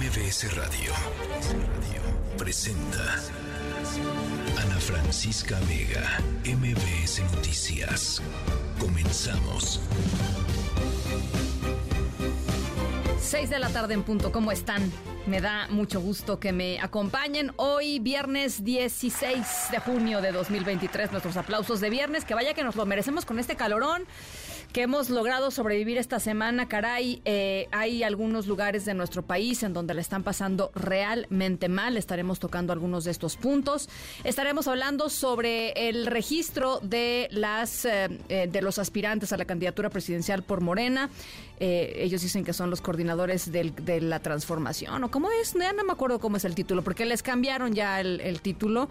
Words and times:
MBS 0.00 0.56
Radio 0.56 0.92
presenta 2.38 3.16
Ana 4.62 4.80
Francisca 4.80 5.60
Vega, 5.68 6.18
MBS 6.42 7.20
Noticias. 7.34 8.22
Comenzamos. 8.78 9.78
6 13.20 13.50
de 13.50 13.58
la 13.58 13.68
tarde 13.68 13.92
en 13.92 14.02
punto, 14.02 14.32
¿cómo 14.32 14.52
están? 14.52 14.90
Me 15.30 15.40
da 15.40 15.68
mucho 15.70 16.00
gusto 16.00 16.40
que 16.40 16.52
me 16.52 16.80
acompañen 16.80 17.52
hoy, 17.54 18.00
viernes 18.00 18.64
16 18.64 19.68
de 19.70 19.78
junio 19.78 20.20
de 20.20 20.32
2023. 20.32 21.12
Nuestros 21.12 21.36
aplausos 21.36 21.78
de 21.78 21.88
viernes, 21.88 22.24
que 22.24 22.34
vaya 22.34 22.52
que 22.52 22.64
nos 22.64 22.74
lo 22.74 22.84
merecemos 22.84 23.24
con 23.24 23.38
este 23.38 23.54
calorón 23.54 24.08
que 24.72 24.82
hemos 24.82 25.10
logrado 25.10 25.50
sobrevivir 25.50 25.98
esta 25.98 26.20
semana. 26.20 26.68
Caray, 26.68 27.20
eh, 27.24 27.68
hay 27.72 28.02
algunos 28.02 28.46
lugares 28.46 28.84
de 28.84 28.94
nuestro 28.94 29.22
país 29.22 29.62
en 29.62 29.72
donde 29.72 29.94
le 29.94 30.00
están 30.00 30.22
pasando 30.22 30.70
realmente 30.74 31.68
mal. 31.68 31.96
Estaremos 31.96 32.38
tocando 32.38 32.72
algunos 32.72 33.04
de 33.04 33.10
estos 33.10 33.36
puntos. 33.36 33.88
Estaremos 34.22 34.68
hablando 34.68 35.10
sobre 35.10 35.88
el 35.88 36.06
registro 36.06 36.78
de 36.80 37.28
las 37.32 37.84
eh, 37.84 38.08
eh, 38.28 38.48
de 38.50 38.62
los 38.62 38.78
aspirantes 38.78 39.32
a 39.32 39.36
la 39.36 39.44
candidatura 39.44 39.90
presidencial 39.90 40.42
por 40.42 40.60
Morena. 40.60 41.10
ellos 41.58 42.22
dicen 42.22 42.42
que 42.42 42.54
son 42.54 42.70
los 42.70 42.80
coordinadores 42.80 43.52
de 43.52 44.00
la 44.00 44.20
transformación. 44.20 45.04
¿O 45.04 45.10
es? 45.28 45.54
Ya 45.54 45.72
no 45.72 45.84
me 45.84 45.92
acuerdo 45.92 46.20
cómo 46.20 46.36
es 46.36 46.44
el 46.44 46.54
título, 46.54 46.82
porque 46.82 47.04
les 47.04 47.22
cambiaron 47.22 47.74
ya 47.74 48.00
el 48.00 48.40
título. 48.40 48.88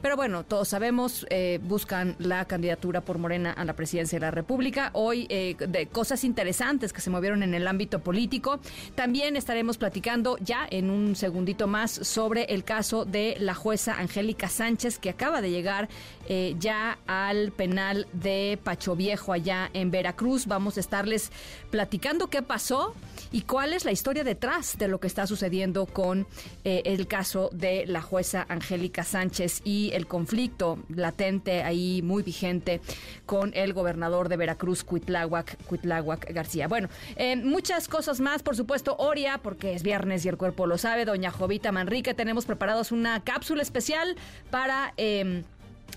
Pero 0.00 0.14
bueno, 0.16 0.44
todos 0.44 0.68
sabemos, 0.68 1.26
eh, 1.28 1.58
buscan 1.62 2.14
la 2.20 2.44
candidatura 2.44 3.00
por 3.00 3.18
Morena 3.18 3.52
a 3.52 3.64
la 3.64 3.74
presidencia 3.74 4.16
de 4.16 4.26
la 4.26 4.30
República. 4.30 4.90
Hoy 4.92 5.26
eh, 5.28 5.56
de 5.58 5.86
cosas 5.86 6.22
interesantes 6.22 6.92
que 6.92 7.00
se 7.00 7.10
movieron 7.10 7.42
en 7.42 7.52
el 7.52 7.66
ámbito 7.66 7.98
político. 7.98 8.60
También 8.94 9.34
estaremos 9.34 9.76
platicando 9.76 10.38
ya 10.38 10.68
en 10.70 10.90
un 10.90 11.16
segundito 11.16 11.66
más 11.66 11.90
sobre 11.90 12.44
el 12.44 12.62
caso 12.62 13.04
de 13.06 13.36
la 13.40 13.54
jueza 13.54 13.98
Angélica 13.98 14.48
Sánchez, 14.48 15.00
que 15.00 15.10
acaba 15.10 15.40
de 15.40 15.50
llegar 15.50 15.88
eh, 16.28 16.54
ya 16.60 16.98
al 17.08 17.50
penal 17.50 18.06
de 18.12 18.56
Pacho 18.62 18.94
Viejo 18.94 19.32
allá 19.32 19.68
en 19.72 19.90
Veracruz. 19.90 20.46
Vamos 20.46 20.76
a 20.76 20.80
estarles 20.80 21.32
platicando 21.70 22.28
qué 22.28 22.42
pasó 22.42 22.94
y 23.32 23.42
cuál 23.42 23.72
es 23.72 23.84
la 23.84 23.90
historia 23.90 24.22
detrás 24.22 24.78
de 24.78 24.86
lo 24.86 25.00
que 25.00 25.08
está 25.08 25.26
sucediendo 25.26 25.86
con 25.86 26.26
el 26.64 27.06
caso 27.08 27.50
de 27.52 27.84
la 27.86 28.00
jueza 28.00 28.46
Angélica 28.48 29.02
Sánchez 29.02 29.62
y 29.64 29.87
el 29.92 30.06
conflicto 30.06 30.78
latente 30.88 31.62
ahí 31.62 32.02
muy 32.02 32.22
vigente 32.22 32.80
con 33.26 33.52
el 33.54 33.72
gobernador 33.72 34.28
de 34.28 34.36
Veracruz, 34.36 34.84
Cuitláhuac, 34.84 35.56
Cuitláhuac 35.64 36.32
García. 36.32 36.68
Bueno, 36.68 36.88
eh, 37.16 37.36
muchas 37.36 37.88
cosas 37.88 38.20
más, 38.20 38.42
por 38.42 38.56
supuesto, 38.56 38.96
Oria, 38.98 39.38
porque 39.42 39.74
es 39.74 39.82
viernes 39.82 40.24
y 40.24 40.28
el 40.28 40.36
cuerpo 40.36 40.66
lo 40.66 40.78
sabe, 40.78 41.04
doña 41.04 41.30
Jovita 41.30 41.72
Manrique, 41.72 42.14
tenemos 42.14 42.46
preparados 42.46 42.92
una 42.92 43.22
cápsula 43.24 43.62
especial 43.62 44.16
para... 44.50 44.94
Eh, 44.96 45.44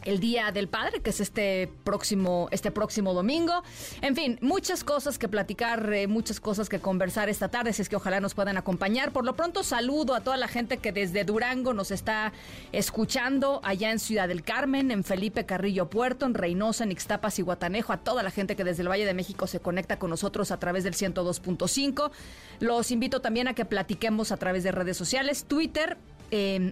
el 0.04 0.20
Día 0.20 0.52
del 0.52 0.68
Padre, 0.68 1.02
que 1.02 1.12
es 1.12 1.20
este 1.20 1.70
próximo, 1.84 2.48
este 2.52 2.72
próximo 2.72 3.14
domingo. 3.14 3.64
En 4.02 4.16
fin, 4.16 4.40
muchas 4.42 4.84
cosas 4.84 5.18
que 5.18 5.28
platicar, 5.28 5.92
eh, 5.94 6.08
muchas 6.08 6.40
cosas 6.40 6.70
que 6.70 6.80
conversar 6.80 7.30
esta 7.30 7.50
tarde, 7.50 7.74
si 7.74 7.82
es 7.82 7.90
que 7.90 7.96
ojalá 7.96 8.20
nos 8.20 8.34
puedan 8.34 8.58
acompañar. 8.58 9.12
Por 9.12 9.26
lo 9.26 9.36
pronto, 9.36 9.64
saludo 9.64 10.16
a 10.16 10.22
toda 10.22 10.38
la 10.38 10.48
gente 10.48 10.78
que 10.78 10.92
desde 10.92 11.24
Durango 11.24 11.74
nos 11.74 11.92
está 11.92 12.34
escuchando, 12.72 13.62
allá 13.64 13.92
en 13.92 14.00
Ciudad 14.00 14.28
del 14.28 14.44
Carmen, 14.44 14.92
en 14.92 15.04
Felipe 15.04 15.46
Carrillo 15.46 15.90
Puerto, 15.90 16.26
en 16.26 16.34
Reynosa, 16.34 16.84
en 16.84 16.92
Ixtapas 16.92 17.38
y 17.40 17.42
Guatanejo, 17.44 17.94
a 17.94 17.98
toda 17.98 18.24
la 18.24 18.32
gente 18.32 18.56
que 18.56 18.64
desde 18.64 18.82
el 18.82 18.90
Valle 18.90 19.06
de 19.06 19.14
México 19.14 19.48
se 19.48 19.60
conecta 19.60 20.00
con 20.00 20.10
nosotros 20.10 20.52
a 20.52 20.60
través 20.60 20.84
del 20.84 20.96
102.5. 20.96 22.12
Los 22.60 22.92
invito 22.92 23.22
también 23.22 23.48
a 23.48 23.54
que 23.54 23.66
platiquemos 23.66 24.32
a 24.32 24.38
través 24.38 24.64
de 24.64 24.72
redes 24.72 24.98
sociales, 24.98 25.46
Twitter, 25.46 25.98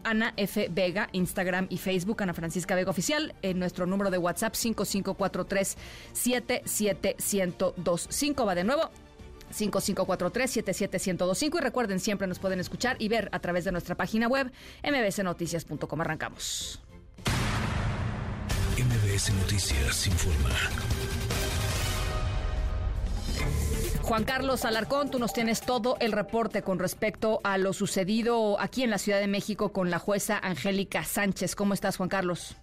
Ana 0.03 0.33
F. 0.38 0.69
Vega, 0.71 1.09
Instagram 1.11 1.67
y 1.69 1.77
Facebook, 1.77 2.23
Ana 2.23 2.33
Francisca 2.33 2.75
Vega 2.75 2.91
Oficial, 2.91 3.35
en 3.41 3.59
nuestro 3.59 3.85
número 3.85 4.09
de 4.09 4.17
WhatsApp 4.17 4.55
5543 4.55 5.77
77125 6.14 8.45
va 8.45 8.55
de 8.55 8.64
nuevo. 8.64 8.89
5543-77125 9.53 11.58
y 11.58 11.61
recuerden, 11.61 11.99
siempre 11.99 12.27
nos 12.27 12.39
pueden 12.39 12.59
escuchar 12.59 12.97
y 12.99 13.08
ver 13.09 13.30
a 13.31 13.39
través 13.39 13.65
de 13.65 13.71
nuestra 13.71 13.95
página 13.95 14.27
web 14.27 14.52
mbsnoticias.com. 14.83 16.02
Arrancamos. 16.02 16.81
MBS 18.77 19.33
Noticias 19.33 20.05
informa. 20.08 20.52
Juan 24.09 24.23
Carlos 24.23 24.65
Alarcón, 24.65 25.11
tú 25.11 25.20
nos 25.20 25.33
tienes 25.33 25.61
todo 25.64 25.95
el 25.99 26.11
reporte 26.11 26.64
con 26.64 26.80
respecto 26.80 27.42
a 27.43 27.59
lo 27.59 27.73
sucedido 27.73 28.59
aquí 28.59 28.81
en 28.81 28.89
la 28.89 28.97
Ciudad 28.97 29.20
de 29.20 29.27
México 29.27 29.71
con 29.71 29.92
la 29.92 29.99
jueza 29.99 30.39
Angélica 30.42 31.03
Sánchez. 31.03 31.55
¿Cómo 31.55 31.75
estás, 31.75 31.97
Juan 31.97 32.09
Carlos? 32.09 32.59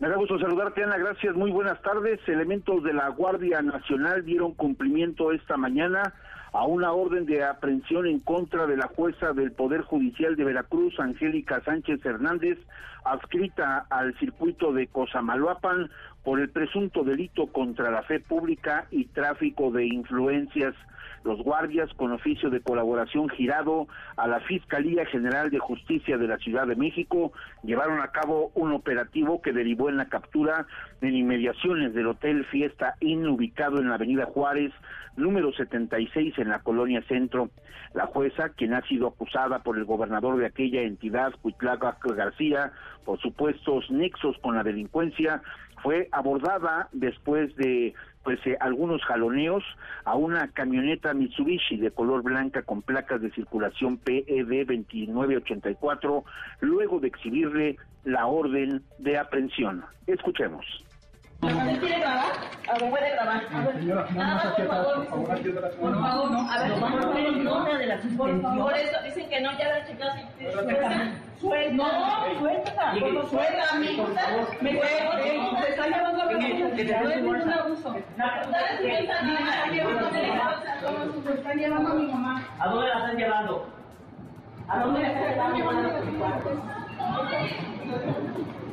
Me 0.00 0.08
da 0.08 0.16
gusto 0.16 0.40
saludarte, 0.40 0.82
Ana. 0.82 0.98
Gracias. 0.98 1.36
Muy 1.36 1.52
buenas 1.52 1.80
tardes. 1.82 2.18
Elementos 2.26 2.82
de 2.82 2.94
la 2.94 3.10
Guardia 3.10 3.62
Nacional 3.62 4.24
dieron 4.24 4.54
cumplimiento 4.54 5.30
esta 5.30 5.56
mañana 5.56 6.14
a 6.52 6.66
una 6.66 6.92
orden 6.92 7.26
de 7.26 7.44
aprehensión 7.44 8.08
en 8.08 8.18
contra 8.18 8.66
de 8.66 8.76
la 8.76 8.88
jueza 8.88 9.32
del 9.32 9.52
Poder 9.52 9.82
Judicial 9.82 10.34
de 10.34 10.42
Veracruz, 10.42 10.98
Angélica 10.98 11.62
Sánchez 11.64 12.04
Hernández, 12.04 12.58
adscrita 13.04 13.86
al 13.88 14.18
circuito 14.18 14.72
de 14.72 14.88
Cosamaloapan 14.88 15.90
por 16.22 16.40
el 16.40 16.50
presunto 16.50 17.02
delito 17.02 17.48
contra 17.48 17.90
la 17.90 18.02
fe 18.02 18.20
pública 18.20 18.86
y 18.90 19.06
tráfico 19.06 19.70
de 19.70 19.86
influencias 19.86 20.74
los 21.24 21.42
guardias 21.42 21.92
con 21.94 22.12
oficio 22.12 22.50
de 22.50 22.60
colaboración 22.60 23.28
girado 23.28 23.86
a 24.16 24.26
la 24.26 24.40
Fiscalía 24.40 25.06
General 25.06 25.50
de 25.50 25.58
Justicia 25.58 26.18
de 26.18 26.26
la 26.26 26.38
Ciudad 26.38 26.66
de 26.66 26.76
México 26.76 27.32
llevaron 27.62 28.00
a 28.00 28.08
cabo 28.08 28.50
un 28.54 28.72
operativo 28.72 29.40
que 29.40 29.52
derivó 29.52 29.88
en 29.88 29.96
la 29.96 30.08
captura 30.08 30.66
en 31.00 31.14
inmediaciones 31.14 31.94
del 31.94 32.08
Hotel 32.08 32.44
Fiesta 32.46 32.96
Inn 33.00 33.26
ubicado 33.26 33.78
en 33.78 33.88
la 33.88 33.96
Avenida 33.96 34.26
Juárez, 34.26 34.72
número 35.16 35.52
76 35.52 36.38
en 36.38 36.48
la 36.48 36.60
Colonia 36.60 37.02
Centro. 37.08 37.50
La 37.94 38.06
jueza, 38.06 38.50
quien 38.50 38.74
ha 38.74 38.82
sido 38.82 39.08
acusada 39.08 39.58
por 39.58 39.76
el 39.76 39.84
gobernador 39.84 40.38
de 40.38 40.46
aquella 40.46 40.82
entidad, 40.82 41.32
Cuitlaca 41.42 41.98
García, 42.02 42.72
por 43.04 43.20
supuestos 43.20 43.90
nexos 43.90 44.36
con 44.38 44.54
la 44.56 44.62
delincuencia, 44.62 45.42
fue 45.82 46.08
abordada 46.12 46.88
después 46.92 47.54
de 47.56 47.92
pues 48.22 48.40
algunos 48.60 49.02
jaloneos 49.04 49.64
a 50.04 50.14
una 50.14 50.48
camioneta 50.48 51.14
Mitsubishi 51.14 51.76
de 51.76 51.90
color 51.90 52.22
blanca 52.22 52.62
con 52.62 52.82
placas 52.82 53.20
de 53.20 53.30
circulación 53.30 53.98
PED 53.98 54.66
2984 54.66 56.24
luego 56.60 57.00
de 57.00 57.08
exhibirle 57.08 57.76
la 58.04 58.26
orden 58.26 58.82
de 58.98 59.18
aprehensión. 59.18 59.84
Escuchemos. 60.06 60.64
¿Me 61.42 61.78
quiere 61.80 61.98
grabar? 61.98 62.32
A 62.68 62.78
ver, 62.78 62.90
puede 62.90 63.10
grabar. 63.10 63.42
A 63.52 63.60
ver, 63.62 63.74
señora, 63.74 64.06
nada 64.14 64.34
más, 64.36 64.46
por 64.54 64.66
favor. 64.68 65.06
Por 65.08 66.00
favor, 66.00 66.30
no. 66.30 66.48
A 66.48 66.58
ver, 66.62 66.70
vamos 66.80 67.74
a 67.74 67.78
de 67.78 67.86
la 67.86 68.00
suspensión. 68.00 68.58
Por 68.58 68.74
eso 68.76 69.02
dicen 69.02 69.28
que 69.28 69.40
no, 69.40 69.50
ya 69.58 69.68
la. 69.68 69.84
Suelta. 71.40 71.72
No, 71.72 72.38
suelta. 72.38 72.94
Suelta, 73.28 73.74
mi 73.74 73.96
Me 74.60 74.70
te 74.78 75.70
está 75.70 75.86
llevando 75.88 76.22
a 76.22 76.26
mi 76.26 76.38
Que 76.76 76.84
te 76.84 77.00
no 77.00 77.34
es 77.34 77.46
abuso. 77.48 77.90
Me 77.90 77.98
están 81.34 81.58
llevando 81.58 81.90
a 81.90 81.94
mi 81.94 82.06
mamá. 82.06 82.48
¿A 82.60 82.68
dónde 82.68 82.86
la 82.86 82.98
están 82.98 83.16
llevando? 83.16 83.66
¿A 84.68 84.78
dónde 84.78 85.00
la 85.00 85.30
están 85.30 85.54
llevando? 85.54 85.88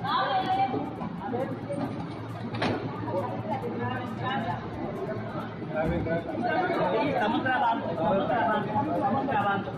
A 0.04 1.30
ver. 1.32 1.99
Estamos 7.14 7.44
grabando, 7.44 7.86
estamos 7.92 8.28
grabando, 8.28 8.68
estamos 8.94 9.28
grabando. 9.28 9.72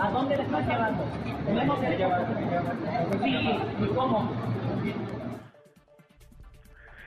¿A 0.00 0.10
dónde 0.10 0.36
le 0.36 0.42
están 0.42 0.68
llevando? 0.68 1.04
Sí, 3.22 3.84
¿y 3.84 3.86
cómo? 3.94 4.30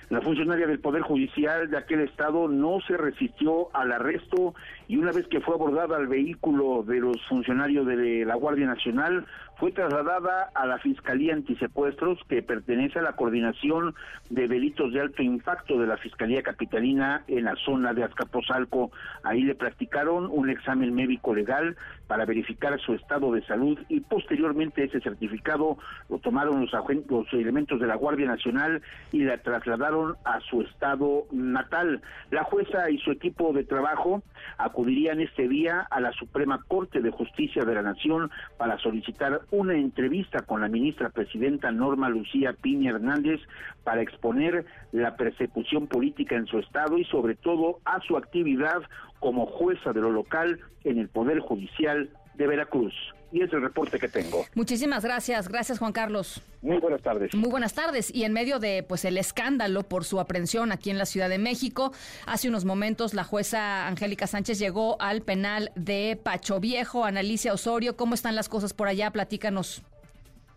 La 0.10 0.22
funcionaria 0.22 0.68
del 0.68 0.80
Poder 0.80 1.02
Judicial 1.02 1.70
de 1.70 1.78
aquel 1.78 2.02
estado 2.02 2.48
no 2.48 2.80
se 2.82 2.98
resistió 2.98 3.70
al 3.74 3.92
arresto 3.92 4.54
y 4.94 4.98
una 4.98 5.12
vez 5.12 5.28
que 5.28 5.42
fue 5.42 5.56
abordada 5.56 5.98
al 5.98 6.06
vehículo 6.06 6.84
de 6.84 7.00
los 7.00 7.18
funcionarios 7.28 7.88
de 7.88 8.26
la 8.26 8.36
Guardia 8.36 8.68
Nacional, 8.68 9.26
fue 9.58 9.72
trasladada 9.72 10.52
a 10.54 10.68
la 10.68 10.78
Fiscalía 10.78 11.34
Antisecuestros, 11.34 12.20
que 12.30 12.44
pertenece 12.44 13.00
a 13.00 13.02
la 13.02 13.14
coordinación 13.14 13.96
de 14.30 14.48
delitos 14.48 14.94
de 14.94 15.02
alto 15.02 15.24
impacto 15.24 15.80
de 15.80 15.88
la 15.88 15.98
Fiscalía 15.98 16.44
Capitalina 16.44 17.24
en 17.28 17.46
la 17.46 17.56
zona 17.66 17.96
de 17.96 18.04
Azcapotzalco. 18.04 18.92
Ahí 19.24 19.42
le 19.42 19.56
practicaron 19.56 20.28
un 20.30 20.52
examen 20.52 20.94
médico 20.94 21.34
legal 21.34 21.76
para 22.06 22.26
verificar 22.26 22.80
su 22.80 22.94
estado 22.94 23.32
de 23.32 23.44
salud 23.48 23.80
y 23.90 24.02
posteriormente 24.02 24.84
ese 24.84 25.02
certificado 25.02 25.80
lo 26.10 26.20
tomaron 26.20 26.62
los, 26.62 26.72
los 27.10 27.34
elementos 27.34 27.80
de 27.80 27.88
la 27.88 27.96
Guardia 27.96 28.28
Nacional 28.28 28.84
y 29.12 29.24
la 29.24 29.40
trasladaron 29.40 30.18
a 30.24 30.40
su 30.42 30.62
estado 30.62 31.26
natal. 31.32 32.02
La 32.30 32.44
jueza 32.44 32.92
y 32.92 33.00
su 33.00 33.12
equipo 33.12 33.54
de 33.54 33.64
trabajo 33.64 34.22
acudieron 34.58 34.83
acudirían 34.84 35.22
este 35.22 35.48
día 35.48 35.88
a 35.90 36.02
la 36.02 36.12
Suprema 36.12 36.62
Corte 36.68 37.00
de 37.00 37.10
Justicia 37.10 37.64
de 37.64 37.74
la 37.74 37.82
Nación 37.82 38.30
para 38.58 38.78
solicitar 38.80 39.40
una 39.50 39.76
entrevista 39.76 40.42
con 40.42 40.60
la 40.60 40.68
ministra 40.68 41.10
presidenta 41.10 41.72
Norma 41.72 42.10
Lucía 42.10 42.52
Piña 42.52 42.92
Hernández 42.92 43.40
para 43.86 44.02
exponer 44.02 44.66
la 44.92 45.16
persecución 45.16 45.88
política 45.88 46.36
en 46.36 46.48
su 46.48 46.60
estado 46.60 46.98
y 46.98 47.06
sobre 47.06 47.36
todo 47.36 47.80
a 47.86 48.02
su 48.02 48.18
actividad 48.18 48.82
como 49.22 49.46
jueza 49.46 49.94
de 49.94 50.02
lo 50.02 50.12
local 50.12 50.60
en 50.84 50.98
el 51.00 51.08
Poder 51.08 51.40
Judicial 51.40 52.10
de 52.36 52.48
Veracruz 52.48 52.94
y 53.34 53.42
es 53.42 53.52
el 53.52 53.62
reporte 53.62 54.00
que 54.00 54.08
tengo. 54.08 54.46
Muchísimas 54.54 55.04
gracias, 55.04 55.50
gracias 55.50 55.80
Juan 55.80 55.92
Carlos. 55.92 56.42
Muy 56.62 56.78
buenas 56.78 57.02
tardes. 57.02 57.34
Muy 57.34 57.50
buenas 57.50 57.74
tardes. 57.74 58.14
Y 58.14 58.24
en 58.24 58.32
medio 58.32 58.60
de 58.60 58.86
pues 58.88 59.04
el 59.06 59.18
escándalo 59.18 59.84
por 59.84 60.06
su 60.06 60.20
aprehensión 60.20 60.72
aquí 60.72 60.92
en 60.92 61.00
la 61.00 61.06
Ciudad 61.06 61.30
de 61.30 61.40
México, 61.40 61.92
hace 62.28 62.48
unos 62.48 62.64
momentos 62.64 63.16
la 63.16 63.24
jueza 63.24 63.88
Angélica 63.88 64.28
Sánchez 64.28 64.60
llegó 64.60 65.02
al 65.02 65.24
penal 65.24 65.72
de 65.76 66.18
Pacho 66.22 66.60
Viejo. 66.60 67.06
Analicia 67.06 67.54
Osorio, 67.54 67.98
¿cómo 67.98 68.14
están 68.14 68.36
las 68.36 68.50
cosas 68.50 68.74
por 68.74 68.88
allá? 68.88 69.10
Platícanos. 69.12 69.84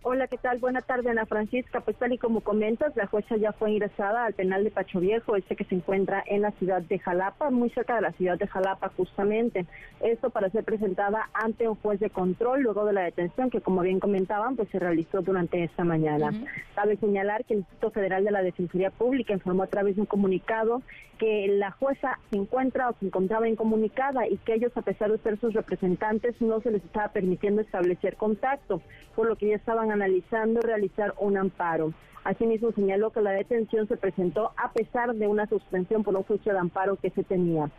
Hola, 0.09 0.29
¿qué 0.29 0.37
tal? 0.39 0.59
Buena 0.61 0.83
tarde, 0.83 1.11
Ana 1.11 1.27
Francisca. 1.27 1.81
Pues 1.81 1.97
tal 1.97 2.13
y 2.13 2.19
como 2.19 2.41
comentas, 2.41 2.95
la 2.95 3.09
jueza 3.09 3.37
ya 3.39 3.51
fue 3.51 3.73
ingresada 3.73 4.25
al 4.25 4.35
penal 4.35 4.63
de 4.63 4.71
Pacho 4.71 5.01
Viejo, 5.01 5.35
este 5.35 5.57
que 5.57 5.65
se 5.65 5.75
encuentra 5.75 6.23
en 6.27 6.43
la 6.43 6.53
ciudad 6.53 6.81
de 6.81 7.01
Jalapa, 7.01 7.51
muy 7.51 7.71
cerca 7.71 7.97
de 7.97 8.03
la 8.03 8.13
ciudad 8.13 8.39
de 8.39 8.47
Jalapa 8.47 8.93
justamente. 8.97 9.67
Esto 9.99 10.31
para 10.31 10.49
ser 10.51 10.63
presentada 10.63 11.29
ante 11.35 11.69
un 11.69 11.75
juez 11.75 11.99
de 11.99 12.11
control 12.11 12.63
luego 12.63 12.85
de 12.85 12.93
la 12.93 13.03
detención 13.03 13.51
que, 13.51 13.61
como 13.61 13.81
bien 13.81 13.99
comentaban, 13.99 14.55
pues 14.55 14.69
se 14.69 14.79
realizó 14.79 15.23
durante 15.23 15.65
esta 15.65 15.83
mañana. 15.83 16.31
Cabe 16.77 16.97
señalar 16.99 17.45
que 17.45 17.55
el 17.55 17.61
Instituto 17.61 17.91
Federal 17.91 18.23
de 18.23 18.31
la 18.31 18.45
Defensoría 18.45 18.93
Pública 18.93 19.33
informó 19.33 19.65
a 19.65 19.67
través 19.67 19.97
de 19.97 20.03
un 20.03 20.07
comunicado 20.07 20.83
que 21.19 21.49
la 21.49 21.71
jueza 21.71 22.19
se 22.31 22.37
encuentra 22.37 22.91
o 22.91 22.95
se 23.01 23.07
encontraba 23.07 23.49
incomunicada 23.49 24.29
y 24.29 24.37
que 24.37 24.55
ellos, 24.55 24.77
a 24.77 24.83
pesar 24.83 25.11
de 25.11 25.19
ser 25.19 25.41
sus 25.41 25.55
representantes, 25.55 26.41
no 26.41 26.61
se 26.61 26.71
les 26.71 26.85
estaba 26.85 27.09
permitiendo 27.09 27.63
establecer 27.63 28.17
contacto, 28.17 28.83
por 29.15 29.27
lo 29.27 29.37
que 29.37 29.49
ya 29.49 29.57
estaban 29.57 29.91
analizando 29.97 30.61
realizar 30.61 31.15
un 31.19 31.37
amparo. 31.37 31.93
Asimismo, 32.25 32.73
señaló 32.73 33.11
que 33.11 33.21
la 33.21 33.31
detención 33.33 33.87
se 33.89 33.97
presentó 33.97 34.53
a 34.57 34.73
pesar 34.73 35.15
de 35.15 35.27
una 35.27 35.47
suspensión 35.47 36.03
por 36.03 36.17
un 36.17 36.25
juicio 36.25 36.53
de 36.53 36.59
amparo 36.59 36.97
que 36.97 37.11
se 37.11 37.23
tenía. 37.23 37.71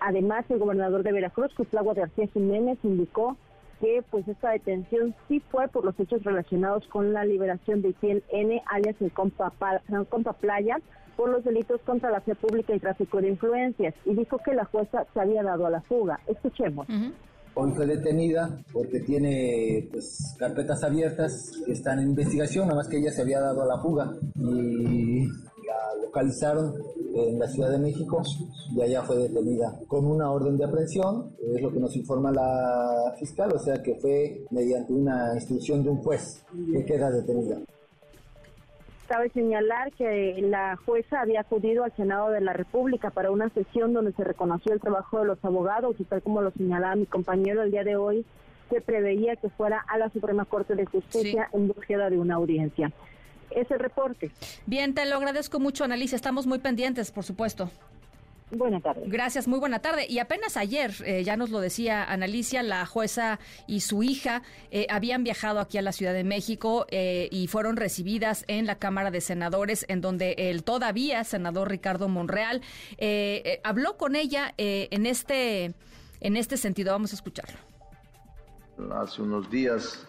Además, 0.00 0.44
el 0.48 0.58
gobernador 0.58 1.02
de 1.02 1.12
Veracruz, 1.12 1.52
Cuitlagua 1.54 1.94
García 1.94 2.28
Jiménez, 2.28 2.78
indicó 2.82 3.36
que 3.80 4.02
pues 4.10 4.26
esta 4.28 4.50
detención 4.50 5.14
sí 5.28 5.40
fue 5.50 5.68
por 5.68 5.84
los 5.84 5.98
hechos 5.98 6.22
relacionados 6.24 6.86
con 6.88 7.12
la 7.12 7.24
liberación 7.24 7.82
de 7.82 7.90
Itiel 7.90 8.24
N, 8.30 8.62
alias 8.66 8.96
el 9.00 9.12
compa, 9.12 9.52
compa 10.08 10.32
Playa, 10.34 10.78
por 11.16 11.28
los 11.30 11.44
delitos 11.44 11.80
contra 11.82 12.10
la 12.10 12.20
fe 12.20 12.34
pública 12.34 12.74
y 12.74 12.78
tráfico 12.78 13.20
de 13.20 13.28
influencias, 13.28 13.94
y 14.04 14.14
dijo 14.14 14.38
que 14.38 14.54
la 14.54 14.66
jueza 14.66 15.06
se 15.12 15.20
había 15.20 15.42
dado 15.42 15.66
a 15.66 15.70
la 15.70 15.80
fuga. 15.82 16.20
Escuchemos. 16.26 16.86
Fue 17.56 17.86
detenida 17.86 18.62
porque 18.70 19.00
tiene 19.00 19.88
pues, 19.90 20.36
carpetas 20.38 20.84
abiertas 20.84 21.52
que 21.64 21.72
están 21.72 22.00
en 22.00 22.10
investigación, 22.10 22.66
nada 22.68 22.76
más 22.76 22.88
que 22.88 22.98
ella 22.98 23.10
se 23.10 23.22
había 23.22 23.40
dado 23.40 23.62
a 23.62 23.66
la 23.66 23.80
fuga 23.80 24.14
y 24.34 25.26
la 25.26 26.02
localizaron 26.02 26.74
en 27.14 27.38
la 27.38 27.48
Ciudad 27.48 27.70
de 27.70 27.78
México 27.78 28.22
y 28.74 28.82
allá 28.82 29.02
fue 29.04 29.16
detenida 29.16 29.74
con 29.88 30.04
una 30.04 30.30
orden 30.30 30.58
de 30.58 30.66
aprehensión, 30.66 31.34
es 31.54 31.62
lo 31.62 31.72
que 31.72 31.80
nos 31.80 31.96
informa 31.96 32.30
la 32.30 33.14
fiscal, 33.18 33.50
o 33.54 33.58
sea 33.58 33.82
que 33.82 33.94
fue 34.00 34.44
mediante 34.50 34.92
una 34.92 35.34
instrucción 35.34 35.82
de 35.82 35.88
un 35.88 36.02
juez 36.02 36.44
que 36.72 36.84
queda 36.84 37.10
detenida. 37.10 37.58
Cabe 39.08 39.30
señalar 39.30 39.92
que 39.92 40.36
la 40.42 40.76
jueza 40.84 41.20
había 41.20 41.40
acudido 41.40 41.84
al 41.84 41.94
Senado 41.94 42.30
de 42.30 42.40
la 42.40 42.52
República 42.52 43.10
para 43.10 43.30
una 43.30 43.48
sesión 43.50 43.92
donde 43.92 44.12
se 44.12 44.24
reconoció 44.24 44.72
el 44.72 44.80
trabajo 44.80 45.20
de 45.20 45.26
los 45.26 45.44
abogados 45.44 45.94
y 46.00 46.04
tal 46.04 46.22
como 46.22 46.42
lo 46.42 46.50
señalaba 46.50 46.96
mi 46.96 47.06
compañero 47.06 47.62
el 47.62 47.70
día 47.70 47.84
de 47.84 47.94
hoy, 47.94 48.24
se 48.68 48.80
preveía 48.80 49.36
que 49.36 49.48
fuera 49.48 49.84
a 49.86 49.96
la 49.98 50.10
Suprema 50.10 50.44
Corte 50.44 50.74
de 50.74 50.86
Justicia 50.86 51.48
en 51.52 51.68
búsqueda 51.68 52.10
de 52.10 52.18
una 52.18 52.34
audiencia. 52.34 52.90
Ese 53.50 53.78
reporte. 53.78 54.32
Bien, 54.66 54.92
te 54.92 55.06
lo 55.06 55.16
agradezco 55.16 55.60
mucho, 55.60 55.84
Annalisa. 55.84 56.16
Estamos 56.16 56.48
muy 56.48 56.58
pendientes, 56.58 57.12
por 57.12 57.22
supuesto. 57.22 57.70
Buenas 58.50 58.80
tardes. 58.80 59.10
Gracias, 59.10 59.48
muy 59.48 59.58
buena 59.58 59.80
tarde. 59.80 60.06
Y 60.08 60.20
apenas 60.20 60.56
ayer, 60.56 60.94
eh, 61.04 61.24
ya 61.24 61.36
nos 61.36 61.50
lo 61.50 61.58
decía 61.58 62.04
Analicia, 62.04 62.62
la 62.62 62.86
jueza 62.86 63.40
y 63.66 63.80
su 63.80 64.04
hija 64.04 64.42
eh, 64.70 64.86
habían 64.88 65.24
viajado 65.24 65.58
aquí 65.58 65.78
a 65.78 65.82
la 65.82 65.90
Ciudad 65.90 66.12
de 66.12 66.22
México 66.22 66.86
eh, 66.90 67.28
y 67.32 67.48
fueron 67.48 67.76
recibidas 67.76 68.44
en 68.46 68.66
la 68.66 68.78
Cámara 68.78 69.10
de 69.10 69.20
Senadores, 69.20 69.84
en 69.88 70.00
donde 70.00 70.34
el 70.38 70.62
todavía 70.62 71.24
senador 71.24 71.70
Ricardo 71.70 72.08
Monreal 72.08 72.62
habló 73.64 73.96
con 73.96 74.14
ella 74.14 74.54
en 74.56 75.06
este 75.06 75.74
en 76.20 76.36
este 76.36 76.56
sentido. 76.56 76.92
Vamos 76.92 77.12
a 77.12 77.16
escucharlo. 77.16 77.58
Hace 78.94 79.22
unos 79.22 79.50
días 79.50 80.06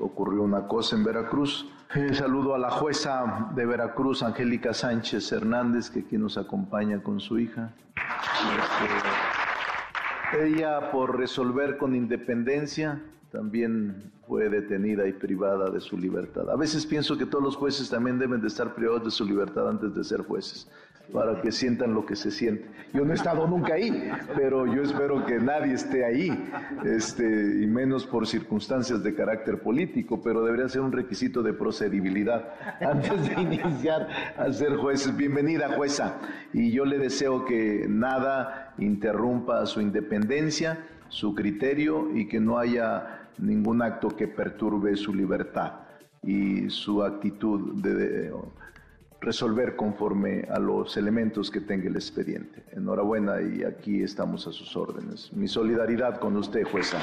ocurrió 0.00 0.42
una 0.42 0.66
cosa 0.66 0.96
en 0.96 1.04
Veracruz 1.04 1.66
saludo 2.12 2.54
a 2.54 2.58
la 2.58 2.70
jueza 2.70 3.50
de 3.54 3.66
Veracruz, 3.66 4.22
Angélica 4.22 4.72
Sánchez 4.74 5.30
Hernández, 5.32 5.90
que 5.90 6.00
aquí 6.00 6.18
nos 6.18 6.38
acompaña 6.38 7.02
con 7.02 7.20
su 7.20 7.38
hija. 7.38 7.72
Este, 10.32 10.46
ella, 10.46 10.90
por 10.90 11.16
resolver 11.18 11.76
con 11.76 11.94
independencia, 11.94 13.00
también 13.30 14.12
fue 14.26 14.48
detenida 14.48 15.06
y 15.06 15.12
privada 15.12 15.70
de 15.70 15.80
su 15.80 15.98
libertad. 15.98 16.50
A 16.50 16.56
veces 16.56 16.86
pienso 16.86 17.18
que 17.18 17.26
todos 17.26 17.44
los 17.44 17.56
jueces 17.56 17.90
también 17.90 18.18
deben 18.18 18.40
de 18.40 18.48
estar 18.48 18.74
privados 18.74 19.04
de 19.04 19.10
su 19.10 19.24
libertad 19.24 19.68
antes 19.68 19.94
de 19.94 20.04
ser 20.04 20.22
jueces 20.22 20.68
para 21.12 21.40
que 21.40 21.52
sientan 21.52 21.94
lo 21.94 22.06
que 22.06 22.16
se 22.16 22.30
siente. 22.30 22.64
Yo 22.92 23.04
no 23.04 23.12
he 23.12 23.14
estado 23.14 23.46
nunca 23.46 23.74
ahí, 23.74 24.10
pero 24.36 24.66
yo 24.72 24.82
espero 24.82 25.26
que 25.26 25.38
nadie 25.38 25.74
esté 25.74 26.04
ahí, 26.04 26.30
este, 26.84 27.24
y 27.62 27.66
menos 27.66 28.06
por 28.06 28.26
circunstancias 28.26 29.02
de 29.02 29.14
carácter 29.14 29.58
político, 29.60 30.22
pero 30.22 30.44
debería 30.44 30.68
ser 30.68 30.80
un 30.80 30.92
requisito 30.92 31.42
de 31.42 31.52
procedibilidad 31.52 32.54
antes 32.80 33.28
de 33.28 33.42
iniciar 33.42 34.08
a 34.36 34.52
ser 34.52 34.76
jueces. 34.76 35.16
Bienvenida, 35.16 35.70
jueza, 35.76 36.20
y 36.52 36.70
yo 36.70 36.84
le 36.84 36.98
deseo 36.98 37.44
que 37.44 37.86
nada 37.88 38.74
interrumpa 38.78 39.66
su 39.66 39.80
independencia, 39.80 40.86
su 41.08 41.34
criterio 41.34 42.10
y 42.14 42.28
que 42.28 42.40
no 42.40 42.58
haya 42.58 43.28
ningún 43.38 43.82
acto 43.82 44.08
que 44.08 44.28
perturbe 44.28 44.96
su 44.96 45.12
libertad 45.12 45.72
y 46.22 46.70
su 46.70 47.02
actitud 47.02 47.82
de 47.82 48.32
resolver 49.24 49.76
conforme 49.76 50.46
a 50.50 50.58
los 50.58 50.96
elementos 50.96 51.50
que 51.50 51.60
tenga 51.60 51.88
el 51.88 51.96
expediente. 51.96 52.64
Enhorabuena 52.72 53.40
y 53.40 53.64
aquí 53.64 54.02
estamos 54.02 54.46
a 54.46 54.52
sus 54.52 54.76
órdenes. 54.76 55.32
Mi 55.32 55.48
solidaridad 55.48 56.18
con 56.18 56.36
usted, 56.36 56.64
jueza. 56.64 57.00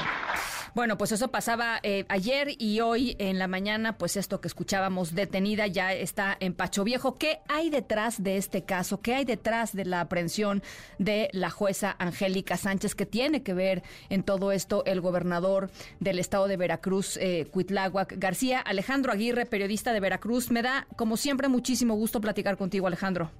Bueno, 0.74 0.96
pues 0.96 1.12
eso 1.12 1.28
pasaba 1.28 1.80
eh, 1.82 2.06
ayer 2.08 2.48
y 2.58 2.80
hoy 2.80 3.14
en 3.18 3.38
la 3.38 3.46
mañana, 3.46 3.98
pues 3.98 4.16
esto 4.16 4.40
que 4.40 4.48
escuchábamos 4.48 5.14
detenida 5.14 5.66
ya 5.66 5.92
está 5.92 6.34
en 6.40 6.54
Pacho 6.54 6.82
Viejo. 6.82 7.16
¿Qué 7.16 7.40
hay 7.48 7.68
detrás 7.68 8.22
de 8.22 8.38
este 8.38 8.64
caso? 8.64 9.02
¿Qué 9.02 9.14
hay 9.14 9.26
detrás 9.26 9.74
de 9.74 9.84
la 9.84 10.00
aprehensión 10.00 10.62
de 10.98 11.28
la 11.32 11.50
jueza 11.50 11.94
Angélica 11.98 12.56
Sánchez? 12.56 12.94
que 12.94 13.06
tiene 13.06 13.42
que 13.42 13.54
ver 13.54 13.82
en 14.08 14.22
todo 14.22 14.52
esto 14.52 14.84
el 14.86 15.00
gobernador 15.00 15.70
del 16.00 16.18
estado 16.18 16.48
de 16.48 16.56
Veracruz, 16.56 17.16
eh, 17.18 17.46
Cuitláhuac 17.50 18.14
García? 18.18 18.60
Alejandro 18.60 19.12
Aguirre, 19.12 19.46
periodista 19.46 19.92
de 19.92 20.00
Veracruz. 20.00 20.50
Me 20.50 20.62
da, 20.62 20.86
como 20.96 21.16
siempre, 21.16 21.48
muchísimo 21.48 21.94
gusto 21.94 22.11
platicar 22.20 22.56
contigo, 22.56 22.86
Alejandro. 22.86 23.30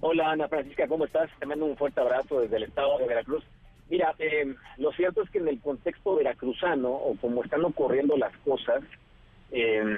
Hola 0.00 0.30
Ana 0.30 0.48
Francisca, 0.48 0.86
¿cómo 0.86 1.06
estás? 1.06 1.30
Te 1.38 1.46
mando 1.46 1.64
un 1.64 1.76
fuerte 1.76 2.00
abrazo 2.00 2.40
desde 2.40 2.56
el 2.56 2.64
estado 2.64 2.98
de 2.98 3.06
Veracruz. 3.06 3.44
Mira, 3.88 4.14
eh, 4.18 4.54
lo 4.78 4.92
cierto 4.92 5.22
es 5.22 5.30
que 5.30 5.38
en 5.38 5.48
el 5.48 5.60
contexto 5.60 6.16
veracruzano, 6.16 6.90
o 6.90 7.16
como 7.16 7.42
están 7.42 7.64
ocurriendo 7.64 8.16
las 8.16 8.36
cosas, 8.38 8.82
eh, 9.52 9.96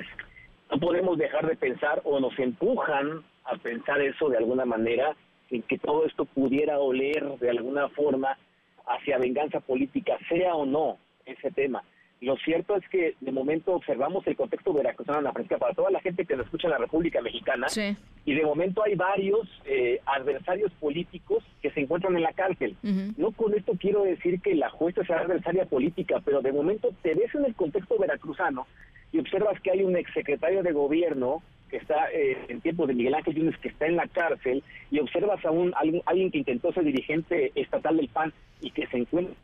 no 0.71 0.79
podemos 0.79 1.17
dejar 1.17 1.47
de 1.47 1.57
pensar 1.57 2.03
o 2.05 2.21
nos 2.21 2.39
empujan 2.39 3.25
a 3.45 3.57
pensar 3.57 4.01
eso 4.01 4.29
de 4.29 4.37
alguna 4.37 4.67
manera, 4.67 5.17
en 5.51 5.63
que 5.63 5.79
todo 5.79 6.05
esto 6.05 6.27
pudiera 6.27 6.79
oler 6.79 7.39
de 7.39 7.51
alguna 7.51 7.89
forma 7.89 8.37
hacia 8.87 9.19
venganza 9.19 9.61
política, 9.61 10.19
sea 10.29 10.55
o 10.55 10.67
no 10.67 10.99
ese 11.25 11.51
tema. 11.51 11.83
Lo 12.21 12.37
cierto 12.39 12.77
es 12.77 12.89
que 12.89 13.15
de 13.21 13.33
momento 13.33 13.75
observamos 13.75 14.27
el 14.27 14.37
contexto 14.37 14.73
veracruzano 14.73 15.19
en 15.19 15.25
la 15.25 15.33
práctica 15.33 15.59
para 15.59 15.75
toda 15.75 15.91
la 15.91 16.01
gente 16.01 16.25
que 16.25 16.37
nos 16.37 16.47
escucha 16.47 16.67
en 16.67 16.73
la 16.73 16.79
República 16.79 17.23
Mexicana. 17.23 17.67
Y 18.25 18.35
de 18.35 18.43
momento 18.43 18.83
hay 18.83 18.97
varios 18.97 19.49
eh, 19.65 20.01
adversarios 20.05 20.73
políticos 20.81 21.45
que 21.63 21.71
se 21.71 21.81
encuentran 21.81 22.17
en 22.17 22.23
la 22.23 22.33
cárcel. 22.33 22.77
No 23.17 23.31
con 23.31 23.55
esto 23.55 23.73
quiero 23.79 24.03
decir 24.03 24.41
que 24.41 24.55
la 24.55 24.71
jueza 24.71 25.05
sea 25.05 25.21
adversaria 25.21 25.67
política, 25.67 26.21
pero 26.25 26.43
de 26.43 26.53
momento 26.53 26.91
te 27.03 27.15
ves 27.15 27.33
en 27.35 27.45
el 27.45 27.55
contexto 27.55 27.97
veracruzano 27.99 28.67
y 29.13 29.21
observas 29.21 29.61
que 29.61 29.71
hay 29.71 29.83
un 29.83 29.97
exsecretario 29.97 30.63
de 30.63 30.73
gobierno 30.73 31.43
que 31.71 31.77
está 31.77 32.11
eh, 32.13 32.37
en 32.49 32.61
tiempos 32.61 32.89
de 32.89 32.95
Miguel 32.95 33.15
Ángel 33.15 33.35
Yunes 33.35 33.59
que 33.59 33.69
está 33.69 33.87
en 33.87 33.97
la 33.97 34.09
cárcel 34.09 34.63
y 34.91 34.99
observas 35.01 35.45
a 35.45 35.51
un 35.51 35.73
alguien 35.77 36.31
que 36.31 36.39
intentó 36.39 36.73
ser 36.73 36.85
dirigente 36.85 37.53
estatal 37.55 37.97
del 37.97 38.09
PAN 38.09 38.33
y 38.61 38.71
que 38.71 38.87
se 38.87 38.97
encuentra 38.97 39.35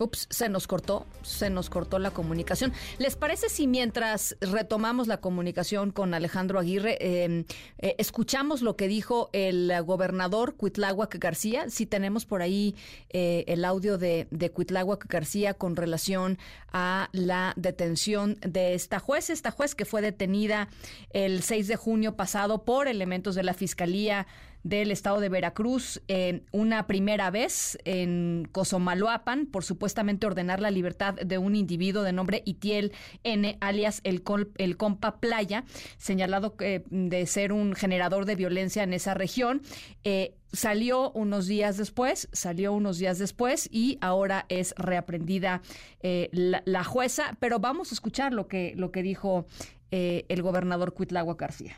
Ups, 0.00 0.26
se 0.30 0.48
nos 0.48 0.66
cortó, 0.66 1.06
se 1.22 1.50
nos 1.50 1.68
cortó 1.68 1.98
la 1.98 2.10
comunicación. 2.10 2.72
¿Les 2.98 3.16
parece 3.16 3.48
si 3.50 3.66
mientras 3.66 4.36
retomamos 4.40 5.08
la 5.08 5.18
comunicación 5.18 5.90
con 5.90 6.14
Alejandro 6.14 6.58
Aguirre, 6.58 6.96
em, 7.00 7.44
eh, 7.78 7.96
escuchamos 7.98 8.62
lo 8.62 8.76
que 8.76 8.88
dijo 8.88 9.28
el 9.32 9.70
gobernador 9.84 10.56
Cuitláhuac 10.56 11.18
García? 11.18 11.68
Si 11.68 11.84
tenemos 11.84 12.24
por 12.24 12.40
ahí 12.40 12.74
eh, 13.10 13.44
el 13.46 13.64
audio 13.64 13.98
de, 13.98 14.26
de 14.30 14.50
Cuitláhuac 14.50 15.06
García 15.06 15.54
con 15.54 15.76
relación 15.76 16.38
a 16.72 17.10
la 17.12 17.52
detención 17.56 18.38
de 18.40 18.74
esta 18.74 19.00
juez, 19.00 19.28
esta 19.28 19.50
juez 19.50 19.74
que 19.74 19.84
fue 19.84 20.00
detenida 20.00 20.68
el 21.10 21.42
6 21.42 21.68
de 21.68 21.76
junio 21.76 22.16
pasado 22.16 22.64
por 22.64 22.88
elementos 22.88 23.34
de 23.34 23.42
la 23.42 23.54
Fiscalía 23.54 24.26
del 24.62 24.90
estado 24.90 25.20
de 25.20 25.28
Veracruz 25.28 26.02
eh, 26.08 26.42
una 26.52 26.86
primera 26.86 27.30
vez 27.30 27.78
en 27.84 28.48
Cozomaloapan 28.52 29.46
por 29.46 29.64
supuestamente 29.64 30.26
ordenar 30.26 30.60
la 30.60 30.70
libertad 30.70 31.14
de 31.14 31.38
un 31.38 31.56
individuo 31.56 32.02
de 32.02 32.12
nombre 32.12 32.42
Itiel 32.44 32.92
N, 33.24 33.56
alias 33.60 34.00
el, 34.04 34.22
el 34.58 34.76
Compa 34.76 35.18
Playa, 35.18 35.64
señalado 35.96 36.54
eh, 36.60 36.84
de 36.90 37.26
ser 37.26 37.52
un 37.52 37.74
generador 37.74 38.26
de 38.26 38.36
violencia 38.36 38.82
en 38.82 38.92
esa 38.92 39.14
región. 39.14 39.62
Eh, 40.04 40.34
salió 40.52 41.10
unos 41.12 41.46
días 41.46 41.76
después, 41.76 42.28
salió 42.32 42.72
unos 42.72 42.98
días 42.98 43.18
después 43.18 43.68
y 43.70 43.98
ahora 44.00 44.46
es 44.48 44.74
reaprendida 44.76 45.62
la, 46.02 46.62
la, 46.64 46.82
jueza, 46.82 47.36
pero 47.38 47.60
vamos 47.60 47.92
a 47.92 47.94
escuchar 47.94 48.32
lo 48.32 48.48
que, 48.48 48.74
lo 48.76 48.90
que 48.90 49.02
dijo 49.02 49.46
el 49.92 50.42
gobernador 50.42 50.92
Cuitlagua 50.92 51.36
García. 51.36 51.76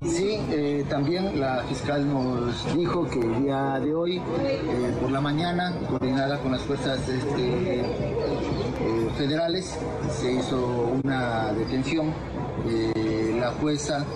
Sí, 0.00 0.38
eh, 0.52 0.84
también 0.88 1.40
la 1.40 1.64
fiscal 1.64 2.08
nos 2.08 2.76
dijo 2.76 3.08
que 3.10 3.18
el 3.18 3.42
día 3.42 3.80
de 3.80 3.92
hoy, 3.92 4.22
eh, 4.38 4.96
por 5.00 5.10
la 5.10 5.20
mañana, 5.20 5.74
coordinada 5.88 6.38
con 6.38 6.52
las 6.52 6.62
fuerzas 6.62 7.08
este, 7.08 7.80
eh, 7.80 9.10
federales, 9.16 9.76
se 10.08 10.34
hizo 10.34 11.00
una 11.02 11.52
detención 11.52 12.14
de 12.64 13.38
la 13.40 13.50
jueza 13.60 14.06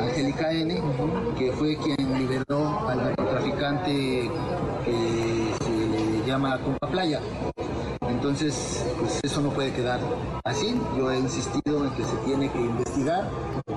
Angélica 0.00 0.50
N., 0.50 0.82
que 1.38 1.52
fue 1.52 1.76
quien 1.76 2.18
liberó 2.18 2.88
al 2.88 2.98
narcotraficante 2.98 4.28
que 4.84 5.54
se 5.60 6.26
llama 6.26 6.58
Compa 6.58 6.88
Playa. 6.88 7.20
Entonces, 8.08 8.84
pues 8.98 9.20
eso 9.22 9.40
no 9.40 9.50
puede 9.50 9.72
quedar 9.72 10.00
así. 10.44 10.80
Yo 10.96 11.10
he 11.10 11.18
insistido 11.18 11.84
en 11.84 11.90
que 11.92 12.04
se 12.04 12.16
tiene 12.24 12.50
que 12.50 12.58
investigar 12.58 13.28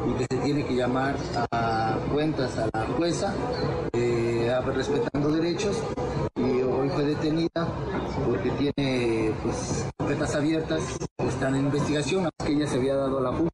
y 0.08 0.14
que 0.14 0.26
se 0.30 0.42
tiene 0.42 0.66
que 0.66 0.76
llamar 0.76 1.16
a 1.52 1.98
cuentas 2.12 2.58
a 2.58 2.70
la 2.74 2.86
jueza, 2.98 3.34
eh, 3.94 4.54
respetando 4.74 5.32
derechos. 5.32 5.78
Y 6.36 6.62
hoy 6.62 6.90
fue 6.90 7.06
detenida 7.06 7.68
porque 8.26 8.52
tiene 8.52 9.34
pues 9.44 9.86
carpetas 9.98 10.36
abiertas, 10.36 10.82
están 11.20 11.56
en 11.56 11.66
investigación, 11.66 12.28
aunque 12.40 12.54
ella 12.54 12.68
se 12.68 12.78
había 12.78 12.96
dado 12.96 13.20
la 13.20 13.32
fuga. 13.32 13.52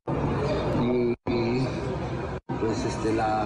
Y, 0.81 1.15
pues 2.59 2.85
este 2.85 3.13
la 3.13 3.45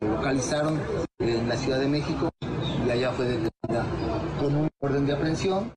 localizaron 0.00 0.80
en 1.18 1.48
la 1.48 1.56
Ciudad 1.56 1.80
de 1.80 1.88
México 1.88 2.30
allá 2.90 3.12
fue 3.12 3.26
detenida 3.26 3.86
con 4.40 4.54
un 4.54 4.68
orden 4.80 5.06
de 5.06 5.12
aprehensión 5.12 5.72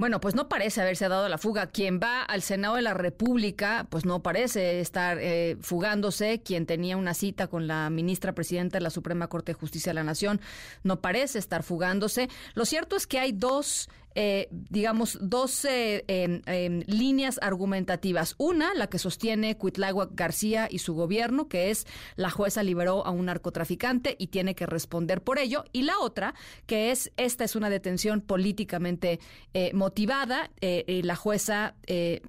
bueno, 0.00 0.18
pues 0.18 0.34
no 0.34 0.48
parece 0.48 0.80
haberse 0.80 1.10
dado 1.10 1.28
la 1.28 1.36
fuga. 1.36 1.66
Quien 1.66 2.00
va 2.02 2.22
al 2.22 2.40
Senado 2.40 2.76
de 2.76 2.80
la 2.80 2.94
República, 2.94 3.86
pues 3.90 4.06
no 4.06 4.22
parece 4.22 4.80
estar 4.80 5.18
eh, 5.20 5.58
fugándose. 5.60 6.40
Quien 6.40 6.64
tenía 6.64 6.96
una 6.96 7.12
cita 7.12 7.48
con 7.48 7.66
la 7.66 7.90
ministra 7.90 8.34
presidenta 8.34 8.78
de 8.78 8.82
la 8.82 8.88
Suprema 8.88 9.26
Corte 9.26 9.52
de 9.52 9.58
Justicia 9.58 9.90
de 9.90 9.96
la 9.96 10.02
Nación, 10.02 10.40
no 10.84 11.02
parece 11.02 11.38
estar 11.38 11.62
fugándose. 11.62 12.30
Lo 12.54 12.64
cierto 12.64 12.96
es 12.96 13.06
que 13.06 13.18
hay 13.18 13.32
dos 13.32 13.90
eh, 14.16 14.48
digamos, 14.50 15.18
dos 15.20 15.64
em, 15.64 16.42
em, 16.46 16.82
líneas 16.86 17.38
argumentativas. 17.42 18.34
Una, 18.38 18.74
la 18.74 18.88
que 18.88 18.98
sostiene 18.98 19.56
Cuitláhuac 19.56 20.10
García 20.14 20.66
y 20.70 20.80
su 20.80 20.94
gobierno, 20.94 21.48
que 21.48 21.70
es 21.70 21.86
la 22.16 22.30
jueza 22.30 22.62
liberó 22.62 23.06
a 23.06 23.10
un 23.10 23.26
narcotraficante 23.26 24.16
y 24.18 24.28
tiene 24.28 24.54
que 24.54 24.66
responder 24.66 25.22
por 25.22 25.38
ello. 25.38 25.64
Y 25.72 25.82
la 25.82 25.98
otra, 26.00 26.34
que 26.66 26.90
es 26.90 27.12
esta 27.16 27.44
es 27.44 27.54
una 27.54 27.70
detención 27.70 28.20
políticamente 28.20 29.20
eh, 29.54 29.70
motivada. 29.74 30.50
Eh, 30.60 30.84
y 30.88 31.02
la 31.02 31.16
jueza, 31.16 31.76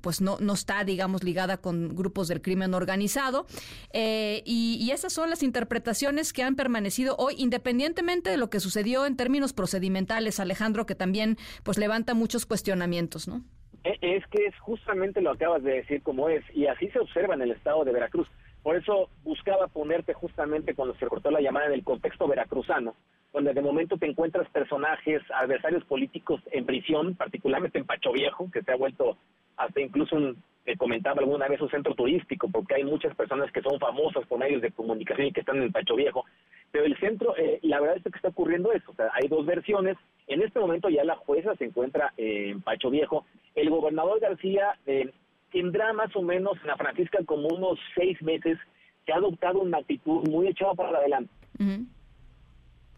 pues 0.02 0.22
no, 0.22 0.38
no 0.40 0.54
está, 0.54 0.84
digamos, 0.84 1.24
ligada 1.24 1.58
con 1.58 1.96
grupos 1.96 2.28
del 2.28 2.42
crimen 2.42 2.74
organizado. 2.74 3.48
Y, 3.94 4.78
y 4.80 4.92
esas 4.92 5.14
son 5.14 5.30
las 5.30 5.44
interpretaciones 5.44 6.34
que 6.34 6.44
han 6.44 6.56
permanecido 6.56 7.16
hoy, 7.18 7.36
independientemente 7.38 8.30
de 8.30 8.38
lo 8.38 8.50
que 8.50 8.60
sucedió 8.60 9.06
en 9.06 9.16
términos 9.16 9.54
procedimentales, 9.54 10.40
Alejandro, 10.40 10.86
que 10.86 10.96
también, 10.96 11.38
pues 11.64 11.71
levanta 11.78 12.14
muchos 12.14 12.46
cuestionamientos, 12.46 13.28
¿no? 13.28 13.42
E, 13.84 13.98
es 14.02 14.26
que 14.28 14.46
es 14.46 14.58
justamente 14.60 15.22
lo 15.22 15.32
acabas 15.32 15.64
de 15.64 15.74
decir 15.74 16.02
como 16.04 16.30
es, 16.30 16.44
y 16.54 16.68
así 16.68 16.90
se 16.90 17.00
observa 17.00 17.34
en 17.34 17.42
el 17.42 17.52
estado 17.52 17.84
de 17.84 17.92
Veracruz. 17.92 18.28
Por 18.64 18.76
eso 18.76 19.10
buscaba 19.24 19.68
ponerte 19.68 20.14
justamente 20.14 20.76
cuando 20.76 20.96
se 20.96 21.08
cortó 21.08 21.32
la 21.32 21.42
llamada 21.42 21.68
en 21.68 21.74
el 21.74 21.84
contexto 21.84 22.28
veracruzano, 22.28 22.96
donde 23.34 23.54
de 23.54 23.62
momento 23.62 23.98
te 23.98 24.06
encuentras 24.06 24.48
personajes, 24.50 25.22
adversarios 25.34 25.84
políticos 25.86 26.42
en 26.52 26.66
prisión, 26.66 27.16
particularmente 27.16 27.80
en 27.80 27.86
Pacho 27.86 28.12
Viejo, 28.12 28.52
que 28.52 28.62
se 28.62 28.72
ha 28.72 28.76
vuelto 28.76 29.18
hasta 29.58 29.82
incluso 29.82 30.16
un, 30.16 30.44
comentaba 30.78 31.20
alguna 31.20 31.48
vez 31.48 31.62
un 31.62 31.70
centro 31.70 31.96
turístico, 31.96 32.50
porque 32.52 32.76
hay 32.76 32.84
muchas 32.84 33.16
personas 33.16 33.52
que 33.52 33.62
son 33.62 33.80
famosas 33.80 34.26
por 34.28 34.40
medios 34.40 34.62
de 34.62 34.72
comunicación 34.72 35.28
y 35.28 35.32
que 35.32 35.42
están 35.42 35.62
en 35.62 35.72
Pacho 35.72 35.96
Viejo. 35.96 36.26
Pero 36.72 36.86
el 36.86 36.98
centro, 37.00 37.36
eh, 37.38 37.60
la 37.64 37.80
verdad 37.80 37.98
es 37.98 38.04
que 38.04 38.10
está 38.16 38.30
ocurriendo 38.30 38.72
eso. 38.72 38.92
O 38.92 38.96
sea, 38.96 39.10
hay 39.14 39.28
dos 39.28 39.46
versiones. 39.46 39.98
En 40.32 40.42
este 40.42 40.62
momento 40.62 40.88
ya 40.88 41.04
la 41.04 41.18
jueza 41.18 41.54
se 41.58 41.66
encuentra 41.66 42.14
en 42.16 42.62
Pacho 42.62 42.90
Viejo. 42.90 43.26
El 43.54 43.70
gobernador 43.70 44.18
García 44.22 44.80
eh, 44.86 45.12
tendrá 45.52 45.92
más 45.92 46.16
o 46.16 46.22
menos 46.22 46.58
en 46.62 46.68
la 46.68 46.78
Francisca 46.78 47.20
como 47.26 47.50
unos 47.50 47.78
seis 47.96 48.22
meses 48.22 48.58
que 49.06 49.12
ha 49.12 49.18
adoptado 49.18 49.60
una 49.60 49.80
actitud 49.80 50.26
muy 50.30 50.48
echada 50.48 50.74
para 50.74 51.00
adelante. 51.00 51.34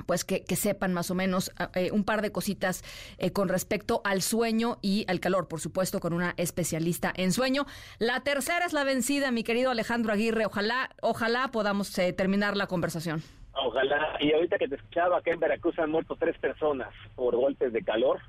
pues 0.05 0.23
que, 0.25 0.43
sepan 0.55 0.93
más 0.93 1.11
o 1.11 1.15
menos 1.15 1.51
ah, 1.57 1.71
eh, 1.75 1.91
un 1.91 2.03
par 2.03 2.21
de 2.21 2.31
cositas 2.31 2.83
eh, 3.17 3.31
con 3.31 3.49
respecto 3.49 4.01
al 4.03 4.21
sueño 4.21 4.77
y 4.81 5.05
al 5.07 5.19
calor, 5.19 5.47
por 5.47 5.59
supuesto, 5.59 5.99
con 5.99 6.13
una 6.13 6.33
especialista 6.37 7.13
en 7.15 7.31
sueño. 7.31 7.65
La 7.99 8.21
tercera 8.21 8.65
es 8.65 8.73
la 8.73 8.83
vencida, 8.83 9.31
mi 9.31 9.43
querido 9.43 9.71
Alejandro 9.71 10.13
Aguirre. 10.13 10.45
Ojalá, 10.45 10.89
ojalá 11.01 11.49
podamos 11.51 11.97
eh, 11.97 12.13
terminar 12.13 12.57
la 12.57 12.67
conversación. 12.67 13.21
Ojalá. 13.53 14.17
Y 14.19 14.33
ahorita 14.33 14.57
que 14.57 14.67
te 14.67 14.75
escuchaba, 14.75 15.17
acá 15.17 15.31
en 15.31 15.39
Veracruz 15.39 15.77
han 15.79 15.91
muerto 15.91 16.15
tres 16.17 16.37
personas 16.37 16.89
por 17.15 17.35
golpes 17.35 17.73
de 17.73 17.83
calor. 17.83 18.19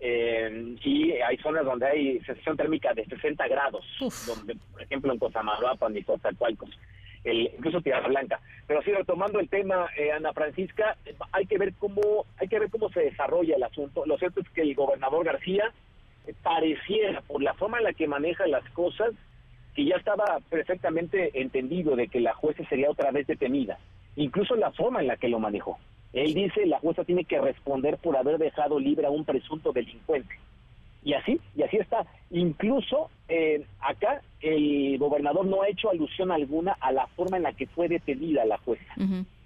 y 0.00 1.12
hay 1.12 1.36
zonas 1.38 1.64
donde 1.64 1.86
hay 1.86 2.20
sensación 2.20 2.56
térmica 2.56 2.92
de 2.92 3.04
60 3.04 3.46
grados, 3.46 3.84
donde, 4.26 4.56
por 4.72 4.82
ejemplo, 4.82 5.12
en 5.12 5.18
Cozamaruapan 5.18 5.96
y 5.96 6.02
Coatzacoalcos 6.02 6.70
el, 7.24 7.50
incluso 7.56 7.80
Tierra 7.80 8.08
Blanca. 8.08 8.40
Pero 8.66 8.80
así 8.80 8.92
retomando 8.92 9.40
el 9.40 9.48
tema, 9.48 9.86
eh, 9.96 10.12
Ana 10.12 10.32
Francisca, 10.32 10.96
hay 11.32 11.46
que 11.46 11.58
ver 11.58 11.72
cómo 11.78 12.26
hay 12.38 12.48
que 12.48 12.58
ver 12.58 12.70
cómo 12.70 12.88
se 12.90 13.00
desarrolla 13.00 13.56
el 13.56 13.62
asunto. 13.62 14.04
Lo 14.06 14.18
cierto 14.18 14.40
es 14.40 14.48
que 14.50 14.62
el 14.62 14.74
gobernador 14.74 15.24
García 15.24 15.72
eh, 16.26 16.34
pareciera, 16.42 17.20
por 17.22 17.42
la 17.42 17.54
forma 17.54 17.78
en 17.78 17.84
la 17.84 17.92
que 17.92 18.08
maneja 18.08 18.46
las 18.46 18.68
cosas, 18.70 19.12
que 19.74 19.84
ya 19.84 19.96
estaba 19.96 20.38
perfectamente 20.50 21.40
entendido 21.40 21.96
de 21.96 22.08
que 22.08 22.20
la 22.20 22.34
jueza 22.34 22.64
sería 22.68 22.90
otra 22.90 23.10
vez 23.10 23.26
detenida, 23.26 23.78
incluso 24.16 24.54
la 24.54 24.70
forma 24.72 25.00
en 25.00 25.06
la 25.06 25.16
que 25.16 25.28
lo 25.28 25.38
manejó. 25.38 25.78
Él 26.12 26.34
dice 26.34 26.66
la 26.66 26.78
jueza 26.78 27.04
tiene 27.04 27.24
que 27.24 27.40
responder 27.40 27.96
por 27.96 28.16
haber 28.16 28.36
dejado 28.38 28.78
libre 28.78 29.06
a 29.06 29.10
un 29.10 29.24
presunto 29.24 29.72
delincuente. 29.72 30.34
Y 31.04 31.14
así, 31.14 31.40
y 31.56 31.62
así 31.62 31.78
está. 31.78 32.06
Incluso 32.30 33.10
eh, 33.28 33.64
acá 33.80 34.22
el 34.40 34.98
gobernador 34.98 35.46
no 35.46 35.62
ha 35.62 35.68
hecho 35.68 35.90
alusión 35.90 36.30
alguna 36.30 36.76
a 36.80 36.92
la 36.92 37.06
forma 37.08 37.36
en 37.36 37.42
la 37.44 37.52
que 37.52 37.66
fue 37.66 37.88
detenida 37.88 38.44
la 38.44 38.58
jueza. 38.58 38.94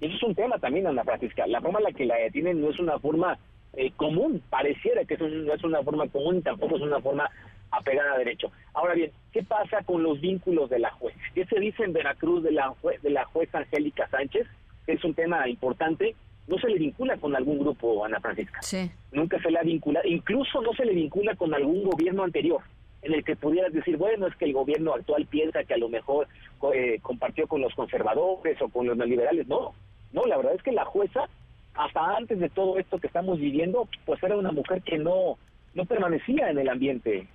Y 0.01 0.07
eso 0.07 0.17
es 0.17 0.23
un 0.23 0.35
tema 0.35 0.59
también, 0.59 0.87
Ana 0.87 1.05
Francisca. 1.05 1.47
La 1.47 1.61
forma 1.61 1.79
en 1.79 1.85
la 1.85 1.93
que 1.93 2.05
la 2.05 2.17
detienen 2.17 2.61
no 2.61 2.71
es 2.71 2.79
una 2.79 2.99
forma 2.99 3.39
eh, 3.73 3.93
común, 3.97 4.43
pareciera 4.51 5.05
que 5.05 5.15
eso 5.15 5.29
no 5.29 5.53
es 5.53 5.65
una 5.65 5.83
forma 5.83 6.09
común, 6.09 6.43
tampoco 6.43 6.77
es 6.77 6.83
una 6.83 7.01
forma 7.01 7.31
apegada 7.71 8.15
a 8.15 8.19
derecho. 8.19 8.51
Ahora 8.75 8.95
bien, 8.95 9.11
¿qué 9.33 9.43
pasa 9.43 9.83
con 9.85 10.03
los 10.03 10.21
vínculos 10.21 10.71
de 10.71 10.79
la 10.79 10.91
jueza? 10.93 11.19
¿Qué 11.35 11.45
se 11.47 11.61
dice 11.61 11.85
en 11.85 11.93
Veracruz 11.93 12.43
de 12.43 12.53
la, 12.53 12.75
de 13.03 13.11
la 13.11 13.25
jueza 13.27 13.59
Angélica 13.59 14.09
Sánchez? 14.09 14.47
Es 14.87 15.05
un 15.05 15.15
tema 15.15 15.49
importante 15.49 16.15
no 16.47 16.59
se 16.59 16.69
le 16.69 16.79
vincula 16.79 17.17
con 17.17 17.35
algún 17.35 17.59
grupo, 17.59 18.05
Ana 18.05 18.21
Francisca. 18.21 18.63
Sí. 18.63 18.91
Nunca 19.13 19.41
se 19.41 19.51
le 19.51 19.59
ha 19.59 19.63
vinculado, 19.63 20.07
incluso 20.07 20.61
no 20.61 20.73
se 20.75 20.85
le 20.85 20.93
vincula 20.93 21.35
con 21.35 21.53
algún 21.55 21.83
gobierno 21.85 22.23
anterior, 22.23 22.61
en 23.03 23.15
el 23.15 23.25
que 23.25 23.37
pudieras 23.37 23.73
decir, 23.73 23.97
bueno, 23.97 24.27
es 24.27 24.37
que 24.37 24.45
el 24.45 24.53
gobierno 24.53 24.95
actual 24.95 25.27
piensa 25.27 25.65
que 25.65 25.75
a 25.75 25.79
lo 25.79 25.89
mejor 25.89 26.29
eh, 26.75 26.99
compartió 27.03 27.47
con 27.47 27.61
los 27.61 27.75
conservadores 27.75 28.61
o 28.63 28.69
con 28.69 28.87
los 28.87 28.97
neoliberales. 28.97 29.47
No, 29.49 29.75
no, 30.13 30.25
la 30.25 30.37
verdad 30.37 30.55
es 30.55 30.63
que 30.63 30.73
la 30.73 30.85
jueza, 30.85 31.29
hasta 31.75 32.17
antes 32.17 32.39
de 32.39 32.49
todo 32.49 32.79
esto 32.79 32.99
que 32.99 33.07
estamos 33.07 33.39
viviendo, 33.39 33.89
pues 34.05 34.23
era 34.23 34.37
una 34.37 34.53
mujer 34.53 34.83
que 34.83 34.99
no, 34.99 35.39
no 35.75 35.85
permanecía 35.85 36.51
en 36.51 36.59
el 36.59 36.69
ambiente, 36.69 37.27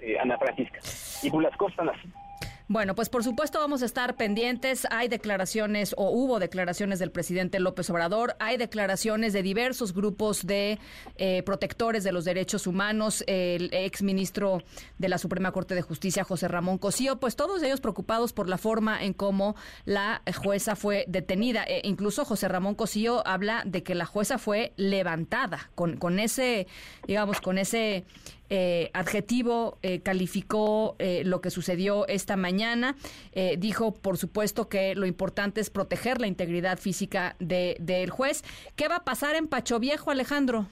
eh, 0.00 0.18
Ana 0.18 0.38
Francisca. 0.38 0.80
Y 1.22 1.30
pues 1.30 1.42
las 1.42 1.56
cosas 1.56 1.88
así. 1.88 2.08
Bueno, 2.68 2.96
pues 2.96 3.08
por 3.08 3.22
supuesto 3.22 3.60
vamos 3.60 3.82
a 3.82 3.86
estar 3.86 4.16
pendientes. 4.16 4.88
Hay 4.90 5.06
declaraciones 5.06 5.94
o 5.96 6.10
hubo 6.10 6.40
declaraciones 6.40 6.98
del 6.98 7.12
presidente 7.12 7.60
López 7.60 7.88
Obrador, 7.90 8.34
hay 8.40 8.56
declaraciones 8.56 9.32
de 9.32 9.44
diversos 9.44 9.94
grupos 9.94 10.44
de 10.44 10.80
eh, 11.16 11.44
protectores 11.44 12.02
de 12.02 12.10
los 12.10 12.24
derechos 12.24 12.66
humanos, 12.66 13.22
el 13.28 13.70
ex 13.72 14.02
ministro 14.02 14.64
de 14.98 15.08
la 15.08 15.18
Suprema 15.18 15.52
Corte 15.52 15.76
de 15.76 15.82
Justicia, 15.82 16.24
José 16.24 16.48
Ramón 16.48 16.78
Cosío, 16.78 17.20
pues 17.20 17.36
todos 17.36 17.62
ellos 17.62 17.80
preocupados 17.80 18.32
por 18.32 18.48
la 18.48 18.58
forma 18.58 19.00
en 19.00 19.12
cómo 19.12 19.54
la 19.84 20.22
jueza 20.36 20.74
fue 20.74 21.04
detenida. 21.06 21.62
E 21.62 21.82
incluso 21.84 22.24
José 22.24 22.48
Ramón 22.48 22.74
Cosío 22.74 23.24
habla 23.28 23.62
de 23.64 23.84
que 23.84 23.94
la 23.94 24.06
jueza 24.06 24.38
fue 24.38 24.72
levantada 24.76 25.70
con, 25.76 25.98
con 25.98 26.18
ese, 26.18 26.66
digamos, 27.06 27.40
con 27.40 27.58
ese 27.58 28.04
eh, 28.48 28.90
adjetivo 28.92 29.78
eh, 29.82 30.00
calificó 30.00 30.94
eh, 30.98 31.22
lo 31.24 31.40
que 31.40 31.50
sucedió 31.50 32.06
esta 32.06 32.36
mañana. 32.36 32.96
dijo, 33.58 33.92
por 33.92 34.16
supuesto, 34.16 34.68
que 34.68 34.94
lo 34.94 35.06
importante 35.06 35.60
es 35.60 35.70
proteger 35.70 36.20
la 36.20 36.26
integridad 36.26 36.78
física 36.78 37.36
del 37.38 37.76
de, 37.78 38.06
juez. 38.08 38.42
¿Qué 38.76 38.88
va 38.88 38.96
a 38.96 39.04
pasar 39.04 39.34
en 39.36 39.48
Pacho 39.48 39.78
Viejo, 39.78 40.10
Alejandro? 40.10 40.66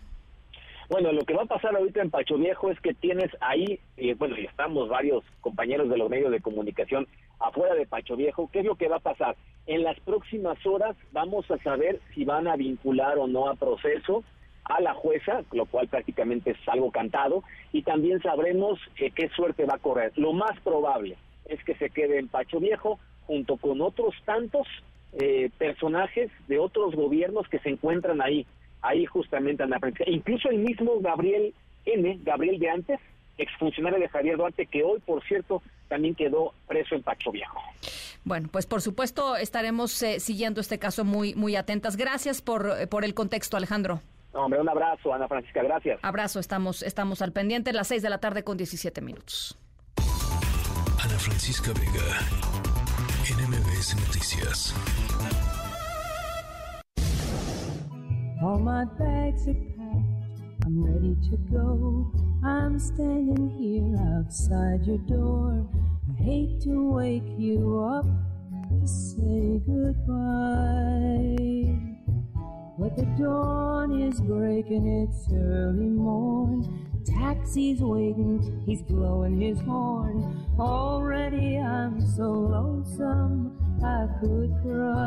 Bueno, 0.88 1.12
lo 1.12 1.25
que 1.25 1.35
va 1.35 1.43
a 1.43 1.47
pasar 1.47 1.75
ahorita 1.75 2.02
en 2.02 2.11
Pacho 2.11 2.37
Viejo 2.37 2.71
es 2.71 2.78
que 2.81 2.95
tienes 2.95 3.31
ahí, 3.40 3.81
bueno, 4.19 4.37
y 4.38 4.45
estamos 4.45 4.88
varios 4.88 5.25
compañeros 5.40 5.88
de 5.88 5.97
los 5.97 6.11
medios 6.11 6.31
de 6.31 6.40
comunicación 6.40 7.07
afuera 7.40 7.75
de 7.75 7.87
Pacho 7.87 8.16
Viejo. 8.16 8.49
¿Qué 8.52 8.61
es 8.61 8.66
lo 8.66 8.76
que 8.76 8.88
va 8.88 8.97
a 8.97 9.00
pasar? 9.00 9.37
En 9.66 9.83
las 9.83 9.99
próximas 10.00 10.59
horas 10.66 10.97
vamos 11.12 11.50
a 11.50 11.59
saber 11.59 12.00
si 12.14 12.25
van 12.25 12.49
a 12.49 12.57
vincular 12.57 13.19
o 13.19 13.26
no 13.26 13.49
a 13.49 13.54
proceso 13.54 14.23
a 14.64 14.80
la 14.80 14.94
jueza, 14.94 15.42
lo 15.52 15.66
cual 15.66 15.88
prácticamente 15.88 16.52
es 16.52 16.68
algo 16.68 16.90
cantado, 16.90 17.42
y 17.73 17.83
también 17.83 18.21
sabremos 18.23 18.80
eh, 18.97 19.11
qué 19.14 19.28
suerte 19.30 19.64
va 19.64 19.75
a 19.75 19.78
correr. 19.78 20.12
Lo 20.16 20.33
más 20.33 20.59
probable 20.61 21.16
es 21.47 21.62
que 21.64 21.75
se 21.75 21.90
quede 21.90 22.18
en 22.18 22.28
Pacho 22.28 22.61
Viejo 22.61 22.99
junto 23.26 23.56
con 23.56 23.80
otros 23.80 24.14
tantos 24.25 24.66
eh, 25.12 25.50
personajes 25.59 26.30
de 26.49 26.59
otros 26.59 26.94
gobiernos 26.94 27.49
que 27.49 27.59
se 27.59 27.71
encuentran 27.71 28.21
ahí, 28.23 28.47
ahí 28.83 29.04
justamente 29.04 29.62
en 29.62 29.71
la 29.71 29.78
prensa. 29.78 30.04
Incluso 30.06 30.49
el 30.49 30.59
mismo 30.59 30.99
Gabriel 31.00 31.54
N., 31.85 32.18
Gabriel 32.23 32.59
de 32.59 32.71
antes, 32.71 33.00
exfuncionario 33.37 33.99
de 33.99 34.09
Javier 34.09 34.37
Duarte, 34.37 34.66
que 34.66 34.83
hoy, 34.83 35.00
por 35.00 35.23
cierto, 35.25 35.62
también 35.88 36.14
quedó 36.14 36.54
preso 36.66 36.94
en 36.94 37.02
Pacho 37.02 37.30
Viejo. 37.30 37.61
Bueno, 38.25 38.49
pues 38.50 38.64
por 38.64 38.80
supuesto 38.80 39.37
estaremos 39.37 40.02
eh, 40.02 40.21
siguiendo 40.21 40.62
este 40.62 40.78
caso 40.78 41.04
muy, 41.04 41.35
muy 41.35 41.56
atentas. 41.56 41.97
Gracias 41.97 42.40
por, 42.40 42.88
por 42.88 43.04
el 43.04 43.12
contexto, 43.12 43.59
Alejandro. 43.59 44.00
Hombre, 44.35 44.61
un 44.61 44.69
abrazo, 44.69 45.14
Ana 45.14 45.29
Francisca, 45.29 45.62
gracias. 45.62 46.00
Abrazo, 46.03 46.41
estamos, 46.41 46.83
estamos 46.83 47.23
al 47.23 47.33
pendiente, 47.33 47.73
las 47.73 47.88
6 47.88 48.03
de 48.03 48.11
la 48.11 48.19
tarde 48.19 48.43
con 48.43 48.57
17 48.57 49.00
minutos. 49.00 49.56
Ana 51.02 51.19
Francisca 51.19 51.73
Vega, 51.73 52.19
NMBS 53.30 53.97
Noticias. 54.06 54.75
All 58.43 58.58
my 58.58 58.85
bags 58.99 59.47
are 59.49 59.54
packed, 59.54 60.67
I'm 60.67 60.82
ready 60.85 61.15
to 61.30 61.37
go. 61.50 62.13
I'm 62.45 62.78
standing 62.78 63.49
here 63.56 63.97
outside 64.19 64.85
your 64.85 64.99
door. 65.06 65.67
I 66.11 66.23
hate 66.23 66.61
to 66.65 66.93
wake 66.93 67.39
you 67.39 67.78
up 67.80 68.04
to 68.69 68.87
say 68.87 69.63
goodbye. 69.67 70.75
But 72.76 72.97
the 72.97 73.04
dawn 73.17 74.02
is 74.02 74.21
breaking, 74.21 74.87
it's 75.08 75.28
early 75.32 75.87
morn. 75.87 76.89
Taxi's 77.04 77.80
waiting, 77.80 78.65
he's 78.67 78.82
blowing 78.82 79.41
his 79.41 79.60
horn. 79.60 80.45
Already 80.58 81.56
I'm 81.58 82.00
so 82.00 82.32
lonesome 82.32 83.56
I 83.80 84.08
could 84.21 84.52
cry. 84.63 85.04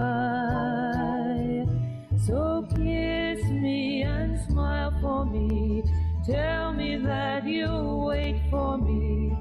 So 2.26 2.66
kiss 2.70 3.44
me 3.50 4.04
and 4.04 4.40
smile 4.50 4.94
for 5.02 5.26
me. 5.26 5.84
Tell 6.26 6.72
me 6.72 6.96
that 6.98 7.46
you'll 7.46 8.06
wait 8.06 8.42
for 8.50 8.78
me. 8.78 9.36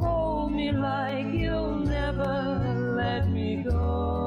Hold 0.00 0.50
me 0.52 0.72
like 0.72 1.32
you'll 1.32 1.78
never 1.78 2.94
let 2.96 3.28
me 3.28 3.62
go. 3.62 4.18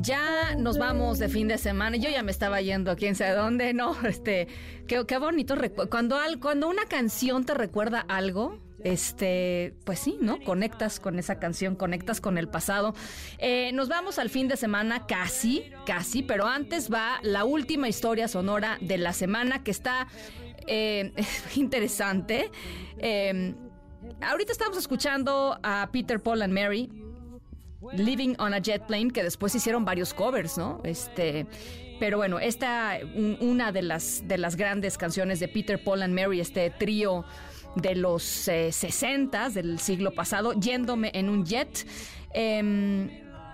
Ya 0.00 0.54
nos 0.58 0.76
vamos 0.76 1.18
de 1.18 1.28
fin 1.28 1.48
de 1.48 1.56
semana. 1.56 1.96
Yo 1.96 2.10
ya 2.10 2.22
me 2.22 2.30
estaba 2.30 2.60
yendo 2.60 2.90
a 2.90 2.96
quién 2.96 3.14
sabe 3.14 3.32
dónde, 3.32 3.72
¿no? 3.72 3.96
Este, 4.06 4.48
qué, 4.86 5.04
qué 5.06 5.18
bonito. 5.18 5.56
Cuando, 5.90 6.18
cuando 6.40 6.68
una 6.68 6.84
canción 6.84 7.44
te 7.44 7.54
recuerda 7.54 8.00
algo, 8.00 8.58
este, 8.82 9.74
pues 9.84 9.98
sí, 9.98 10.18
¿no? 10.20 10.40
Conectas 10.42 11.00
con 11.00 11.18
esa 11.18 11.38
canción, 11.38 11.74
conectas 11.74 12.20
con 12.20 12.36
el 12.36 12.48
pasado. 12.48 12.94
Eh, 13.38 13.72
nos 13.72 13.88
vamos 13.88 14.18
al 14.18 14.28
fin 14.28 14.46
de 14.46 14.58
semana, 14.58 15.06
casi, 15.06 15.64
casi, 15.86 16.22
pero 16.22 16.46
antes 16.46 16.92
va 16.92 17.18
la 17.22 17.44
última 17.44 17.88
historia 17.88 18.28
sonora 18.28 18.76
de 18.82 18.98
la 18.98 19.14
semana 19.14 19.64
que 19.64 19.70
está 19.70 20.06
eh, 20.66 21.12
interesante. 21.56 22.50
Eh, 22.98 23.54
ahorita 24.20 24.52
estamos 24.52 24.78
escuchando 24.78 25.58
a 25.62 25.88
Peter, 25.92 26.20
Paul 26.20 26.42
and 26.42 26.52
Mary. 26.52 26.90
Living 27.92 28.34
on 28.38 28.54
a 28.54 28.60
Jet 28.60 28.86
Plane, 28.86 29.10
que 29.10 29.22
después 29.22 29.54
hicieron 29.54 29.84
varios 29.84 30.14
covers, 30.14 30.56
¿no? 30.56 30.80
Este, 30.84 31.46
pero 32.00 32.16
bueno, 32.16 32.38
esta 32.38 32.98
una 33.40 33.72
de 33.72 33.82
las 33.82 34.26
de 34.26 34.38
las 34.38 34.56
grandes 34.56 34.96
canciones 34.96 35.38
de 35.38 35.48
Peter, 35.48 35.82
Paul 35.82 36.02
and 36.02 36.18
Mary, 36.18 36.40
este 36.40 36.70
trío 36.70 37.26
de 37.76 37.94
los 37.94 38.48
eh, 38.48 38.72
60 38.72 39.50
del 39.50 39.78
siglo 39.78 40.14
pasado, 40.14 40.52
yéndome 40.54 41.10
en 41.14 41.28
un 41.28 41.44
jet. 41.44 41.86
Em, 42.32 43.10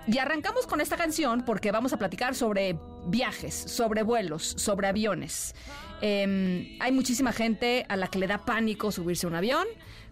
y 0.07 0.17
arrancamos 0.17 0.65
con 0.65 0.81
esta 0.81 0.97
canción 0.97 1.43
porque 1.45 1.71
vamos 1.71 1.93
a 1.93 1.97
platicar 1.97 2.33
sobre 2.33 2.77
viajes, 3.07 3.53
sobre 3.53 4.03
vuelos, 4.03 4.43
sobre 4.57 4.87
aviones. 4.87 5.53
Em, 6.01 6.77
hay 6.79 6.91
muchísima 6.91 7.31
gente 7.31 7.85
a 7.87 7.95
la 7.95 8.07
que 8.07 8.17
le 8.17 8.27
da 8.27 8.39
pánico 8.39 8.91
subirse 8.91 9.27
a 9.27 9.29
un 9.29 9.35
avión. 9.35 9.67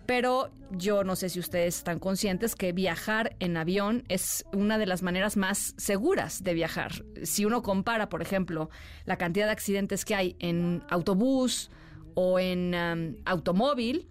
Pero 0.10 0.50
yo 0.72 1.04
no 1.04 1.16
sé 1.16 1.30
si 1.30 1.40
ustedes 1.40 1.78
están 1.78 2.00
conscientes 2.00 2.56
que 2.56 2.72
viajar 2.72 3.36
en 3.40 3.56
avión 3.58 4.06
es 4.08 4.44
una 4.52 4.80
de 4.80 4.88
las 4.88 5.04
maneras 5.04 5.38
más 5.38 5.76
seguras 5.78 6.44
de 6.44 6.56
viajar. 6.56 7.06
Si 7.22 7.46
uno 7.46 7.62
compara, 7.62 8.10
por 8.10 8.24
ejemplo, 8.24 8.72
la 9.06 9.20
cantidad 9.20 9.46
de 9.46 9.52
accidentes 9.52 10.06
que 10.06 10.16
hay 10.16 10.36
en 10.40 10.82
autobús 10.90 11.70
o 12.16 12.40
en 12.40 12.74
um, 12.74 13.22
automóvil 13.24 14.10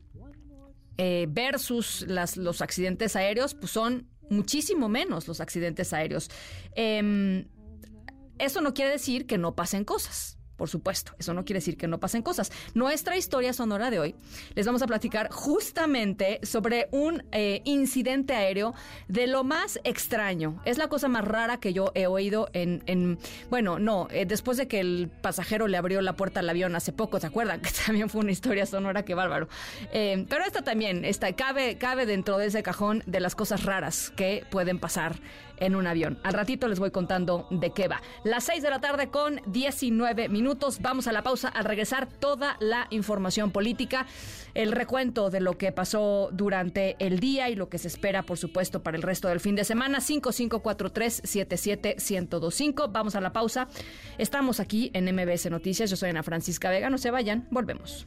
eh, 0.98 1.26
versus 1.28 2.06
los 2.06 2.62
accidentes 2.62 3.16
aéreos, 3.16 3.54
pues 3.54 3.72
son 3.72 4.06
muchísimo 4.30 4.88
menos 4.88 5.26
los 5.26 5.40
accidentes 5.40 5.92
aéreos. 5.92 6.30
Em, 6.76 7.48
eso 8.38 8.61
no 8.61 8.72
quiere 8.72 8.92
decir 8.92 9.26
que 9.26 9.37
no 9.37 9.56
pasen 9.56 9.84
cosas 9.84 10.38
por 10.59 10.68
supuesto. 10.68 11.12
Eso 11.18 11.33
no 11.33 11.44
quiere 11.44 11.59
decir 11.59 11.79
que 11.79 11.87
no 11.87 11.99
pasen 11.99 12.21
cosas. 12.21 12.53
Nuestra 12.75 13.16
historia 13.16 13.55
sonora 13.55 13.90
de 13.90 14.01
hoy 14.01 14.14
les 14.55 14.66
vamos 14.66 14.83
a 14.83 14.87
platicar 14.87 15.31
justamente 15.31 16.40
sobre 16.42 16.88
un 16.90 17.23
eh, 17.33 17.62
incidente 17.64 18.35
aéreo 18.35 18.75
de 19.07 19.29
lo 19.29 19.44
más 19.44 19.81
extraño. 19.85 20.61
Es 20.66 20.77
la 20.77 20.88
cosa 20.88 21.09
más 21.09 21.25
rara 21.25 21.61
que 21.61 21.73
yo 21.73 21.92
he 21.94 22.07
oído 22.07 22.51
en, 22.53 23.18
bueno, 23.49 23.79
no, 23.79 24.09
eh, 24.11 24.27
después 24.27 24.59
de 24.59 24.66
que 24.66 24.81
el 24.81 25.11
pasajero 25.23 25.68
le 25.68 25.77
abrió 25.77 26.01
la 26.03 26.16
puerta 26.16 26.40
al 26.40 26.51
avión 26.51 26.75
hace 26.75 26.92
poco, 26.92 27.21
¿se 27.21 27.27
acuerdan? 27.27 27.61
Que 27.68 27.71
también 27.87 28.09
fue 28.09 28.23
una 28.23 28.33
historia 28.33 28.66
sonora, 28.66 29.05
que 29.05 29.14
bárbaro. 29.14 29.49
Eh, 29.92 30.27
pero 30.29 30.44
esta 30.44 30.62
también, 30.62 31.05
esta, 31.05 31.33
cabe, 31.35 31.77
cabe 31.77 32.05
dentro 32.05 32.38
de 32.38 32.47
ese 32.47 32.62
cajón 32.62 33.03
de 33.07 33.21
las 33.21 33.35
cosas 33.35 33.64
raras 33.64 34.11
que 34.16 34.44
pueden 34.51 34.79
pasar 34.81 35.21
en 35.61 35.77
un 35.77 35.87
avión. 35.87 36.18
Al 36.23 36.33
ratito 36.35 36.68
les 36.68 36.79
voy 36.79 36.90
contando 36.90 37.47
de 37.51 37.71
qué 37.71 37.88
va. 37.88 38.03
Las 38.25 38.44
6 38.44 38.62
de 38.62 38.71
la 38.71 38.81
tarde 38.81 39.09
con 39.09 39.40
19 39.47 40.29
minutos. 40.29 40.81
Vamos 40.81 41.07
a 41.07 41.12
la 41.12 41.23
pausa. 41.23 41.49
Al 41.49 41.64
regresar, 41.64 42.09
toda 42.09 42.57
la 42.61 42.87
información 42.90 43.51
política, 43.51 44.07
el 44.55 44.73
recuento 44.73 45.31
de 45.31 45.40
lo 45.40 45.57
que 45.59 45.73
pasó 45.73 46.31
durante 46.33 46.97
el 46.99 47.21
día 47.21 47.51
y 47.51 47.55
lo 47.55 47.68
que 47.68 47.77
se 47.79 47.88
espera, 47.88 48.23
por 48.23 48.38
supuesto, 48.38 48.83
para 48.83 48.97
el 48.97 49.03
resto 49.03 49.29
del 49.29 49.40
fin 49.40 49.55
de 49.55 49.64
semana. 49.64 49.99
5543-77125. 49.99 52.90
Vamos 52.90 53.14
a 53.14 53.21
la 53.21 53.33
pausa. 53.33 53.68
Estamos 54.18 54.61
aquí 54.61 54.90
en 54.94 55.05
MBS 55.14 55.51
Noticias. 55.51 55.90
Yo 55.90 55.97
soy 55.97 56.09
Ana 56.11 56.23
Francisca 56.23 56.71
Vega. 56.71 56.88
No 56.90 56.99
se 56.99 57.11
vayan. 57.11 57.49
Volvemos. 57.51 58.07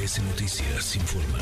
MBS 0.00 0.22
Noticias 0.22 0.96
informa. 0.96 1.38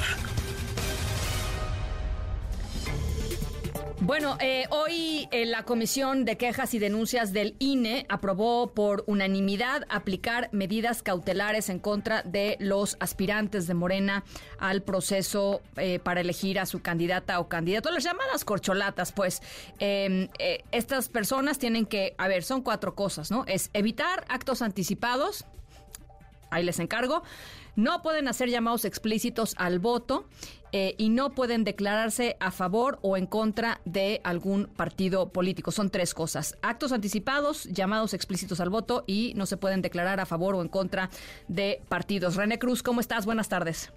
Bueno, 4.00 4.36
eh, 4.40 4.64
hoy 4.70 5.28
eh, 5.30 5.46
la 5.46 5.64
Comisión 5.64 6.24
de 6.24 6.36
Quejas 6.36 6.74
y 6.74 6.78
Denuncias 6.78 7.32
del 7.32 7.54
INE 7.60 8.06
aprobó 8.08 8.72
por 8.72 9.04
unanimidad 9.06 9.84
aplicar 9.88 10.48
medidas 10.52 11.02
cautelares 11.02 11.68
en 11.68 11.78
contra 11.78 12.22
de 12.22 12.56
los 12.58 12.96
aspirantes 13.00 13.66
de 13.66 13.74
Morena 13.74 14.24
al 14.58 14.82
proceso 14.82 15.60
eh, 15.76 15.98
para 16.00 16.20
elegir 16.20 16.58
a 16.58 16.66
su 16.66 16.80
candidata 16.80 17.38
o 17.38 17.48
candidato, 17.48 17.90
las 17.90 18.02
llamadas 18.02 18.44
corcholatas, 18.44 19.12
pues 19.12 19.40
em, 19.78 20.28
estas 20.72 21.08
personas 21.08 21.58
tienen 21.58 21.86
que, 21.86 22.14
a 22.18 22.26
ver, 22.28 22.42
son 22.42 22.62
cuatro 22.62 22.94
cosas, 22.94 23.30
¿no? 23.30 23.44
Es 23.46 23.70
evitar 23.72 24.24
actos 24.28 24.62
anticipados, 24.62 25.44
ahí 26.50 26.64
les 26.64 26.78
encargo, 26.78 27.22
no 27.78 28.02
pueden 28.02 28.26
hacer 28.26 28.50
llamados 28.50 28.84
explícitos 28.84 29.54
al 29.56 29.78
voto 29.78 30.26
eh, 30.72 30.96
y 30.98 31.10
no 31.10 31.30
pueden 31.30 31.62
declararse 31.62 32.36
a 32.40 32.50
favor 32.50 32.98
o 33.02 33.16
en 33.16 33.26
contra 33.26 33.80
de 33.84 34.20
algún 34.24 34.66
partido 34.66 35.28
político. 35.28 35.70
Son 35.70 35.88
tres 35.88 36.12
cosas. 36.12 36.58
Actos 36.60 36.90
anticipados, 36.90 37.66
llamados 37.66 38.14
explícitos 38.14 38.58
al 38.58 38.68
voto 38.68 39.04
y 39.06 39.32
no 39.36 39.46
se 39.46 39.56
pueden 39.56 39.80
declarar 39.80 40.18
a 40.18 40.26
favor 40.26 40.56
o 40.56 40.62
en 40.62 40.68
contra 40.68 41.08
de 41.46 41.80
partidos. 41.88 42.34
René 42.34 42.58
Cruz, 42.58 42.82
¿cómo 42.82 43.00
estás? 43.00 43.26
Buenas 43.26 43.48
tardes. 43.48 43.92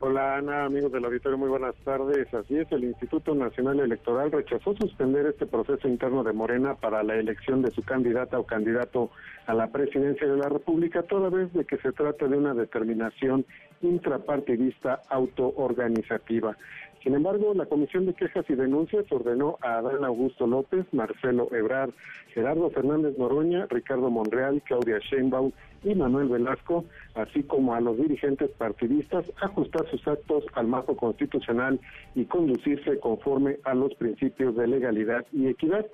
Hola 0.00 0.36
Ana, 0.36 0.64
amigos 0.64 0.92
del 0.92 1.04
auditorio, 1.06 1.36
muy 1.36 1.48
buenas 1.48 1.74
tardes. 1.82 2.32
Así 2.32 2.56
es, 2.56 2.70
el 2.70 2.84
Instituto 2.84 3.34
Nacional 3.34 3.80
Electoral 3.80 4.30
rechazó 4.30 4.76
suspender 4.76 5.26
este 5.26 5.44
proceso 5.44 5.88
interno 5.88 6.22
de 6.22 6.32
Morena 6.32 6.76
para 6.76 7.02
la 7.02 7.16
elección 7.16 7.62
de 7.62 7.72
su 7.72 7.82
candidata 7.82 8.38
o 8.38 8.46
candidato 8.46 9.10
a 9.48 9.54
la 9.54 9.66
presidencia 9.72 10.28
de 10.28 10.36
la 10.36 10.48
República, 10.48 11.02
toda 11.02 11.30
vez 11.30 11.52
de 11.52 11.64
que 11.64 11.78
se 11.78 11.90
trata 11.90 12.28
de 12.28 12.38
una 12.38 12.54
determinación 12.54 13.44
intrapartidista 13.82 15.00
autoorganizativa. 15.08 16.56
Sin 17.02 17.14
embargo, 17.14 17.54
la 17.54 17.66
Comisión 17.66 18.06
de 18.06 18.14
Quejas 18.14 18.44
y 18.48 18.54
Denuncias 18.54 19.04
ordenó 19.10 19.56
a 19.62 19.78
Adán 19.78 20.04
Augusto 20.04 20.46
López, 20.46 20.84
Marcelo 20.92 21.48
Ebrard, 21.52 21.90
Gerardo 22.34 22.70
Fernández 22.70 23.16
Noroña, 23.18 23.66
Ricardo 23.70 24.10
Monreal, 24.10 24.62
Claudia 24.66 24.98
Sheinbaum 24.98 25.52
y 25.84 25.94
Manuel 25.94 26.28
Velasco, 26.28 26.84
así 27.14 27.44
como 27.44 27.74
a 27.74 27.80
los 27.80 27.96
dirigentes 27.96 28.50
partidistas, 28.50 29.24
ajustar 29.40 29.88
sus 29.90 30.06
actos 30.08 30.44
al 30.54 30.66
marco 30.66 30.96
constitucional 30.96 31.78
y 32.14 32.24
conducirse 32.24 32.98
conforme 32.98 33.58
a 33.64 33.74
los 33.74 33.94
principios 33.94 34.56
de 34.56 34.66
legalidad 34.66 35.24
y 35.32 35.46
equidad. 35.46 35.86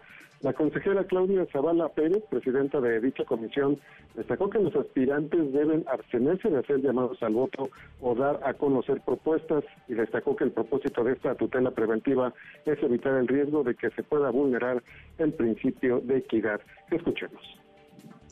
La 0.44 0.52
consejera 0.52 1.04
Claudia 1.04 1.46
Zavala 1.50 1.88
Pérez, 1.88 2.22
presidenta 2.28 2.78
de 2.78 3.00
dicha 3.00 3.24
comisión, 3.24 3.80
destacó 4.14 4.50
que 4.50 4.58
los 4.58 4.76
aspirantes 4.76 5.54
deben 5.54 5.86
abstenerse 5.88 6.50
de 6.50 6.58
hacer 6.58 6.82
llamados 6.82 7.22
al 7.22 7.32
voto 7.32 7.70
o 8.02 8.14
dar 8.14 8.38
a 8.44 8.52
conocer 8.52 9.00
propuestas 9.06 9.64
y 9.88 9.94
destacó 9.94 10.36
que 10.36 10.44
el 10.44 10.52
propósito 10.52 11.02
de 11.02 11.14
esta 11.14 11.34
tutela 11.34 11.70
preventiva 11.70 12.34
es 12.66 12.78
evitar 12.82 13.14
el 13.14 13.26
riesgo 13.26 13.64
de 13.64 13.74
que 13.74 13.88
se 13.92 14.02
pueda 14.02 14.28
vulnerar 14.28 14.82
el 15.16 15.32
principio 15.32 16.02
de 16.04 16.18
equidad. 16.18 16.60
Escuchemos 16.90 17.63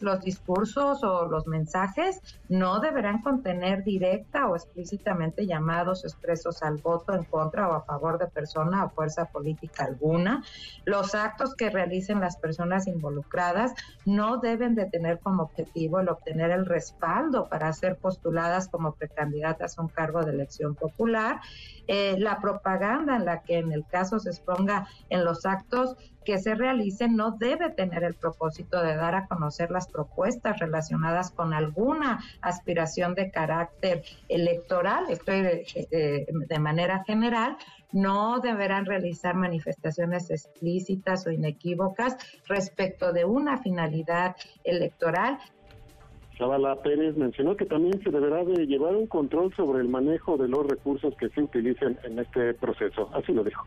los 0.03 0.21
discursos 0.21 1.03
o 1.03 1.27
los 1.27 1.47
mensajes 1.47 2.21
no 2.49 2.81
deberán 2.81 3.23
contener 3.23 3.85
directa 3.85 4.49
o 4.49 4.57
explícitamente 4.57 5.47
llamados 5.47 6.05
expresos 6.05 6.63
al 6.63 6.79
voto 6.79 7.15
en 7.15 7.25
contra 7.25 7.69
o 7.69 7.75
a 7.75 7.83
favor 7.83 8.19
de 8.19 8.27
persona 8.27 8.85
o 8.85 8.91
fuerza 8.91 9.27
política 9.27 9.85
alguna. 9.85 10.43
Los 10.85 11.15
actos 11.15 11.55
que 11.55 11.71
realicen 11.71 12.21
las 12.21 12.37
personas 12.37 12.87
involucradas 12.87 13.73
no 14.05 14.39
deben 14.39 14.75
de 14.75 14.87
tener 14.87 15.21
como 15.21 15.45
objetivo 15.45 16.01
el 16.01 16.09
obtener 16.09 16.51
el 16.51 16.67
respaldo 16.67 17.49
para 17.49 17.73
ser 17.73 17.97
postuladas 17.97 18.69
como 18.69 18.93
precandidatas 18.93 19.79
a 19.79 19.83
un 19.83 19.89
cargo 19.89 20.23
de 20.23 20.33
elección 20.33 20.75
popular. 20.75 21.41
Eh, 21.89 22.15
la 22.19 22.41
propaganda 22.41 23.17
en 23.17 23.25
la 23.25 23.43
que 23.43 23.59
en 23.59 23.73
el 23.73 23.85
caso 23.87 24.21
se 24.21 24.31
exponga 24.31 24.87
en 25.11 25.25
los 25.25 25.45
actos 25.45 25.97
que 26.25 26.39
se 26.39 26.55
realicen 26.55 27.17
no 27.17 27.33
debe 27.33 27.71
tener 27.71 28.05
el 28.05 28.15
propósito 28.15 28.81
de 28.81 28.95
dar 28.95 29.17
a 29.17 29.27
conocer 29.27 29.73
las 29.73 29.89
propuestas 29.89 30.61
relacionadas 30.61 31.33
con 31.33 31.53
alguna 31.53 32.23
aspiración 32.41 33.17
de 33.17 33.33
carácter 33.33 34.05
electoral, 34.29 35.07
estoy 35.09 35.43
de, 35.43 36.27
de 36.49 36.59
manera 36.61 37.03
general, 37.05 37.57
no 37.91 38.39
deberán 38.39 38.87
realizar 38.87 39.35
manifestaciones 39.35 40.31
explícitas 40.31 41.27
o 41.27 41.31
inequívocas 41.31 42.17
respecto 42.47 43.13
de 43.13 43.25
una 43.25 43.59
finalidad 43.59 44.37
electoral 44.65 45.39
Zavala 46.43 46.83
Pérez 46.83 47.17
mencionó 47.17 47.57
que 47.57 47.67
también 47.67 48.03
se 48.03 48.11
deberá 48.11 48.45
de 48.45 48.67
llevar 48.67 48.97
un 48.97 49.07
control 49.07 49.55
sobre 49.55 49.81
el 49.81 49.89
manejo 49.89 50.37
de 50.37 50.49
los 50.49 50.67
recursos 50.67 51.15
que 51.17 51.29
se 51.29 51.41
utilicen 51.41 51.97
en 52.03 52.19
este 52.19 52.53
proceso. 52.55 53.09
Así 53.15 53.33
lo 53.33 53.45
dijo. 53.45 53.65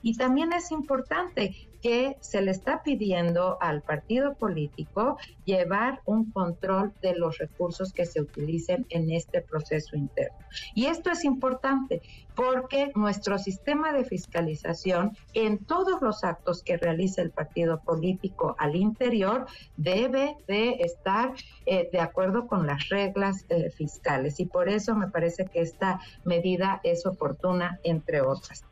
Y 0.00 0.16
también 0.16 0.52
es 0.52 0.70
importante 0.70 1.56
que 1.82 2.16
se 2.20 2.42
le 2.42 2.50
está 2.50 2.82
pidiendo 2.82 3.56
al 3.60 3.82
partido 3.82 4.34
político 4.34 5.16
llevar 5.44 6.00
un 6.04 6.30
control 6.30 6.92
de 7.02 7.14
los 7.14 7.38
recursos 7.38 7.92
que 7.92 8.06
se 8.06 8.20
utilicen 8.20 8.86
en 8.90 9.10
este 9.10 9.40
proceso 9.40 9.96
interno. 9.96 10.38
Y 10.74 10.86
esto 10.86 11.10
es 11.10 11.24
importante 11.24 12.02
porque 12.34 12.92
nuestro 12.94 13.38
sistema 13.38 13.92
de 13.92 14.04
fiscalización 14.04 15.16
en 15.34 15.64
todos 15.64 16.00
los 16.00 16.24
actos 16.24 16.62
que 16.62 16.76
realiza 16.76 17.22
el 17.22 17.30
partido 17.30 17.80
político 17.80 18.56
al 18.58 18.76
interior 18.76 19.46
debe 19.76 20.36
de 20.46 20.70
estar 20.80 21.34
eh, 21.66 21.88
de 21.92 22.00
acuerdo 22.00 22.46
con 22.46 22.66
las 22.66 22.88
reglas 22.88 23.44
eh, 23.48 23.70
fiscales. 23.70 24.40
Y 24.40 24.46
por 24.46 24.68
eso 24.68 24.94
me 24.94 25.08
parece 25.08 25.46
que 25.46 25.60
esta 25.60 26.00
medida 26.24 26.80
es 26.82 27.06
oportuna, 27.06 27.78
entre 27.82 28.20
otras. 28.20 28.64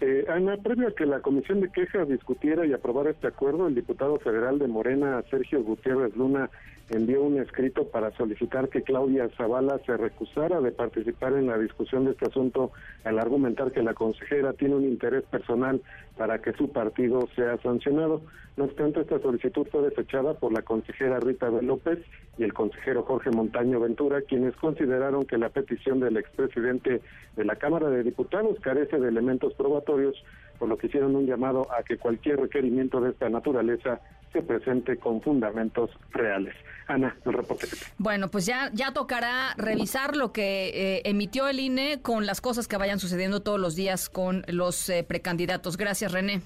Eh, 0.00 0.24
Ana, 0.28 0.56
previo 0.56 0.88
a 0.88 0.94
que 0.94 1.06
la 1.06 1.20
Comisión 1.20 1.60
de 1.60 1.70
Quejas 1.70 2.08
discutiera 2.08 2.64
y 2.64 2.72
aprobara 2.72 3.10
este 3.10 3.26
acuerdo, 3.26 3.66
el 3.66 3.74
diputado 3.74 4.18
federal 4.20 4.58
de 4.58 4.68
Morena, 4.68 5.22
Sergio 5.28 5.62
Gutiérrez 5.64 6.14
Luna, 6.16 6.50
envió 6.90 7.22
un 7.22 7.38
escrito 7.38 7.88
para 7.88 8.10
solicitar 8.16 8.68
que 8.68 8.82
Claudia 8.82 9.28
Zavala 9.36 9.78
se 9.84 9.96
recusara 9.96 10.60
de 10.60 10.72
participar 10.72 11.34
en 11.34 11.46
la 11.46 11.58
discusión 11.58 12.04
de 12.04 12.12
este 12.12 12.26
asunto 12.26 12.72
al 13.04 13.18
argumentar 13.18 13.72
que 13.72 13.82
la 13.82 13.94
consejera 13.94 14.54
tiene 14.54 14.76
un 14.76 14.84
interés 14.84 15.24
personal 15.24 15.82
para 16.16 16.40
que 16.40 16.52
su 16.54 16.72
partido 16.72 17.28
sea 17.36 17.58
sancionado. 17.58 18.22
No 18.56 18.64
obstante, 18.64 19.00
esta 19.00 19.20
solicitud 19.20 19.66
fue 19.70 19.82
desechada 19.82 20.34
por 20.34 20.52
la 20.52 20.62
consejera 20.62 21.20
Rita. 21.20 21.48
López 21.48 21.98
y 22.38 22.42
el 22.42 22.52
consejero 22.52 23.02
Jorge 23.02 23.30
Montaño 23.30 23.80
Ventura, 23.80 24.22
quienes 24.22 24.56
consideraron 24.56 25.26
que 25.26 25.38
la 25.38 25.50
petición 25.50 26.00
del 26.00 26.16
expresidente 26.16 27.02
de 27.36 27.44
la 27.44 27.56
Cámara 27.56 27.88
de 27.88 28.02
Diputados 28.02 28.58
carece 28.60 28.98
de 28.98 29.08
elementos 29.08 29.54
probatorios, 29.54 30.16
por 30.58 30.68
lo 30.68 30.76
que 30.76 30.88
hicieron 30.88 31.14
un 31.14 31.26
llamado 31.26 31.68
a 31.72 31.82
que 31.82 31.98
cualquier 31.98 32.40
requerimiento 32.40 33.00
de 33.00 33.10
esta 33.10 33.28
naturaleza 33.28 34.00
se 34.32 34.42
presente 34.42 34.96
con 34.96 35.20
fundamentos 35.20 35.90
reales. 36.10 36.54
Ana, 36.88 37.14
el 37.26 37.34
reporte. 37.34 37.66
Bueno, 37.98 38.28
pues 38.28 38.46
ya, 38.46 38.70
ya 38.72 38.92
tocará 38.92 39.54
revisar 39.58 40.16
lo 40.16 40.32
que 40.32 40.68
eh, 40.68 41.02
emitió 41.04 41.46
el 41.46 41.60
INE 41.60 42.00
con 42.00 42.24
las 42.24 42.40
cosas 42.40 42.66
que 42.66 42.78
vayan 42.78 42.98
sucediendo 42.98 43.40
todos 43.42 43.60
los 43.60 43.76
días 43.76 44.08
con 44.08 44.42
los 44.48 44.88
eh, 44.88 45.04
precandidatos. 45.06 45.76
Gracias, 45.76 46.12
René. 46.12 46.40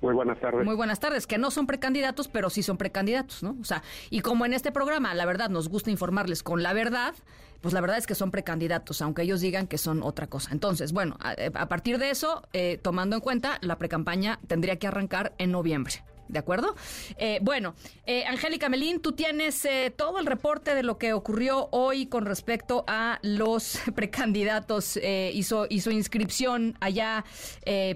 Muy 0.00 0.14
buenas 0.14 0.40
tardes. 0.40 0.64
Muy 0.64 0.74
buenas 0.74 0.98
tardes, 0.98 1.26
que 1.26 1.38
no 1.38 1.50
son 1.50 1.66
precandidatos, 1.66 2.26
pero 2.26 2.50
sí 2.50 2.62
son 2.62 2.76
precandidatos, 2.76 3.42
¿no? 3.42 3.56
O 3.60 3.64
sea, 3.64 3.82
y 4.10 4.20
como 4.20 4.46
en 4.46 4.54
este 4.54 4.72
programa, 4.72 5.14
la 5.14 5.26
verdad, 5.26 5.48
nos 5.50 5.68
gusta 5.68 5.90
informarles 5.90 6.42
con 6.42 6.62
la 6.62 6.72
verdad, 6.72 7.14
pues 7.60 7.72
la 7.72 7.80
verdad 7.80 7.98
es 7.98 8.06
que 8.06 8.16
son 8.16 8.32
precandidatos, 8.32 9.00
aunque 9.02 9.22
ellos 9.22 9.40
digan 9.42 9.68
que 9.68 9.78
son 9.78 10.02
otra 10.02 10.26
cosa. 10.26 10.50
Entonces, 10.52 10.92
bueno, 10.92 11.18
a, 11.20 11.34
eh, 11.34 11.52
partir 11.68 11.98
de 11.98 12.10
eso, 12.10 12.42
tomando 12.80 13.14
en 13.14 13.20
cuenta, 13.20 13.58
la 13.60 13.76
precampaña 13.76 14.40
tendría 14.48 14.76
que 14.76 14.88
arrancar 14.88 15.34
en 15.38 15.52
noviembre. 15.52 16.02
¿De 16.32 16.38
acuerdo? 16.38 16.74
Eh, 17.18 17.40
bueno, 17.42 17.74
eh, 18.06 18.24
Angélica 18.24 18.70
Melín, 18.70 19.00
tú 19.00 19.12
tienes 19.12 19.66
eh, 19.66 19.92
todo 19.94 20.18
el 20.18 20.24
reporte 20.24 20.74
de 20.74 20.82
lo 20.82 20.96
que 20.96 21.12
ocurrió 21.12 21.68
hoy 21.72 22.06
con 22.06 22.24
respecto 22.24 22.84
a 22.86 23.18
los 23.22 23.78
precandidatos. 23.94 24.98
hizo, 25.32 25.66
hizo 25.68 25.90
inscripción 25.90 26.74
allá 26.80 27.24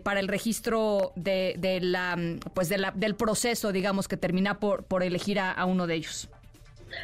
para 0.02 0.20
el 0.20 0.28
registro 0.28 1.12
de, 1.16 1.54
de 1.58 1.80
la, 1.80 2.18
pues 2.52 2.68
de 2.68 2.76
la, 2.76 2.90
del 2.90 3.14
proceso, 3.14 3.72
digamos, 3.72 4.06
que 4.06 4.18
termina 4.18 4.60
por, 4.60 4.84
por 4.84 5.02
elegir 5.02 5.40
a 5.40 5.64
uno 5.64 5.86
de 5.86 5.94
ellos. 5.94 6.28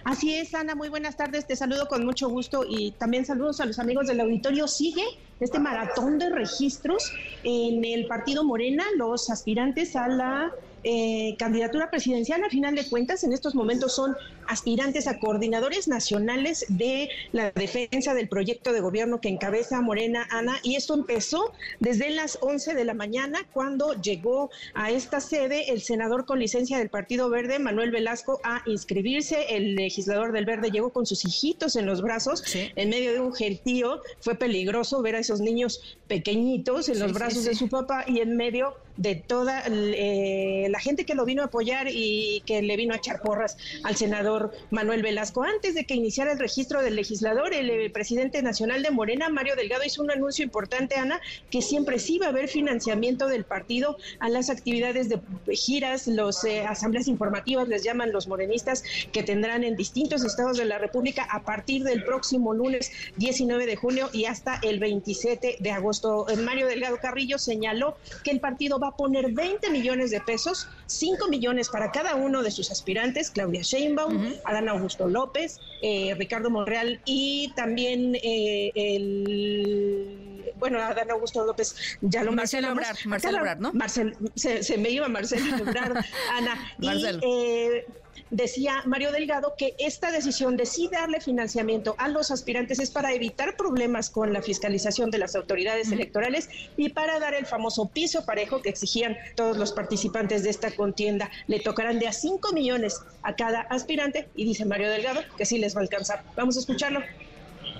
Así 0.04 0.34
es, 0.34 0.54
Ana, 0.54 0.74
muy 0.74 0.88
buenas 0.88 1.16
tardes, 1.16 1.46
te 1.46 1.56
saludo 1.56 1.86
con 1.86 2.04
mucho 2.04 2.28
gusto 2.28 2.64
y 2.68 2.92
también 2.92 3.24
saludos 3.24 3.60
a 3.60 3.66
los 3.66 3.78
amigos 3.78 4.06
del 4.06 4.20
auditorio. 4.20 4.66
Sigue 4.66 5.04
este 5.40 5.58
maratón 5.58 6.18
de 6.18 6.30
registros 6.30 7.12
en 7.42 7.84
el 7.84 8.06
partido 8.06 8.44
Morena, 8.44 8.84
los 8.96 9.30
aspirantes 9.30 9.96
a 9.96 10.08
la 10.08 10.52
eh, 10.84 11.36
candidatura 11.38 11.90
presidencial, 11.90 12.42
a 12.44 12.50
final 12.50 12.74
de 12.74 12.88
cuentas, 12.88 13.24
en 13.24 13.32
estos 13.32 13.54
momentos 13.54 13.94
son 13.94 14.16
aspirantes 14.46 15.06
a 15.06 15.18
coordinadores 15.18 15.88
nacionales 15.88 16.66
de 16.68 17.08
la 17.32 17.50
defensa 17.52 18.14
del 18.14 18.28
proyecto 18.28 18.72
de 18.72 18.80
gobierno 18.80 19.20
que 19.20 19.28
encabeza 19.28 19.80
Morena 19.80 20.26
Ana. 20.30 20.58
Y 20.62 20.76
esto 20.76 20.94
empezó 20.94 21.52
desde 21.80 22.10
las 22.10 22.38
11 22.40 22.74
de 22.74 22.84
la 22.84 22.94
mañana, 22.94 23.46
cuando 23.52 23.94
llegó 24.00 24.50
a 24.74 24.90
esta 24.90 25.20
sede 25.20 25.70
el 25.70 25.82
senador 25.82 26.26
con 26.26 26.38
licencia 26.38 26.78
del 26.78 26.88
Partido 26.88 27.30
Verde, 27.30 27.58
Manuel 27.58 27.90
Velasco, 27.90 28.40
a 28.42 28.62
inscribirse. 28.66 29.46
El 29.50 29.76
legislador 29.76 30.32
del 30.32 30.44
Verde 30.44 30.70
llegó 30.70 30.90
con 30.90 31.06
sus 31.06 31.24
hijitos 31.24 31.76
en 31.76 31.86
los 31.86 32.02
brazos, 32.02 32.42
en 32.54 32.90
medio 32.90 33.12
de 33.12 33.20
un 33.20 33.34
gentío. 33.34 34.00
Fue 34.20 34.34
peligroso 34.34 35.02
ver 35.02 35.16
a 35.16 35.20
esos 35.20 35.40
niños 35.40 35.98
pequeñitos 36.08 36.88
en 36.88 36.98
los 36.98 37.12
brazos 37.12 37.44
de 37.44 37.54
su 37.54 37.68
papá 37.68 38.04
y 38.06 38.20
en 38.20 38.36
medio 38.36 38.74
de 38.96 39.14
toda 39.14 39.64
eh, 39.66 40.66
la 40.70 40.78
gente 40.80 41.04
que 41.04 41.14
lo 41.14 41.24
vino 41.24 41.42
a 41.42 41.46
apoyar 41.46 41.88
y 41.90 42.42
que 42.46 42.62
le 42.62 42.76
vino 42.76 42.94
a 42.94 42.98
echar 42.98 43.20
porras 43.20 43.56
al 43.84 43.96
senador 43.96 44.52
Manuel 44.70 45.02
Velasco. 45.02 45.42
Antes 45.42 45.74
de 45.74 45.84
que 45.84 45.94
iniciara 45.94 46.32
el 46.32 46.38
registro 46.38 46.82
del 46.82 46.96
legislador, 46.96 47.54
el, 47.54 47.70
eh, 47.70 47.90
presidente 47.90 48.42
nacional 48.42 48.82
de 48.82 48.90
Morena, 48.90 49.28
Mario 49.28 49.56
Delgado, 49.56 49.84
hizo 49.84 50.02
un 50.02 50.10
anuncio 50.10 50.44
importante, 50.44 50.96
Ana, 50.96 51.20
que 51.50 51.62
siempre 51.62 51.98
sí 51.98 52.18
va 52.18 52.26
a 52.26 52.28
haber 52.30 52.48
financiamiento 52.48 53.26
del 53.26 53.44
partido 53.44 53.96
a 54.18 54.28
las 54.28 54.50
actividades 54.50 55.08
de 55.08 55.20
giras, 55.52 56.06
los 56.06 56.44
eh, 56.44 56.60
asambleas 56.60 57.08
informativas, 57.08 57.68
les 57.68 57.82
llaman 57.82 58.12
los 58.12 58.28
morenistas, 58.28 58.82
que 59.12 59.22
tendrán 59.22 59.64
en 59.64 59.76
distintos 59.76 60.24
estados 60.24 60.58
de 60.58 60.64
la 60.64 60.78
República 60.78 61.26
a 61.30 61.42
partir 61.44 61.84
del 61.84 62.04
próximo 62.04 62.54
lunes 62.54 62.90
19 63.16 63.66
de 63.66 63.76
junio 63.76 64.10
y 64.12 64.26
hasta 64.26 64.58
el 64.62 64.78
27 64.78 65.56
de 65.60 65.70
agosto. 65.70 66.26
Mario 66.42 66.66
Delgado 66.66 66.98
Carrillo 66.98 67.38
señaló 67.38 67.96
que 68.24 68.30
el 68.30 68.40
partido 68.40 68.78
va 68.82 68.88
a 68.88 68.96
poner 68.96 69.32
20 69.32 69.70
millones 69.70 70.10
de 70.10 70.20
pesos, 70.20 70.68
5 70.86 71.28
millones 71.28 71.68
para 71.68 71.90
cada 71.90 72.14
uno 72.14 72.42
de 72.42 72.50
sus 72.50 72.70
aspirantes, 72.70 73.30
Claudia 73.30 73.62
Sheinbaum, 73.62 74.34
Adán 74.44 74.68
Augusto 74.68 75.08
López, 75.08 75.60
eh, 75.82 76.14
Ricardo 76.18 76.50
Monreal 76.50 77.00
y 77.04 77.52
también 77.54 78.16
eh, 78.22 78.72
el 78.74 80.52
bueno, 80.56 80.80
Adán 80.80 81.10
Augusto 81.10 81.44
López 81.44 81.74
ya 82.00 82.22
lo 82.22 82.32
Marcelo 82.32 82.68
Ebrard, 82.68 82.96
Marcelo 83.04 83.38
Ebrard, 83.38 83.58
¿no? 83.58 83.72
Marcel, 83.72 84.16
se, 84.34 84.78
me 84.78 84.90
iba 84.90 85.08
Marcelo 85.08 85.56
Ebrard, 85.56 86.04
Ana. 86.32 86.72
Marcelo. 86.78 87.20
eh, 87.22 87.86
decía 88.32 88.82
Mario 88.86 89.12
Delgado 89.12 89.52
que 89.56 89.76
esta 89.78 90.10
decisión 90.10 90.56
de 90.56 90.64
sí 90.64 90.88
darle 90.90 91.20
financiamiento 91.20 91.94
a 91.98 92.08
los 92.08 92.30
aspirantes 92.30 92.80
es 92.80 92.90
para 92.90 93.12
evitar 93.12 93.56
problemas 93.56 94.08
con 94.08 94.32
la 94.32 94.40
fiscalización 94.40 95.10
de 95.10 95.18
las 95.18 95.36
autoridades 95.36 95.92
electorales 95.92 96.48
y 96.78 96.88
para 96.88 97.20
dar 97.20 97.34
el 97.34 97.44
famoso 97.44 97.90
piso 97.90 98.24
parejo 98.24 98.62
que 98.62 98.70
exigían 98.70 99.16
todos 99.36 99.58
los 99.58 99.72
participantes 99.72 100.42
de 100.42 100.50
esta 100.50 100.74
contienda. 100.74 101.30
Le 101.46 101.60
tocarán 101.60 101.98
de 101.98 102.08
a 102.08 102.12
5 102.12 102.52
millones 102.52 103.02
a 103.22 103.36
cada 103.36 103.60
aspirante 103.60 104.28
y 104.34 104.44
dice 104.44 104.64
Mario 104.64 104.88
Delgado 104.88 105.20
que 105.36 105.44
sí 105.44 105.58
les 105.58 105.76
va 105.76 105.80
a 105.80 105.82
alcanzar. 105.82 106.24
Vamos 106.34 106.56
a 106.56 106.60
escucharlo. 106.60 107.00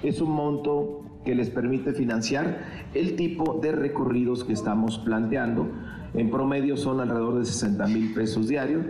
Es 0.02 0.20
un 0.20 0.32
monto 0.32 1.02
que 1.24 1.34
les 1.34 1.48
permite 1.48 1.94
financiar 1.94 2.90
el 2.92 3.16
tipo 3.16 3.58
de 3.62 3.72
recorridos 3.72 4.44
que 4.44 4.52
estamos 4.52 4.98
planteando. 4.98 5.70
En 6.14 6.30
promedio 6.30 6.76
son 6.76 7.00
alrededor 7.00 7.38
de 7.38 7.46
60 7.46 7.86
mil 7.86 8.12
pesos 8.12 8.48
diarios 8.48 8.84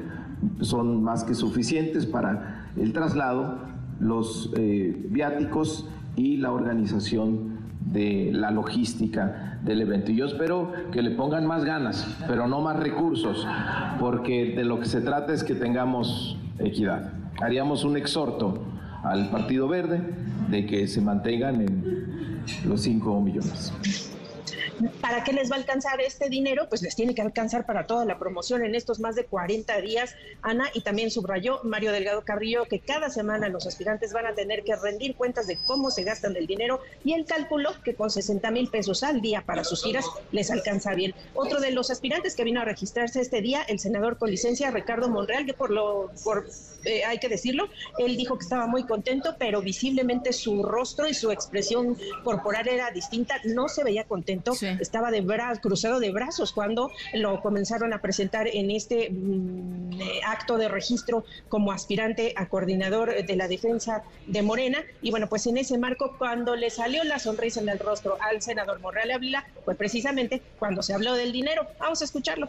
son 0.60 1.02
más 1.02 1.24
que 1.24 1.34
suficientes 1.34 2.06
para 2.06 2.68
el 2.76 2.92
traslado, 2.92 3.58
los 4.00 4.52
eh, 4.56 5.06
viáticos 5.10 5.88
y 6.16 6.36
la 6.36 6.52
organización 6.52 7.52
de 7.92 8.30
la 8.32 8.50
logística 8.50 9.58
del 9.64 9.82
evento. 9.82 10.12
Y 10.12 10.16
yo 10.16 10.26
espero 10.26 10.72
que 10.92 11.02
le 11.02 11.12
pongan 11.12 11.46
más 11.46 11.64
ganas, 11.64 12.16
pero 12.26 12.46
no 12.48 12.60
más 12.60 12.76
recursos, 12.78 13.46
porque 14.00 14.54
de 14.56 14.64
lo 14.64 14.80
que 14.80 14.86
se 14.86 15.00
trata 15.00 15.32
es 15.32 15.44
que 15.44 15.54
tengamos 15.54 16.36
equidad. 16.58 17.12
Haríamos 17.40 17.84
un 17.84 17.96
exhorto 17.96 18.58
al 19.02 19.30
Partido 19.30 19.68
Verde 19.68 20.00
de 20.50 20.66
que 20.66 20.86
se 20.86 21.00
mantengan 21.00 21.60
en 21.60 22.42
los 22.66 22.82
5 22.82 23.20
millones. 23.20 24.11
¿Para 25.00 25.22
qué 25.24 25.32
les 25.32 25.50
va 25.50 25.56
a 25.56 25.58
alcanzar 25.58 26.00
este 26.00 26.28
dinero? 26.28 26.68
Pues 26.68 26.82
les 26.82 26.96
tiene 26.96 27.14
que 27.14 27.22
alcanzar 27.22 27.66
para 27.66 27.86
toda 27.86 28.04
la 28.04 28.18
promoción 28.18 28.64
en 28.64 28.74
estos 28.74 29.00
más 29.00 29.14
de 29.14 29.24
40 29.24 29.80
días, 29.80 30.14
Ana, 30.42 30.68
y 30.74 30.80
también 30.80 31.10
subrayó 31.10 31.60
Mario 31.62 31.92
Delgado 31.92 32.22
Carrillo 32.24 32.64
que 32.64 32.80
cada 32.80 33.10
semana 33.10 33.48
los 33.48 33.66
aspirantes 33.66 34.12
van 34.12 34.26
a 34.26 34.34
tener 34.34 34.64
que 34.64 34.74
rendir 34.76 35.14
cuentas 35.14 35.46
de 35.46 35.58
cómo 35.66 35.90
se 35.90 36.04
gastan 36.04 36.36
el 36.36 36.46
dinero 36.46 36.80
y 37.04 37.12
el 37.12 37.26
cálculo 37.26 37.70
que 37.84 37.94
con 37.94 38.10
60 38.10 38.50
mil 38.50 38.68
pesos 38.68 39.02
al 39.02 39.20
día 39.20 39.42
para 39.44 39.64
sus 39.64 39.82
giras 39.82 40.04
les 40.32 40.50
alcanza 40.50 40.94
bien. 40.94 41.14
Otro 41.34 41.60
de 41.60 41.70
los 41.70 41.90
aspirantes 41.90 42.34
que 42.34 42.44
vino 42.44 42.60
a 42.60 42.64
registrarse 42.64 43.20
este 43.20 43.40
día, 43.40 43.62
el 43.62 43.78
senador 43.78 44.18
con 44.18 44.30
licencia 44.30 44.70
Ricardo 44.70 45.08
Monreal, 45.08 45.46
que 45.46 45.54
por 45.54 45.70
lo, 45.70 46.10
por, 46.24 46.48
eh, 46.84 47.04
hay 47.04 47.18
que 47.18 47.28
decirlo, 47.28 47.68
él 47.98 48.16
dijo 48.16 48.36
que 48.38 48.44
estaba 48.44 48.66
muy 48.66 48.84
contento, 48.84 49.36
pero 49.38 49.62
visiblemente 49.62 50.32
su 50.32 50.62
rostro 50.62 51.08
y 51.08 51.14
su 51.14 51.30
expresión 51.30 51.96
corporal 52.24 52.68
era 52.68 52.90
distinta, 52.90 53.36
no 53.44 53.68
se 53.68 53.84
veía 53.84 54.04
contento 54.04 54.52
estaba 54.80 55.10
de 55.10 55.22
cruzado 55.60 56.00
de 56.00 56.10
brazos 56.10 56.52
cuando 56.52 56.90
lo 57.14 57.40
comenzaron 57.40 57.92
a 57.92 58.00
presentar 58.00 58.46
en 58.48 58.70
este 58.70 59.10
mm, 59.10 60.00
eh, 60.00 60.20
acto 60.26 60.58
de 60.58 60.68
registro 60.68 61.24
como 61.48 61.72
aspirante 61.72 62.34
a 62.36 62.48
coordinador 62.48 63.24
de 63.24 63.36
la 63.36 63.48
defensa 63.48 64.02
de 64.26 64.42
Morena. 64.42 64.82
Y 65.00 65.10
bueno, 65.10 65.28
pues 65.28 65.46
en 65.46 65.56
ese 65.56 65.78
marco, 65.78 66.16
cuando 66.18 66.56
le 66.56 66.70
salió 66.70 67.04
la 67.04 67.18
sonrisa 67.18 67.60
en 67.60 67.68
el 67.68 67.78
rostro 67.78 68.16
al 68.20 68.42
senador 68.42 68.80
Morreal 68.80 69.10
Ávila, 69.10 69.46
fue 69.64 69.74
precisamente 69.74 70.42
cuando 70.58 70.82
se 70.82 70.94
habló 70.94 71.14
del 71.14 71.32
dinero. 71.32 71.66
Vamos 71.78 72.02
a 72.02 72.04
escucharlo. 72.04 72.48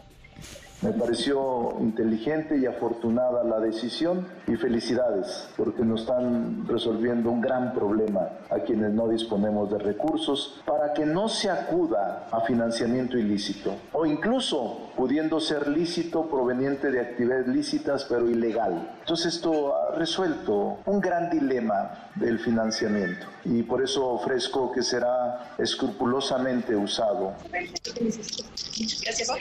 Me 0.84 0.92
pareció 0.92 1.78
inteligente 1.80 2.58
y 2.58 2.66
afortunada 2.66 3.42
la 3.42 3.58
decisión 3.58 4.28
y 4.46 4.54
felicidades 4.56 5.48
porque 5.56 5.82
nos 5.82 6.02
están 6.02 6.68
resolviendo 6.68 7.30
un 7.30 7.40
gran 7.40 7.72
problema 7.72 8.28
a 8.50 8.58
quienes 8.58 8.92
no 8.92 9.08
disponemos 9.08 9.70
de 9.70 9.78
recursos 9.78 10.60
para 10.66 10.92
que 10.92 11.06
no 11.06 11.30
se 11.30 11.48
acuda 11.48 12.28
a 12.30 12.42
financiamiento 12.42 13.16
ilícito 13.16 13.74
o 13.92 14.04
incluso 14.04 14.90
pudiendo 14.94 15.40
ser 15.40 15.68
lícito 15.68 16.28
proveniente 16.28 16.90
de 16.90 17.00
actividades 17.00 17.48
lícitas 17.48 18.04
pero 18.04 18.28
ilegal. 18.28 18.94
Entonces 19.00 19.36
esto 19.36 19.74
ha 19.74 19.94
resuelto 19.94 20.80
un 20.84 21.00
gran 21.00 21.30
dilema 21.30 22.10
del 22.16 22.38
financiamiento 22.38 23.26
y 23.46 23.62
por 23.62 23.82
eso 23.82 24.06
ofrezco 24.06 24.70
que 24.70 24.82
será 24.82 25.54
escrupulosamente 25.58 26.76
usado. 26.76 27.32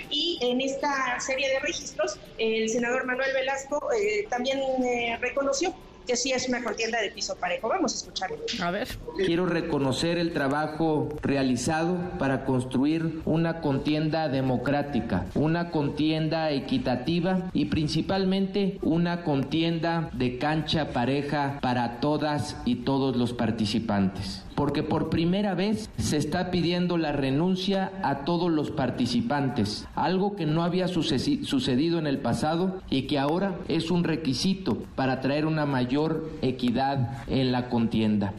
Y 0.09 0.39
en 0.41 0.61
esta 0.61 1.19
serie 1.33 1.49
de 1.49 1.59
registros, 1.59 2.19
el 2.37 2.69
senador 2.69 3.05
Manuel 3.05 3.33
Velasco 3.33 3.89
eh, 3.91 4.27
también 4.29 4.59
eh, 4.59 5.17
reconoció 5.19 5.73
que 6.05 6.15
sí 6.15 6.31
es 6.31 6.47
una 6.49 6.61
contienda 6.63 7.01
de 7.01 7.11
piso 7.11 7.35
parejo. 7.37 7.69
Vamos 7.69 7.93
a 7.93 7.95
escucharlo. 7.95 8.37
A 8.61 8.71
ver. 8.71 8.89
Quiero 9.25 9.45
reconocer 9.45 10.17
el 10.17 10.33
trabajo 10.33 11.09
realizado 11.21 11.97
para 12.19 12.45
construir 12.45 13.21
una 13.25 13.61
contienda 13.61 14.27
democrática, 14.27 15.25
una 15.33 15.71
contienda 15.71 16.51
equitativa 16.51 17.49
y 17.53 17.65
principalmente 17.65 18.79
una 18.81 19.23
contienda 19.23 20.09
de 20.13 20.37
cancha 20.37 20.89
pareja 20.89 21.59
para 21.61 22.01
todas 22.01 22.57
y 22.65 22.83
todos 22.83 23.15
los 23.15 23.33
participantes 23.33 24.43
porque 24.55 24.83
por 24.83 25.09
primera 25.09 25.55
vez 25.55 25.89
se 25.97 26.17
está 26.17 26.51
pidiendo 26.51 26.97
la 26.97 27.11
renuncia 27.11 27.91
a 28.03 28.25
todos 28.25 28.51
los 28.51 28.71
participantes, 28.71 29.87
algo 29.95 30.35
que 30.35 30.45
no 30.45 30.63
había 30.63 30.87
sucedido 30.87 31.99
en 31.99 32.07
el 32.07 32.19
pasado 32.19 32.81
y 32.89 33.03
que 33.03 33.19
ahora 33.19 33.55
es 33.67 33.91
un 33.91 34.03
requisito 34.03 34.77
para 34.95 35.21
traer 35.21 35.45
una 35.45 35.65
mayor 35.65 36.29
equidad 36.41 37.23
en 37.27 37.51
la 37.51 37.69
contienda. 37.69 38.33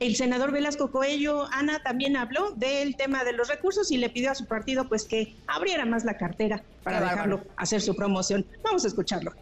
El 0.00 0.14
senador 0.14 0.52
Velasco 0.52 0.92
Coello, 0.92 1.48
Ana, 1.50 1.80
también 1.82 2.16
habló 2.16 2.52
del 2.52 2.94
tema 2.94 3.24
de 3.24 3.32
los 3.32 3.48
recursos 3.48 3.90
y 3.90 3.98
le 3.98 4.08
pidió 4.08 4.30
a 4.30 4.34
su 4.36 4.46
partido 4.46 4.88
pues 4.88 5.04
que 5.04 5.34
abriera 5.48 5.84
más 5.86 6.04
la 6.04 6.16
cartera 6.16 6.62
para 6.84 7.00
dejarlo 7.00 7.40
hacer 7.56 7.80
su 7.80 7.96
promoción. 7.96 8.46
Vamos 8.62 8.84
a 8.84 8.88
escucharlo. 8.88 9.32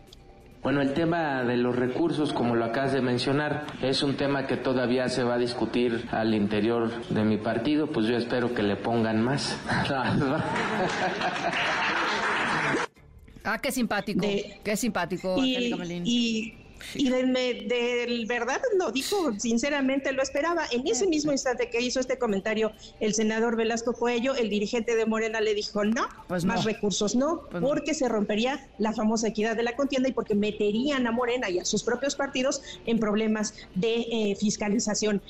Bueno, 0.66 0.82
el 0.82 0.94
tema 0.94 1.44
de 1.44 1.56
los 1.56 1.76
recursos, 1.76 2.32
como 2.32 2.56
lo 2.56 2.64
acabas 2.64 2.92
de 2.92 3.00
mencionar, 3.00 3.68
es 3.82 4.02
un 4.02 4.16
tema 4.16 4.48
que 4.48 4.56
todavía 4.56 5.08
se 5.08 5.22
va 5.22 5.34
a 5.34 5.38
discutir 5.38 6.08
al 6.10 6.34
interior 6.34 6.90
de 7.08 7.22
mi 7.22 7.36
partido, 7.36 7.86
pues 7.86 8.08
yo 8.08 8.16
espero 8.16 8.52
que 8.52 8.64
le 8.64 8.74
pongan 8.74 9.22
más. 9.22 9.56
ah, 13.44 13.58
qué 13.62 13.70
simpático, 13.70 14.26
qué 14.64 14.76
simpático, 14.76 15.36
y, 15.38 15.72
y 16.04 16.65
y 16.94 17.10
de, 17.10 18.24
verdad 18.28 18.60
lo 18.78 18.92
dijo, 18.92 19.32
sinceramente 19.38 20.12
lo 20.12 20.22
esperaba. 20.22 20.64
En 20.70 20.86
ese 20.86 21.06
mismo 21.06 21.32
instante 21.32 21.70
que 21.70 21.80
hizo 21.80 22.00
este 22.00 22.18
comentario 22.18 22.72
el 23.00 23.14
senador 23.14 23.56
Velasco 23.56 23.92
Coello, 23.92 24.34
el 24.34 24.50
dirigente 24.50 24.96
de 24.96 25.06
Morena 25.06 25.40
le 25.40 25.54
dijo 25.54 25.84
no, 25.84 26.08
pues 26.28 26.44
más 26.44 26.64
recursos 26.64 27.14
no, 27.14 27.42
pues 27.50 27.62
porque 27.62 27.94
se 27.94 28.08
rompería 28.08 28.68
la 28.78 28.92
famosa 28.92 29.28
equidad 29.28 29.56
de 29.56 29.62
la 29.62 29.76
contienda 29.76 30.08
y 30.08 30.12
porque 30.12 30.34
meterían 30.34 31.06
a 31.06 31.12
Morena 31.12 31.50
y 31.50 31.58
a 31.58 31.64
sus 31.64 31.82
propios 31.82 32.14
partidos 32.14 32.62
en 32.86 32.98
problemas 32.98 33.54
de 33.74 34.06
eh, 34.10 34.36
fiscalización. 34.38 35.22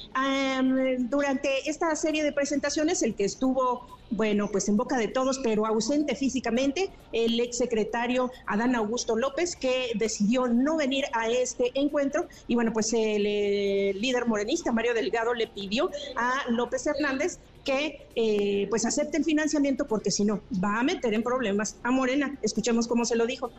durante 1.10 1.68
esta 1.68 1.94
serie 1.96 2.22
de 2.22 2.32
presentaciones, 2.32 3.02
el 3.02 3.14
que 3.14 3.24
estuvo 3.24 3.96
bueno, 4.10 4.48
pues 4.50 4.68
en 4.68 4.76
boca 4.76 4.96
de 4.98 5.08
todos, 5.08 5.40
pero 5.42 5.66
ausente 5.66 6.14
físicamente, 6.14 6.90
el 7.12 7.40
exsecretario 7.40 8.30
Adán 8.46 8.74
Augusto 8.76 9.16
López, 9.16 9.56
que 9.56 9.90
decidió 9.96 10.46
no 10.46 10.76
venir 10.76 11.04
a 11.12 11.28
este 11.28 11.72
encuentro. 11.74 12.26
Y 12.46 12.54
bueno, 12.54 12.72
pues 12.72 12.92
el, 12.92 13.24
eh, 13.26 13.92
líder 13.94 14.26
morenista, 14.26 14.72
Mario 14.72 14.94
Delgado, 14.94 15.34
le 15.34 15.48
pidió 15.48 15.90
a 16.16 16.48
López 16.50 16.86
Hernández 16.86 17.38
que 17.64 18.06
eh, 18.14 18.68
pues 18.70 18.86
acepte 18.86 19.16
el 19.16 19.24
financiamiento 19.24 19.88
porque 19.88 20.12
si 20.12 20.24
no 20.24 20.40
va 20.62 20.78
a 20.78 20.82
meter 20.84 21.12
en 21.14 21.22
problemas 21.22 21.76
a 21.82 21.90
Morena. 21.90 22.38
Escuchemos 22.42 22.86
cómo 22.86 23.04
se 23.04 23.16
lo 23.16 23.26
dijo. 23.26 23.50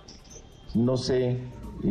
No 0.74 0.96
sé 0.96 1.38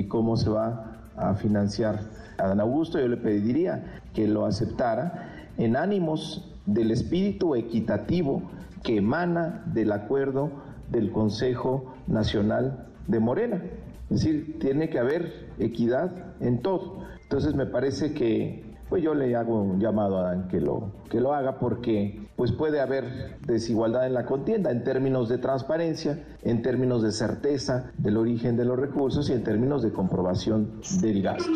cómo 0.08 0.36
se 0.36 0.48
va 0.48 1.10
a 1.16 1.34
financiar 1.34 2.00
Adán 2.38 2.60
Augusto, 2.60 2.98
yo 2.98 3.08
le 3.08 3.16
pediría 3.16 4.00
que 4.14 4.26
lo 4.26 4.46
aceptara 4.46 5.48
en 5.58 5.76
ánimos 5.76 6.55
del 6.66 6.90
espíritu 6.90 7.55
equitativo 7.55 8.42
que 8.83 8.98
emana 8.98 9.64
del 9.66 9.92
acuerdo 9.92 10.50
del 10.90 11.11
Consejo 11.11 11.94
Nacional 12.07 12.87
de 13.07 13.20
Morena. 13.20 13.62
Es 14.11 14.20
decir, 14.20 14.59
tiene 14.61 14.88
que 14.88 14.98
haber 14.98 15.50
equidad 15.59 16.11
en 16.40 16.62
todo. 16.62 17.00
Entonces 17.22 17.55
me 17.55 17.66
parece 17.66 18.12
que 18.12 18.64
pues 18.88 19.02
yo 19.02 19.14
le 19.14 19.35
hago 19.35 19.62
un 19.62 19.81
llamado 19.81 20.18
a 20.18 20.29
Adán 20.29 20.48
que 20.48 20.61
lo, 20.61 20.92
que 21.11 21.20
lo 21.20 21.35
haga 21.35 21.59
porque 21.59 22.20
pues 22.37 22.52
puede 22.52 22.81
haber 22.81 23.38
desigualdad 23.44 24.07
en 24.07 24.14
la 24.14 24.24
contienda 24.26 24.70
en 24.70 24.85
términos 24.85 25.29
de 25.29 25.38
transparencia, 25.38 26.24
en 26.42 26.62
términos 26.62 27.02
de 27.02 27.11
certeza 27.11 27.90
del 27.98 28.16
origen 28.16 28.57
de 28.57 28.64
los 28.64 28.79
recursos 28.79 29.29
y 29.29 29.33
en 29.33 29.42
términos 29.42 29.83
de 29.83 29.92
comprobación 29.92 30.81
del 31.00 31.22
gasto. 31.22 31.50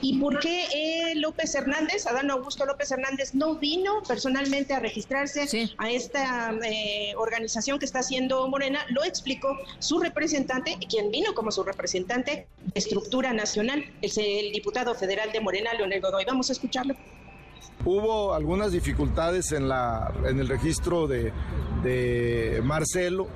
¿Y 0.00 0.18
por 0.18 0.40
qué 0.40 0.64
eh, 0.74 1.14
López 1.16 1.54
Hernández, 1.54 2.06
Adán 2.06 2.30
Augusto 2.30 2.66
López 2.66 2.90
Hernández, 2.90 3.34
no 3.34 3.54
vino 3.54 4.02
personalmente 4.06 4.74
a 4.74 4.80
registrarse 4.80 5.46
a 5.78 5.90
esta 5.90 6.52
eh, 6.64 7.14
organización 7.16 7.78
que 7.78 7.84
está 7.84 8.00
haciendo 8.00 8.48
Morena? 8.48 8.80
Lo 8.88 9.04
explicó 9.04 9.56
su 9.78 9.98
representante, 10.00 10.76
quien 10.88 11.10
vino 11.10 11.34
como 11.34 11.50
su 11.52 11.62
representante 11.62 12.48
de 12.58 12.72
estructura 12.74 13.32
nacional, 13.32 13.84
es 14.02 14.18
el 14.18 14.52
diputado 14.52 14.94
federal 14.94 15.30
de 15.32 15.40
Morena, 15.40 15.72
Leonel 15.74 16.00
Godoy. 16.00 16.24
Vamos 16.24 16.48
a 16.50 16.52
escucharlo. 16.52 16.94
Hubo 17.84 18.34
algunas 18.34 18.72
dificultades 18.72 19.52
en, 19.52 19.68
la, 19.68 20.12
en 20.28 20.40
el 20.40 20.48
registro 20.48 21.06
de, 21.06 21.32
de 21.84 22.60
Marcelo 22.64 23.28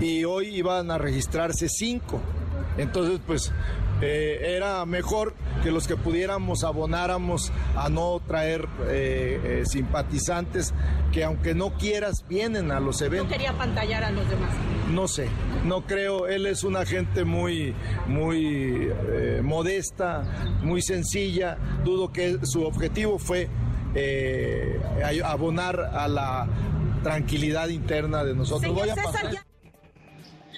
y 0.00 0.24
hoy 0.24 0.56
iban 0.56 0.90
a 0.90 0.98
registrarse 0.98 1.68
cinco. 1.68 2.20
Entonces, 2.76 3.20
pues 3.26 3.52
eh, 4.04 4.56
era 4.56 4.84
mejor 4.84 5.34
que 5.62 5.70
los 5.70 5.88
que 5.88 5.96
pudiéramos 5.96 6.62
abonáramos 6.62 7.52
a 7.74 7.88
no 7.88 8.20
traer 8.26 8.68
eh, 8.86 9.40
eh, 9.44 9.62
simpatizantes 9.64 10.74
que 11.10 11.24
aunque 11.24 11.54
no 11.54 11.72
quieras 11.78 12.24
vienen 12.28 12.70
a 12.70 12.80
los 12.80 13.00
eventos. 13.00 13.28
No 13.28 13.32
quería 13.32 13.52
pantallar 13.56 14.04
a 14.04 14.10
los 14.10 14.28
demás. 14.28 14.50
No 14.90 15.08
sé, 15.08 15.28
no 15.64 15.86
creo, 15.86 16.26
él 16.26 16.44
es 16.46 16.64
una 16.64 16.84
gente 16.84 17.24
muy, 17.24 17.74
muy 18.06 18.90
modesta, 19.42 20.24
muy 20.62 20.82
sencilla, 20.82 21.56
dudo 21.84 22.12
que 22.12 22.38
su 22.42 22.64
objetivo 22.64 23.18
fue 23.18 23.48
abonar 25.24 25.80
a 25.80 26.08
la 26.08 26.46
tranquilidad 27.02 27.68
interna 27.68 28.24
de 28.24 28.34
nosotros. 28.34 28.74
Voy 28.74 28.90
a 28.90 28.94
pasar 28.94 29.30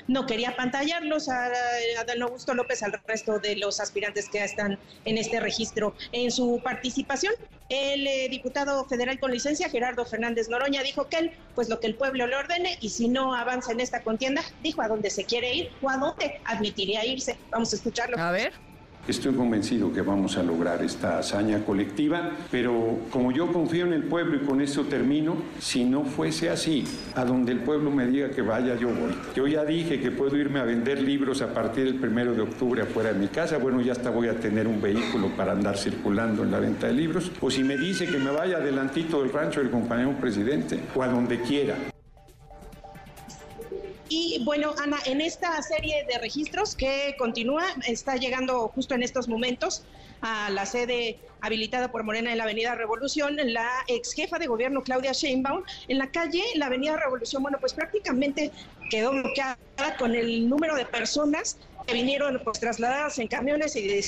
no 0.09 0.27
quería 0.27 0.57
pantallarlos 0.57 1.29
a, 1.29 1.51
Adán 2.01 2.23
Augusto 2.23 2.55
López, 2.55 2.83
al 2.83 2.93
resto 3.07 3.39
de 3.39 3.57
los 3.57 3.81
aspirantes 3.81 4.29
que 4.29 4.43
están 4.43 4.79
en 5.05 5.19
este 5.19 5.41
registro. 5.41 5.95
En 6.13 6.31
su 6.31 6.61
participación, 6.63 7.35
el 7.69 8.07
eh, 8.07 8.29
diputado 8.31 8.85
federal 8.87 9.19
con 9.19 9.31
licencia, 9.31 9.69
Gerardo 9.69 10.05
Fernández 10.05 10.49
Noroña, 10.49 10.83
dijo 10.83 11.09
que 11.09 11.19
él, 11.19 11.33
pues 11.55 11.69
lo 11.69 11.81
que 11.81 11.89
el 11.89 11.95
pueblo 11.97 12.27
le 12.27 12.37
ordene, 12.37 12.79
y 12.81 12.91
si 12.91 13.09
no 13.09 13.35
avanza 13.35 13.73
en 13.73 13.81
esta 13.81 14.03
contienda, 14.03 14.43
dijo 14.63 14.83
a 14.83 14.89
dónde 14.89 15.11
se 15.11 15.25
quiere 15.25 15.55
ir 15.55 15.71
o 15.83 15.91
a 15.91 15.97
dónde 15.97 16.41
admitiría 16.45 17.05
irse. 17.05 17.37
Vamos 17.51 17.73
a 17.73 17.77
escucharlo. 17.77 18.19
A 18.19 18.31
ver. 18.31 18.53
Estoy 19.09 19.35
convencido 19.35 19.93
que 19.93 20.03
vamos 20.03 20.37
a 20.37 20.43
lograr 20.43 20.83
esta 20.83 21.21
hazaña 21.21 21.65
colectiva, 21.65 22.33
pero 22.51 22.99
como 23.11 23.31
yo 23.31 23.53
confío 23.53 23.87
en 23.87 23.93
el 23.93 24.03
pueblo 24.03 24.37
y 24.37 24.41
con 24.41 24.61
esto 24.61 24.83
termino, 24.83 25.37
si 25.61 25.85
no 25.85 26.03
fuese 26.03 26.51
así, 26.51 26.83
a 27.15 27.25
donde 27.25 27.53
el 27.53 27.61
pueblo 27.61 27.93
me 27.93 28.07
diga 28.09 28.31
que 28.31 28.43
vaya, 28.43 28.75
yo 28.75 28.89
voy. 28.89 29.15
Yo 29.37 29.47
ya 29.47 29.65
dije 29.65 30.01
que 30.01 30.11
puedo 30.11 30.37
irme 30.37 30.59
a 30.59 30.65
vender 30.65 31.01
libros 31.01 31.41
a 31.41 31.55
partir 31.55 31.85
del 31.85 32.01
primero 32.01 32.35
de 32.35 32.43
octubre 32.43 32.83
afuera 32.83 33.13
de 33.13 33.21
mi 33.21 33.29
casa, 33.29 33.59
bueno, 33.59 33.81
ya 33.81 33.93
hasta 33.93 34.11
voy 34.11 34.27
a 34.27 34.41
tener 34.41 34.67
un 34.67 34.83
vehículo 34.83 35.29
para 35.37 35.53
andar 35.53 35.79
circulando 35.79 36.43
en 36.43 36.51
la 36.51 36.59
venta 36.59 36.89
de 36.89 36.95
libros, 36.95 37.31
o 37.41 37.49
si 37.49 37.63
me 37.63 37.77
dice 37.77 38.07
que 38.07 38.19
me 38.19 38.33
vaya 38.33 38.57
adelantito 38.57 39.23
del 39.23 39.33
rancho 39.33 39.61
del 39.61 39.71
compañero 39.71 40.17
presidente, 40.21 40.81
o 40.97 41.03
a 41.05 41.07
donde 41.07 41.41
quiera. 41.43 41.77
Y 44.09 44.41
bueno, 44.45 44.75
Ana, 44.79 44.99
en 45.05 45.21
esta 45.21 45.61
serie 45.63 46.05
de 46.09 46.19
registros 46.19 46.77
que 46.77 47.17
continúa, 47.19 47.65
está 47.89 48.17
llegando 48.17 48.69
justo 48.69 48.95
en 48.95 49.03
estos 49.03 49.27
momentos 49.29 49.83
a 50.21 50.49
la 50.51 50.65
sede 50.65 51.19
habilitada 51.41 51.91
por 51.91 52.05
Morena 52.05 52.31
en 52.31 52.39
la 52.39 52.45
Avenida 52.45 52.75
Revolución, 52.75 53.37
la 53.37 53.69
ex 53.89 54.13
jefa 54.13 54.39
de 54.39 54.47
gobierno 54.47 54.83
Claudia 54.83 55.13
Sheinbaum, 55.13 55.63
en 55.89 55.99
la 55.99 56.11
calle, 56.11 56.43
la 56.55 56.67
Avenida 56.67 56.97
Revolución, 56.97 57.43
bueno, 57.43 57.59
pues 57.61 57.75
prácticamente 57.75 58.53
quedó 58.91 59.11
bloqueada 59.11 59.59
con 59.99 60.15
el 60.15 60.49
número 60.49 60.77
de 60.77 60.87
personas 60.87 61.59
que 61.87 61.95
vinieron 61.95 62.41
pues 62.45 62.61
trasladadas 62.61 63.19
en 63.19 63.29
camiones 63.29 63.77
y 63.77 63.87
de 63.87 64.05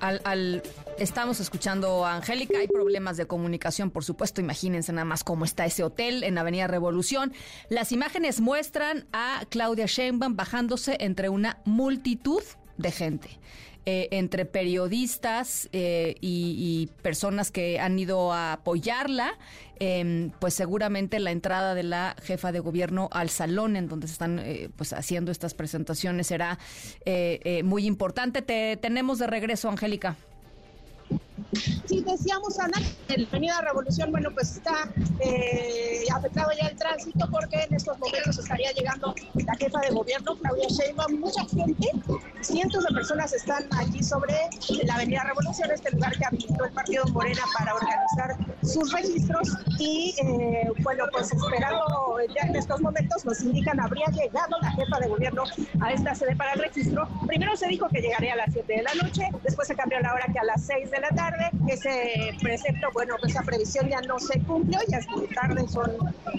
al, 0.00 0.62
estamos 0.98 1.40
escuchando 1.40 2.04
a 2.04 2.16
Angélica, 2.16 2.58
hay 2.58 2.68
problemas 2.68 3.16
de 3.16 3.26
comunicación, 3.26 3.90
por 3.90 4.04
supuesto, 4.04 4.40
imagínense 4.40 4.92
nada 4.92 5.04
más 5.04 5.24
cómo 5.24 5.44
está 5.44 5.66
ese 5.66 5.82
hotel 5.82 6.24
en 6.24 6.38
Avenida 6.38 6.66
Revolución. 6.66 7.32
Las 7.68 7.92
imágenes 7.92 8.40
muestran 8.40 9.06
a 9.12 9.44
Claudia 9.48 9.86
Sheinbaum 9.86 10.36
bajándose 10.36 10.96
entre 11.00 11.28
una 11.28 11.58
multitud 11.64 12.42
de 12.76 12.90
gente. 12.90 13.38
Eh, 13.86 14.08
entre 14.12 14.46
periodistas 14.46 15.68
eh, 15.72 16.14
y, 16.22 16.88
personas 17.02 17.50
que 17.50 17.78
han 17.78 17.98
ido 17.98 18.32
a 18.32 18.54
apoyarla, 18.54 19.36
em, 19.78 20.30
pues 20.40 20.54
seguramente 20.54 21.20
la 21.20 21.32
entrada 21.32 21.74
de 21.74 21.82
la 21.82 22.16
jefa 22.22 22.50
de 22.50 22.60
gobierno 22.60 23.10
al 23.12 23.28
salón 23.28 23.76
en 23.76 23.88
donde 23.88 24.06
se 24.06 24.14
están 24.14 24.38
eh, 24.38 24.70
pues 24.74 24.94
haciendo 24.94 25.30
estas 25.30 25.52
presentaciones 25.52 26.28
será 26.28 26.58
muy 27.62 27.84
importante. 27.84 28.40
Te 28.40 28.78
tenemos 28.78 29.18
de 29.18 29.26
regreso, 29.26 29.68
Angélica. 29.68 30.16
Sí, 31.54 32.04
decíamos, 32.06 32.58
Ana, 32.58 32.78
el 33.08 33.26
Avenida 33.26 33.60
Revolución, 33.60 34.10
bueno, 34.10 34.30
pues 34.32 34.56
está 34.56 34.92
eh, 35.20 36.04
afectado 36.14 36.50
ya 36.60 36.68
el 36.68 36.76
tránsito 36.76 37.28
porque 37.30 37.62
en 37.62 37.74
estos 37.74 37.98
momentos 37.98 38.38
estaría 38.38 38.72
llegando 38.72 39.14
la 39.34 39.54
jefa 39.54 39.80
de 39.80 39.90
gobierno, 39.90 40.36
Claudia 40.36 40.68
Sheinbaum. 40.68 41.20
Mucha 41.20 41.44
gente, 41.46 41.90
cientos 42.40 42.84
de 42.84 42.94
personas 42.94 43.32
están 43.32 43.64
allí 43.76 44.02
sobre 44.02 44.34
la 44.84 44.94
Avenida 44.94 45.24
Revolución, 45.24 45.70
este 45.70 45.90
lugar 45.92 46.16
que 46.16 46.24
habilitó 46.24 46.64
el 46.64 46.72
Partido 46.72 47.04
Morena 47.12 47.42
para 47.56 47.74
organizar 47.74 48.36
sus 48.62 48.92
registros 48.92 49.48
y, 49.78 50.14
eh, 50.22 50.68
bueno, 50.82 51.04
pues 51.12 51.32
esperando 51.32 52.16
ya 52.34 52.48
en 52.48 52.56
estos 52.56 52.80
momentos 52.80 53.24
nos 53.24 53.40
indican 53.42 53.78
habría 53.80 54.06
llegado 54.06 54.56
la 54.60 54.70
jefa 54.72 54.98
de 55.00 55.08
gobierno 55.08 55.44
a 55.80 55.92
esta 55.92 56.14
sede 56.14 56.36
para 56.36 56.52
el 56.52 56.60
registro. 56.60 57.08
Primero 57.26 57.56
se 57.56 57.68
dijo 57.68 57.88
que 57.88 58.00
llegaría 58.00 58.34
a 58.34 58.36
las 58.36 58.52
7 58.52 58.72
de 58.72 58.82
la 58.82 58.94
noche, 58.94 59.28
después 59.42 59.68
se 59.68 59.74
cambió 59.74 60.00
la 60.00 60.14
hora 60.14 60.26
que 60.32 60.38
a 60.38 60.44
las 60.44 60.64
6 60.64 60.90
de 60.90 61.00
la 61.00 61.08
tarde. 61.10 61.43
Ese 61.68 62.36
precepto, 62.40 62.88
bueno, 62.92 63.14
pues 63.20 63.32
esa 63.32 63.42
previsión 63.42 63.88
ya 63.88 64.00
no 64.02 64.18
se 64.18 64.38
cumplió, 64.40 64.78
ya 64.88 64.98
es 64.98 65.08
muy 65.08 65.26
tarde, 65.28 65.66
son 65.68 65.90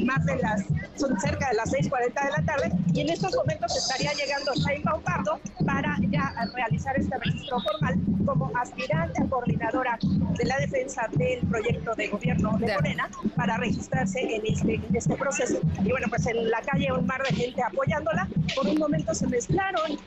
más 0.06 0.26
de 0.26 0.38
las, 0.38 0.66
son 0.96 1.20
cerca 1.20 1.50
de 1.50 1.56
las 1.56 1.72
6.40 1.74 2.26
de 2.26 2.32
la 2.32 2.46
tarde 2.46 2.72
y 2.94 3.02
en 3.02 3.10
estos 3.10 3.36
momentos 3.36 3.76
estaría 3.76 4.12
llegando 4.14 4.54
Sheinbaum 4.54 5.02
Pardo 5.02 5.40
para 5.66 5.98
ya 6.10 6.34
realizar 6.54 6.98
este 6.98 7.18
registro 7.18 7.58
formal 7.60 8.00
como 8.26 8.52
aspirante 8.56 9.22
a 9.22 9.26
coordinadora 9.28 9.98
de 10.02 10.46
la 10.46 10.58
defensa 10.58 11.08
del 11.14 11.40
proyecto 11.48 11.96
de 11.96 12.08
gobierno 12.08 12.58
de 12.58 12.74
Morena 12.74 13.10
para 13.36 13.58
registrarse 13.58 14.20
en 14.20 14.46
este, 14.46 14.76
en 14.76 14.96
este 14.96 15.16
proceso. 15.16 15.60
Y 15.84 15.90
bueno, 15.90 16.08
pues 16.10 16.26
en 16.26 16.50
la 16.50 16.62
calle 16.62 16.92
un 16.92 17.06
mar 17.06 17.22
de 17.24 17.36
gente 17.36 17.62
apoyándola. 17.64 18.28
Por 18.56 18.68
un 18.68 18.78
momento 18.78 19.14
se 19.14 19.28
mezclaron 19.28 19.98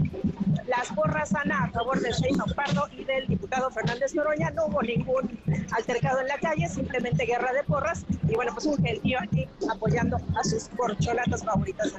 las 0.69 0.89
porras 0.93 1.35
Ana 1.35 1.64
a 1.64 1.71
favor 1.71 2.01
de 2.01 2.11
Sheinbaum 2.12 2.53
Pardo 2.55 2.89
y 2.97 3.05
del 3.05 3.27
diputado 3.27 3.71
Fernández 3.71 4.14
Noroña. 4.14 4.51
No 4.51 4.66
hubo 4.66 4.83
ningún 4.83 5.39
altercado 5.73 6.21
en 6.21 6.29
la 6.29 6.39
calle, 6.39 6.69
simplemente 6.69 7.25
guerra 7.25 7.53
de 7.53 7.64
porras. 7.64 8.05
Y 8.29 8.35
bueno, 8.35 8.53
pues 8.53 8.66
un 8.66 8.77
gentío 8.77 9.19
aquí 9.21 9.49
apoyando 9.71 10.19
a 10.37 10.45
sus 10.45 10.69
corcholatas 10.77 11.45
favoritas. 11.45 11.95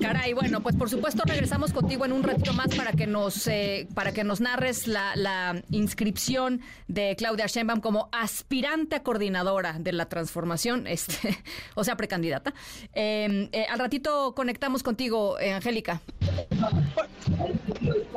Caray, 0.00 0.32
bueno, 0.32 0.60
pues 0.62 0.76
por 0.76 0.88
supuesto 0.88 1.24
regresamos 1.26 1.72
contigo 1.72 2.04
en 2.04 2.12
un 2.12 2.22
ratito 2.22 2.52
más 2.52 2.74
para 2.74 2.92
que 2.92 3.06
nos 3.06 3.48
eh, 3.48 3.88
para 3.94 4.12
que 4.12 4.22
nos 4.22 4.40
narres 4.40 4.86
la, 4.86 5.16
la, 5.16 5.62
inscripción 5.70 6.60
de 6.86 7.16
Claudia 7.16 7.46
Sheinbaum 7.46 7.80
como 7.80 8.08
aspirante 8.12 8.96
a 8.96 9.02
coordinadora 9.02 9.74
de 9.78 9.92
la 9.92 10.08
transformación, 10.08 10.86
este, 10.86 11.36
o 11.74 11.84
sea, 11.84 11.96
precandidata. 11.96 12.54
Eh, 12.94 13.48
eh, 13.52 13.66
al 13.68 13.78
ratito 13.78 14.34
conectamos 14.34 14.82
contigo, 14.82 15.38
eh, 15.38 15.52
Angélica. 15.52 16.00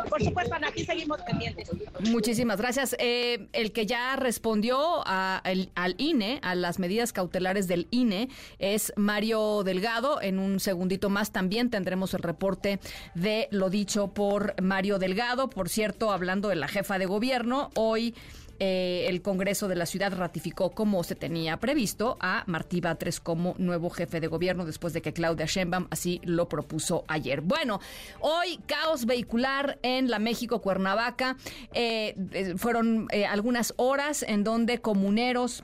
Por, 0.10 0.24
supuesto, 0.24 0.56
Ana, 0.56 0.68
aquí 0.68 0.86
seguimos 0.86 1.22
pendientes. 1.22 1.70
Muchísimas 2.10 2.60
gracias. 2.60 2.96
Eh, 3.00 3.48
el 3.54 3.72
que 3.72 3.86
ya 3.86 4.16
respondió 4.16 5.06
al 5.06 5.96
INE, 5.98 6.40
a 6.42 6.56
las 6.56 6.80
medidas 6.80 7.14
cautelares 7.14 7.68
del 7.68 7.88
INE, 7.92 8.30
es 8.60 8.94
Mario 8.96 9.64
Delgado. 9.64 10.22
En 10.22 10.40
un 10.40 10.60
segundito 10.60 11.10
más 11.10 11.32
también 11.32 11.70
tendremos 11.70 12.14
el 12.14 12.24
reporte 12.24 12.80
de 13.16 13.48
lo 13.52 13.70
dicho 13.70 14.08
por 14.14 14.60
Mario 14.62 15.00
Delgado. 15.00 15.50
Por 15.50 15.70
cierto, 15.70 16.12
hablando 16.12 16.50
de 16.50 16.56
la 16.56 16.68
jefa 16.68 16.98
de 16.98 17.06
gobierno, 17.06 17.70
hoy 17.76 18.16
eh, 18.64 19.08
el 19.08 19.24
Congreso 19.24 19.68
de 19.68 19.76
la 19.76 19.88
ciudad 19.88 20.16
ratificó, 20.16 20.70
como 20.70 21.04
se 21.04 21.16
tenía 21.16 21.58
previsto, 21.58 22.18
a 22.20 22.44
Martí 22.46 22.80
Batres 22.80 23.20
como 23.20 23.56
nuevo 23.58 23.90
jefe 23.90 24.20
de 24.20 24.28
gobierno 24.28 24.66
después 24.66 24.94
de 24.94 25.02
que 25.02 25.14
Claudia 25.14 25.48
Sheinbaum 25.48 25.88
así 25.90 26.22
lo 26.24 26.48
propuso 26.48 27.04
ayer. 27.08 27.42
Bueno, 27.42 27.80
hoy 28.20 28.60
caos 28.68 29.08
vehicular 29.08 29.80
en 29.82 30.12
la 30.12 30.20
México 30.20 30.62
Cuernavaca. 30.62 31.38
Eh, 31.74 32.54
fueron 32.56 33.08
eh, 33.10 33.26
algunas 33.26 33.74
horas 33.78 34.22
en 34.22 34.44
donde 34.44 34.80
comuneros 34.80 35.64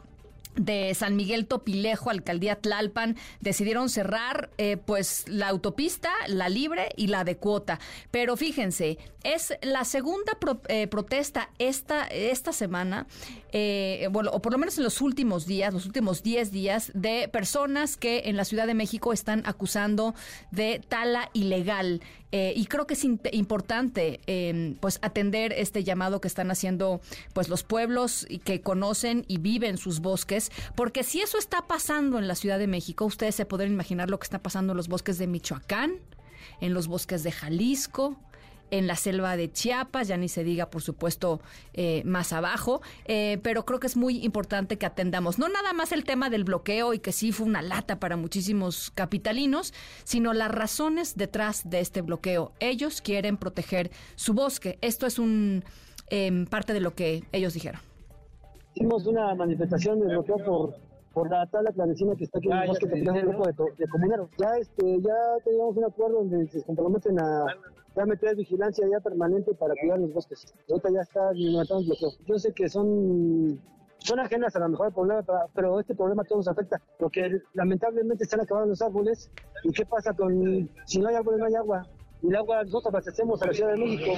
de 0.58 0.94
San 0.94 1.16
Miguel 1.16 1.48
Topilejo, 1.48 2.10
alcaldía 2.10 2.60
Tlalpan, 2.60 3.16
decidieron 3.40 3.90
cerrar 3.90 4.50
eh, 4.58 4.78
pues 4.78 5.26
la 5.28 5.48
autopista, 5.48 6.10
la 6.28 6.50
libre 6.50 6.90
y 6.96 7.08
la 7.08 7.24
de 7.24 7.38
cuota. 7.38 7.80
Pero 8.12 8.36
fíjense, 8.38 8.98
es 9.24 9.54
la 9.62 9.86
segunda 9.86 10.34
pro, 10.40 10.62
eh, 10.68 10.88
protesta 10.88 11.50
esta, 11.60 12.06
esta 12.08 12.54
semana, 12.54 13.08
eh, 13.52 14.08
bueno, 14.12 14.32
o 14.32 14.42
por 14.42 14.52
lo 14.52 14.58
menos 14.58 14.78
en 14.78 14.84
los 14.84 15.02
últimos 15.02 15.46
días, 15.46 15.74
los 15.74 15.86
últimos 15.86 16.24
10 16.24 16.52
días, 16.52 16.92
de 16.94 17.28
personas 17.28 17.98
que 17.98 18.24
en 18.26 18.38
la 18.38 18.46
Ciudad 18.46 18.68
de 18.68 18.74
México 18.74 19.14
están 19.14 19.44
acusando 19.46 20.16
de 20.52 20.82
tala 20.88 21.30
ilegal. 21.34 22.02
Eh, 22.32 22.54
y 22.56 22.66
creo 22.66 22.86
que 22.88 22.96
es 22.96 23.06
importante 23.06 24.20
eh, 24.28 24.76
pues 24.82 25.00
atender 25.02 25.54
este 25.54 25.84
llamado 25.86 26.20
que 26.20 26.28
están 26.28 26.52
haciendo 26.52 27.00
pues 27.34 27.48
los 27.48 27.64
pueblos 27.64 28.26
y 28.30 28.40
que 28.40 28.62
conocen 28.62 29.24
y 29.30 29.38
viven 29.38 29.78
sus 29.78 30.02
bosques, 30.02 30.52
porque 30.76 31.04
si 31.04 31.22
eso 31.22 31.38
está 31.38 31.68
pasando 31.68 32.20
en 32.20 32.28
la 32.28 32.36
Ciudad 32.36 32.60
de 32.60 32.68
México, 32.68 33.06
ustedes 33.06 33.36
se 33.36 33.46
podrán 33.46 33.72
imaginar 33.72 34.10
lo 34.10 34.20
que 34.20 34.26
está 34.26 34.40
pasando 34.40 34.74
en 34.74 34.78
los 34.78 34.90
bosques 34.90 35.18
de 35.18 35.28
Michoacán, 35.28 35.94
en 36.60 36.74
los 36.74 36.88
bosques 36.88 37.24
de 37.24 37.32
Jalisco, 37.32 38.18
en 38.72 38.88
la 38.88 38.96
selva 38.96 39.38
de 39.38 39.52
Chiapas, 39.52 40.08
ya 40.08 40.18
ni 40.18 40.30
se 40.30 40.44
diga, 40.44 40.70
por 40.70 40.82
supuesto, 40.82 41.40
eh, 41.74 42.02
más 42.06 42.34
abajo, 42.34 42.82
eh, 43.06 43.40
pero 43.44 43.66
creo 43.66 43.80
que 43.80 43.88
es 43.88 43.98
muy 43.98 44.24
importante 44.24 44.78
que 44.78 44.86
atendamos 44.86 45.40
no 45.40 45.50
nada 45.50 45.74
más 45.74 45.92
el 45.92 46.04
tema 46.04 46.30
del 46.30 46.44
bloqueo 46.44 46.94
y 46.94 47.00
que 47.00 47.12
sí 47.12 47.32
fue 47.32 47.46
una 47.46 47.62
lata 47.62 48.00
para 48.00 48.18
muchísimos 48.18 48.92
capitalinos, 48.92 49.74
sino 50.04 50.34
las 50.34 50.52
razones 50.52 51.16
detrás 51.16 51.70
de 51.70 51.80
este 51.80 52.02
bloqueo. 52.02 52.52
Ellos 52.60 53.02
quieren 53.02 53.38
proteger 53.38 53.92
su 54.16 54.34
bosque. 54.34 54.78
Esto 54.82 55.06
es 55.06 55.20
un 55.20 55.64
eh, 56.10 56.46
parte 56.50 56.74
de 56.74 56.80
lo 56.80 56.94
que 56.94 57.24
ellos 57.32 57.54
dijeron. 57.54 57.82
Hicimos 58.76 59.06
una 59.08 59.34
manifestación 59.36 60.00
de 60.00 60.08
bloqueo 60.08 60.38
por 60.46 60.88
por 61.18 61.32
la 61.32 61.48
tabla 61.48 61.72
clandestina 61.72 62.16
que 62.16 62.26
está 62.26 62.38
aquí 62.38 62.48
en 62.48 62.58
el 62.58 62.68
bosque 62.68 62.86
de 62.86 63.10
un 63.10 63.22
grupo 63.22 63.48
de, 63.48 63.54
de 63.76 63.88
comuneros. 63.88 64.30
Ya, 64.38 64.56
este, 64.60 65.02
ya 65.02 65.16
teníamos 65.44 65.76
un 65.76 65.86
acuerdo 65.86 66.18
donde 66.20 66.48
se 66.48 66.62
comprometen 66.62 67.20
a, 67.20 67.46
a 68.04 68.06
meter 68.06 68.36
vigilancia 68.36 68.88
ya 68.92 69.00
permanente 69.00 69.54
para 69.54 69.74
cuidar 69.80 70.00
los 70.00 70.14
bosques. 70.14 70.54
Ahorita 70.70 70.90
ya 70.92 71.02
está 71.02 71.32
levantando 71.34 71.86
bloqueo. 71.86 72.10
Yo 72.26 72.38
sé 72.38 72.54
que 72.54 72.70
son 72.70 73.60
son 74.00 74.20
ajenas 74.20 74.56
a 74.56 74.60
lo 74.60 74.70
mejor 74.70 74.88
el 74.88 74.94
problema, 74.94 75.26
pero 75.54 75.80
este 75.80 75.96
problema 75.96 76.22
a 76.22 76.26
todos 76.26 76.46
nos 76.46 76.48
afecta, 76.48 76.82
porque 77.00 77.42
lamentablemente 77.54 78.24
están 78.24 78.42
acabando 78.42 78.70
los 78.70 78.82
árboles. 78.82 79.30
¿Y 79.64 79.72
qué 79.72 79.86
pasa 79.86 80.14
con 80.14 80.70
si 80.86 81.00
no 81.00 81.10
hay 81.10 81.16
árboles, 81.16 81.40
no 81.40 81.46
hay 81.46 81.56
agua? 81.56 81.86
Y 82.22 82.28
el 82.28 82.36
agua 82.36 82.64
nosotros 82.64 82.94
abastecemos 82.94 83.42
a 83.42 83.48
la 83.48 83.54
Ciudad 83.54 83.74
de 83.74 83.78
México. 83.78 84.14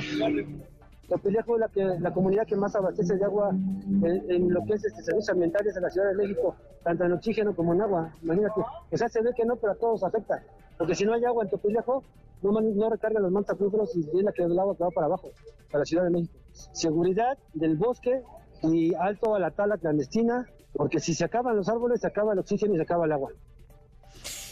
Topilejo 1.09 1.55
es 1.55 1.59
la, 1.59 1.67
que, 1.67 1.83
la 1.83 2.13
comunidad 2.13 2.45
que 2.45 2.55
más 2.55 2.75
abastece 2.75 3.15
de 3.17 3.25
agua 3.25 3.49
en, 3.51 4.53
lo 4.53 4.63
que 4.65 4.73
es 4.73 4.85
este, 4.85 5.01
servicios 5.01 5.29
ambientales 5.29 5.75
en 5.75 5.83
la 5.83 5.89
Ciudad 5.89 6.07
de 6.09 6.15
México, 6.15 6.55
tanto 6.83 7.03
en 7.03 7.13
oxígeno 7.13 7.55
como 7.55 7.73
en 7.73 7.81
agua. 7.81 8.13
Imagínate. 8.21 8.61
O 8.91 8.97
sea, 8.97 9.09
se 9.09 9.21
ve 9.21 9.31
que 9.35 9.45
no, 9.45 9.55
pero 9.55 9.73
a 9.73 9.75
todos 9.75 10.03
afecta. 10.03 10.41
Porque 10.77 10.95
si 10.95 11.05
no 11.05 11.13
hay 11.13 11.25
agua 11.25 11.43
en 11.43 11.49
Topilejo, 11.49 12.03
no, 12.41 12.51
no 12.51 12.89
recargan 12.89 13.23
los 13.23 13.49
acuíferos 13.49 13.95
y 13.95 13.99
es 14.01 14.23
la 14.23 14.31
que 14.31 14.43
el 14.43 14.57
agua 14.57 14.75
que 14.77 14.83
va 14.83 14.91
para 14.91 15.07
abajo, 15.07 15.29
para 15.71 15.79
la 15.79 15.85
Ciudad 15.85 16.03
de 16.03 16.11
México. 16.11 16.33
Seguridad 16.51 17.37
del 17.53 17.75
bosque 17.75 18.21
y 18.63 18.93
alto 18.93 19.35
a 19.35 19.39
la 19.39 19.51
tala 19.51 19.77
clandestina, 19.77 20.47
porque 20.73 20.99
si 20.99 21.13
se 21.13 21.25
acaban 21.25 21.55
los 21.55 21.67
árboles, 21.67 22.01
se 22.01 22.07
acaba 22.07 22.33
el 22.33 22.39
oxígeno 22.39 22.73
y 22.73 22.77
se 22.77 22.83
acaba 22.83 23.05
el 23.05 23.11
agua. 23.11 23.31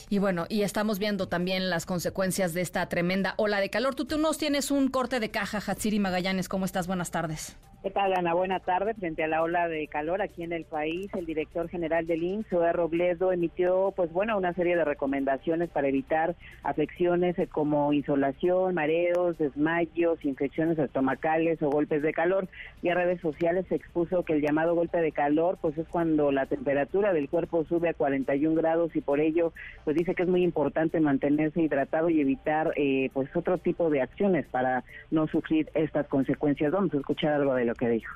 Y 0.10 0.20
bueno, 0.20 0.46
y 0.48 0.62
estamos 0.62 1.00
viendo 1.00 1.28
también 1.28 1.70
las 1.70 1.86
consecuencias 1.86 2.54
de 2.54 2.62
esta 2.62 2.88
tremenda 2.88 3.34
ola 3.38 3.60
de 3.60 3.70
calor. 3.70 3.94
Tú, 3.94 4.06
tú 4.06 4.18
nos 4.18 4.38
tienes 4.38 4.72
un 4.72 4.88
corte 4.88 5.20
de 5.20 5.32
caja, 5.32 5.60
Hatsiri 5.60 6.00
Magallanes. 6.00 6.48
¿Cómo 6.48 6.64
estás? 6.64 6.88
Buenas 6.88 7.12
tardes. 7.12 7.58
¿Qué 7.84 7.92
tal, 7.92 8.14
Ana? 8.14 8.34
Buena 8.34 8.60
tarde. 8.60 8.96
Frente 8.96 9.24
a 9.24 9.28
la 9.28 9.44
ola 9.44 9.68
de 9.68 9.88
calor 9.88 10.22
aquí 10.22 10.44
en 10.44 10.52
el 10.52 10.66
país, 10.66 11.10
el 11.14 11.26
director 11.26 11.70
general 11.70 12.08
del 12.08 12.24
INSS, 12.24 12.50
Zoe 12.50 12.74
Robledo, 12.74 13.32
emitió, 13.32 13.94
pues 13.96 14.12
bueno, 14.12 14.38
una 14.38 14.54
serie 14.54 14.76
de 14.76 14.84
recomendaciones 14.84 15.70
para 15.70 15.88
evitar 15.88 16.36
afecciones 16.64 17.36
como 17.52 17.94
insolación, 17.94 18.74
mareos, 18.74 19.38
desmayos, 19.38 20.26
infecciones 20.26 20.80
estomacales 20.80 21.62
o 21.62 21.70
golpes 21.70 22.02
de 22.02 22.14
calor. 22.14 22.48
Y 22.82 22.90
a 22.90 22.96
redes 22.96 23.22
sociales 23.22 23.66
se 23.70 23.76
expuso 23.76 24.24
que 24.24 24.34
el 24.34 24.42
llamado 24.42 24.74
golpe 24.74 25.00
de 25.00 25.12
calor, 25.12 25.60
pues 25.62 25.78
es 25.78 25.88
cuando 25.88 26.32
la 26.32 26.48
temperatura 26.48 27.14
del 27.14 27.30
cuerpo 27.30 27.64
sube 27.66 27.90
a 27.90 27.94
41 27.94 28.56
grados 28.56 28.96
y 28.96 29.02
por 29.02 29.20
ello, 29.20 29.54
pues 29.86 29.97
dice 29.98 30.16
que 30.16 30.24
es 30.24 30.30
muy 30.30 30.44
importante 30.44 31.00
mantenerse 31.00 31.62
hidratado 31.62 32.10
y 32.10 32.22
evitar, 32.22 32.72
eh, 32.76 33.10
pues 33.14 33.30
otro 33.36 33.58
tipo 33.58 33.90
de 33.90 34.02
acciones 34.02 34.46
para 34.50 34.84
no 35.12 35.28
sufrir 35.28 35.70
estas 35.74 36.08
consecuencias. 36.08 36.72
Vamos 36.72 36.94
a 36.94 36.98
escuchar 36.98 37.34
algo 37.34 37.56
de 37.56 37.66
lo 37.66 37.74
que 37.74 37.90
dijo. 37.90 38.14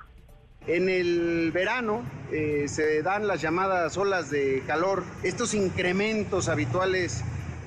En 0.68 0.90
el 0.90 1.52
verano 1.52 2.04
eh, 2.32 2.66
se 2.68 3.02
dan 3.02 3.26
las 3.26 3.42
llamadas 3.42 3.98
olas 3.98 4.30
de 4.30 4.62
calor, 4.68 5.04
estos 5.24 5.56
incrementos 5.56 6.50
habituales 6.50 7.24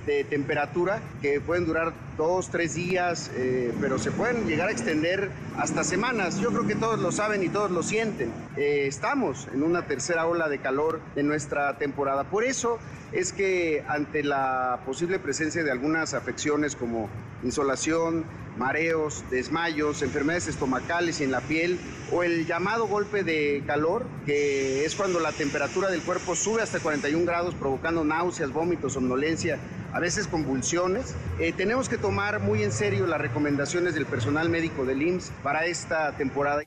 de 0.07 0.23
temperatura 0.23 1.01
que 1.21 1.41
pueden 1.41 1.65
durar 1.65 1.93
dos, 2.17 2.51
tres 2.51 2.75
días, 2.75 3.33
eh, 3.35 3.73
pero 3.81 3.99
se 3.99 4.13
pueden 4.13 4.47
llegar 4.47 4.69
a 4.69 4.73
extender 4.73 5.31
hasta 5.57 5.83
semanas. 5.83 6.39
Yo 6.39 6.51
creo 6.51 6.67
que 6.69 6.77
todos 6.77 7.01
lo 7.01 7.11
saben 7.11 7.43
y 7.43 7.49
todos 7.49 7.73
lo 7.73 7.83
sienten. 7.83 8.31
Estamos 8.57 9.49
en 9.53 9.65
una 9.65 9.87
tercera 9.87 10.27
ola 10.27 10.49
de 10.49 10.59
calor 10.59 11.01
de 11.17 11.25
nuestra 11.25 11.77
temporada. 11.79 12.25
Por 12.25 12.45
eso 12.45 12.79
es 13.15 13.33
que 13.33 13.85
ante 13.89 14.25
la 14.25 14.81
posible 14.85 15.19
presencia 15.19 15.63
de 15.63 15.71
algunas 15.71 16.15
afecciones 16.15 16.75
como 16.75 17.09
insolación, 17.45 18.25
mareos, 18.59 19.25
desmayos, 19.31 20.03
enfermedades 20.03 20.49
estomacales 20.49 21.21
y 21.21 21.25
en 21.25 21.31
la 21.31 21.41
piel 21.41 21.79
o 22.13 22.23
el 22.23 22.47
llamado 22.47 22.87
golpe 22.87 23.23
de 23.23 23.63
calor, 23.67 24.05
que 24.27 24.85
es 24.85 24.95
cuando 24.97 25.21
la 25.21 25.33
temperatura 25.33 25.91
del 25.91 26.03
cuerpo 26.03 26.35
sube 26.35 26.63
hasta 26.63 26.81
41 26.81 27.25
grados 27.25 27.55
provocando 27.55 28.05
náuseas, 28.05 28.53
vómitos, 28.53 28.95
somnolencia, 28.95 29.59
a 29.93 30.01
veces 30.01 30.27
convulsiones. 30.27 31.15
Eh, 31.39 31.53
tenemos 31.53 31.89
que 31.89 31.99
tomar 31.99 32.41
muy 32.41 32.63
en 32.63 32.73
serio 32.73 33.07
las 33.07 33.21
recomendaciones 33.21 33.95
del 33.95 34.07
personal 34.07 34.49
médico 34.49 34.85
del 34.85 35.03
IMSS 35.03 35.33
para 35.43 35.67
esta 35.67 36.17
temporada. 36.17 36.63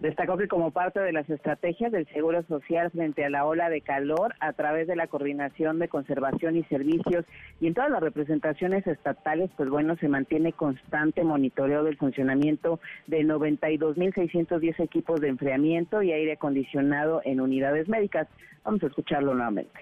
Destacó 0.00 0.36
que 0.36 0.46
como 0.46 0.72
parte 0.72 1.00
de 1.00 1.12
las 1.12 1.28
estrategias 1.30 1.90
del 1.90 2.06
Seguro 2.08 2.42
Social 2.42 2.90
frente 2.90 3.24
a 3.24 3.30
la 3.30 3.46
ola 3.46 3.70
de 3.70 3.80
calor, 3.80 4.34
a 4.40 4.52
través 4.52 4.86
de 4.86 4.94
la 4.94 5.06
coordinación 5.06 5.78
de 5.78 5.88
conservación 5.88 6.56
y 6.56 6.64
servicios 6.64 7.24
y 7.60 7.68
en 7.68 7.74
todas 7.74 7.90
las 7.90 8.02
representaciones 8.02 8.86
estatales, 8.86 9.50
pues 9.56 9.70
bueno, 9.70 9.96
se 9.96 10.08
mantiene 10.08 10.52
constante 10.52 11.24
monitoreo 11.24 11.82
del 11.82 11.96
funcionamiento 11.96 12.78
de 13.06 13.22
92.610 13.22 14.80
equipos 14.80 15.20
de 15.20 15.28
enfriamiento 15.28 16.02
y 16.02 16.12
aire 16.12 16.32
acondicionado 16.32 17.22
en 17.24 17.40
unidades 17.40 17.88
médicas. 17.88 18.28
Vamos 18.64 18.82
a 18.82 18.86
escucharlo 18.88 19.34
nuevamente 19.34 19.80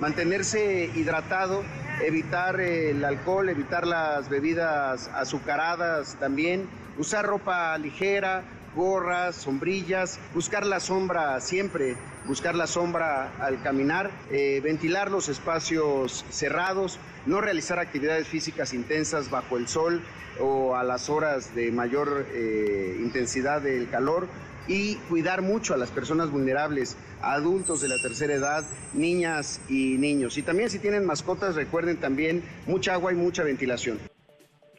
mantenerse 0.00 0.90
hidratado, 0.96 1.62
evitar 2.02 2.58
el 2.58 3.04
alcohol, 3.04 3.50
evitar 3.50 3.86
las 3.86 4.30
bebidas 4.30 5.08
azucaradas 5.08 6.16
también, 6.18 6.66
usar 6.98 7.26
ropa 7.26 7.76
ligera, 7.76 8.42
gorras, 8.74 9.36
sombrillas, 9.36 10.18
buscar 10.34 10.64
la 10.64 10.80
sombra 10.80 11.40
siempre, 11.40 11.96
buscar 12.26 12.54
la 12.54 12.66
sombra 12.66 13.32
al 13.38 13.62
caminar, 13.62 14.10
eh, 14.30 14.60
ventilar 14.62 15.10
los 15.10 15.28
espacios 15.28 16.24
cerrados, 16.30 16.98
no 17.26 17.40
realizar 17.40 17.78
actividades 17.78 18.28
físicas 18.28 18.72
intensas 18.72 19.30
bajo 19.30 19.56
el 19.56 19.68
sol 19.68 20.02
o 20.40 20.76
a 20.76 20.84
las 20.84 21.10
horas 21.10 21.54
de 21.54 21.70
mayor 21.72 22.26
eh, 22.32 22.96
intensidad 23.00 23.60
del 23.60 23.88
calor 23.90 24.28
y 24.68 24.94
cuidar 25.08 25.42
mucho 25.42 25.74
a 25.74 25.76
las 25.76 25.90
personas 25.90 26.30
vulnerables, 26.30 26.96
adultos 27.22 27.80
de 27.80 27.88
la 27.88 28.00
tercera 28.00 28.34
edad, 28.34 28.64
niñas 28.94 29.60
y 29.68 29.96
niños. 29.98 30.38
Y 30.38 30.42
también 30.42 30.70
si 30.70 30.78
tienen 30.78 31.04
mascotas, 31.04 31.56
recuerden 31.56 31.96
también 31.96 32.44
mucha 32.66 32.94
agua 32.94 33.12
y 33.12 33.16
mucha 33.16 33.42
ventilación. 33.42 33.98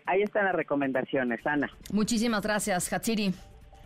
Ahí 0.06 0.22
están 0.22 0.46
las 0.46 0.56
recomendaciones, 0.56 1.46
Ana. 1.46 1.70
Muchísimas 1.92 2.42
gracias, 2.42 2.92
Hatsiri. 2.92 3.34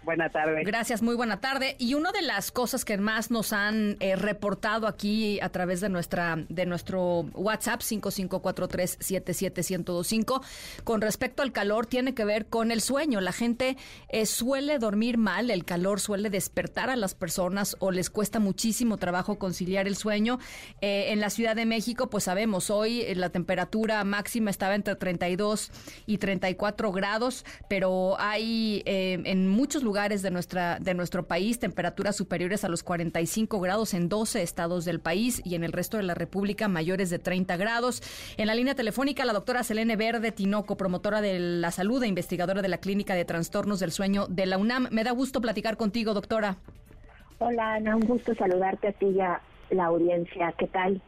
Buena 0.05 0.29
tarde. 0.29 0.63
Gracias, 0.63 1.01
muy 1.01 1.15
buena 1.15 1.41
tarde. 1.41 1.75
Y 1.79 1.95
una 1.95 2.11
de 2.11 2.21
las 2.21 2.51
cosas 2.51 2.85
que 2.85 2.99
más 2.99 3.31
nos 3.31 3.53
han 3.53 3.97
eh, 3.99 4.15
reportado 4.15 4.85
aquí 4.85 5.39
a 5.41 5.49
través 5.49 5.81
de 5.81 5.89
nuestra 5.89 6.45
de 6.47 6.67
nuestro 6.67 7.21
WhatsApp 7.33 7.81
5543771025 7.81 10.43
con 10.83 11.01
respecto 11.01 11.41
al 11.41 11.51
calor 11.51 11.87
tiene 11.87 12.13
que 12.13 12.23
ver 12.23 12.45
con 12.45 12.69
el 12.69 12.81
sueño. 12.81 13.19
La 13.19 13.31
gente 13.31 13.77
eh, 14.09 14.27
suele 14.27 14.77
dormir 14.77 15.17
mal, 15.17 15.49
el 15.49 15.65
calor 15.65 15.99
suele 15.99 16.29
despertar 16.29 16.91
a 16.91 16.95
las 16.95 17.15
personas 17.15 17.75
o 17.79 17.89
les 17.89 18.11
cuesta 18.11 18.39
muchísimo 18.39 18.97
trabajo 18.97 19.39
conciliar 19.39 19.87
el 19.87 19.95
sueño. 19.95 20.37
Eh, 20.81 21.13
en 21.13 21.19
la 21.19 21.31
Ciudad 21.31 21.55
de 21.55 21.65
México, 21.65 22.11
pues 22.11 22.25
sabemos, 22.25 22.69
hoy 22.69 23.03
la 23.15 23.31
temperatura 23.31 24.03
máxima 24.03 24.51
estaba 24.51 24.75
entre 24.75 24.95
32 24.95 25.71
y 26.05 26.19
34 26.19 26.91
grados, 26.91 27.43
pero 27.67 28.17
hay 28.19 28.83
en 28.85 29.49
muchos 29.49 29.81
lugares 29.81 29.94
lugares 29.95 30.21
de, 30.21 30.29
nuestra, 30.29 30.77
de 30.81 30.93
nuestro 30.93 31.25
país, 31.25 31.57
temperaturas 31.57 32.17
superiores 32.17 32.65
a 32.65 32.67
los 32.67 32.83
45 32.83 33.61
grados 33.61 33.93
en 33.93 34.09
12 34.09 34.41
estados 34.41 34.83
del 34.83 34.99
país 34.99 35.41
y 35.45 35.55
en 35.55 35.63
el 35.63 35.71
resto 35.71 35.95
de 35.95 36.03
la 36.03 36.13
República 36.13 36.67
mayores 36.67 37.09
de 37.09 37.17
30 37.17 37.55
grados. 37.55 38.03
En 38.35 38.47
la 38.47 38.55
línea 38.55 38.75
telefónica, 38.75 39.23
la 39.23 39.31
doctora 39.31 39.63
Selene 39.63 39.95
Verde 39.95 40.33
Tinoco, 40.33 40.75
promotora 40.75 41.21
de 41.21 41.39
la 41.39 41.71
salud 41.71 42.03
e 42.03 42.07
investigadora 42.07 42.61
de 42.61 42.67
la 42.67 42.79
Clínica 42.79 43.15
de 43.15 43.23
Trastornos 43.23 43.79
del 43.79 43.93
Sueño 43.93 44.27
de 44.27 44.45
la 44.45 44.57
UNAM. 44.57 44.89
Me 44.91 45.05
da 45.05 45.11
gusto 45.11 45.39
platicar 45.39 45.77
contigo, 45.77 46.13
doctora. 46.13 46.57
Hola, 47.39 47.75
Ana, 47.75 47.95
un 47.95 48.05
gusto 48.05 48.35
saludarte 48.35 48.89
a 48.89 48.91
ti 48.91 49.05
y 49.05 49.21
a 49.21 49.39
la 49.69 49.85
audiencia. 49.85 50.53
¿Qué 50.57 50.67
tal? 50.67 51.01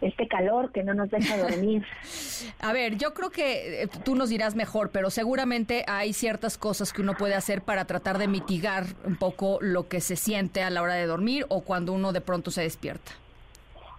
Este 0.00 0.28
calor 0.28 0.72
que 0.72 0.82
no 0.82 0.94
nos 0.94 1.10
deja 1.10 1.36
dormir. 1.36 1.84
A 2.60 2.72
ver, 2.72 2.96
yo 2.96 3.14
creo 3.14 3.30
que 3.30 3.82
eh, 3.82 3.88
tú 4.04 4.14
nos 4.14 4.28
dirás 4.28 4.54
mejor, 4.54 4.90
pero 4.90 5.10
seguramente 5.10 5.84
hay 5.88 6.12
ciertas 6.12 6.58
cosas 6.58 6.92
que 6.92 7.02
uno 7.02 7.14
puede 7.14 7.34
hacer 7.34 7.62
para 7.62 7.84
tratar 7.86 8.18
de 8.18 8.28
mitigar 8.28 8.84
un 9.04 9.16
poco 9.16 9.58
lo 9.60 9.88
que 9.88 10.00
se 10.00 10.16
siente 10.16 10.62
a 10.62 10.70
la 10.70 10.82
hora 10.82 10.94
de 10.94 11.06
dormir 11.06 11.46
o 11.48 11.62
cuando 11.62 11.92
uno 11.92 12.12
de 12.12 12.20
pronto 12.20 12.50
se 12.50 12.62
despierta. 12.62 13.12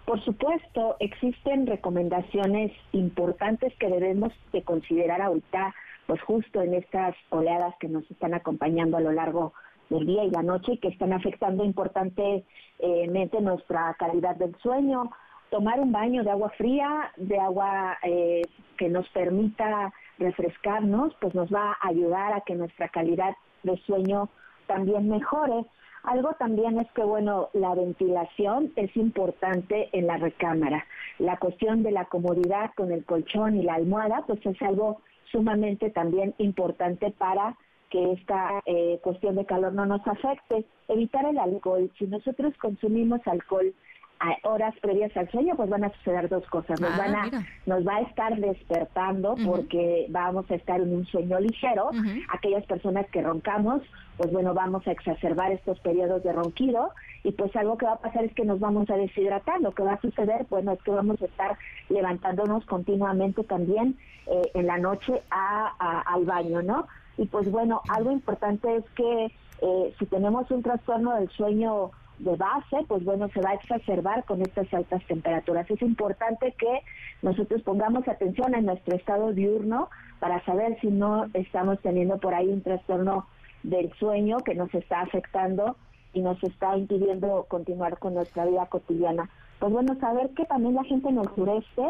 Por 0.05 0.23
supuesto, 0.23 0.95
existen 0.99 1.67
recomendaciones 1.67 2.71
importantes 2.93 3.73
que 3.77 3.89
debemos 3.89 4.31
de 4.53 4.61
considerar 4.61 5.21
ahorita, 5.21 5.75
pues 6.05 6.21
justo 6.21 6.61
en 6.61 6.75
estas 6.75 7.13
oleadas 7.29 7.75
que 7.79 7.89
nos 7.89 8.09
están 8.09 8.33
acompañando 8.33 8.95
a 8.95 9.01
lo 9.01 9.11
largo 9.11 9.53
del 9.89 10.05
día 10.05 10.23
y 10.23 10.31
la 10.31 10.43
noche 10.43 10.73
y 10.73 10.77
que 10.77 10.87
están 10.87 11.11
afectando 11.11 11.65
importantemente 11.65 13.41
nuestra 13.41 13.95
calidad 13.99 14.37
del 14.37 14.55
sueño, 14.61 15.11
tomar 15.49 15.79
un 15.79 15.91
baño 15.91 16.23
de 16.23 16.31
agua 16.31 16.49
fría, 16.57 17.11
de 17.17 17.39
agua 17.39 17.97
eh, 18.03 18.41
que 18.77 18.89
nos 18.89 19.07
permita 19.09 19.93
refrescarnos, 20.19 21.13
pues 21.19 21.33
nos 21.35 21.53
va 21.53 21.71
a 21.71 21.87
ayudar 21.87 22.33
a 22.33 22.41
que 22.41 22.55
nuestra 22.55 22.89
calidad 22.89 23.35
de 23.63 23.77
sueño 23.85 24.29
también 24.67 25.09
mejore. 25.09 25.65
Algo 26.03 26.33
también 26.39 26.79
es 26.79 26.89
que, 26.91 27.03
bueno, 27.03 27.49
la 27.53 27.75
ventilación 27.75 28.71
es 28.75 28.95
importante 28.95 29.89
en 29.91 30.07
la 30.07 30.17
recámara. 30.17 30.85
La 31.19 31.37
cuestión 31.37 31.83
de 31.83 31.91
la 31.91 32.05
comodidad 32.05 32.71
con 32.75 32.91
el 32.91 33.03
colchón 33.03 33.57
y 33.57 33.63
la 33.63 33.75
almohada, 33.75 34.23
pues 34.25 34.45
es 34.45 34.61
algo 34.61 35.01
sumamente 35.31 35.89
también 35.89 36.33
importante 36.37 37.11
para 37.11 37.57
que 37.89 38.13
esta 38.13 38.61
eh, 38.65 38.99
cuestión 39.01 39.35
de 39.35 39.45
calor 39.45 39.73
no 39.73 39.85
nos 39.85 40.05
afecte. 40.07 40.65
Evitar 40.87 41.25
el 41.25 41.37
alcohol. 41.37 41.91
Si 41.97 42.05
nosotros 42.05 42.53
consumimos 42.57 43.19
alcohol 43.25 43.73
a 44.19 44.47
horas 44.47 44.73
previas 44.81 45.15
al 45.15 45.29
sueño, 45.29 45.55
pues 45.55 45.69
van 45.69 45.83
a 45.83 45.91
suceder 45.93 46.29
dos 46.29 46.45
cosas. 46.47 46.79
Nos, 46.79 46.91
ah, 46.91 46.97
van 46.97 47.15
a, 47.15 47.47
nos 47.65 47.87
va 47.87 47.97
a 47.97 48.01
estar 48.01 48.35
despertando 48.37 49.35
porque 49.45 50.07
vamos 50.09 50.49
a 50.49 50.55
estar 50.55 50.79
en 50.79 50.95
un 50.95 51.05
sueño 51.05 51.39
ligero. 51.39 51.91
Aquellas 52.29 52.65
personas 52.65 53.05
que 53.11 53.21
roncamos, 53.21 53.81
pues 54.17 54.31
bueno, 54.31 54.53
vamos 54.53 54.87
a 54.87 54.91
exacerbar 54.91 55.51
estos 55.51 55.79
periodos 55.79 56.23
de 56.23 56.33
ronquido 56.33 56.91
y 57.23 57.31
pues 57.31 57.55
algo 57.55 57.77
que 57.77 57.85
va 57.85 57.93
a 57.93 57.99
pasar 57.99 58.23
es 58.23 58.33
que 58.33 58.45
nos 58.45 58.59
vamos 58.59 58.89
a 58.89 58.97
deshidratar. 58.97 59.61
Lo 59.61 59.71
que 59.71 59.83
va 59.83 59.93
a 59.93 60.01
suceder, 60.01 60.45
bueno, 60.49 60.71
es 60.71 60.81
que 60.81 60.91
vamos 60.91 61.21
a 61.21 61.25
estar 61.25 61.57
levantándonos 61.89 62.65
continuamente 62.65 63.43
también 63.43 63.97
eh, 64.27 64.41
en 64.53 64.67
la 64.67 64.77
noche 64.77 65.21
a, 65.29 66.03
al 66.13 66.25
baño, 66.25 66.61
¿no? 66.61 66.87
Y 67.17 67.25
pues 67.25 67.49
bueno, 67.49 67.81
algo 67.89 68.11
importante 68.11 68.77
es 68.77 68.83
que 68.91 69.31
eh, 69.61 69.93
si 69.97 70.05
tenemos 70.05 70.49
un 70.51 70.61
trastorno 70.61 71.15
del 71.15 71.29
sueño 71.29 71.91
de 72.19 72.35
base, 72.35 72.77
pues 72.87 73.03
bueno, 73.03 73.29
se 73.29 73.41
va 73.41 73.51
a 73.51 73.55
exacerbar 73.55 74.23
con 74.25 74.41
estas 74.41 74.71
altas 74.73 75.03
temperaturas. 75.07 75.69
Es 75.69 75.81
importante 75.81 76.53
que 76.57 76.81
nosotros 77.21 77.61
pongamos 77.61 78.07
atención 78.07 78.55
en 78.55 78.65
nuestro 78.65 78.95
estado 78.95 79.33
diurno 79.33 79.89
para 80.19 80.43
saber 80.45 80.79
si 80.81 80.87
no 80.87 81.25
estamos 81.33 81.79
teniendo 81.81 82.17
por 82.17 82.33
ahí 82.33 82.47
un 82.47 82.61
trastorno 82.61 83.27
del 83.63 83.91
sueño 83.93 84.37
que 84.39 84.55
nos 84.55 84.73
está 84.73 85.01
afectando 85.01 85.75
y 86.13 86.21
nos 86.21 86.41
está 86.43 86.75
impidiendo 86.77 87.45
continuar 87.47 87.99
con 87.99 88.15
nuestra 88.15 88.45
vida 88.45 88.65
cotidiana. 88.65 89.29
Pues 89.59 89.71
bueno, 89.71 89.95
saber 89.99 90.29
que 90.31 90.45
también 90.45 90.75
la 90.75 90.83
gente 90.83 91.09
en 91.09 91.19
el 91.19 91.29
sureste 91.35 91.83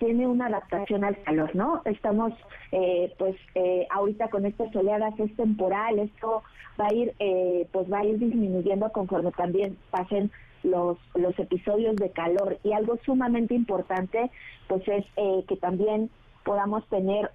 tiene 0.00 0.26
una 0.26 0.46
adaptación 0.46 1.04
al 1.04 1.22
calor, 1.22 1.54
¿no? 1.54 1.82
Estamos, 1.84 2.32
eh, 2.72 3.12
pues, 3.18 3.36
eh, 3.54 3.86
ahorita 3.90 4.28
con 4.28 4.46
estas 4.46 4.74
oleadas 4.74 5.14
es 5.20 5.36
temporal, 5.36 5.98
esto 5.98 6.42
va 6.80 6.86
a 6.86 6.94
ir, 6.94 7.14
eh, 7.18 7.68
pues, 7.70 7.92
va 7.92 7.98
a 7.98 8.04
ir 8.06 8.18
disminuyendo 8.18 8.90
conforme 8.92 9.30
también 9.32 9.76
pasen 9.90 10.30
los, 10.62 10.96
los 11.14 11.38
episodios 11.38 11.96
de 11.96 12.10
calor. 12.10 12.58
Y 12.64 12.72
algo 12.72 12.98
sumamente 13.04 13.54
importante, 13.54 14.30
pues, 14.68 14.82
es 14.88 15.04
que 15.46 15.56
también 15.56 16.10
podamos 16.44 16.86
tener 16.88 17.30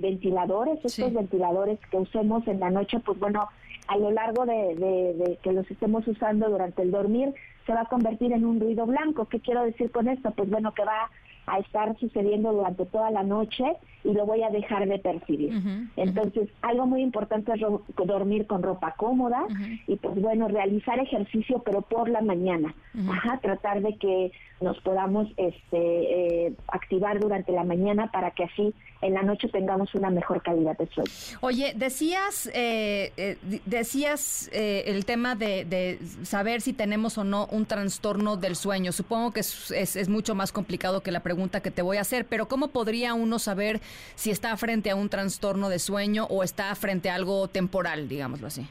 ventiladores, 0.00 0.78
estos 0.84 1.12
ventiladores 1.12 1.78
que 1.90 1.96
usemos 1.96 2.46
en 2.46 2.60
la 2.60 2.70
noche, 2.70 3.00
pues, 3.00 3.18
bueno, 3.18 3.48
a 3.88 3.96
lo 3.98 4.12
largo 4.12 4.46
de, 4.46 4.76
de 4.76 5.38
que 5.42 5.52
los 5.52 5.68
estemos 5.68 6.06
usando 6.06 6.48
durante 6.48 6.82
el 6.82 6.92
dormir, 6.92 7.34
se 7.66 7.72
va 7.72 7.82
a 7.82 7.86
convertir 7.86 8.32
en 8.32 8.44
un 8.44 8.60
ruido 8.60 8.86
blanco. 8.86 9.24
¿Qué 9.24 9.40
quiero 9.40 9.64
decir 9.64 9.90
con 9.90 10.06
esto? 10.08 10.30
Pues 10.30 10.48
bueno, 10.48 10.72
que 10.72 10.84
va 10.84 11.10
a 11.50 11.58
estar 11.58 11.96
sucediendo 11.98 12.52
durante 12.52 12.86
toda 12.86 13.10
la 13.10 13.22
noche 13.22 13.64
y 14.04 14.12
lo 14.12 14.24
voy 14.24 14.42
a 14.42 14.50
dejar 14.50 14.88
de 14.88 14.98
percibir. 14.98 15.52
Entonces, 15.96 16.48
algo 16.62 16.86
muy 16.86 17.02
importante 17.02 17.52
es 17.52 17.60
dormir 18.06 18.46
con 18.46 18.62
ropa 18.62 18.94
cómoda 18.96 19.46
y 19.86 19.96
pues 19.96 20.20
bueno, 20.20 20.48
realizar 20.48 20.98
ejercicio 20.98 21.62
pero 21.64 21.82
por 21.82 22.08
la 22.08 22.20
mañana. 22.20 22.74
Ajá, 23.08 23.38
tratar 23.38 23.82
de 23.82 23.96
que 23.96 24.32
nos 24.60 24.78
podamos 24.80 25.28
este 25.36 26.46
eh, 26.46 26.54
activar 26.68 27.18
durante 27.20 27.52
la 27.52 27.64
mañana 27.64 28.10
para 28.10 28.30
que 28.32 28.44
así 28.44 28.74
en 29.02 29.14
la 29.14 29.22
noche 29.22 29.48
tengamos 29.48 29.94
una 29.94 30.10
mejor 30.10 30.42
calidad 30.42 30.76
de 30.76 30.86
sueño. 30.86 31.10
Oye, 31.40 31.72
decías, 31.74 32.50
eh, 32.54 33.12
eh, 33.16 33.36
decías 33.64 34.50
eh, 34.52 34.84
el 34.86 35.04
tema 35.04 35.34
de, 35.34 35.98
saber 36.22 36.60
si 36.60 36.72
tenemos 36.72 37.16
o 37.18 37.24
no 37.24 37.46
un 37.50 37.66
trastorno 37.66 38.36
del 38.36 38.56
sueño. 38.56 38.92
Supongo 38.92 39.32
que 39.32 39.40
es, 39.40 39.70
es, 39.70 40.08
mucho 40.08 40.34
más 40.34 40.52
complicado 40.52 41.02
que 41.02 41.12
la 41.12 41.20
pregunta 41.20 41.60
que 41.60 41.70
te 41.70 41.82
voy 41.82 41.96
a 41.96 42.02
hacer, 42.02 42.26
pero 42.26 42.46
¿cómo 42.46 42.68
podría 42.68 43.14
uno 43.14 43.38
saber 43.38 43.80
si 44.14 44.30
está 44.30 44.56
frente 44.56 44.90
a 44.90 44.96
un 44.96 45.08
trastorno 45.08 45.68
de 45.68 45.78
sueño 45.78 46.26
o 46.26 46.42
está 46.42 46.74
frente 46.74 47.10
a 47.10 47.14
algo 47.14 47.48
temporal, 47.48 48.08
digámoslo 48.08 48.46
así? 48.48 48.66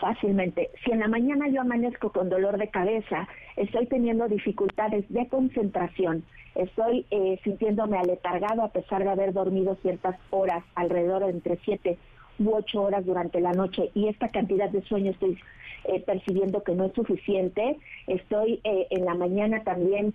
Fácilmente. 0.00 0.70
Si 0.84 0.90
en 0.90 1.00
la 1.00 1.08
mañana 1.08 1.48
yo 1.48 1.60
amanezco 1.60 2.10
con 2.10 2.28
dolor 2.28 2.58
de 2.58 2.68
cabeza, 2.68 3.28
estoy 3.56 3.86
teniendo 3.86 4.26
dificultades 4.26 5.04
de 5.08 5.28
concentración, 5.28 6.24
estoy 6.54 7.06
eh, 7.10 7.38
sintiéndome 7.44 7.98
aletargado 7.98 8.62
a 8.62 8.68
pesar 8.68 9.02
de 9.04 9.10
haber 9.10 9.32
dormido 9.32 9.76
ciertas 9.82 10.16
horas, 10.30 10.64
alrededor 10.74 11.24
de 11.24 11.30
entre 11.30 11.58
siete 11.64 11.98
u 12.38 12.54
ocho 12.54 12.82
horas 12.82 13.04
durante 13.04 13.40
la 13.40 13.52
noche, 13.52 13.90
y 13.94 14.08
esta 14.08 14.28
cantidad 14.28 14.70
de 14.70 14.82
sueño 14.82 15.10
estoy 15.10 15.38
eh, 15.84 16.00
percibiendo 16.00 16.62
que 16.62 16.74
no 16.74 16.86
es 16.86 16.92
suficiente. 16.92 17.78
Estoy 18.06 18.60
eh, 18.64 18.86
en 18.90 19.04
la 19.04 19.14
mañana 19.14 19.62
también 19.64 20.14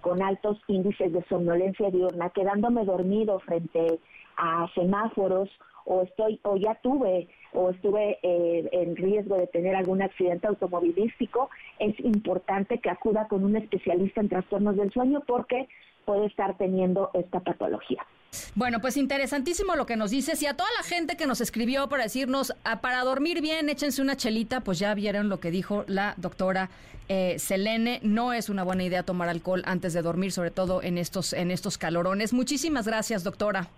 con 0.00 0.24
altos 0.24 0.58
índices 0.66 1.12
de 1.12 1.22
somnolencia 1.28 1.88
diurna, 1.92 2.30
quedándome 2.30 2.84
dormido 2.84 3.38
frente 3.38 4.00
a 4.36 4.68
semáforos 4.74 5.48
o 5.84 6.02
estoy 6.02 6.40
o 6.42 6.56
ya 6.56 6.74
tuve 6.82 7.28
o 7.52 7.70
estuve 7.70 8.18
eh, 8.22 8.68
en 8.72 8.96
riesgo 8.96 9.36
de 9.36 9.46
tener 9.46 9.74
algún 9.74 10.02
accidente 10.02 10.46
automovilístico, 10.46 11.50
es 11.78 11.98
importante 12.00 12.78
que 12.78 12.90
acuda 12.90 13.28
con 13.28 13.44
un 13.44 13.56
especialista 13.56 14.20
en 14.20 14.28
trastornos 14.28 14.76
del 14.76 14.92
sueño 14.92 15.22
porque 15.26 15.68
puede 16.04 16.26
estar 16.26 16.56
teniendo 16.56 17.10
esta 17.14 17.40
patología. 17.40 18.04
Bueno, 18.54 18.80
pues 18.80 18.96
interesantísimo 18.96 19.74
lo 19.76 19.86
que 19.86 19.96
nos 19.96 20.10
dices 20.10 20.42
y 20.42 20.46
a 20.46 20.54
toda 20.54 20.68
la 20.76 20.82
gente 20.82 21.16
que 21.16 21.26
nos 21.26 21.40
escribió 21.40 21.88
para 21.88 22.04
decirnos, 22.04 22.54
ah, 22.64 22.80
para 22.80 23.02
dormir 23.04 23.40
bien, 23.40 23.68
échense 23.68 24.02
una 24.02 24.16
chelita, 24.16 24.60
pues 24.60 24.78
ya 24.78 24.94
vieron 24.94 25.28
lo 25.28 25.40
que 25.40 25.50
dijo 25.50 25.84
la 25.86 26.14
doctora 26.16 26.70
eh, 27.08 27.38
Selene. 27.38 28.00
No 28.02 28.32
es 28.32 28.48
una 28.48 28.64
buena 28.64 28.84
idea 28.84 29.02
tomar 29.02 29.28
alcohol 29.28 29.62
antes 29.66 29.92
de 29.92 30.02
dormir, 30.02 30.32
sobre 30.32 30.50
todo 30.50 30.82
en 30.82 30.98
estos, 30.98 31.32
en 31.32 31.50
estos 31.50 31.78
calorones. 31.78 32.32
Muchísimas 32.32 32.86
gracias, 32.86 33.24
doctora. 33.24 33.68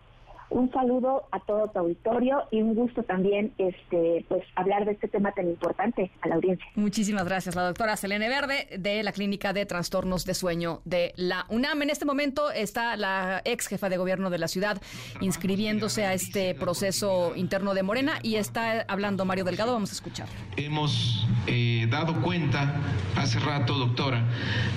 Un 0.50 0.70
saludo 0.72 1.28
a 1.30 1.38
todo 1.40 1.68
tu 1.68 1.78
auditorio 1.78 2.42
y 2.50 2.60
un 2.60 2.74
gusto 2.74 3.04
también 3.04 3.52
este 3.56 4.24
pues 4.28 4.42
hablar 4.56 4.84
de 4.84 4.92
este 4.92 5.06
tema 5.06 5.30
tan 5.32 5.48
importante 5.48 6.10
a 6.22 6.28
la 6.28 6.34
audiencia. 6.34 6.66
Muchísimas 6.74 7.24
gracias, 7.24 7.54
la 7.54 7.62
doctora 7.62 7.96
Selene 7.96 8.28
Verde 8.28 8.66
de 8.76 9.02
la 9.04 9.12
Clínica 9.12 9.52
de 9.52 9.64
Trastornos 9.64 10.24
de 10.26 10.34
Sueño 10.34 10.80
de 10.84 11.12
la 11.16 11.46
UNAM. 11.50 11.82
En 11.82 11.90
este 11.90 12.04
momento 12.04 12.50
está 12.50 12.96
la 12.96 13.42
ex 13.44 13.68
jefa 13.68 13.88
de 13.88 13.96
gobierno 13.96 14.28
de 14.28 14.38
la 14.38 14.48
ciudad 14.48 14.82
inscribiéndose 15.20 16.04
a 16.04 16.14
este 16.14 16.56
proceso 16.56 17.32
interno 17.36 17.72
de 17.72 17.84
Morena 17.84 18.18
y 18.22 18.34
está 18.34 18.84
hablando 18.88 19.24
Mario 19.24 19.44
Delgado. 19.44 19.72
Vamos 19.72 19.90
a 19.90 19.94
escuchar. 19.94 20.26
Hemos 20.56 21.28
eh, 21.46 21.86
dado 21.90 22.20
cuenta 22.22 22.74
hace 23.16 23.38
rato, 23.38 23.74
doctora, 23.74 24.24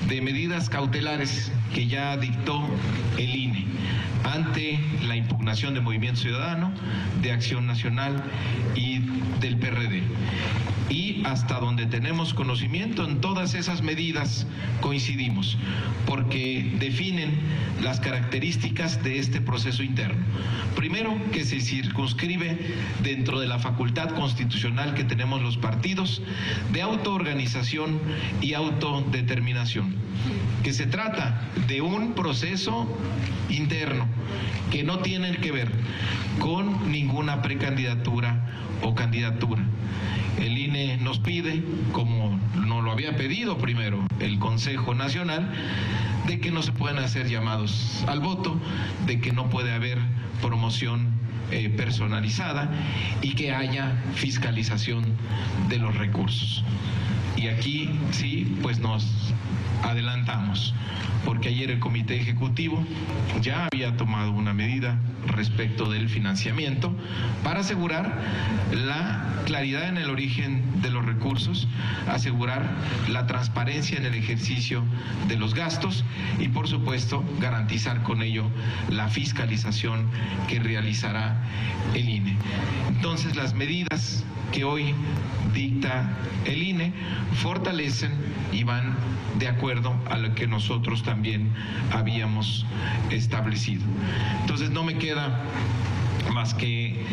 de 0.07 0.21
medidas 0.21 0.69
cautelares 0.69 1.51
que 1.73 1.87
ya 1.87 2.15
dictó 2.17 2.61
el 3.17 3.35
INE 3.35 3.65
ante 4.23 4.79
la 5.05 5.15
impugnación 5.15 5.73
de 5.73 5.81
Movimiento 5.81 6.21
Ciudadano, 6.21 6.71
de 7.21 7.31
Acción 7.31 7.67
Nacional 7.67 8.23
y 8.75 8.99
del 9.39 9.57
PRD. 9.57 10.03
Y 10.89 11.23
hasta 11.25 11.59
donde 11.59 11.85
tenemos 11.85 12.33
conocimiento 12.33 13.05
en 13.07 13.21
todas 13.21 13.55
esas 13.55 13.81
medidas 13.81 14.45
coincidimos, 14.81 15.57
porque 16.05 16.75
definen 16.79 17.31
las 17.81 17.99
características 17.99 19.03
de 19.03 19.19
este 19.19 19.41
proceso 19.41 19.83
interno. 19.83 20.23
Primero, 20.75 21.17
que 21.31 21.43
se 21.43 21.61
circunscribe 21.61 22.57
dentro 23.01 23.39
de 23.39 23.47
la 23.47 23.59
facultad 23.59 24.09
constitucional 24.09 24.93
que 24.93 25.03
tenemos 25.03 25.41
los 25.41 25.57
partidos 25.57 26.21
de 26.71 26.81
autoorganización 26.81 27.99
y 28.41 28.53
autodeterminación, 28.53 29.95
que 30.63 30.73
se 30.73 30.85
trata 30.85 31.41
de 31.67 31.81
un 31.81 32.13
proceso 32.13 32.87
interno 33.49 34.07
que 34.71 34.83
no 34.83 34.99
tiene 34.99 35.35
que 35.37 35.51
ver 35.51 35.71
con 36.39 36.91
ninguna 36.91 37.41
precandidatura 37.41 38.45
o 38.81 38.95
candidatura. 38.95 39.63
El 40.39 40.57
INE 40.57 40.97
nos 40.97 41.19
pide, 41.19 41.63
como 41.91 42.39
nos 42.55 42.83
lo 42.83 42.91
había 42.91 43.15
pedido 43.15 43.57
primero 43.57 44.05
el 44.19 44.39
Consejo 44.39 44.95
Nacional, 44.95 45.53
de 46.27 46.39
que 46.39 46.51
no 46.51 46.61
se 46.63 46.71
pueden 46.71 46.97
hacer 46.97 47.29
llamados 47.29 48.03
al 48.07 48.19
voto, 48.19 48.59
de 49.05 49.19
que 49.19 49.31
no 49.31 49.49
puede 49.49 49.73
haber 49.73 49.99
promoción 50.41 51.11
eh, 51.51 51.69
personalizada 51.69 52.69
y 53.21 53.35
que 53.35 53.53
haya 53.53 54.01
fiscalización 54.15 55.03
de 55.69 55.77
los 55.77 55.95
recursos. 55.95 56.63
Y 57.43 57.49
aquí 57.49 57.89
sí, 58.11 58.57
pues 58.61 58.79
nos 58.79 59.05
adelantamos, 59.83 60.73
porque 61.25 61.49
ayer 61.49 61.71
el 61.71 61.79
Comité 61.79 62.15
Ejecutivo 62.15 62.81
ya 63.41 63.67
había 63.69 63.97
tomado 63.97 64.31
una 64.31 64.53
medida 64.53 64.97
respecto 65.27 65.91
del 65.91 66.07
financiamiento 66.07 66.95
para 67.43 67.59
asegurar 67.59 68.17
la 68.71 69.25
claridad 69.45 69.89
en 69.89 69.97
el 69.97 70.09
origen 70.09 70.81
de 70.81 70.89
los 70.89 71.03
recursos, 71.03 71.67
asegurar 72.07 72.63
la 73.09 73.27
transparencia 73.27 73.97
en 73.97 74.05
el 74.05 74.15
ejercicio 74.15 74.81
de 75.27 75.35
los 75.35 75.53
gastos 75.53 76.05
y 76.39 76.47
por 76.47 76.69
supuesto 76.69 77.25
garantizar 77.41 78.03
con 78.03 78.21
ello 78.21 78.49
la 78.89 79.09
fiscalización 79.09 80.07
que 80.47 80.59
realizará 80.59 81.43
el 81.93 82.07
INE. 82.07 82.37
Entonces 82.87 83.35
las 83.35 83.53
medidas 83.53 84.23
que 84.53 84.63
hoy 84.63 84.93
dicta 85.53 86.09
el 86.45 86.63
INE 86.63 86.93
fortalecen 87.35 88.11
y 88.51 88.63
van 88.63 88.95
de 89.39 89.47
acuerdo 89.47 89.95
a 90.09 90.17
lo 90.17 90.35
que 90.35 90.47
nosotros 90.47 91.03
también 91.03 91.49
habíamos 91.91 92.65
establecido. 93.09 93.83
Entonces 94.41 94.69
no 94.69 94.83
me 94.83 94.97
queda 94.97 95.29
más 96.31 96.53
que 96.53 97.05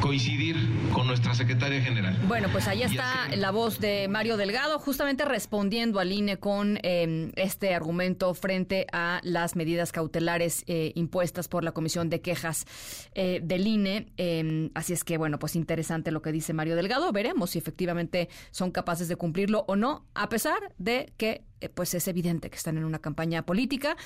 coincidir 0.00 0.56
con 0.92 1.06
nuestra 1.06 1.34
secretaria 1.34 1.80
general. 1.80 2.16
Bueno, 2.26 2.48
pues 2.52 2.68
ahí 2.68 2.82
está 2.82 3.28
la 3.36 3.50
voz 3.50 3.80
de 3.80 4.08
Mario 4.08 4.36
Delgado, 4.36 4.78
justamente 4.78 5.24
respondiendo 5.24 6.00
al 6.00 6.12
INE 6.12 6.38
con 6.38 6.78
em, 6.82 7.32
este 7.36 7.74
argumento 7.74 8.34
frente 8.34 8.86
a 8.92 9.20
las 9.22 9.56
medidas 9.56 9.92
cautelares 9.92 10.64
eh, 10.66 10.92
impuestas 10.94 11.48
por 11.48 11.64
la 11.64 11.72
Comisión 11.72 12.10
de 12.10 12.20
Quejas 12.20 12.66
eh, 13.14 13.40
del 13.42 13.66
INE. 13.66 14.06
Em, 14.16 14.70
así 14.74 14.92
es 14.92 15.04
que, 15.04 15.18
bueno, 15.18 15.38
pues 15.38 15.56
interesante 15.56 16.10
lo 16.10 16.22
que 16.22 16.32
dice 16.32 16.52
Mario 16.52 16.76
Delgado. 16.76 17.12
Veremos 17.12 17.50
si 17.50 17.58
efectivamente 17.58 18.28
son 18.50 18.70
capaces 18.70 19.08
de 19.08 19.16
cumplirlo 19.16 19.64
o 19.68 19.76
no, 19.76 20.06
a 20.14 20.28
pesar 20.28 20.58
de 20.78 21.12
que 21.16 21.42
eh, 21.60 21.68
pues 21.68 21.94
es 21.94 22.06
evidente 22.08 22.50
que 22.50 22.56
están 22.56 22.78
en 22.78 22.84
una 22.84 23.00
campaña 23.00 23.44
política. 23.44 23.96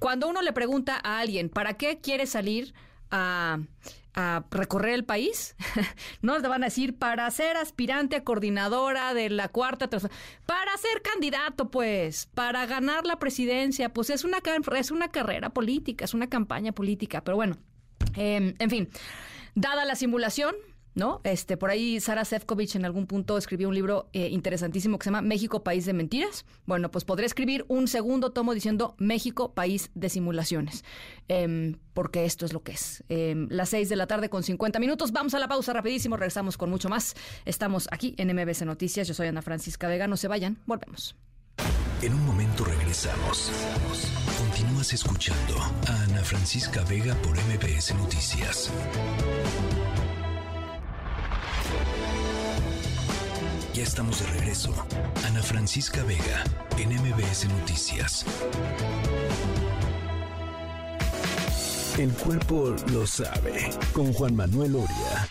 Cuando 0.00 0.28
uno 0.28 0.42
le 0.42 0.52
pregunta 0.52 1.00
a 1.02 1.18
alguien, 1.18 1.48
¿para 1.48 1.74
qué 1.74 1.98
quiere 2.00 2.26
salir 2.26 2.74
a 3.10 3.58
a 4.14 4.44
recorrer 4.50 4.94
el 4.94 5.04
país, 5.04 5.56
no 6.22 6.40
te 6.40 6.48
van 6.48 6.62
a 6.62 6.66
decir 6.66 6.96
para 6.96 7.30
ser 7.30 7.56
aspirante 7.56 8.16
a 8.16 8.24
coordinadora 8.24 9.12
de 9.14 9.30
la 9.30 9.48
cuarta 9.48 9.88
para 9.88 10.76
ser 10.76 11.02
candidato, 11.02 11.70
pues, 11.70 12.26
para 12.34 12.66
ganar 12.66 13.06
la 13.06 13.18
presidencia, 13.18 13.92
pues 13.92 14.10
es 14.10 14.24
una 14.24 14.38
es 14.76 14.90
una 14.90 15.08
carrera 15.08 15.50
política, 15.50 16.04
es 16.04 16.14
una 16.14 16.28
campaña 16.28 16.72
política, 16.72 17.22
pero 17.22 17.36
bueno, 17.36 17.56
em, 18.14 18.54
en 18.58 18.70
fin, 18.70 18.88
dada 19.54 19.84
la 19.84 19.94
simulación, 19.96 20.54
¿no? 20.94 21.20
Este, 21.24 21.56
por 21.56 21.70
ahí 21.70 22.00
Sara 22.00 22.24
Sefcovic 22.24 22.74
en 22.76 22.84
algún 22.84 23.06
punto 23.06 23.36
escribió 23.36 23.68
un 23.68 23.74
libro 23.74 24.08
eh, 24.12 24.28
interesantísimo 24.28 24.98
que 24.98 25.04
se 25.04 25.08
llama 25.10 25.22
México, 25.22 25.62
País 25.62 25.86
de 25.86 25.92
Mentiras. 25.92 26.44
Bueno, 26.66 26.90
pues 26.90 27.04
podré 27.04 27.26
escribir 27.26 27.64
un 27.68 27.88
segundo 27.88 28.30
tomo 28.30 28.54
diciendo 28.54 28.94
México, 28.98 29.54
País 29.54 29.90
de 29.94 30.08
Simulaciones, 30.08 30.84
em, 31.28 31.76
porque 31.92 32.24
esto 32.24 32.46
es 32.46 32.52
lo 32.52 32.62
que 32.62 32.72
es. 32.72 33.04
Em, 33.08 33.48
las 33.50 33.70
seis 33.70 33.88
de 33.88 33.96
la 33.96 34.06
tarde 34.06 34.28
con 34.28 34.42
50 34.42 34.78
minutos. 34.78 35.12
Vamos 35.12 35.34
a 35.34 35.38
la 35.38 35.48
pausa 35.48 35.72
rapidísimo, 35.72 36.16
regresamos 36.16 36.56
con 36.56 36.70
mucho 36.70 36.88
más. 36.88 37.14
Estamos 37.44 37.88
aquí 37.90 38.14
en 38.18 38.28
MBC 38.34 38.64
Noticias. 38.64 39.08
Yo 39.08 39.14
soy 39.14 39.28
Ana 39.28 39.42
Francisca 39.42 39.88
Vega. 39.88 40.06
No 40.06 40.16
se 40.16 40.28
vayan, 40.28 40.58
volvemos. 40.66 41.16
En 42.02 42.12
un 42.12 42.26
momento 42.26 42.64
regresamos. 42.64 43.50
Continúas 44.38 44.92
escuchando 44.92 45.58
a 45.88 46.02
Ana 46.02 46.22
Francisca 46.22 46.84
Vega 46.84 47.14
por 47.22 47.36
MBS 47.36 47.94
Noticias. 47.94 48.70
Ya 53.74 53.82
estamos 53.82 54.20
de 54.20 54.26
regreso. 54.38 54.72
Ana 55.26 55.42
Francisca 55.42 56.04
Vega, 56.04 56.44
en 56.78 56.90
MBS 56.90 57.48
Noticias. 57.48 58.24
El 61.98 62.12
cuerpo 62.12 62.76
lo 62.92 63.04
sabe, 63.04 63.70
con 63.92 64.12
Juan 64.12 64.36
Manuel 64.36 64.76
Oria. 64.76 65.28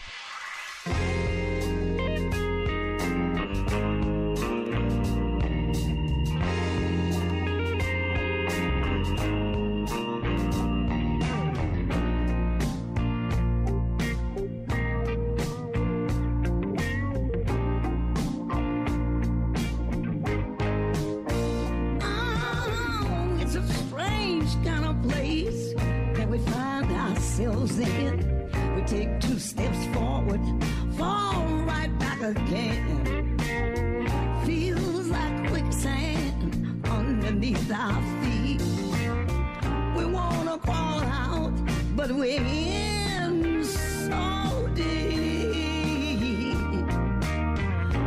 But 42.08 42.16
we're 42.18 42.42
in 42.42 43.64
so 43.64 44.70
deep. 44.76 46.20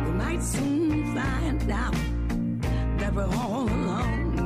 We 0.05 0.11
might 0.21 0.43
soon 0.43 1.15
find 1.15 1.71
out 1.71 1.95
that 2.99 3.11
we're 3.15 3.33
all 3.35 3.63
alone. 3.63 4.37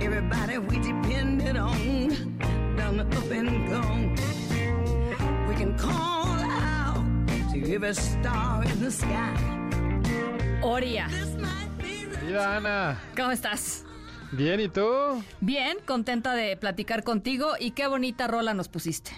Everybody 0.00 0.58
we 0.58 0.76
depended 0.78 1.56
on, 1.56 2.38
done 2.76 3.00
up 3.00 3.30
and 3.38 3.68
gone. 3.68 4.14
We 5.48 5.54
can 5.56 5.76
call 5.76 6.38
out 6.62 7.04
to 7.52 7.74
every 7.74 7.94
star 7.94 8.62
in 8.62 8.78
the 8.84 8.90
sky. 8.92 9.34
Oria. 10.62 11.08
Mira, 12.24 12.56
Ana. 12.56 13.00
¿Cómo 13.16 13.32
estás? 13.32 13.84
Bien, 14.32 14.60
¿y 14.60 14.68
tú? 14.68 14.82
Bien, 15.40 15.76
contenta 15.84 16.34
de 16.34 16.56
platicar 16.56 17.04
contigo 17.04 17.50
y 17.60 17.72
qué 17.72 17.86
bonita 17.86 18.26
rola 18.28 18.54
nos 18.54 18.68
pusiste. 18.68 19.10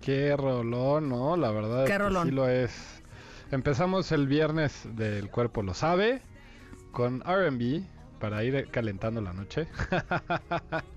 Qué 0.00 0.36
rolón, 0.36 1.08
¿no? 1.08 1.36
La 1.36 1.50
verdad 1.50 1.84
Qué 1.84 1.92
es 1.92 1.98
que 1.98 1.98
rolón. 1.98 2.28
sí 2.28 2.34
lo 2.34 2.48
es. 2.48 3.02
Empezamos 3.50 4.10
el 4.12 4.26
viernes 4.26 4.86
del 4.96 5.30
Cuerpo 5.30 5.62
Lo 5.62 5.74
Sabe 5.74 6.22
con 6.92 7.22
R&B 7.26 7.82
para 8.18 8.42
ir 8.44 8.68
calentando 8.70 9.20
la 9.20 9.32
noche. 9.32 9.68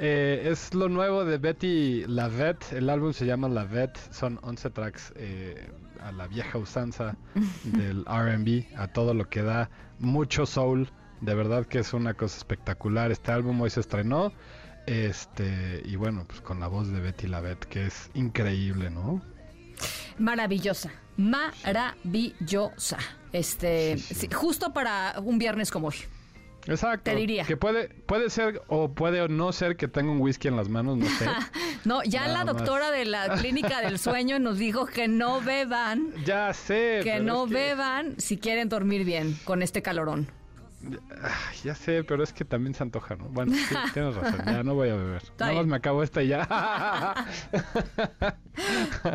Eh, 0.00 0.48
es 0.52 0.74
lo 0.74 0.88
nuevo 0.88 1.24
de 1.24 1.38
Betty 1.38 2.04
Lavette. 2.06 2.72
El 2.72 2.88
álbum 2.88 3.12
se 3.12 3.26
llama 3.26 3.48
Lavette. 3.48 3.98
Son 4.12 4.38
11 4.42 4.70
tracks 4.70 5.12
eh, 5.16 5.68
a 6.00 6.12
la 6.12 6.28
vieja 6.28 6.56
usanza 6.58 7.16
del 7.64 8.04
RB, 8.04 8.66
a 8.76 8.86
todo 8.88 9.12
lo 9.12 9.28
que 9.28 9.42
da. 9.42 9.68
Mucho 9.98 10.46
soul. 10.46 10.88
De 11.20 11.34
verdad 11.34 11.66
que 11.66 11.78
es 11.80 11.92
una 11.92 12.14
cosa 12.14 12.36
espectacular. 12.36 13.10
Este 13.10 13.32
álbum 13.32 13.60
hoy 13.60 13.70
se 13.70 13.80
estrenó. 13.80 14.32
Este, 14.86 15.82
y 15.84 15.96
bueno, 15.96 16.24
pues 16.26 16.40
con 16.40 16.60
la 16.60 16.66
voz 16.68 16.90
de 16.90 17.00
Betty 17.00 17.26
Lavette, 17.26 17.66
que 17.66 17.86
es 17.86 18.10
increíble, 18.14 18.88
¿no? 18.90 19.20
Maravillosa, 20.18 20.90
maravillosa. 21.16 22.98
Este, 23.32 23.98
sí, 23.98 24.28
justo 24.32 24.72
para 24.72 25.16
un 25.22 25.38
viernes 25.38 25.70
como 25.70 25.88
hoy. 25.88 25.96
Exacto. 26.66 27.10
Te 27.10 27.16
diría. 27.16 27.44
Que 27.44 27.56
puede, 27.56 27.88
puede 27.88 28.28
ser 28.30 28.62
o 28.68 28.90
puede 28.92 29.20
o 29.22 29.28
no 29.28 29.52
ser 29.52 29.76
que 29.76 29.88
tenga 29.88 30.10
un 30.10 30.20
whisky 30.20 30.48
en 30.48 30.56
las 30.56 30.68
manos, 30.68 30.96
no 30.98 31.06
sé. 31.06 31.26
No, 31.84 32.02
ya 32.02 32.22
Nada 32.22 32.32
la 32.38 32.44
más. 32.44 32.56
doctora 32.56 32.90
de 32.90 33.04
la 33.04 33.28
clínica 33.40 33.80
del 33.80 33.98
sueño 34.00 34.38
nos 34.40 34.58
dijo 34.58 34.84
que 34.86 35.06
no 35.06 35.40
beban, 35.40 36.12
ya 36.24 36.52
sé. 36.52 37.00
que 37.04 37.20
no 37.20 37.46
que- 37.46 37.54
beban 37.54 38.18
si 38.20 38.36
quieren 38.36 38.68
dormir 38.68 39.04
bien 39.04 39.38
con 39.44 39.62
este 39.62 39.80
calorón. 39.80 40.28
Ya 41.64 41.74
sé, 41.74 42.04
pero 42.04 42.22
es 42.22 42.32
que 42.32 42.44
también 42.44 42.74
se 42.74 42.82
antoja, 42.82 43.16
¿no? 43.16 43.28
Bueno, 43.28 43.52
sí, 43.54 43.74
tienes 43.94 44.14
razón, 44.14 44.40
ya 44.46 44.62
no 44.62 44.74
voy 44.74 44.90
a 44.90 44.96
beber. 44.96 45.22
Nada 45.38 45.52
más 45.52 45.66
me 45.66 45.76
acabo 45.76 46.02
esta 46.02 46.22
y 46.22 46.28
ya. 46.28 46.42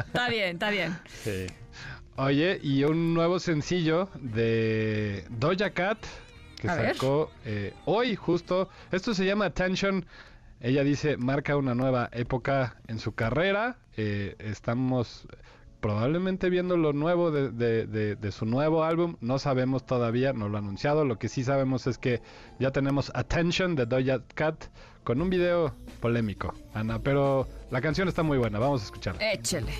Está 0.08 0.30
bien, 0.30 0.56
está 0.56 0.70
bien. 0.70 0.98
Sí. 1.08 1.48
Oye, 2.16 2.60
y 2.62 2.84
un 2.84 3.14
nuevo 3.14 3.40
sencillo 3.40 4.10
de 4.20 5.26
Doja 5.30 5.72
Cat 5.72 5.98
que 6.60 6.70
A 6.70 6.94
sacó 6.94 7.32
eh, 7.44 7.74
hoy 7.86 8.16
justo. 8.16 8.70
Esto 8.92 9.14
se 9.14 9.26
llama 9.26 9.46
Attention. 9.46 10.06
Ella 10.62 10.84
dice, 10.84 11.18
marca 11.18 11.58
una 11.58 11.76
nueva 11.76 12.10
época 12.14 12.78
en 12.88 13.00
su 13.00 13.14
carrera. 13.16 13.78
Eh, 13.98 14.36
estamos 14.40 15.28
probablemente 15.84 16.50
viendo 16.50 16.78
lo 16.78 16.94
nuevo 16.94 17.30
de, 17.30 17.52
de- 17.52 17.86
de- 17.86 18.16
de 18.16 18.32
su 18.32 18.46
nuevo 18.46 18.86
álbum. 18.86 19.18
No 19.20 19.38
sabemos 19.38 19.86
todavía, 19.86 20.32
no 20.32 20.48
lo 20.48 20.56
ha 20.56 20.60
anunciado. 20.62 21.04
Lo 21.04 21.20
que 21.20 21.28
sí 21.28 21.44
sabemos 21.44 21.88
es 21.88 21.98
que 21.98 22.22
ya 22.58 22.72
tenemos 22.72 23.12
Attention 23.14 23.76
de 23.76 23.86
Doja 23.86 24.22
Cat 24.34 24.64
con 25.04 25.22
un 25.22 25.30
video 25.30 25.76
polémico, 26.00 26.54
Ana. 26.74 27.00
Pero 27.00 27.50
la 27.70 27.82
canción 27.82 28.08
está 28.08 28.24
muy 28.24 28.38
buena. 28.38 28.60
Vamos 28.60 28.82
a 28.82 28.86
escucharla. 28.86 29.34
Échele. 29.34 29.74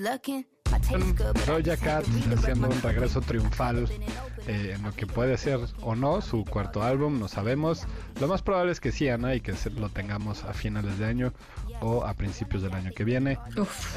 Doja 0.00 1.76
Cat 1.76 2.04
haciendo 2.36 2.68
un 2.68 2.82
regreso 2.82 3.20
triunfal 3.20 3.88
eh, 4.46 4.72
en 4.74 4.82
lo 4.82 4.92
que 4.92 5.06
puede 5.06 5.36
ser 5.38 5.60
o 5.82 5.94
no 5.94 6.20
su 6.20 6.44
cuarto 6.44 6.82
álbum, 6.82 7.18
no 7.18 7.28
sabemos. 7.28 7.86
Lo 8.20 8.28
más 8.28 8.42
probable 8.42 8.72
es 8.72 8.80
que 8.80 8.92
sí, 8.92 9.08
Ana, 9.08 9.34
y 9.34 9.40
que 9.40 9.54
lo 9.76 9.88
tengamos 9.88 10.44
a 10.44 10.52
finales 10.52 10.98
de 10.98 11.06
año 11.06 11.32
o 11.80 12.04
a 12.04 12.14
principios 12.14 12.62
del 12.62 12.72
año 12.74 12.90
que 12.94 13.04
viene. 13.04 13.38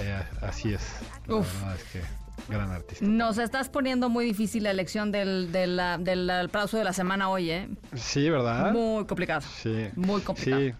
Eh, 0.02 0.24
así 0.41 0.74
es. 0.74 0.82
La 1.28 1.36
Uf. 1.36 1.54
verdad 1.62 1.76
es 1.76 1.84
que 1.91 2.02
gran 2.50 2.72
artista. 2.72 3.06
Nos 3.06 3.38
estás 3.38 3.70
poniendo 3.70 4.10
muy 4.10 4.26
difícil 4.26 4.64
la 4.64 4.72
elección 4.72 5.12
del, 5.12 5.52
del, 5.52 5.80
ah, 5.80 5.98
del 5.98 6.30
aplauso 6.30 6.78
de 6.78 6.84
la 6.84 6.93
semana 6.93 7.30
hoy, 7.30 7.50
¿eh? 7.50 7.70
Sí, 7.95 8.30
¿verdad? 8.30 8.72
Muy 8.72 9.06
complicado. 9.06 9.41
Sí. 9.62 9.88
Muy 9.95 10.22
complicado. 10.22 10.62
Sí. 10.62 10.74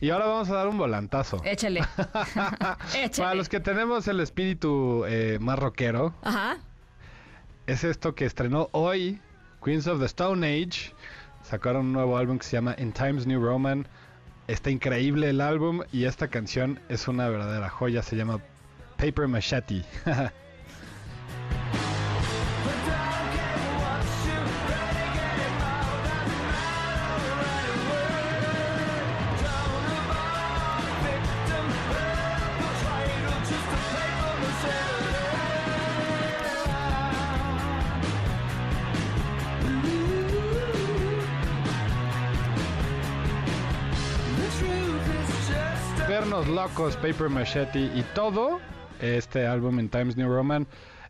Y 0.00 0.10
ahora 0.10 0.26
vamos 0.26 0.50
a 0.50 0.54
dar 0.54 0.68
un 0.68 0.78
volantazo. 0.78 1.40
Échale. 1.44 1.80
Échale. 2.94 3.10
Para 3.16 3.34
los 3.34 3.48
que 3.48 3.60
tenemos 3.60 4.08
el 4.08 4.20
espíritu 4.20 5.04
eh, 5.06 5.38
más 5.40 5.58
rockero, 5.58 6.14
Ajá. 6.22 6.58
es 7.66 7.84
esto 7.84 8.14
que 8.14 8.24
estrenó 8.24 8.68
hoy 8.72 9.20
Queens 9.64 9.86
of 9.86 10.00
the 10.00 10.06
Stone 10.06 10.46
Age. 10.46 10.92
Sacaron 11.42 11.86
un 11.86 11.92
nuevo 11.92 12.16
álbum 12.16 12.38
que 12.38 12.44
se 12.44 12.56
llama 12.56 12.74
In 12.78 12.92
Times 12.92 13.26
New 13.26 13.40
Roman. 13.40 13.86
Está 14.48 14.70
increíble 14.70 15.30
el 15.30 15.40
álbum 15.40 15.82
y 15.92 16.04
esta 16.04 16.28
canción 16.28 16.80
es 16.88 17.08
una 17.08 17.28
verdadera 17.28 17.68
joya. 17.68 18.02
Se 18.02 18.16
llama 18.16 18.40
Paper 18.96 19.28
Machete. 19.28 19.84
Paper 46.94 47.28
Machete 47.28 47.80
y 47.80 48.04
todo. 48.14 48.60
Este 49.00 49.46
álbum 49.46 49.80
en 49.80 49.88
Times 49.88 50.16
New 50.16 50.28
Roman. 50.28 50.66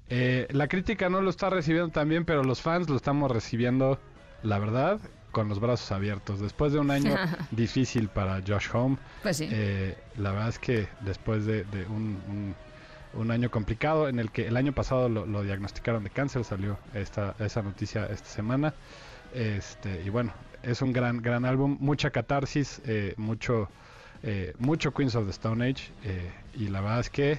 Eh, 0.09 0.47
la 0.53 0.69
crítica 0.69 1.09
no 1.11 1.21
lo 1.21 1.29
está 1.31 1.51
recibiendo 1.51 1.91
tan 1.91 2.09
bien, 2.09 2.25
pero 2.25 2.43
los 2.45 2.63
fans 2.63 2.89
lo 2.89 2.97
estamos 2.97 3.31
recibiendo, 3.31 3.99
la 4.43 4.59
verdad, 4.59 4.99
con 5.33 5.49
los 5.49 5.61
brazos 5.61 5.93
abiertos. 5.93 6.41
Después 6.41 6.73
de 6.73 6.79
un 6.79 6.91
año 6.91 7.15
difícil 7.51 8.09
para 8.09 8.41
Josh 8.47 8.69
Home, 8.73 8.97
Pues 9.23 9.37
sí. 9.37 9.49
eh, 9.51 9.97
la 10.17 10.31
verdad 10.33 10.49
es 10.49 10.59
que 10.59 10.89
después 11.01 11.45
de, 11.45 11.65
de 11.65 11.85
un, 11.87 12.21
un- 12.29 12.55
un 13.15 13.31
año 13.31 13.51
complicado 13.51 14.09
en 14.09 14.19
el 14.19 14.31
que 14.31 14.47
el 14.47 14.57
año 14.59 14.73
pasado 14.73 15.09
lo, 15.09 15.25
lo 15.27 15.43
diagnosticaron 15.43 16.05
de 16.05 16.11
cáncer, 16.11 16.45
salió 16.45 16.77
esta, 16.93 17.35
esa 17.39 17.63
noticia 17.63 18.07
esta 18.07 18.29
semana. 18.29 18.75
Este, 19.35 20.03
y 20.05 20.11
bueno, 20.11 20.33
es 20.63 20.83
un 20.83 20.93
gran, 20.93 21.23
gran 21.23 21.45
álbum, 21.47 21.77
mucha 21.81 22.11
catarsis, 22.11 22.81
eh, 22.85 23.15
mucho, 23.17 23.69
eh, 24.23 24.55
mucho 24.59 24.93
Queens 24.93 25.15
of 25.15 25.25
the 25.25 25.31
Stone 25.31 25.65
Age. 25.65 25.91
eh, 26.05 26.31
y 26.55 26.69
la 26.69 26.81
verdad 26.81 27.01
es 27.01 27.11
que 27.11 27.39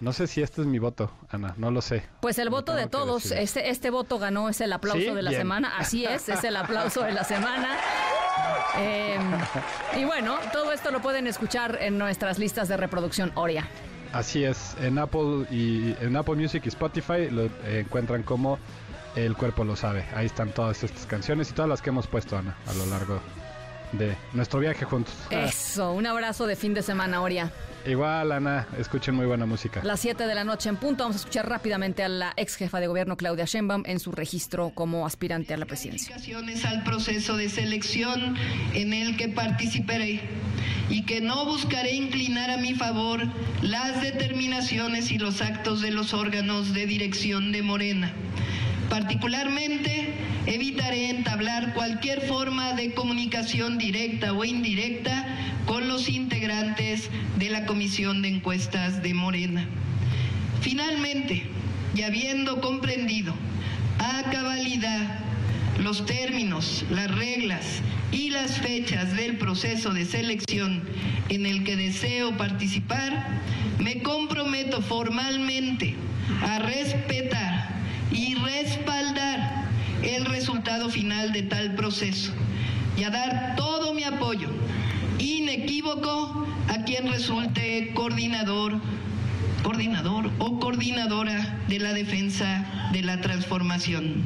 no 0.00 0.12
sé 0.12 0.26
si 0.26 0.42
este 0.42 0.62
es 0.62 0.66
mi 0.66 0.80
voto, 0.80 1.12
Ana, 1.30 1.54
no 1.58 1.70
lo 1.70 1.80
sé. 1.80 2.02
Pues 2.20 2.38
el 2.40 2.50
voto 2.50 2.74
de 2.74 2.88
todos, 2.88 3.30
este, 3.30 3.70
este 3.70 3.90
voto 3.90 4.18
ganó, 4.18 4.48
es 4.48 4.60
el 4.60 4.72
aplauso 4.72 4.98
¿Sí? 5.00 5.14
de 5.14 5.22
la 5.22 5.30
Bien. 5.30 5.42
semana. 5.42 5.76
Así 5.78 6.04
es, 6.04 6.28
es 6.28 6.42
el 6.42 6.56
aplauso 6.56 7.04
de 7.04 7.12
la 7.12 7.22
semana. 7.22 7.76
Eh, 8.78 9.16
y 9.96 10.04
bueno, 10.04 10.36
todo 10.52 10.72
esto 10.72 10.90
lo 10.90 11.00
pueden 11.00 11.26
escuchar 11.28 11.78
en 11.80 11.98
nuestras 11.98 12.38
listas 12.40 12.66
de 12.68 12.76
reproducción 12.76 13.30
Oria. 13.36 13.68
Así 14.12 14.44
es, 14.44 14.76
en 14.80 14.98
Apple 14.98 15.46
y 15.50 15.94
en 16.00 16.16
Apple 16.16 16.34
Music 16.34 16.62
y 16.64 16.68
Spotify 16.68 17.30
lo 17.30 17.48
encuentran 17.64 18.22
como 18.24 18.58
El 19.14 19.36
cuerpo 19.36 19.62
lo 19.62 19.76
sabe. 19.76 20.04
Ahí 20.16 20.26
están 20.26 20.50
todas 20.52 20.82
estas 20.82 21.06
canciones 21.06 21.50
y 21.50 21.52
todas 21.54 21.68
las 21.68 21.80
que 21.82 21.90
hemos 21.90 22.06
puesto, 22.06 22.36
Ana, 22.36 22.56
a 22.66 22.72
lo 22.74 22.86
largo 22.86 23.20
de 23.92 24.16
nuestro 24.32 24.60
viaje 24.60 24.84
juntos. 24.84 25.14
Eso, 25.30 25.92
un 25.92 26.06
abrazo 26.06 26.46
de 26.46 26.56
fin 26.56 26.74
de 26.74 26.82
semana, 26.82 27.22
Oria. 27.22 27.52
Igual, 27.86 28.30
Ana, 28.30 28.68
escuchen 28.78 29.14
muy 29.14 29.26
buena 29.26 29.44
música. 29.44 29.80
Las 29.82 30.00
7 30.00 30.26
de 30.26 30.34
la 30.34 30.44
noche 30.44 30.68
en 30.68 30.76
punto, 30.76 31.02
vamos 31.02 31.16
a 31.16 31.18
escuchar 31.18 31.48
rápidamente 31.48 32.04
a 32.04 32.08
la 32.08 32.32
ex 32.36 32.54
jefa 32.54 32.78
de 32.78 32.86
gobierno, 32.86 33.16
Claudia 33.16 33.44
Sheinbaum, 33.44 33.82
en 33.86 33.98
su 33.98 34.12
registro 34.12 34.70
como 34.70 35.04
aspirante 35.04 35.52
a 35.52 35.56
la 35.56 35.66
presidencia. 35.66 36.14
al 36.64 36.84
proceso 36.84 37.36
de 37.36 37.48
selección 37.48 38.36
en 38.74 38.92
el 38.92 39.16
que 39.16 39.28
participaré 39.28 40.20
y 40.88 41.04
que 41.06 41.20
no 41.20 41.44
buscaré 41.44 41.92
inclinar 41.92 42.50
a 42.50 42.56
mi 42.56 42.74
favor 42.74 43.20
las 43.62 44.00
determinaciones 44.00 45.10
y 45.10 45.18
los 45.18 45.40
actos 45.40 45.80
de 45.80 45.90
los 45.90 46.14
órganos 46.14 46.72
de 46.74 46.86
dirección 46.86 47.50
de 47.50 47.62
Morena. 47.62 48.12
Particularmente, 48.92 50.12
evitaré 50.44 51.08
entablar 51.08 51.72
cualquier 51.72 52.20
forma 52.20 52.74
de 52.74 52.92
comunicación 52.92 53.78
directa 53.78 54.34
o 54.34 54.44
indirecta 54.44 55.24
con 55.64 55.88
los 55.88 56.10
integrantes 56.10 57.08
de 57.38 57.48
la 57.48 57.64
Comisión 57.64 58.20
de 58.20 58.28
Encuestas 58.28 59.02
de 59.02 59.14
Morena. 59.14 59.66
Finalmente, 60.60 61.42
y 61.96 62.02
habiendo 62.02 62.60
comprendido 62.60 63.32
a 63.98 64.30
cabalidad 64.30 65.20
los 65.82 66.04
términos, 66.04 66.84
las 66.90 67.10
reglas 67.10 67.80
y 68.12 68.28
las 68.28 68.58
fechas 68.58 69.16
del 69.16 69.38
proceso 69.38 69.94
de 69.94 70.04
selección 70.04 70.82
en 71.30 71.46
el 71.46 71.64
que 71.64 71.76
deseo 71.76 72.36
participar, 72.36 73.40
me 73.78 74.02
comprometo 74.02 74.82
formalmente 74.82 75.94
a 76.42 76.58
respetar 76.58 77.72
y 78.12 78.34
respaldar 78.34 79.68
el 80.02 80.24
resultado 80.26 80.88
final 80.88 81.32
de 81.32 81.42
tal 81.42 81.74
proceso 81.74 82.32
y 82.96 83.04
a 83.04 83.10
dar 83.10 83.56
todo 83.56 83.94
mi 83.94 84.04
apoyo 84.04 84.48
inequívoco 85.18 86.46
a 86.68 86.84
quien 86.84 87.10
resulte 87.10 87.92
coordinador, 87.94 88.80
coordinador 89.62 90.30
o 90.38 90.58
coordinadora 90.58 91.58
de 91.68 91.78
la 91.78 91.92
defensa 91.92 92.90
de 92.92 93.02
la 93.02 93.20
transformación. 93.20 94.22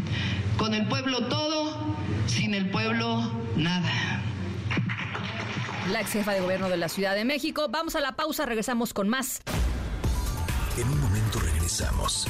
Con 0.59 0.75
el 0.75 0.87
pueblo 0.87 1.27
todo, 1.29 1.97
sin 2.27 2.55
el 2.55 2.71
pueblo 2.71 3.31
nada. 3.57 4.23
La 5.91 6.01
ex 6.01 6.13
jefa 6.13 6.33
de 6.33 6.41
gobierno 6.41 6.69
de 6.69 6.77
la 6.77 6.89
Ciudad 6.89 7.15
de 7.15 7.25
México. 7.25 7.69
Vamos 7.71 7.95
a 7.95 8.01
la 8.01 8.17
pausa, 8.17 8.45
regresamos 8.47 8.93
con 8.93 9.09
más. 9.09 9.41
En 10.77 10.89
un 10.89 11.01
momento 11.01 11.39
regresamos. 11.39 12.27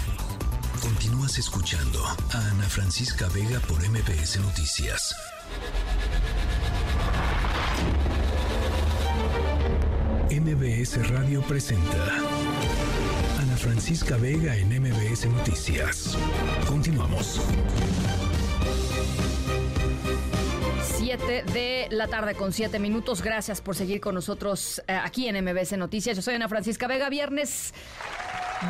Continúas 0.87 1.37
escuchando 1.37 2.01
a 2.33 2.49
Ana 2.51 2.69
Francisca 2.69 3.27
Vega 3.35 3.59
por 3.59 3.83
MPS 3.83 4.39
Noticias. 4.39 5.17
MBS 10.31 11.09
Radio 11.11 11.43
presenta 11.43 12.07
Ana 13.41 13.57
Francisca 13.57 14.17
Vega 14.17 14.55
en 14.55 14.69
MBS 14.81 15.27
Noticias. 15.27 16.17
Continuamos. 16.69 17.41
7 20.99 21.45
de 21.53 21.89
la 21.91 22.07
tarde 22.07 22.35
con 22.35 22.53
7 22.53 22.79
minutos. 22.79 23.23
Gracias 23.23 23.61
por 23.61 23.75
seguir 23.75 24.01
con 24.01 24.15
nosotros 24.15 24.81
eh, 24.87 24.93
aquí 24.93 25.29
en 25.29 25.45
MBS 25.45 25.77
Noticias. 25.79 26.17
Yo 26.17 26.23
soy 26.23 26.35
Ana 26.35 26.49
Francisca 26.49 26.87
Vega. 26.87 27.09
Viernes 27.09 27.75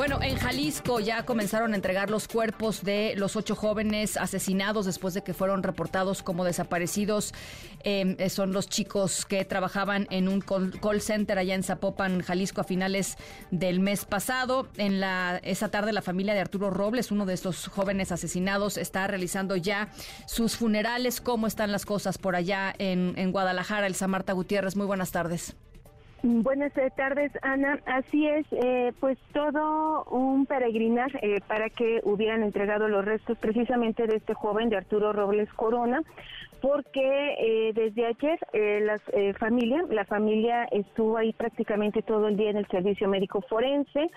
Bueno, 0.00 0.18
en 0.22 0.38
Jalisco 0.38 0.98
ya 0.98 1.26
comenzaron 1.26 1.74
a 1.74 1.76
entregar 1.76 2.08
los 2.08 2.26
cuerpos 2.26 2.82
de 2.82 3.12
los 3.18 3.36
ocho 3.36 3.54
jóvenes 3.54 4.16
asesinados 4.16 4.86
después 4.86 5.12
de 5.12 5.20
que 5.20 5.34
fueron 5.34 5.62
reportados 5.62 6.22
como 6.22 6.42
desaparecidos. 6.42 7.34
Em, 7.84 8.16
eh, 8.18 8.30
son 8.30 8.54
los 8.54 8.66
chicos 8.66 9.26
que 9.26 9.44
trabajaban 9.44 10.06
en 10.08 10.28
un 10.28 10.40
call 10.40 11.02
center 11.02 11.36
allá 11.38 11.54
en 11.54 11.62
Zapopan, 11.62 12.22
Jalisco, 12.22 12.62
a 12.62 12.64
finales 12.64 13.18
del 13.50 13.80
mes 13.80 14.06
pasado. 14.06 14.68
En 14.78 15.00
la 15.00 15.38
esa 15.42 15.68
tarde, 15.68 15.92
la 15.92 16.00
familia 16.00 16.32
de 16.32 16.40
Arturo 16.40 16.70
Robles, 16.70 17.10
uno 17.10 17.26
de 17.26 17.34
estos 17.34 17.66
jóvenes 17.66 18.10
asesinados, 18.10 18.78
está 18.78 19.06
realizando 19.06 19.54
ya 19.54 19.90
sus 20.24 20.56
funerales. 20.56 21.20
¿Cómo 21.20 21.46
están 21.46 21.72
las 21.72 21.84
cosas 21.84 22.16
por 22.16 22.36
allá 22.36 22.74
en, 22.78 23.12
en 23.18 23.32
Guadalajara? 23.32 23.86
Elsa 23.86 24.08
Marta 24.08 24.32
Gutiérrez, 24.32 24.76
muy 24.76 24.86
buenas 24.86 25.10
tardes. 25.10 25.54
Buenas 26.22 26.72
tardes, 26.96 27.32
Ana. 27.40 27.80
Así 27.86 28.26
es, 28.26 28.44
eh, 28.52 28.92
pues 29.00 29.16
todo 29.32 30.04
un 30.10 30.44
peregrinar 30.44 31.10
eh, 31.22 31.40
para 31.46 31.70
que 31.70 32.00
hubieran 32.04 32.42
entregado 32.42 32.88
los 32.88 33.04
restos 33.06 33.38
precisamente 33.38 34.06
de 34.06 34.16
este 34.16 34.34
joven, 34.34 34.68
de 34.68 34.76
Arturo 34.76 35.14
Robles 35.14 35.50
Corona, 35.54 36.02
porque 36.60 37.36
eh, 37.38 37.72
desde 37.74 38.04
ayer 38.04 38.38
la 38.82 38.98
familia, 39.38 39.82
la 39.88 40.04
familia 40.04 40.64
estuvo 40.70 41.16
ahí 41.16 41.32
prácticamente 41.32 42.02
todo 42.02 42.28
el 42.28 42.36
día 42.36 42.50
en 42.50 42.58
el 42.58 42.66
servicio 42.66 43.08
médico 43.08 43.40
forense. 43.48 44.10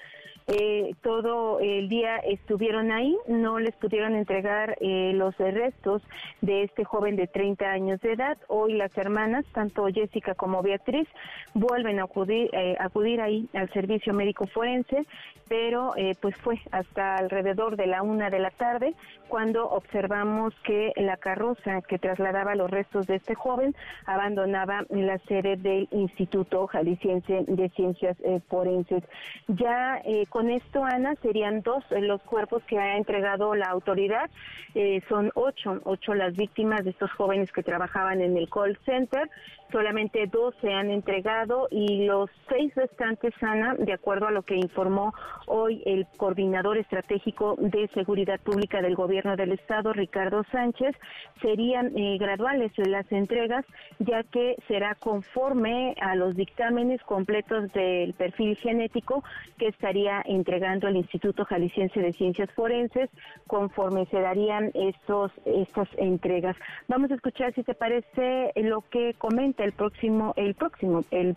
Eh, 0.48 0.94
todo 1.02 1.60
el 1.62 1.88
día 1.88 2.18
estuvieron 2.18 2.92
ahí, 2.92 3.18
no 3.28 3.60
les 3.60 3.74
pudieron 3.76 4.14
entregar 4.16 4.78
eh, 4.82 5.14
los 5.16 5.38
restos 5.38 6.02
de 6.42 6.64
este 6.64 6.84
joven 6.84 7.16
de 7.16 7.28
30 7.28 7.66
años 7.66 8.02
de 8.02 8.14
edad. 8.14 8.38
Hoy 8.48 8.74
las 8.74 8.96
hermanas, 8.98 9.46
tanto 9.54 9.88
Jessica 9.88 10.36
como 10.36 10.62
Beatriz, 10.62 11.08
vuelven 11.54 12.00
a 12.00 12.04
acudir, 12.04 12.50
eh, 12.54 12.76
acudir 12.80 13.22
ahí 13.22 13.48
al 13.54 13.72
servicio 13.72 14.14
médico 14.14 14.46
forense, 14.48 15.06
pero 15.48 15.94
pues 16.22 16.36
fue 16.38 16.60
hasta 16.72 17.16
alrededor 17.16 17.76
de 17.76 17.88
la 17.88 18.02
una 18.02 18.30
de 18.30 18.40
la 18.40 18.52
tarde 18.52 18.94
cuando 19.28 19.70
observamos 19.70 20.54
que 20.64 20.92
la 20.96 21.18
carroza 21.18 21.82
que 21.82 22.00
trasladaba 22.00 22.56
los 22.56 22.70
restos 22.70 23.08
de 23.08 23.16
este 23.16 23.36
joven 23.36 23.76
abandonaba 24.06 24.86
la 24.90 25.18
sede 25.20 25.56
del 25.58 25.88
Instituto 25.92 26.68
Jalisciense 26.68 27.46
de 27.48 27.70
Ciencias 27.70 28.18
Forenses. 28.48 29.04
Ya 29.48 30.02
con 30.30 30.50
esto, 30.50 30.84
Ana, 30.84 31.16
serían 31.22 31.62
dos 31.62 31.84
los 31.92 32.22
cuerpos 32.22 32.64
que 32.64 32.78
ha 32.78 32.98
entregado 32.98 33.56
la 33.56 33.66
autoridad. 33.66 34.30
Eh, 34.76 35.02
son 35.08 35.32
ocho, 35.36 35.80
ocho 35.84 36.14
las 36.14 36.36
víctimas 36.36 36.84
de 36.84 36.92
estos 36.92 37.12
jóvenes 37.12 37.52
que 37.52 37.64
trabajaban 37.64 38.22
en 38.22 38.38
el 38.38 38.50
call 38.50 38.78
center 38.86 39.30
solamente 39.74 40.28
dos 40.28 40.54
se 40.62 40.72
han 40.72 40.92
entregado 40.92 41.68
y 41.72 42.06
los 42.06 42.30
seis 42.48 42.74
restantes, 42.76 43.34
Ana, 43.42 43.74
de 43.74 43.92
acuerdo 43.92 44.28
a 44.28 44.32
lo 44.32 44.44
que 44.44 44.56
informó 44.56 45.14
hoy 45.48 45.82
el 45.86 46.06
coordinador 46.16 46.78
estratégico 46.78 47.56
de 47.58 47.90
seguridad 47.90 48.40
pública 48.40 48.82
del 48.82 48.96
gobierno 48.96 49.36
del 49.36 49.52
estado, 49.52 49.92
Ricardo 49.92 50.44
Sánchez, 50.52 50.96
serían 51.42 51.98
eh, 51.98 52.18
graduales 52.20 52.72
las 52.78 53.12
entregas, 53.12 53.66
ya 54.00 54.24
que 54.24 54.56
será 54.68 54.94
conforme 54.96 55.96
a 56.00 56.16
los 56.16 56.36
dictámenes 56.36 57.02
completos 57.04 57.74
del 57.74 58.14
perfil 58.14 58.56
genético 58.58 59.24
que 59.58 59.70
estaría 59.70 60.22
entregando 60.26 60.88
el 60.88 60.98
Instituto 60.98 61.46
Jalisciense 61.46 62.00
de 62.00 62.14
Ciencias 62.14 62.52
Forenses, 62.52 63.10
conforme 63.48 64.06
se 64.06 64.20
darían 64.20 64.70
estos 64.76 65.32
estas 65.46 65.88
entregas. 65.98 66.56
Vamos 66.88 67.10
a 67.10 67.16
escuchar 67.16 67.54
si 67.56 67.64
te 67.64 67.74
parece 67.74 68.52
lo 68.56 68.82
que 68.92 69.16
comenta 69.16 69.63
el 69.64 69.72
próximo, 69.72 70.34
el 70.36 70.56
próximo, 70.56 71.04
el 71.12 71.36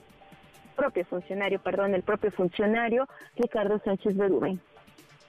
propio 0.76 1.04
funcionario, 1.04 1.58
perdón, 1.60 1.94
el 1.94 2.02
propio 2.02 2.30
funcionario 2.32 3.08
Ricardo 3.36 3.80
Sánchez 3.84 4.16
Berúben 4.16 4.60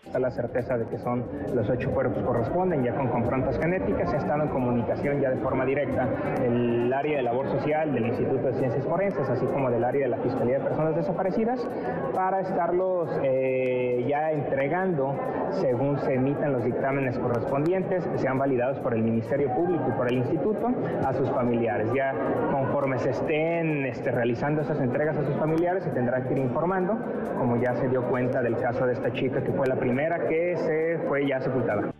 está 0.07 0.19
la 0.19 0.31
certeza 0.31 0.77
de 0.77 0.85
que 0.85 0.97
son 0.99 1.25
los 1.53 1.69
ocho 1.69 1.91
cuerpos 1.91 2.23
corresponden, 2.23 2.83
ya 2.83 2.95
con 2.95 3.09
confrontas 3.09 3.59
genéticas, 3.59 4.13
estado 4.13 4.43
en 4.43 4.49
comunicación 4.49 5.19
ya 5.19 5.29
de 5.29 5.37
forma 5.37 5.65
directa 5.65 6.07
el 6.41 6.91
área 6.93 7.17
de 7.17 7.23
labor 7.23 7.49
social 7.49 7.93
del 7.93 8.07
Instituto 8.07 8.47
de 8.47 8.53
Ciencias 8.53 8.85
Forenses, 8.85 9.29
así 9.29 9.45
como 9.47 9.69
del 9.69 9.83
área 9.83 10.03
de 10.03 10.09
la 10.09 10.17
Fiscalía 10.17 10.59
de 10.59 10.63
Personas 10.63 10.95
Desaparecidas, 10.95 11.67
para 12.15 12.39
estarlos 12.39 13.09
eh, 13.21 14.05
ya 14.07 14.31
entregando 14.31 15.13
según 15.51 15.99
se 15.99 16.13
emitan 16.13 16.53
los 16.53 16.63
dictámenes 16.63 17.17
correspondientes, 17.17 18.07
sean 18.15 18.37
validados 18.37 18.79
por 18.79 18.93
el 18.93 19.03
Ministerio 19.03 19.53
Público 19.53 19.85
y 19.89 19.91
por 19.91 20.07
el 20.07 20.19
Instituto 20.19 20.71
a 21.05 21.13
sus 21.13 21.29
familiares. 21.31 21.89
Ya 21.93 22.13
conforme 22.51 22.97
se 22.99 23.09
estén 23.09 23.85
este, 23.85 24.11
realizando 24.11 24.61
esas 24.61 24.79
entregas 24.79 25.17
a 25.17 25.25
sus 25.25 25.35
familiares, 25.35 25.83
se 25.83 25.89
tendrá 25.89 26.23
que 26.23 26.33
ir 26.33 26.39
informando, 26.39 26.97
como 27.37 27.57
ya 27.57 27.75
se 27.75 27.87
dio 27.89 28.03
cuenta 28.03 28.41
del 28.41 28.57
caso 28.57 28.85
de 28.85 28.93
esta 28.93 29.11
chica 29.11 29.41
que 29.41 29.51
fue 29.51 29.67
la 29.67 29.75
primera 29.75 29.96
que 30.27 30.55
se 30.57 31.07
fue 31.07 31.27
ya 31.27 31.41
sepultada. 31.41 31.91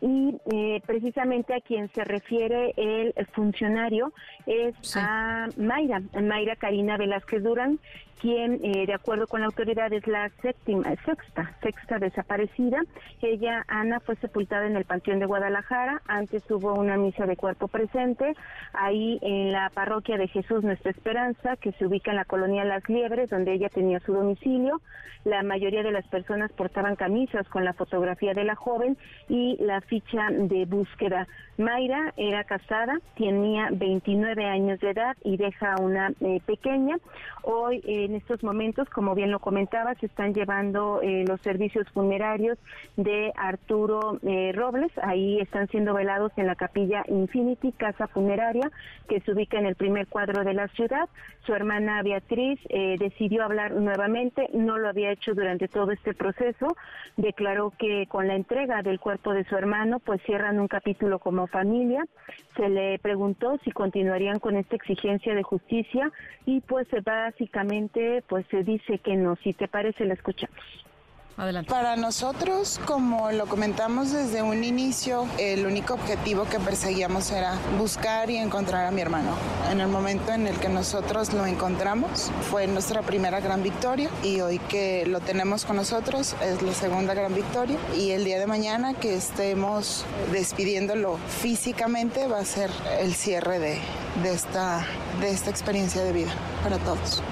Y 0.00 0.38
eh, 0.52 0.82
precisamente 0.86 1.54
a 1.54 1.60
quien 1.60 1.88
se 1.88 2.04
refiere 2.04 2.74
el 2.76 3.14
funcionario 3.32 4.12
es 4.44 4.74
a 4.96 5.48
Mayra, 5.56 6.02
Mayra 6.20 6.56
Karina 6.56 6.96
Velázquez 6.96 7.42
Durán, 7.42 7.78
quien, 8.20 8.60
eh, 8.62 8.86
de 8.86 8.94
acuerdo 8.94 9.26
con 9.26 9.40
la 9.40 9.46
autoridad, 9.46 9.92
es 9.92 10.06
la 10.06 10.30
séptima, 10.42 10.94
sexta, 11.04 11.52
sexta 11.62 11.98
desaparecida. 11.98 12.82
Ella, 13.22 13.64
Ana, 13.68 14.00
fue 14.00 14.16
sepultada 14.16 14.66
en 14.66 14.76
el 14.76 14.84
Panteón 14.84 15.18
de 15.18 15.26
Guadalajara. 15.26 16.02
Antes 16.06 16.42
hubo 16.50 16.74
una 16.74 16.96
misa 16.96 17.26
de 17.26 17.36
cuerpo 17.36 17.68
presente 17.68 18.34
ahí 18.72 19.18
en 19.22 19.52
la 19.52 19.70
parroquia 19.70 20.16
de 20.16 20.28
Jesús 20.28 20.62
Nuestra 20.62 20.90
Esperanza, 20.90 21.56
que 21.56 21.72
se 21.72 21.86
ubica 21.86 22.10
en 22.10 22.16
la 22.16 22.24
colonia 22.24 22.64
Las 22.64 22.88
Liebres, 22.88 23.30
donde 23.30 23.52
ella 23.52 23.68
tenía 23.68 24.00
su 24.00 24.12
domicilio. 24.12 24.80
La 25.24 25.42
mayoría 25.42 25.82
de 25.82 25.90
las 25.90 26.06
personas 26.06 26.52
portaban 26.52 26.94
camisas 26.94 27.48
con 27.48 27.64
la 27.64 27.72
fotografía 27.72 28.32
de 28.32 28.44
la 28.44 28.54
joven 28.54 28.96
y 29.28 29.56
la 29.60 29.80
ficha 29.80 30.28
de 30.30 30.64
búsqueda. 30.66 31.26
Mayra 31.58 32.12
era 32.18 32.44
casada, 32.44 32.98
tenía 33.16 33.70
29 33.72 34.44
años 34.44 34.78
de 34.80 34.90
edad 34.90 35.16
y 35.24 35.38
deja 35.38 35.76
una 35.80 36.12
eh, 36.20 36.40
pequeña. 36.44 36.98
Hoy, 37.42 37.80
en 37.86 38.14
estos 38.14 38.42
momentos, 38.42 38.90
como 38.90 39.14
bien 39.14 39.30
lo 39.30 39.38
comentaba, 39.38 39.94
se 39.94 40.06
están 40.06 40.34
llevando 40.34 41.00
eh, 41.02 41.24
los 41.26 41.40
servicios 41.40 41.88
funerarios 41.90 42.58
de 42.96 43.32
Arturo 43.36 44.18
eh, 44.22 44.52
Robles. 44.54 44.92
Ahí 45.02 45.40
están 45.40 45.68
siendo 45.68 45.94
velados 45.94 46.32
en 46.36 46.46
la 46.46 46.56
capilla 46.56 47.04
Infinity, 47.08 47.72
casa 47.72 48.06
funeraria, 48.08 48.70
que 49.08 49.20
se 49.20 49.32
ubica 49.32 49.58
en 49.58 49.66
el 49.66 49.76
primer 49.76 50.08
cuadro 50.08 50.44
de 50.44 50.52
la 50.52 50.68
ciudad. 50.68 51.08
Su 51.46 51.54
hermana 51.54 52.02
Beatriz 52.02 52.58
decidió 52.98 53.44
hablar 53.44 53.70
nuevamente, 53.72 54.50
no 54.52 54.78
lo 54.78 54.88
había 54.88 55.12
hecho 55.12 55.32
durante 55.32 55.68
todo 55.68 55.92
este 55.92 56.12
proceso. 56.12 56.76
Declaró 57.16 57.72
que 57.78 58.06
con 58.08 58.26
la 58.26 58.34
entrega 58.34 58.82
del 58.82 58.98
cuerpo 58.98 59.32
de 59.32 59.44
su 59.44 59.56
hermano, 59.56 60.00
pues 60.00 60.20
cierran 60.22 60.58
un 60.58 60.66
capítulo 60.66 61.20
como 61.20 61.45
familia. 61.46 62.04
Se 62.56 62.68
le 62.68 62.98
preguntó 62.98 63.58
si 63.64 63.70
continuarían 63.70 64.38
con 64.38 64.56
esta 64.56 64.76
exigencia 64.76 65.34
de 65.34 65.42
justicia 65.42 66.10
y 66.44 66.60
pues 66.60 66.88
básicamente 67.04 68.22
pues 68.28 68.46
se 68.50 68.62
dice 68.64 68.98
que 68.98 69.16
no. 69.16 69.36
Si 69.36 69.52
te 69.52 69.68
parece, 69.68 70.04
la 70.04 70.14
escuchamos. 70.14 70.56
Para 71.36 71.96
nosotros, 71.96 72.80
como 72.86 73.30
lo 73.30 73.46
comentamos 73.46 74.10
desde 74.10 74.40
un 74.40 74.64
inicio, 74.64 75.28
el 75.38 75.66
único 75.66 75.92
objetivo 75.92 76.44
que 76.44 76.58
perseguíamos 76.58 77.30
era 77.30 77.58
buscar 77.78 78.30
y 78.30 78.38
encontrar 78.38 78.86
a 78.86 78.90
mi 78.90 79.02
hermano. 79.02 79.32
En 79.70 79.80
el 79.82 79.88
momento 79.88 80.32
en 80.32 80.46
el 80.46 80.58
que 80.58 80.70
nosotros 80.70 81.34
lo 81.34 81.44
encontramos, 81.44 82.30
fue 82.50 82.66
nuestra 82.66 83.02
primera 83.02 83.40
gran 83.40 83.62
victoria 83.62 84.08
y 84.22 84.40
hoy 84.40 84.58
que 84.60 85.04
lo 85.04 85.20
tenemos 85.20 85.66
con 85.66 85.76
nosotros 85.76 86.34
es 86.42 86.62
la 86.62 86.72
segunda 86.72 87.12
gran 87.12 87.34
victoria 87.34 87.76
y 87.94 88.12
el 88.12 88.24
día 88.24 88.38
de 88.38 88.46
mañana 88.46 88.94
que 88.94 89.14
estemos 89.14 90.06
despidiéndolo 90.32 91.18
físicamente 91.18 92.28
va 92.28 92.38
a 92.38 92.44
ser 92.46 92.70
el 92.98 93.14
cierre 93.14 93.58
de, 93.58 93.78
de, 94.22 94.32
esta, 94.32 94.86
de 95.20 95.30
esta 95.32 95.50
experiencia 95.50 96.02
de 96.02 96.12
vida 96.12 96.32
para 96.62 96.78
todos. 96.78 97.22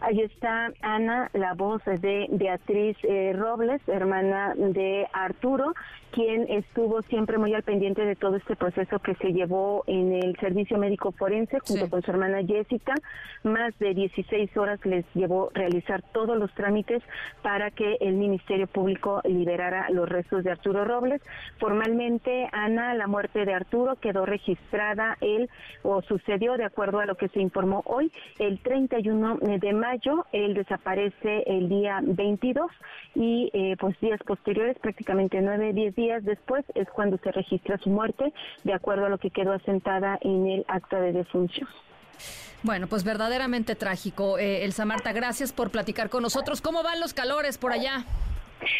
Ahí 0.00 0.20
está 0.20 0.72
Ana, 0.82 1.30
la 1.32 1.54
voz 1.54 1.82
de 1.84 2.26
Beatriz 2.30 2.96
eh, 3.02 3.32
Robles, 3.34 3.80
hermana 3.88 4.54
de 4.54 5.06
Arturo, 5.12 5.74
quien 6.10 6.46
estuvo 6.48 7.02
siempre 7.02 7.38
muy 7.38 7.54
al 7.54 7.62
pendiente 7.62 8.04
de 8.04 8.16
todo 8.16 8.36
este 8.36 8.56
proceso 8.56 8.98
que 8.98 9.14
se 9.16 9.32
llevó 9.32 9.84
en 9.86 10.12
el 10.12 10.36
servicio 10.38 10.78
médico 10.78 11.12
forense 11.12 11.58
junto 11.60 11.90
con 11.90 12.02
su 12.02 12.10
hermana 12.10 12.42
Jessica. 12.46 12.94
Más 13.42 13.78
de 13.78 13.94
16 13.94 14.56
horas 14.56 14.84
les 14.84 15.04
llevó 15.14 15.50
realizar 15.54 16.02
todos 16.12 16.38
los 16.38 16.52
trámites 16.54 17.02
para 17.42 17.70
que 17.70 17.96
el 18.00 18.14
Ministerio 18.14 18.66
Público 18.66 19.20
liberara 19.24 19.90
los 19.90 20.08
restos 20.08 20.44
de 20.44 20.50
Arturo 20.50 20.84
Robles. 20.84 21.22
Formalmente, 21.58 22.48
Ana, 22.52 22.94
la 22.94 23.06
muerte 23.06 23.44
de 23.44 23.54
Arturo 23.54 23.96
quedó 23.96 24.26
registrada 24.26 25.16
él 25.20 25.50
o 25.82 26.02
sucedió 26.02 26.56
de 26.56 26.64
acuerdo 26.64 27.00
a 27.00 27.06
lo 27.06 27.16
que 27.16 27.28
se 27.28 27.40
informó 27.40 27.82
hoy, 27.86 28.12
el 28.38 28.58
31 28.60 29.38
de 29.40 29.72
mayo. 29.72 30.26
Él 30.32 30.54
desaparece 30.54 31.42
el 31.46 31.68
día 31.68 32.00
22 32.02 32.70
y 33.14 33.50
eh, 33.52 33.76
pues 33.78 33.98
días 34.00 34.20
posteriores, 34.24 34.78
prácticamente 34.78 35.40
9, 35.40 35.72
10 35.72 35.95
días 35.96 36.24
después 36.24 36.64
es 36.74 36.88
cuando 36.90 37.18
se 37.18 37.32
registra 37.32 37.78
su 37.78 37.90
muerte, 37.90 38.32
de 38.62 38.72
acuerdo 38.74 39.06
a 39.06 39.08
lo 39.08 39.18
que 39.18 39.30
quedó 39.30 39.52
asentada 39.52 40.18
en 40.20 40.46
el 40.46 40.64
acta 40.68 41.00
de 41.00 41.12
defunción. 41.12 41.68
Bueno, 42.62 42.86
pues 42.86 43.04
verdaderamente 43.04 43.74
trágico. 43.74 44.38
Eh, 44.38 44.64
Elsa 44.64 44.84
Marta, 44.84 45.12
gracias 45.12 45.52
por 45.52 45.70
platicar 45.70 46.08
con 46.08 46.22
nosotros. 46.22 46.60
¿Cómo 46.60 46.82
van 46.82 47.00
los 47.00 47.14
calores 47.14 47.58
por 47.58 47.72
allá? 47.72 48.04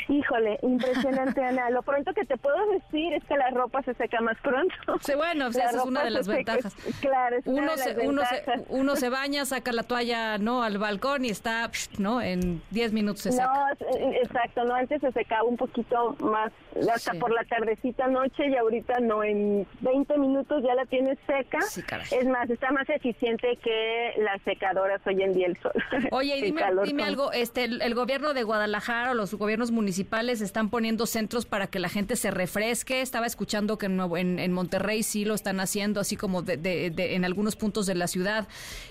Híjole, 0.08 0.58
impresionante, 0.62 1.42
Ana. 1.42 1.70
Lo 1.70 1.82
pronto 1.82 2.12
que 2.14 2.24
te 2.24 2.36
puedo 2.36 2.56
decir 2.72 3.12
es 3.12 3.24
que 3.24 3.36
la 3.36 3.50
ropa 3.50 3.82
se 3.82 3.94
seca 3.94 4.20
más 4.20 4.36
pronto. 4.42 4.74
Sí, 5.00 5.12
bueno, 5.14 5.48
esa 5.48 5.70
es 5.70 5.76
una 5.84 6.04
de 6.04 6.10
las 6.10 6.26
ventajas. 6.28 6.74
claro, 7.00 7.36
es 7.36 7.46
uno, 7.46 7.62
una 7.62 7.72
de 7.72 7.78
se, 7.78 7.94
las 7.94 8.06
uno, 8.06 8.22
ventajas. 8.22 8.60
se, 8.66 8.74
uno 8.74 8.96
se 8.96 9.08
baña, 9.16 9.44
saca 9.44 9.72
la 9.72 9.82
toalla 9.82 10.38
no 10.38 10.62
al 10.62 10.78
balcón 10.78 11.24
y 11.24 11.30
está, 11.30 11.70
no, 11.98 12.20
en 12.22 12.62
10 12.70 12.92
minutos 12.92 13.22
se 13.22 13.32
seca. 13.32 13.46
No, 13.80 13.96
eh, 13.98 14.20
exacto, 14.22 14.64
no, 14.64 14.74
antes 14.74 15.00
se 15.00 15.12
secaba 15.12 15.44
un 15.44 15.56
poquito 15.56 16.16
más, 16.20 16.52
hasta 16.92 17.12
Sí. 17.12 17.18
por 17.18 17.30
la 17.32 17.44
tardecita 17.44 18.06
noche 18.08 18.48
y 18.48 18.56
ahorita 18.56 19.00
no, 19.00 19.22
en 19.22 19.66
20 19.80 20.18
minutos 20.18 20.62
ya 20.64 20.74
la 20.74 20.86
tienes 20.86 21.18
seca. 21.26 21.58
es 21.58 22.26
más, 22.26 22.48
está 22.50 22.70
más 22.72 22.88
eficiente 22.88 23.56
que 23.62 24.14
las 24.18 24.40
secadoras 24.42 25.00
hoy 25.06 25.22
en 25.22 25.32
día 25.32 25.46
el 25.46 25.56
sol. 25.60 25.72
Oye, 26.10 26.36
y 26.38 26.42
dime, 26.46 26.62
dime 26.84 27.04
algo, 27.04 27.32
este, 27.32 27.64
el, 27.64 27.82
el 27.82 27.94
gobierno 27.94 28.34
de 28.34 28.42
Guadalajara 28.42 29.12
o 29.12 29.14
los 29.14 29.34
gobiernos 29.34 29.65
municipales 29.70 30.40
están 30.40 30.70
poniendo 30.70 31.06
centros 31.06 31.46
para 31.46 31.66
que 31.66 31.78
la 31.78 31.88
gente 31.88 32.16
se 32.16 32.30
refresque. 32.30 33.00
Estaba 33.00 33.26
escuchando 33.26 33.78
que 33.78 33.86
en, 33.86 34.00
en, 34.00 34.38
en 34.38 34.52
Monterrey 34.52 35.02
sí 35.02 35.24
lo 35.24 35.34
están 35.34 35.60
haciendo, 35.60 36.00
así 36.00 36.16
como 36.16 36.42
de, 36.42 36.56
de- 36.56 36.90
de- 36.90 37.14
en 37.14 37.24
algunos 37.24 37.56
puntos 37.56 37.86
de 37.86 37.94
la 37.94 38.06
ciudad. 38.06 38.46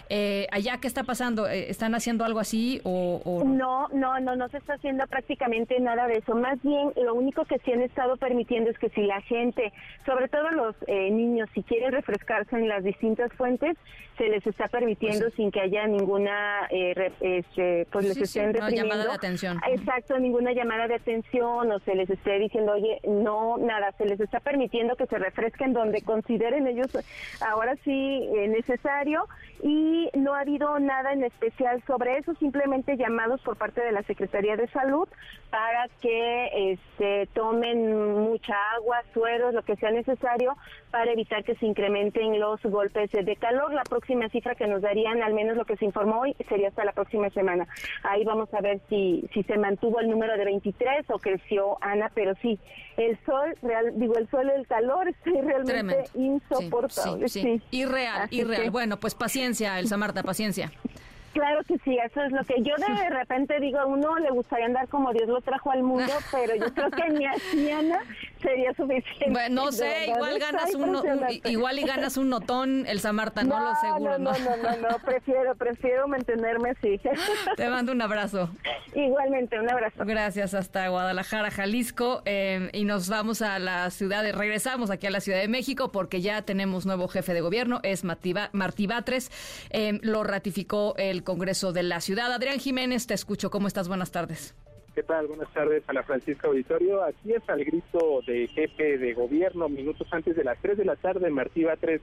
Eh, 0.09 0.47
allá, 0.51 0.77
¿qué 0.79 0.87
está 0.87 1.03
pasando? 1.03 1.47
Eh, 1.47 1.69
¿Están 1.69 1.95
haciendo 1.95 2.25
algo 2.25 2.39
así 2.39 2.79
o, 2.83 3.21
o 3.25 3.43
No, 3.43 3.87
no, 3.89 4.19
no, 4.19 4.35
no 4.35 4.49
se 4.49 4.57
está 4.57 4.73
haciendo 4.73 5.05
prácticamente 5.07 5.79
nada 5.79 6.07
de 6.07 6.19
eso. 6.19 6.35
Más 6.35 6.61
bien, 6.61 6.91
lo 7.03 7.13
único 7.15 7.45
que 7.45 7.57
sí 7.59 7.71
han 7.71 7.81
estado 7.81 8.17
permitiendo 8.17 8.69
es 8.69 8.77
que 8.77 8.89
si 8.89 9.01
la 9.01 9.21
gente, 9.21 9.73
sobre 10.05 10.27
todo 10.27 10.49
los 10.51 10.75
eh, 10.87 11.09
niños, 11.11 11.49
si 11.55 11.63
quieren 11.63 11.91
refrescarse 11.91 12.55
en 12.55 12.67
las 12.67 12.83
distintas 12.83 13.31
fuentes, 13.33 13.75
se 14.17 14.29
les 14.29 14.45
está 14.47 14.67
permitiendo 14.69 15.29
sin 15.31 15.51
que 15.51 15.59
haya 15.59 15.87
ninguna, 15.87 16.67
eh, 16.69 16.93
re- 16.95 17.11
este, 17.19 17.85
pues 17.91 18.05
les 18.05 18.13
Sí, 18.15 18.25
sí, 18.25 18.39
estén 18.39 18.53
no, 18.53 18.69
llamada 18.69 19.03
de 19.03 19.11
atención. 19.11 19.59
Exacto, 19.69 20.17
ninguna 20.19 20.53
llamada 20.53 20.64
de 20.65 20.95
atención 20.95 21.71
o 21.71 21.79
se 21.79 21.95
les 21.95 22.09
esté 22.09 22.39
diciendo, 22.39 22.73
oye, 22.73 22.99
no, 23.07 23.57
nada, 23.57 23.91
se 23.97 24.05
les 24.05 24.19
está 24.19 24.39
permitiendo 24.39 24.95
que 24.95 25.05
se 25.05 25.17
refresquen 25.17 25.73
donde 25.73 26.01
consideren 26.01 26.67
ellos 26.67 26.87
ahora 27.39 27.75
sí 27.83 28.27
eh, 28.35 28.47
necesario 28.47 29.27
y 29.63 30.09
no 30.15 30.33
ha 30.33 30.41
habido 30.41 30.77
nada 30.79 31.13
en 31.13 31.23
especial 31.23 31.81
sobre 31.87 32.17
eso, 32.17 32.33
simplemente 32.35 32.97
llamados 32.97 33.41
por 33.41 33.57
parte 33.57 33.81
de 33.81 33.91
la 33.91 34.03
Secretaría 34.03 34.57
de 34.57 34.67
Salud 34.67 35.07
para 35.49 35.87
que 36.01 36.73
este, 36.73 37.27
tomen 37.33 38.13
mucha 38.23 38.55
agua, 38.75 39.01
sueros, 39.13 39.53
lo 39.53 39.63
que 39.63 39.75
sea 39.77 39.91
necesario 39.91 40.57
para 40.95 41.11
evitar 41.11 41.43
que 41.43 41.55
se 41.55 41.65
incrementen 41.65 42.39
los 42.39 42.61
golpes 42.63 43.11
de 43.11 43.35
calor. 43.35 43.73
La 43.73 43.83
próxima 43.83 44.29
cifra 44.29 44.55
que 44.55 44.65
nos 44.65 44.81
darían, 44.81 45.21
al 45.21 45.33
menos 45.33 45.57
lo 45.57 45.65
que 45.65 45.75
se 45.75 45.83
informó 45.83 46.21
hoy, 46.21 46.33
sería 46.47 46.69
hasta 46.69 46.85
la 46.85 46.93
próxima 46.93 47.29
semana. 47.31 47.67
Ahí 48.03 48.23
vamos 48.23 48.47
a 48.53 48.61
ver 48.61 48.79
si, 48.87 49.27
si 49.33 49.43
se 49.43 49.57
mantuvo 49.57 49.99
el 49.99 50.09
número 50.09 50.37
de 50.37 50.45
23 50.45 51.09
o 51.09 51.19
creció 51.19 51.77
Ana, 51.81 52.09
pero 52.15 52.31
sí, 52.41 52.57
el 52.95 53.17
sol, 53.25 53.53
real, 53.61 53.91
digo, 53.97 54.15
el 54.15 54.29
sol, 54.29 54.49
el 54.49 54.65
calor, 54.67 55.05
está 55.09 55.31
realmente 55.31 55.73
Tremendo. 55.73 56.03
insoportable. 56.13 57.27
Sí, 57.27 57.41
sí. 57.41 57.61
sí. 57.69 57.77
Irreal, 57.79 58.21
Así 58.21 58.37
irreal. 58.39 58.63
que- 58.63 58.69
Bueno, 58.69 58.95
pues 58.97 59.15
paciencia, 59.15 59.77
Elsa 59.79 59.97
Marta, 59.97 60.23
paciencia. 60.23 60.71
Claro 61.33 61.59
que 61.67 61.77
sí, 61.79 61.97
eso 61.97 62.21
es 62.21 62.31
lo 62.31 62.45
que 62.45 62.61
yo 62.61 62.73
de 62.77 63.09
repente 63.09 63.59
digo, 63.59 63.77
a 63.79 63.85
uno 63.85 64.17
le 64.19 64.29
gustaría 64.29 64.67
andar 64.67 64.87
como 64.87 65.11
Dios 65.11 65.27
lo 65.27 65.41
trajo 65.41 65.69
al 65.69 65.83
mundo, 65.83 66.05
pero 66.31 66.55
yo 66.55 66.73
creo 66.73 66.89
que 66.91 67.09
ni 67.09 67.25
así, 67.25 67.69
Ana, 67.71 67.99
sería 68.45 68.73
suficiente. 68.73 69.31
Bueno, 69.31 69.65
no 69.65 69.71
sé, 69.71 70.07
igual 70.07 70.39
ganas 70.39 70.75
un, 70.75 71.01
igual 71.45 71.79
y 71.79 71.83
ganas 71.83 72.17
un 72.17 72.29
notón 72.29 72.85
el 72.87 72.99
Samarta, 72.99 73.43
no, 73.43 73.59
lo 73.59 73.67
aseguro. 73.67 74.19
No, 74.19 74.31
no, 74.31 74.57
no, 74.57 74.89
no, 74.89 74.99
prefiero, 74.99 75.55
prefiero 75.55 76.07
mantenerme 76.07 76.71
así. 76.71 76.99
Te 77.57 77.69
mando 77.69 77.91
un 77.91 78.01
abrazo. 78.01 78.49
Igualmente, 78.93 79.59
un 79.59 79.69
abrazo. 79.69 80.05
Gracias, 80.05 80.53
hasta 80.53 80.87
Guadalajara, 80.87 81.51
Jalisco, 81.51 82.21
eh, 82.25 82.69
y 82.73 82.85
nos 82.85 83.09
vamos 83.09 83.41
a 83.41 83.59
la 83.59 83.89
ciudad 83.89 84.23
de, 84.23 84.31
regresamos 84.31 84.89
aquí 84.89 85.07
a 85.07 85.11
la 85.11 85.19
Ciudad 85.19 85.39
de 85.39 85.47
México 85.47 85.91
porque 85.91 86.21
ya 86.21 86.43
tenemos 86.43 86.85
nuevo 86.85 87.07
jefe 87.07 87.33
de 87.33 87.41
gobierno, 87.41 87.79
es 87.83 88.03
Martí 88.03 88.87
Batres, 88.87 89.31
eh, 89.71 89.99
lo 90.01 90.23
ratificó 90.23 90.93
el 90.97 91.23
Congreso 91.23 91.73
de 91.73 91.83
la 91.83 92.01
Ciudad. 92.01 92.31
Adrián 92.31 92.59
Jiménez, 92.59 93.07
te 93.07 93.13
escucho, 93.13 93.49
¿cómo 93.49 93.67
estás? 93.67 93.87
Buenas 93.87 94.11
tardes. 94.11 94.55
¿Qué 94.95 95.03
tal? 95.03 95.27
Buenas 95.27 95.51
tardes 95.51 95.83
a 95.87 95.93
la 95.93 96.03
Francisca 96.03 96.47
Auditorio. 96.47 97.03
Aquí 97.03 97.33
es 97.33 97.43
al 97.49 97.65
grito 97.65 98.21
de 98.25 98.47
jefe 98.47 98.97
de 98.97 99.13
gobierno. 99.13 99.67
Minutos 99.67 100.07
antes 100.11 100.37
de 100.37 100.45
las 100.45 100.57
3 100.61 100.77
de 100.77 100.85
la 100.85 100.95
tarde, 100.95 101.29
Martí 101.29 101.65
Batres 101.65 101.99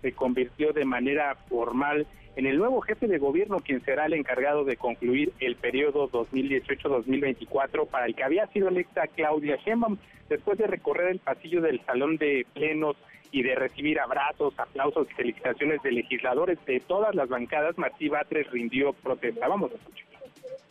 se 0.00 0.12
convirtió 0.12 0.72
de 0.72 0.84
manera 0.84 1.34
formal 1.48 2.06
en 2.36 2.46
el 2.46 2.56
nuevo 2.56 2.80
jefe 2.82 3.08
de 3.08 3.18
gobierno, 3.18 3.58
quien 3.58 3.84
será 3.84 4.06
el 4.06 4.12
encargado 4.12 4.64
de 4.64 4.76
concluir 4.76 5.32
el 5.40 5.56
periodo 5.56 6.08
2018-2024 6.08 7.88
para 7.88 8.06
el 8.06 8.14
que 8.14 8.22
había 8.22 8.46
sido 8.52 8.68
electa 8.68 9.08
Claudia 9.08 9.56
Sheinbaum, 9.56 9.98
después 10.28 10.56
de 10.56 10.68
recorrer 10.68 11.08
el 11.08 11.18
pasillo 11.18 11.60
del 11.60 11.84
salón 11.84 12.16
de 12.16 12.46
plenos 12.54 12.96
y 13.32 13.42
de 13.42 13.56
recibir 13.56 13.98
abrazos, 13.98 14.56
aplausos 14.56 15.08
y 15.10 15.14
felicitaciones 15.14 15.82
de 15.82 15.90
legisladores 15.90 16.64
de 16.64 16.78
todas 16.78 17.12
las 17.16 17.28
bancadas, 17.28 17.76
Martí 17.76 18.08
Batres 18.08 18.48
rindió 18.52 18.92
protesta. 18.92 19.48
Vamos 19.48 19.72
a 19.72 19.74
escuchar. 19.74 20.15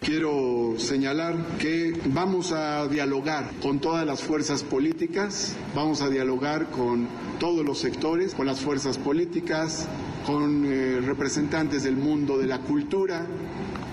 Quiero 0.06 0.76
señalar 0.78 1.58
que 1.58 2.00
vamos 2.14 2.52
a 2.52 2.88
dialogar 2.88 3.50
con 3.60 3.80
todas 3.80 4.06
las 4.06 4.22
fuerzas 4.22 4.62
políticas, 4.62 5.56
vamos 5.74 6.02
a 6.02 6.10
dialogar 6.10 6.70
con 6.70 7.08
todos 7.40 7.66
los 7.66 7.80
sectores, 7.80 8.36
con 8.36 8.46
las 8.46 8.60
fuerzas 8.62 9.00
políticas, 9.00 9.88
con 10.28 10.64
eh, 10.68 11.02
representantes 11.02 11.84
del 11.84 11.96
mundo 11.96 12.38
de 12.38 12.46
la 12.46 12.60
cultura, 12.60 13.26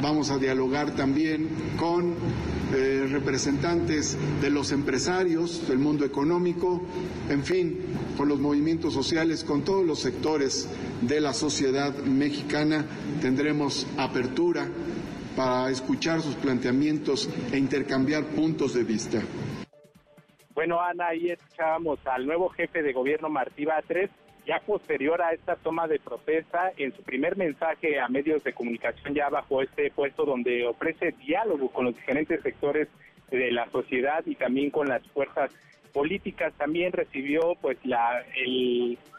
vamos 0.02 0.30
a 0.30 0.36
dialogar 0.36 0.94
también 0.94 1.48
con 1.78 2.14
eh, 2.74 3.08
representantes 3.10 4.16
de 4.42 4.50
los 4.50 4.70
empresarios, 4.72 5.66
del 5.66 5.78
mundo 5.78 6.04
económico, 6.04 6.82
en 7.30 7.42
fin, 7.42 7.78
con 8.18 8.28
los 8.28 8.38
movimientos 8.38 8.92
sociales, 8.92 9.44
con 9.44 9.62
todos 9.62 9.86
los 9.86 10.00
sectores 10.00 10.68
de 11.00 11.20
la 11.22 11.32
sociedad 11.32 11.96
mexicana. 12.04 12.84
Tendremos 13.22 13.86
apertura 13.96 14.68
para 15.36 15.70
escuchar 15.70 16.20
sus 16.20 16.34
planteamientos 16.36 17.28
e 17.52 17.58
intercambiar 17.58 18.24
puntos 18.24 18.74
de 18.74 18.84
vista. 18.84 19.20
Bueno, 20.54 20.80
Ana, 20.80 21.08
ahí 21.08 21.30
escuchábamos 21.30 21.98
al 22.06 22.26
nuevo 22.26 22.48
jefe 22.50 22.82
de 22.82 22.92
gobierno, 22.92 23.28
Martí 23.28 23.64
Batres, 23.64 24.10
ya 24.46 24.60
posterior 24.60 25.22
a 25.22 25.32
esta 25.32 25.56
toma 25.56 25.86
de 25.86 25.98
protesta, 25.98 26.72
en 26.76 26.92
su 26.94 27.02
primer 27.02 27.36
mensaje 27.36 27.98
a 28.00 28.08
medios 28.08 28.42
de 28.44 28.52
comunicación 28.52 29.14
ya 29.14 29.28
bajo 29.28 29.62
este 29.62 29.90
puesto 29.90 30.24
donde 30.24 30.66
ofrece 30.66 31.14
diálogo 31.24 31.70
con 31.70 31.86
los 31.86 31.94
diferentes 31.94 32.42
sectores 32.42 32.88
de 33.30 33.50
la 33.52 33.68
sociedad 33.70 34.22
y 34.26 34.34
también 34.34 34.70
con 34.70 34.88
las 34.88 35.06
fuerzas 35.08 35.50
políticas, 35.92 36.52
también 36.54 36.92
recibió 36.92 37.54
pues 37.60 37.78
la, 37.84 38.24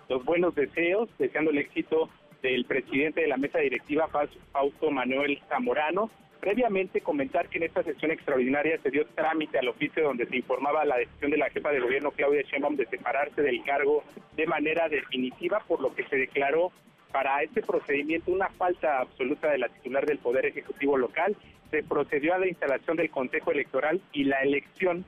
los 0.10 0.24
buenos 0.26 0.56
deseos, 0.56 1.10
deseando 1.18 1.52
el 1.52 1.60
éxito 1.60 2.10
del 2.44 2.66
presidente 2.66 3.22
de 3.22 3.28
la 3.28 3.38
mesa 3.38 3.60
directiva, 3.60 4.10
Fausto 4.52 4.92
Manuel 4.92 5.42
Zamorano. 5.48 6.12
Previamente 6.42 7.00
comentar 7.00 7.48
que 7.48 7.58
en 7.58 7.64
esta 7.64 7.84
sesión 7.84 8.12
extraordinaria 8.12 8.78
se 8.84 8.92
dio 8.92 9.06
trámite 9.16 9.58
al 9.58 9.70
oficio 9.70 10.04
donde 10.04 10.26
se 10.26 10.36
informaba 10.36 10.84
la 10.84 10.98
decisión 10.98 11.32
de 11.32 11.38
la 11.38 11.50
jefa 11.50 11.72
de 11.72 11.80
gobierno 11.80 12.12
Claudia 12.12 12.42
Sheinbaum 12.42 12.76
de 12.76 12.86
separarse 12.88 13.42
del 13.42 13.64
cargo 13.64 14.04
de 14.36 14.46
manera 14.46 14.90
definitiva, 14.90 15.64
por 15.66 15.80
lo 15.80 15.96
que 15.96 16.04
se 16.04 16.18
declaró 16.18 16.74
para 17.14 17.42
este 17.44 17.62
procedimiento 17.62 18.30
una 18.30 18.50
falta 18.50 19.00
absoluta 19.00 19.50
de 19.50 19.60
la 19.60 19.70
titular 19.70 20.06
del 20.06 20.18
Poder 20.18 20.46
Ejecutivo 20.46 20.98
local. 20.98 21.38
Se 21.72 21.82
procedió 21.82 22.34
a 22.34 22.40
la 22.40 22.48
instalación 22.48 22.98
del 22.98 23.10
Consejo 23.10 23.52
Electoral 23.52 24.02
y 24.12 24.26
la 24.26 24.42
elección 24.42 25.06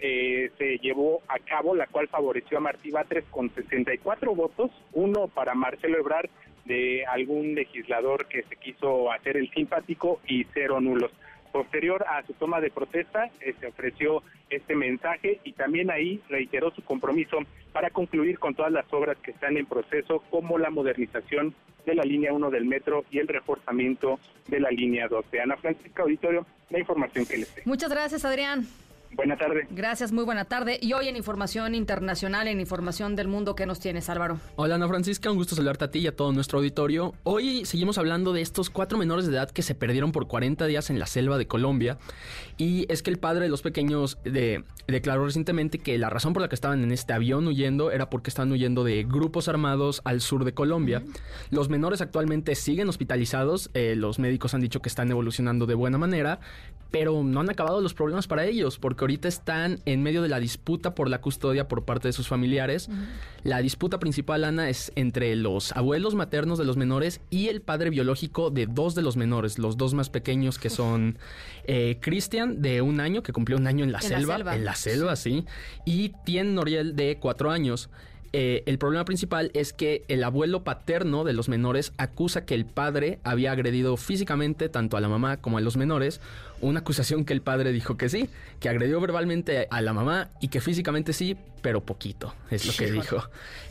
eh, 0.00 0.50
se 0.56 0.78
llevó 0.78 1.20
a 1.28 1.38
cabo, 1.40 1.74
la 1.74 1.86
cual 1.88 2.08
favoreció 2.08 2.56
a 2.56 2.62
Martí 2.62 2.90
Batres 2.90 3.24
con 3.30 3.50
64 3.54 4.34
votos, 4.34 4.70
uno 4.94 5.28
para 5.28 5.54
Marcelo 5.54 5.98
Ebrard 5.98 6.30
de 6.64 7.04
algún 7.06 7.54
legislador 7.54 8.26
que 8.26 8.42
se 8.42 8.56
quiso 8.56 9.12
hacer 9.12 9.36
el 9.36 9.50
simpático 9.50 10.20
y 10.26 10.44
cero 10.52 10.80
nulos. 10.80 11.10
Posterior 11.52 12.04
a 12.08 12.24
su 12.24 12.32
toma 12.34 12.60
de 12.60 12.70
protesta, 12.70 13.28
eh, 13.40 13.54
se 13.58 13.66
ofreció 13.66 14.22
este 14.50 14.76
mensaje 14.76 15.40
y 15.42 15.52
también 15.52 15.90
ahí 15.90 16.20
reiteró 16.28 16.70
su 16.70 16.82
compromiso 16.82 17.38
para 17.72 17.90
concluir 17.90 18.38
con 18.38 18.54
todas 18.54 18.72
las 18.72 18.90
obras 18.92 19.16
que 19.18 19.32
están 19.32 19.56
en 19.56 19.66
proceso, 19.66 20.22
como 20.30 20.58
la 20.58 20.70
modernización 20.70 21.54
de 21.86 21.94
la 21.94 22.02
línea 22.02 22.32
1 22.32 22.50
del 22.50 22.66
metro 22.66 23.04
y 23.10 23.18
el 23.18 23.28
reforzamiento 23.28 24.20
de 24.48 24.60
la 24.60 24.70
línea 24.70 25.08
2. 25.08 25.30
De 25.30 25.40
Ana 25.40 25.56
Francisca 25.56 26.02
Auditorio, 26.02 26.46
la 26.68 26.78
información 26.78 27.26
que 27.26 27.38
les 27.38 27.54
tengo. 27.54 27.68
Muchas 27.68 27.90
gracias, 27.90 28.24
Adrián. 28.24 28.66
Buena 29.12 29.36
tarde. 29.36 29.66
Gracias, 29.70 30.12
muy 30.12 30.24
buena 30.24 30.44
tarde. 30.44 30.78
Y 30.80 30.92
hoy 30.92 31.08
en 31.08 31.16
Información 31.16 31.74
Internacional, 31.74 32.46
en 32.46 32.60
Información 32.60 33.16
del 33.16 33.26
Mundo, 33.26 33.56
¿qué 33.56 33.66
nos 33.66 33.80
tienes, 33.80 34.08
Álvaro? 34.08 34.38
Hola, 34.54 34.76
Ana 34.76 34.86
Francisca, 34.86 35.30
un 35.30 35.36
gusto 35.36 35.56
saludarte 35.56 35.84
a 35.84 35.90
ti 35.90 35.98
y 35.98 36.06
a 36.06 36.14
todo 36.14 36.32
nuestro 36.32 36.58
auditorio. 36.58 37.12
Hoy 37.24 37.64
seguimos 37.64 37.98
hablando 37.98 38.32
de 38.32 38.40
estos 38.40 38.70
cuatro 38.70 38.98
menores 38.98 39.26
de 39.26 39.32
edad 39.32 39.50
que 39.50 39.62
se 39.62 39.74
perdieron 39.74 40.12
por 40.12 40.28
40 40.28 40.64
días 40.66 40.90
en 40.90 41.00
la 41.00 41.06
selva 41.06 41.38
de 41.38 41.48
Colombia. 41.48 41.98
Y 42.56 42.86
es 42.92 43.02
que 43.02 43.10
el 43.10 43.18
padre 43.18 43.44
de 43.44 43.48
los 43.48 43.62
pequeños 43.62 44.18
declaró 44.86 45.24
recientemente 45.24 45.78
que 45.78 45.98
la 45.98 46.08
razón 46.08 46.32
por 46.32 46.42
la 46.42 46.48
que 46.48 46.54
estaban 46.54 46.84
en 46.84 46.92
este 46.92 47.12
avión 47.12 47.46
huyendo 47.48 47.90
era 47.90 48.10
porque 48.10 48.30
estaban 48.30 48.52
huyendo 48.52 48.84
de 48.84 49.02
grupos 49.02 49.48
armados 49.48 50.02
al 50.04 50.20
sur 50.20 50.44
de 50.44 50.54
Colombia. 50.54 51.02
Los 51.50 51.68
menores 51.68 52.00
actualmente 52.00 52.54
siguen 52.54 52.88
hospitalizados, 52.88 53.70
eh, 53.74 53.94
los 53.96 54.18
médicos 54.18 54.54
han 54.54 54.60
dicho 54.60 54.80
que 54.80 54.88
están 54.88 55.10
evolucionando 55.10 55.66
de 55.66 55.74
buena 55.74 55.98
manera, 55.98 56.40
pero 56.90 57.22
no 57.22 57.40
han 57.40 57.50
acabado 57.50 57.80
los 57.80 57.94
problemas 57.94 58.26
para 58.26 58.44
ellos, 58.44 58.78
porque 58.78 58.99
ahorita 59.04 59.28
están 59.28 59.80
en 59.84 60.02
medio 60.02 60.22
de 60.22 60.28
la 60.28 60.40
disputa 60.40 60.94
por 60.94 61.08
la 61.08 61.20
custodia 61.20 61.68
por 61.68 61.84
parte 61.84 62.08
de 62.08 62.12
sus 62.12 62.28
familiares. 62.28 62.88
La 63.42 63.60
disputa 63.62 63.98
principal, 63.98 64.44
Ana, 64.44 64.68
es 64.68 64.92
entre 64.96 65.34
los 65.36 65.72
abuelos 65.72 66.14
maternos 66.14 66.58
de 66.58 66.64
los 66.64 66.76
menores 66.76 67.20
y 67.30 67.48
el 67.48 67.62
padre 67.62 67.90
biológico 67.90 68.50
de 68.50 68.66
dos 68.66 68.94
de 68.94 69.02
los 69.02 69.16
menores, 69.16 69.58
los 69.58 69.76
dos 69.76 69.94
más 69.94 70.10
pequeños 70.10 70.58
que 70.58 70.70
son 70.70 71.18
eh, 71.64 71.98
Cristian, 72.00 72.62
de 72.62 72.82
un 72.82 73.00
año, 73.00 73.22
que 73.22 73.32
cumplió 73.32 73.56
un 73.56 73.66
año 73.66 73.84
en 73.84 73.92
la, 73.92 74.00
selva, 74.00 74.36
en 74.54 74.64
la 74.64 74.74
selva, 74.74 75.16
sí, 75.16 75.44
y 75.84 76.12
Tien 76.24 76.54
Noriel, 76.54 76.96
de 76.96 77.18
cuatro 77.20 77.50
años. 77.50 77.90
Eh, 78.32 78.62
el 78.66 78.78
problema 78.78 79.04
principal 79.04 79.50
es 79.54 79.72
que 79.72 80.04
el 80.06 80.22
abuelo 80.22 80.62
paterno 80.62 81.24
de 81.24 81.32
los 81.32 81.48
menores 81.48 81.92
acusa 81.96 82.44
que 82.44 82.54
el 82.54 82.64
padre 82.64 83.18
había 83.24 83.50
agredido 83.50 83.96
físicamente 83.96 84.68
tanto 84.68 84.96
a 84.96 85.00
la 85.00 85.08
mamá 85.08 85.38
como 85.38 85.58
a 85.58 85.60
los 85.60 85.76
menores, 85.76 86.20
una 86.60 86.80
acusación 86.80 87.24
que 87.24 87.32
el 87.32 87.42
padre 87.42 87.72
dijo 87.72 87.96
que 87.96 88.08
sí, 88.08 88.28
que 88.60 88.68
agredió 88.68 89.00
verbalmente 89.00 89.66
a 89.70 89.80
la 89.80 89.92
mamá 89.92 90.30
y 90.40 90.48
que 90.48 90.60
físicamente 90.60 91.12
sí, 91.12 91.36
pero 91.62 91.84
poquito, 91.84 92.34
es 92.50 92.66
lo 92.66 92.72
que 92.72 92.90
dijo. 92.90 93.22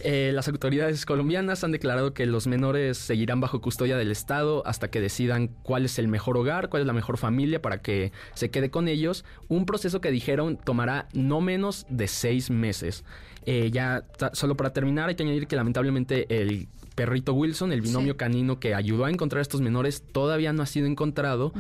Eh, 0.02 0.32
las 0.34 0.48
autoridades 0.48 1.06
colombianas 1.06 1.64
han 1.64 1.72
declarado 1.72 2.14
que 2.14 2.26
los 2.26 2.48
menores 2.48 2.98
seguirán 2.98 3.42
bajo 3.42 3.62
custodia 3.62 3.98
del 3.98 4.12
Estado 4.12 4.66
hasta 4.66 4.90
que 4.90 5.02
decidan 5.02 5.48
cuál 5.64 5.86
es 5.86 6.00
el 6.00 6.08
mejor 6.08 6.38
hogar, 6.38 6.70
cuál 6.70 6.82
es 6.82 6.88
la 6.88 6.94
mejor 6.94 7.18
familia 7.18 7.62
para 7.62 7.82
que 7.82 8.12
se 8.34 8.50
quede 8.50 8.70
con 8.70 8.88
ellos, 8.88 9.26
un 9.48 9.66
proceso 9.66 10.02
que 10.02 10.12
dijeron 10.12 10.58
tomará 10.58 11.08
no 11.14 11.42
menos 11.42 11.86
de 11.90 12.08
seis 12.08 12.50
meses. 12.50 13.04
Eh, 13.46 13.72
ya, 13.72 14.04
solo 14.34 14.56
para 14.56 14.74
terminar, 14.74 15.10
hay 15.10 15.16
que 15.16 15.24
añadir 15.24 15.48
que 15.48 15.56
lamentablemente 15.56 16.42
el 16.42 16.68
perrito 17.00 17.34
Wilson, 17.34 17.72
el 17.72 17.80
binomio 17.80 18.18
canino 18.18 18.60
que 18.60 18.76
ayudó 18.76 19.06
a 19.06 19.10
encontrar 19.10 19.40
a 19.40 19.42
estos 19.42 19.62
menores, 19.62 20.04
todavía 20.12 20.52
no 20.52 20.64
ha 20.64 20.66
sido 20.66 20.86
encontrado, 20.86 21.54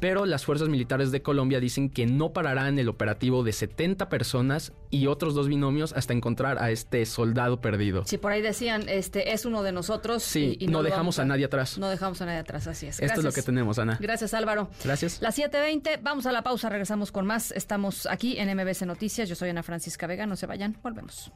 pero 0.00 0.24
las 0.24 0.44
fuerzas 0.44 0.68
militares 0.68 1.10
de 1.10 1.20
Colombia 1.20 1.58
dicen 1.58 1.90
que 1.90 2.06
no 2.06 2.32
pararán 2.32 2.78
el 2.78 2.88
operativo 2.88 3.42
de 3.42 3.52
70 3.52 4.08
personas 4.08 4.72
y 4.90 5.08
otros 5.08 5.34
dos 5.34 5.48
binomios 5.48 5.92
hasta 5.94 6.12
encontrar 6.12 6.62
a 6.62 6.70
este 6.70 7.04
soldado 7.06 7.60
perdido. 7.60 8.04
Sí, 8.06 8.18
por 8.18 8.30
ahí 8.30 8.40
decían, 8.40 8.88
este 8.88 9.32
es 9.32 9.44
uno 9.46 9.64
de 9.64 9.72
nosotros. 9.72 10.22
Sí, 10.22 10.56
y, 10.60 10.68
no, 10.68 10.84
dejamos 10.84 11.18
a, 11.18 11.24
nadie 11.24 11.46
atrás. 11.46 11.76
No 11.76 11.88
dejamos 11.88 12.22
a 12.22 12.26
nadie 12.26 12.38
atrás, 12.38 12.68
así 12.68 12.86
es. 12.86 13.00
Esto 13.00 13.18
es 13.18 13.24
lo 13.24 13.32
que 13.32 13.42
tenemos, 13.42 13.80
Ana. 13.80 13.98
Gracias, 14.00 14.32
Álvaro. 14.32 14.70
Gracias. 14.84 15.20
Las 15.20 15.36
7.20, 15.36 15.98
vamos 16.02 16.26
a 16.26 16.30
la 16.30 16.42
pausa, 16.42 16.68
regresamos 16.68 17.10
con 17.10 17.26
más. 17.26 17.50
Estamos 17.50 18.06
aquí 18.06 18.38
en 18.38 18.56
MBC 18.56 18.82
Noticias, 18.82 19.28
yo 19.28 19.34
soy 19.34 19.48
Ana 19.48 19.64
Francisca 19.64 20.06
Vega, 20.06 20.24
no 20.24 20.36
se 20.36 20.46
vayan, 20.46 20.76
volvemos. 20.84 21.32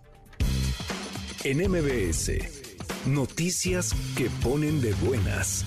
En 1.43 1.59
MBS, 1.59 2.68
noticias 3.07 3.95
que 4.17 4.31
ponen 4.43 4.81
de 4.81 4.95
buenas. 4.95 5.65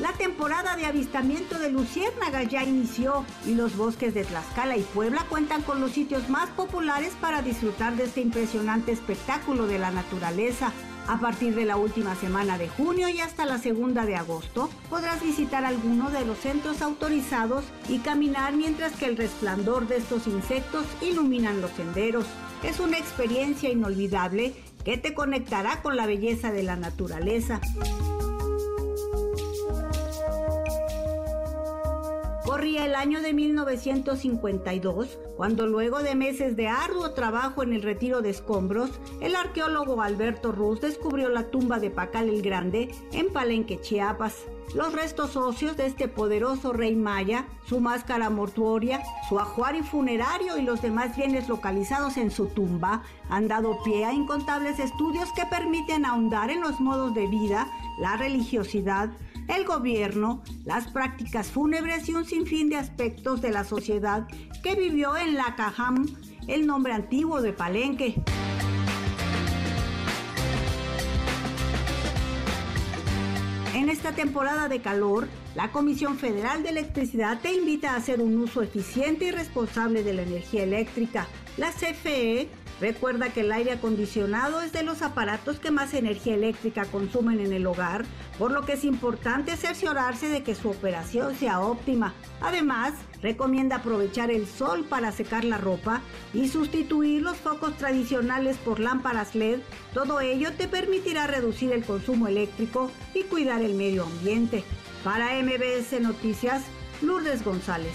La 0.00 0.12
temporada 0.12 0.76
de 0.76 0.86
avistamiento 0.86 1.58
de 1.58 1.70
luciérnagas 1.70 2.48
ya 2.48 2.62
inició 2.62 3.24
y 3.46 3.54
los 3.54 3.76
bosques 3.76 4.14
de 4.14 4.24
Tlaxcala 4.24 4.76
y 4.76 4.82
Puebla 4.82 5.26
cuentan 5.28 5.62
con 5.62 5.80
los 5.80 5.92
sitios 5.92 6.28
más 6.28 6.48
populares 6.50 7.12
para 7.20 7.42
disfrutar 7.42 7.96
de 7.96 8.04
este 8.04 8.20
impresionante 8.20 8.92
espectáculo 8.92 9.66
de 9.66 9.78
la 9.78 9.90
naturaleza. 9.90 10.72
A 11.08 11.18
partir 11.18 11.54
de 11.54 11.64
la 11.64 11.78
última 11.78 12.14
semana 12.14 12.58
de 12.58 12.68
junio 12.68 13.08
y 13.08 13.20
hasta 13.20 13.46
la 13.46 13.56
segunda 13.56 14.04
de 14.04 14.14
agosto, 14.14 14.68
podrás 14.90 15.22
visitar 15.22 15.64
alguno 15.64 16.10
de 16.10 16.26
los 16.26 16.36
centros 16.36 16.82
autorizados 16.82 17.64
y 17.88 18.00
caminar 18.00 18.54
mientras 18.54 18.92
que 18.92 19.06
el 19.06 19.16
resplandor 19.16 19.88
de 19.88 19.96
estos 19.96 20.26
insectos 20.26 20.84
iluminan 21.00 21.62
los 21.62 21.70
senderos. 21.70 22.26
Es 22.62 22.78
una 22.78 22.98
experiencia 22.98 23.70
inolvidable 23.70 24.54
que 24.84 24.98
te 24.98 25.14
conectará 25.14 25.80
con 25.80 25.96
la 25.96 26.04
belleza 26.04 26.52
de 26.52 26.62
la 26.62 26.76
naturaleza. 26.76 27.58
Corría 32.58 32.86
el 32.86 32.96
año 32.96 33.22
de 33.22 33.34
1952, 33.34 35.16
cuando 35.36 35.68
luego 35.68 36.00
de 36.00 36.16
meses 36.16 36.56
de 36.56 36.66
arduo 36.66 37.12
trabajo 37.12 37.62
en 37.62 37.72
el 37.72 37.82
retiro 37.82 38.20
de 38.20 38.30
escombros, 38.30 38.90
el 39.20 39.36
arqueólogo 39.36 40.02
Alberto 40.02 40.50
Ruz 40.50 40.80
descubrió 40.80 41.28
la 41.28 41.52
tumba 41.52 41.78
de 41.78 41.92
Pacal 41.92 42.28
el 42.28 42.42
Grande 42.42 42.92
en 43.12 43.32
Palenque, 43.32 43.80
Chiapas. 43.80 44.44
Los 44.74 44.92
restos 44.92 45.36
óseos 45.36 45.76
de 45.76 45.86
este 45.86 46.08
poderoso 46.08 46.72
rey 46.72 46.96
maya, 46.96 47.46
su 47.64 47.78
máscara 47.78 48.28
mortuoria, 48.28 49.02
su 49.28 49.38
ajuario 49.38 49.84
funerario 49.84 50.58
y 50.58 50.62
los 50.62 50.82
demás 50.82 51.16
bienes 51.16 51.48
localizados 51.48 52.16
en 52.16 52.32
su 52.32 52.46
tumba 52.48 53.04
han 53.30 53.46
dado 53.46 53.80
pie 53.84 54.04
a 54.04 54.12
incontables 54.12 54.80
estudios 54.80 55.30
que 55.32 55.46
permiten 55.46 56.04
ahondar 56.04 56.50
en 56.50 56.60
los 56.60 56.80
modos 56.80 57.14
de 57.14 57.28
vida, 57.28 57.68
la 58.00 58.16
religiosidad, 58.16 59.10
el 59.48 59.64
gobierno, 59.64 60.42
las 60.64 60.88
prácticas 60.88 61.48
fúnebres 61.48 62.08
y 62.08 62.14
un 62.14 62.24
sinfín 62.24 62.68
de 62.68 62.76
aspectos 62.76 63.40
de 63.40 63.50
la 63.50 63.64
sociedad 63.64 64.28
que 64.62 64.74
vivió 64.74 65.16
en 65.16 65.34
la 65.34 65.56
Cajam, 65.56 66.06
el 66.46 66.66
nombre 66.66 66.92
antiguo 66.92 67.40
de 67.40 67.52
Palenque. 67.52 68.14
En 73.74 73.88
esta 73.88 74.12
temporada 74.12 74.68
de 74.68 74.80
calor, 74.80 75.28
la 75.54 75.72
Comisión 75.72 76.18
Federal 76.18 76.62
de 76.62 76.70
Electricidad 76.70 77.40
te 77.40 77.52
invita 77.52 77.92
a 77.92 77.96
hacer 77.96 78.20
un 78.20 78.36
uso 78.36 78.62
eficiente 78.62 79.26
y 79.26 79.30
responsable 79.30 80.02
de 80.02 80.14
la 80.14 80.22
energía 80.22 80.64
eléctrica. 80.64 81.26
La 81.56 81.70
CFE 81.70 82.48
Recuerda 82.80 83.32
que 83.32 83.40
el 83.40 83.50
aire 83.50 83.72
acondicionado 83.72 84.60
es 84.60 84.72
de 84.72 84.84
los 84.84 85.02
aparatos 85.02 85.58
que 85.58 85.72
más 85.72 85.94
energía 85.94 86.34
eléctrica 86.34 86.84
consumen 86.84 87.40
en 87.40 87.52
el 87.52 87.66
hogar, 87.66 88.04
por 88.38 88.52
lo 88.52 88.62
que 88.62 88.74
es 88.74 88.84
importante 88.84 89.56
cerciorarse 89.56 90.28
de 90.28 90.44
que 90.44 90.54
su 90.54 90.70
operación 90.70 91.34
sea 91.34 91.60
óptima. 91.60 92.14
Además, 92.40 92.94
recomienda 93.20 93.76
aprovechar 93.76 94.30
el 94.30 94.46
sol 94.46 94.84
para 94.88 95.10
secar 95.10 95.44
la 95.44 95.58
ropa 95.58 96.02
y 96.32 96.48
sustituir 96.48 97.22
los 97.22 97.36
focos 97.36 97.76
tradicionales 97.76 98.56
por 98.58 98.78
lámparas 98.78 99.34
LED. 99.34 99.58
Todo 99.92 100.20
ello 100.20 100.52
te 100.52 100.68
permitirá 100.68 101.26
reducir 101.26 101.72
el 101.72 101.84
consumo 101.84 102.28
eléctrico 102.28 102.92
y 103.12 103.24
cuidar 103.24 103.60
el 103.60 103.74
medio 103.74 104.04
ambiente. 104.04 104.62
Para 105.02 105.42
MBS 105.42 106.00
Noticias, 106.00 106.62
Lourdes 107.02 107.44
González. 107.44 107.94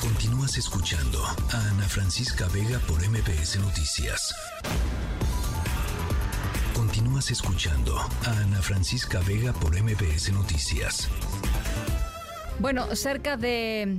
Continúas 0.00 0.58
escuchando 0.58 1.22
a 1.24 1.56
Ana 1.70 1.88
Francisca 1.88 2.48
Vega 2.48 2.80
por 2.80 2.98
MBS 3.08 3.60
Noticias. 3.60 4.34
Continúas 6.74 7.30
escuchando 7.30 7.96
a 7.96 8.30
Ana 8.42 8.60
Francisca 8.62 9.20
Vega 9.20 9.52
por 9.52 9.80
MBS 9.80 10.32
Noticias. 10.32 11.08
Bueno, 12.58 12.96
cerca 12.96 13.36
de 13.36 13.98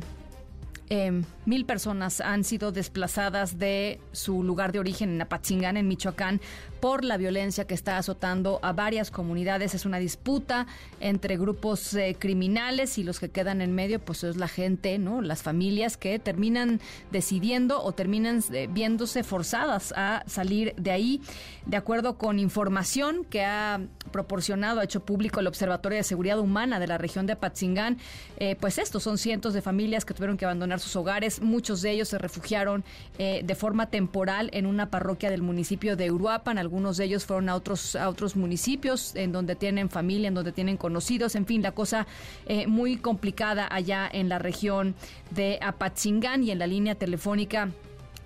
eh, 0.89 1.23
mil 1.45 1.65
personas 1.65 2.22
han 2.22 2.43
sido 2.43 2.72
desplazadas 2.72 3.57
de 3.57 3.99
su 4.11 4.43
lugar 4.43 4.72
de 4.72 4.80
origen 4.80 5.09
en 5.09 5.22
Apatzingán, 5.22 5.77
en 5.77 5.88
Michoacán, 5.88 6.41
por 6.80 7.03
la 7.03 7.18
violencia 7.18 7.65
que 7.65 7.73
está 7.73 7.97
azotando 7.97 8.59
a 8.61 8.73
varias 8.73 9.11
comunidades. 9.11 9.73
Es 9.73 9.85
una 9.85 9.97
disputa 9.97 10.68
entre 10.99 11.38
grupos 11.38 11.93
eh, 11.93 12.15
criminales 12.18 12.97
y 12.97 13.03
los 13.03 13.19
que 13.19 13.30
quedan 13.30 13.61
en 13.61 13.73
medio, 13.73 13.99
pues 13.99 14.23
es 14.23 14.38
la 14.38 14.47
gente, 14.47 14.97
¿no? 14.97 15.22
Las 15.22 15.43
familias 15.43 15.97
que 15.97 16.19
terminan 16.19 16.80
decidiendo 17.11 17.81
o 17.81 17.91
terminan 17.91 18.43
eh, 18.51 18.68
viéndose 18.69 19.23
forzadas 19.23 19.93
a 19.95 20.23
salir 20.27 20.73
de 20.76 20.91
ahí. 20.91 21.22
De 21.65 21.77
acuerdo 21.77 22.18
con 22.18 22.39
información 22.39 23.26
que 23.30 23.43
ha 23.43 23.81
proporcionado, 24.11 24.80
ha 24.80 24.84
hecho 24.84 25.03
público 25.03 25.39
el 25.39 25.47
Observatorio 25.47 25.97
de 25.97 26.03
Seguridad 26.03 26.39
Humana 26.39 26.80
de 26.80 26.88
la 26.88 26.97
región 26.97 27.26
de 27.26 27.34
Apatzingán, 27.34 27.97
eh, 28.38 28.55
pues 28.59 28.77
estos 28.77 29.03
son 29.03 29.18
cientos 29.18 29.53
de 29.53 29.61
familias 29.61 30.05
que 30.05 30.14
tuvieron 30.14 30.38
que 30.38 30.45
abandonar 30.45 30.77
sus 30.80 30.95
hogares. 30.95 31.41
Muchos 31.41 31.82
de 31.82 31.91
ellos 31.91 32.10
se 32.10 32.18
refugiaron 32.18 32.84
de 33.18 33.56
forma 33.56 33.90
temporal 33.90 34.49
en 34.54 34.66
una 34.66 34.90
parroquia 34.90 35.30
del 35.30 35.41
municipio 35.41 35.95
de 35.95 36.12
Uruapan, 36.12 36.58
algunos 36.58 36.98
de 36.98 37.06
ellos 37.06 37.26
fueron 37.26 37.49
a 37.49 37.56
otros, 37.56 37.95
a 37.95 38.10
otros 38.10 38.36
municipios 38.36 39.16
en 39.16 39.32
donde 39.32 39.56
tienen 39.56 39.90
familia, 39.90 40.28
en 40.28 40.34
donde 40.34 40.52
tienen 40.52 40.78
conocidos, 40.78 41.36
en 41.36 41.45
fin, 41.45 41.62
la 41.62 41.72
cosa 41.72 42.08
eh, 42.45 42.68
muy 42.68 42.98
complicada 42.98 43.68
allá 43.70 44.10
en 44.12 44.30
la 44.30 44.40
región 44.40 44.95
de 45.32 45.60
Apatzingán 45.62 46.44
y 46.44 46.52
en 46.52 46.60
la 46.60 46.68
línea 46.68 46.95
telefónica 46.95 47.70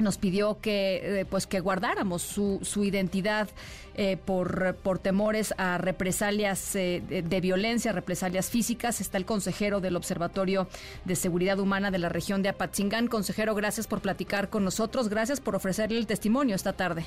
nos 0.02 0.18
pidió 0.18 0.60
que 0.60 1.22
eh, 1.22 1.26
pues 1.26 1.48
que 1.48 1.60
guardáramos 1.60 2.22
su, 2.22 2.60
su 2.62 2.84
identidad 2.84 3.50
eh, 3.96 4.18
por, 4.18 4.76
por 4.76 5.00
temores 5.00 5.54
a 5.58 5.78
represalias 5.78 6.74
de, 6.74 7.24
de, 7.28 7.42
violencia, 7.42 7.92
represalias 7.92 8.50
físicas. 8.50 9.02
Está 9.02 9.18
el 9.18 9.26
consejero 9.26 9.80
del 9.80 9.96
Observatorio 9.96 10.68
de 11.06 11.16
Seguridad 11.16 11.60
Humana 11.60 11.92
de 11.92 12.00
la 12.00 12.10
región 12.10 12.42
de 12.42 12.50
Apatzingán. 12.50 13.08
Consejero, 13.08 13.54
gracias 13.56 13.88
por 13.88 14.02
platicar 14.02 14.50
con 14.50 14.64
nosotros. 14.64 15.10
Gracias 15.10 15.42
por 15.42 15.56
ofrecerle 15.56 15.98
el 15.98 16.08
testimonio 16.08 16.56
esta 16.56 16.74
tarde. 16.74 17.06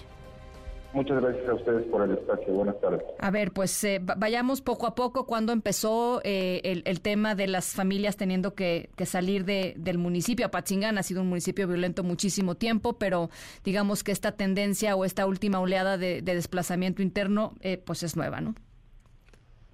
Muchas 0.94 1.20
gracias 1.20 1.48
a 1.48 1.54
ustedes 1.54 1.86
por 1.86 2.02
el 2.02 2.12
espacio. 2.12 2.54
Buenas 2.54 2.80
tardes. 2.80 3.02
A 3.18 3.30
ver, 3.32 3.50
pues 3.50 3.82
eh, 3.82 4.00
vayamos 4.16 4.60
poco 4.60 4.86
a 4.86 4.94
poco. 4.94 5.26
¿Cuándo 5.26 5.52
empezó 5.52 6.20
eh, 6.22 6.60
el, 6.62 6.82
el, 6.86 7.00
tema 7.00 7.34
de 7.34 7.48
las 7.48 7.74
familias 7.74 8.16
teniendo 8.16 8.54
que, 8.54 8.90
que 8.96 9.04
salir 9.04 9.44
de, 9.44 9.74
del 9.76 9.98
municipio? 9.98 10.46
Apatzingán 10.46 10.96
ha 10.96 11.02
sido 11.02 11.22
un 11.22 11.28
municipio 11.28 11.66
violento 11.66 12.04
muchísimo 12.04 12.54
tiempo, 12.54 12.92
pero 12.92 13.28
digamos 13.64 14.04
que 14.04 14.12
esta 14.12 14.32
tendencia 14.32 14.94
o 14.94 15.04
esta 15.04 15.26
última 15.26 15.58
oleada 15.58 15.98
de, 15.98 16.22
de 16.22 16.34
desplazamiento 16.36 17.02
interno, 17.02 17.54
eh, 17.60 17.76
pues 17.76 18.04
es 18.04 18.16
nueva, 18.16 18.40
¿no? 18.40 18.54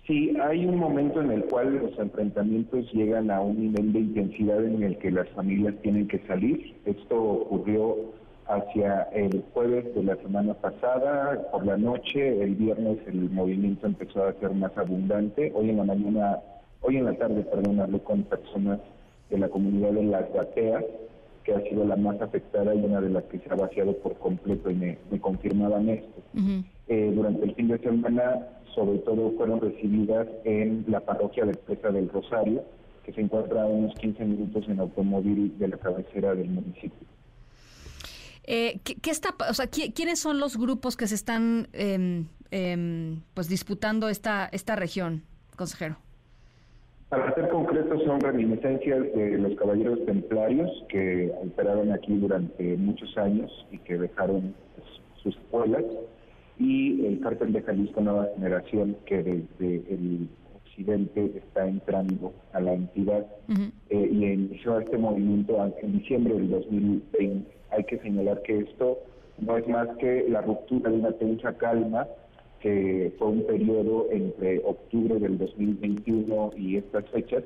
Sí, 0.06 0.32
hay 0.42 0.64
un 0.64 0.78
momento 0.78 1.20
en 1.20 1.30
el 1.30 1.44
cual 1.44 1.76
los 1.76 1.98
enfrentamientos 1.98 2.90
llegan 2.92 3.30
a 3.30 3.40
un 3.40 3.60
nivel 3.60 3.92
de 3.92 4.00
intensidad 4.00 4.64
en 4.64 4.82
el 4.82 4.98
que 4.98 5.10
las 5.10 5.28
familias 5.30 5.74
tienen 5.82 6.08
que 6.08 6.18
salir. 6.26 6.74
Esto 6.86 7.14
ocurrió 7.14 7.96
hacia 8.50 9.02
el 9.12 9.44
jueves 9.54 9.94
de 9.94 10.02
la 10.02 10.16
semana 10.16 10.54
pasada, 10.54 11.48
por 11.52 11.64
la 11.64 11.76
noche, 11.76 12.42
el 12.42 12.56
viernes 12.56 12.98
el 13.06 13.30
movimiento 13.30 13.86
empezó 13.86 14.24
a 14.24 14.32
ser 14.34 14.52
más 14.54 14.76
abundante. 14.76 15.52
Hoy 15.54 15.70
en 15.70 15.76
la 15.76 15.84
mañana, 15.84 16.40
hoy 16.80 16.96
en 16.96 17.04
la 17.04 17.14
tarde, 17.14 17.42
perdón, 17.42 17.80
hablé 17.80 18.00
con 18.00 18.24
personas 18.24 18.80
de 19.30 19.38
la 19.38 19.48
comunidad 19.48 19.92
de 19.92 20.02
Las 20.02 20.32
Bateas, 20.32 20.84
que 21.44 21.54
ha 21.54 21.60
sido 21.62 21.84
la 21.84 21.96
más 21.96 22.20
afectada 22.20 22.74
y 22.74 22.84
una 22.84 23.00
de 23.00 23.10
las 23.10 23.22
que 23.24 23.38
se 23.38 23.50
ha 23.50 23.54
vaciado 23.54 23.92
por 23.98 24.14
completo 24.18 24.68
y 24.70 24.74
me, 24.74 24.98
me 25.10 25.20
confirmaban 25.20 25.88
esto. 25.88 26.20
Uh 26.34 26.38
-huh. 26.38 26.64
eh, 26.88 27.12
durante 27.14 27.44
el 27.44 27.54
fin 27.54 27.68
de 27.68 27.78
semana, 27.78 28.46
sobre 28.74 28.98
todo, 28.98 29.30
fueron 29.36 29.60
recibidas 29.60 30.26
en 30.44 30.84
la 30.88 31.00
parroquia 31.00 31.44
de 31.44 31.54
Presa 31.54 31.90
del 31.90 32.08
Rosario, 32.08 32.62
que 33.04 33.12
se 33.12 33.20
encuentra 33.20 33.62
a 33.62 33.66
unos 33.66 33.94
15 33.94 34.24
minutos 34.24 34.68
en 34.68 34.80
automóvil 34.80 35.56
de 35.58 35.68
la 35.68 35.76
cabecera 35.76 36.34
del 36.34 36.48
municipio. 36.48 37.06
Eh, 38.52 38.80
¿qué, 38.82 38.96
¿qué, 38.96 39.12
está, 39.12 39.28
o 39.48 39.54
sea, 39.54 39.68
quiénes 39.68 40.18
son 40.18 40.40
los 40.40 40.56
grupos 40.56 40.96
que 40.96 41.06
se 41.06 41.14
están 41.14 41.68
eh, 41.72 42.24
eh, 42.50 43.16
pues 43.32 43.48
disputando 43.48 44.08
esta 44.08 44.48
esta 44.50 44.74
región, 44.74 45.22
consejero? 45.54 45.98
Para 47.10 47.32
ser 47.36 47.48
concretos, 47.48 48.02
son 48.02 48.20
reminiscencias 48.20 49.02
de 49.14 49.38
los 49.38 49.56
caballeros 49.56 50.04
templarios 50.04 50.68
que 50.88 51.32
operaron 51.44 51.92
aquí 51.92 52.12
durante 52.16 52.76
muchos 52.76 53.16
años 53.18 53.52
y 53.70 53.78
que 53.78 53.96
dejaron 53.96 54.52
pues, 54.74 54.88
sus 55.22 55.36
escuelas, 55.36 55.84
y 56.58 57.06
el 57.06 57.20
cártel 57.20 57.52
de 57.52 57.62
Jalisco 57.62 58.00
Nueva 58.00 58.26
Generación, 58.34 58.96
que 59.06 59.22
desde 59.22 59.94
el 59.94 60.28
occidente 60.56 61.34
está 61.36 61.68
entrando 61.68 62.32
a 62.52 62.58
la 62.58 62.74
entidad 62.74 63.26
uh 63.48 63.52
-huh. 63.52 63.72
eh, 63.90 64.08
y 64.10 64.24
inició 64.24 64.80
este 64.80 64.98
movimiento 64.98 65.72
en 65.82 65.92
diciembre 65.92 66.34
del 66.34 66.50
2020 66.50 67.59
hay 67.70 67.84
que 67.84 67.98
señalar 67.98 68.42
que 68.42 68.58
esto 68.58 68.98
no 69.38 69.56
es 69.56 69.66
más 69.68 69.88
que 69.98 70.26
la 70.28 70.42
ruptura 70.42 70.90
de 70.90 70.96
una 70.98 71.12
tensa 71.12 71.56
calma 71.56 72.06
que 72.60 73.12
fue 73.18 73.28
un 73.28 73.46
periodo 73.46 74.08
entre 74.10 74.58
octubre 74.64 75.18
del 75.18 75.38
2021 75.38 76.50
y 76.56 76.76
estas 76.76 77.08
fechas, 77.08 77.42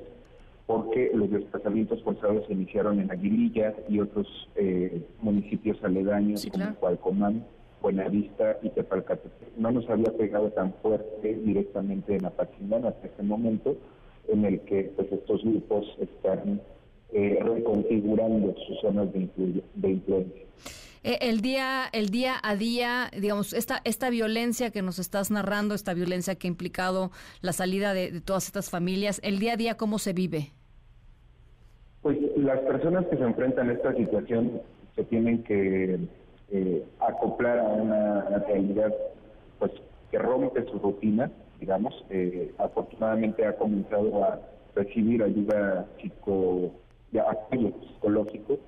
porque 0.67 1.11
los 1.13 1.31
desplazamientos 1.31 2.03
forzados 2.03 2.45
se 2.47 2.53
iniciaron 2.53 2.99
en 2.99 3.11
Aguililla 3.11 3.73
y 3.87 3.99
otros 4.01 4.27
eh, 4.55 5.01
municipios 5.21 5.81
aledaños 5.83 6.41
sí, 6.41 6.51
como 6.51 6.75
Cualcomán, 6.75 7.45
Buenavista 7.81 8.57
y 8.61 8.69
Tepalcatepec. 8.69 9.57
No 9.57 9.71
nos 9.71 9.89
había 9.89 10.11
pegado 10.17 10.49
tan 10.49 10.73
fuerte 10.81 11.33
directamente 11.33 12.15
en 12.15 12.25
Apatzingán 12.25 12.85
hasta 12.85 13.07
este 13.07 13.23
momento, 13.23 13.77
en 14.27 14.43
el 14.43 14.59
que 14.61 14.91
pues 14.95 15.09
estos 15.11 15.43
grupos 15.43 15.85
están 15.99 16.59
eh, 17.15 17.39
reconfigurando 17.41 18.53
sus 18.67 18.79
zonas 18.81 19.11
de, 19.13 19.29
de 19.73 19.89
influencia. 19.89 20.45
Eh, 21.05 21.19
el 21.21 21.41
día, 21.41 21.83
el 21.93 22.09
día 22.09 22.33
a 22.41 22.55
día, 22.55 23.11
digamos, 23.15 23.53
esta, 23.53 23.79
esta 23.83 24.09
violencia 24.09 24.71
que 24.71 24.81
nos 24.81 24.97
estás 24.97 25.29
narrando, 25.29 25.75
esta 25.75 25.93
violencia 25.93 26.33
que 26.33 26.47
ha 26.47 26.49
implicado 26.49 27.11
la 27.41 27.53
salida 27.53 27.93
de, 27.93 28.21
todas 28.21 28.47
estas 28.47 28.71
familias, 28.71 29.21
el 29.23 29.37
día 29.37 29.53
a 29.53 29.55
día, 29.55 29.77
¿cómo 29.77 29.99
se 29.99 30.13
vive? 30.13 30.51
Pues 32.01 32.17
las 32.37 32.59
personas 32.61 33.05
que 33.05 33.17
se 33.17 33.23
enfrentan 33.23 33.69
a 33.69 33.73
esta 33.73 33.93
situación 33.93 34.61
se 34.95 35.03
tienen 35.03 35.43
que 35.43 35.99
eh, 36.51 36.83
acoplar 36.99 37.59
a 37.59 37.63
una, 37.65 38.39
realidad 38.47 38.91
pues 39.59 39.73
que 40.09 40.17
rompe 40.17 40.65
su 40.65 40.79
rutina, 40.79 41.29
digamos. 41.59 41.93
Eh, 42.09 42.51
afortunadamente 42.57 43.45
ha 43.45 43.55
comenzado 43.55 44.23
a 44.23 44.39
recibir 44.73 45.21
ayuda 45.21 45.85
psico, 46.01 46.71
de 47.15 47.21
apoyo 47.21 47.73
psicológico 47.87 48.59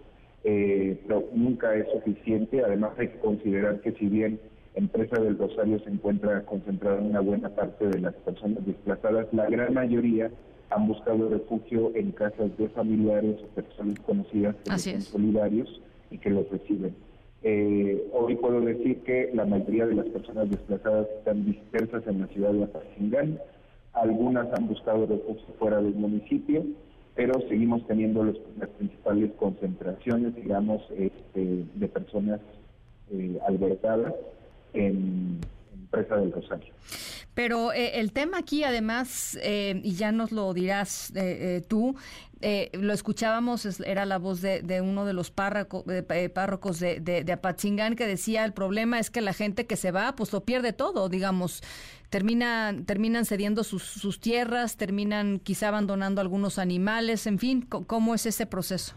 eh, 0.43 0.97
pero 1.05 1.25
nunca 1.33 1.75
es 1.75 1.87
suficiente. 1.91 2.63
Además 2.63 2.91
hay 2.97 3.09
que 3.09 3.19
considerar 3.19 3.81
que 3.81 3.91
si 3.93 4.07
bien 4.07 4.39
Empresa 4.75 5.19
del 5.19 5.37
Rosario 5.37 5.77
se 5.79 5.89
encuentra 5.89 6.43
concentrada 6.43 6.99
en 6.99 7.07
una 7.07 7.19
buena 7.19 7.49
parte 7.49 7.87
de 7.87 7.99
las 7.99 8.13
personas 8.15 8.65
desplazadas, 8.65 9.27
la 9.33 9.49
gran 9.49 9.73
mayoría 9.73 10.31
han 10.69 10.87
buscado 10.87 11.27
refugio 11.29 11.91
en 11.95 12.11
casas 12.11 12.55
de 12.57 12.69
familiares 12.69 13.37
o 13.43 13.47
personas 13.55 13.99
conocidas 13.99 14.55
que 14.63 14.77
son 14.77 15.01
solidarios 15.01 15.81
y 16.11 16.17
que 16.17 16.29
los 16.29 16.49
reciben. 16.49 16.95
Eh, 17.43 18.07
hoy 18.13 18.35
puedo 18.35 18.61
decir 18.61 18.99
que 19.03 19.31
la 19.33 19.45
mayoría 19.45 19.85
de 19.85 19.95
las 19.95 20.07
personas 20.07 20.49
desplazadas 20.49 21.07
están 21.17 21.45
dispersas 21.45 22.05
en 22.07 22.21
la 22.21 22.27
ciudad 22.27 22.53
de 22.53 22.63
Apachingán, 22.63 23.39
algunas 23.93 24.47
han 24.53 24.67
buscado 24.67 25.07
refugio 25.07 25.53
fuera 25.59 25.81
del 25.81 25.95
municipio 25.95 26.63
pero 27.17 27.41
seguimos 27.49 27.85
teniendo 27.87 28.23
las 28.23 28.69
principales 28.77 29.31
concentraciones, 29.39 30.35
digamos, 30.35 30.83
este, 30.95 31.65
de 31.73 31.87
personas 31.87 32.39
eh, 33.11 33.39
albergadas 33.47 34.13
en, 34.73 35.39
Presa 35.89 36.17
del 36.17 36.33
Rosario. 36.33 36.73
Pero 37.37 37.71
eh, 37.71 37.99
el 37.99 38.13
tema 38.13 38.39
aquí, 38.39 38.63
además, 38.63 39.37
eh, 39.43 39.79
y 39.83 39.93
ya 39.93 40.11
nos 40.11 40.31
lo 40.31 40.55
dirás 40.55 41.13
tú, 41.67 41.95
lo 42.73 42.93
escuchábamos, 42.93 43.79
era 43.81 44.07
la 44.07 44.17
voz 44.17 44.41
de, 44.41 44.81
uno 44.81 45.05
de 45.05 45.13
los 45.13 45.29
párrocos 45.29 45.85
de, 45.85 46.99
de, 46.99 47.23
de, 47.23 47.31
Apatzingán 47.31 47.95
que 47.95 48.07
decía, 48.07 48.43
el 48.43 48.53
problema 48.53 48.97
es 48.97 49.11
que 49.11 49.21
la 49.21 49.33
gente 49.33 49.67
que 49.67 49.75
se 49.75 49.91
va, 49.91 50.15
pues 50.15 50.33
lo 50.33 50.41
pierde 50.41 50.73
todo, 50.73 51.09
digamos, 51.09 51.61
terminan, 52.09 52.85
terminan 52.85 53.23
cediendo 53.23 53.63
sus, 53.63 54.19
tierras, 54.19 54.75
terminan 54.75 55.37
quizá 55.37 55.67
abandonando 55.67 56.21
algunos 56.21 56.57
animales, 56.57 57.27
en 57.27 57.37
fin, 57.37 57.67
¿cómo 57.69 58.15
es 58.15 58.25
ese 58.25 58.47
proceso? 58.47 58.95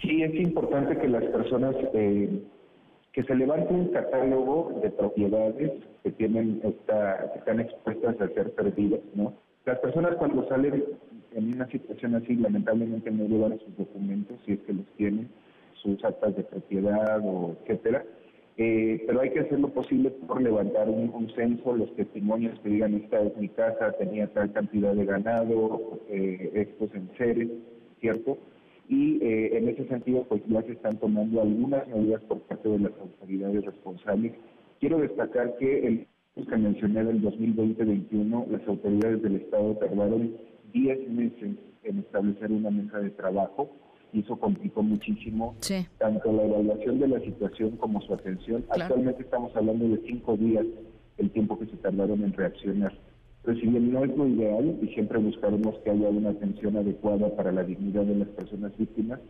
Sí, 0.00 0.24
es 0.24 0.34
importante 0.34 0.98
que 0.98 1.06
las 1.06 1.22
personas, 1.26 1.76
eh, 1.94 2.42
que 3.12 3.22
se 3.22 3.34
levante 3.36 3.72
un 3.72 3.92
catálogo 3.92 4.80
de 4.82 4.90
propiedades 4.90 5.70
que 6.02 6.10
tienen 6.12 6.60
esta, 6.64 7.32
que 7.32 7.38
están 7.38 7.60
expuestas 7.60 8.20
a 8.20 8.28
ser 8.28 8.52
perdidas, 8.52 9.00
¿no? 9.14 9.34
Las 9.64 9.78
personas 9.78 10.16
cuando 10.16 10.48
salen 10.48 10.84
en 11.34 11.54
una 11.54 11.66
situación 11.68 12.16
así, 12.16 12.34
lamentablemente 12.34 13.10
no 13.10 13.26
llevan 13.26 13.58
sus 13.60 13.76
documentos, 13.76 14.38
si 14.44 14.52
es 14.52 14.60
que 14.60 14.72
los 14.72 14.86
tienen, 14.96 15.28
sus 15.74 16.04
actas 16.04 16.36
de 16.36 16.42
propiedad 16.44 17.20
o 17.24 17.56
etcétera, 17.62 18.04
eh, 18.58 19.02
pero 19.06 19.20
hay 19.20 19.30
que 19.30 19.40
hacer 19.40 19.58
lo 19.58 19.68
posible 19.68 20.10
por 20.10 20.42
levantar 20.42 20.88
un, 20.88 21.30
censo, 21.34 21.74
los 21.74 21.94
testimonios 21.96 22.58
que 22.60 22.68
digan 22.68 22.94
esta 22.94 23.22
es 23.22 23.36
mi 23.36 23.48
casa, 23.48 23.92
tenía 23.92 24.26
tal 24.28 24.52
cantidad 24.52 24.94
de 24.94 25.06
ganado, 25.06 26.00
eh, 26.10 26.50
estos 26.54 26.94
enseres, 26.94 27.48
¿cierto? 28.00 28.36
Y 28.88 29.24
eh, 29.24 29.56
en 29.56 29.68
ese 29.68 29.86
sentido, 29.88 30.24
pues 30.28 30.42
ya 30.48 30.60
se 30.62 30.72
están 30.72 30.98
tomando 30.98 31.40
algunas 31.40 31.88
medidas 31.88 32.22
por 32.24 32.40
parte 32.42 32.68
de 32.68 32.78
las 32.80 32.92
autoridades 33.00 33.64
responsables. 33.64 34.32
Quiero 34.82 34.98
destacar 34.98 35.56
que 35.58 35.86
el 35.86 36.08
que 36.34 36.56
mencioné 36.56 37.04
del 37.04 37.22
2020-21, 37.22 38.48
las 38.48 38.66
autoridades 38.66 39.22
del 39.22 39.36
Estado 39.36 39.76
tardaron 39.76 40.36
10 40.72 41.08
meses 41.08 41.54
en 41.84 41.98
establecer 42.00 42.50
una 42.50 42.68
mesa 42.68 42.98
de 42.98 43.10
trabajo 43.10 43.70
y 44.12 44.22
eso 44.22 44.36
complicó 44.40 44.82
muchísimo 44.82 45.54
tanto 45.98 46.32
la 46.32 46.42
evaluación 46.42 46.98
de 46.98 47.06
la 47.06 47.20
situación 47.20 47.76
como 47.76 48.00
su 48.00 48.12
atención. 48.12 48.64
Actualmente 48.70 49.22
estamos 49.22 49.54
hablando 49.54 49.86
de 49.86 50.02
cinco 50.04 50.36
días 50.36 50.66
el 51.16 51.30
tiempo 51.30 51.56
que 51.60 51.66
se 51.66 51.76
tardaron 51.76 52.24
en 52.24 52.32
reaccionar. 52.32 52.92
Pero 53.44 53.60
si 53.60 53.68
bien 53.68 53.92
no 53.92 54.04
es 54.04 54.16
lo 54.16 54.26
ideal 54.26 54.80
y 54.82 54.88
siempre 54.94 55.18
buscaremos 55.18 55.78
que 55.84 55.90
haya 55.90 56.08
una 56.08 56.30
atención 56.30 56.76
adecuada 56.76 57.28
para 57.36 57.52
la 57.52 57.62
dignidad 57.62 58.02
de 58.02 58.16
las 58.16 58.28
personas 58.30 58.76
víctimas, 58.76 59.20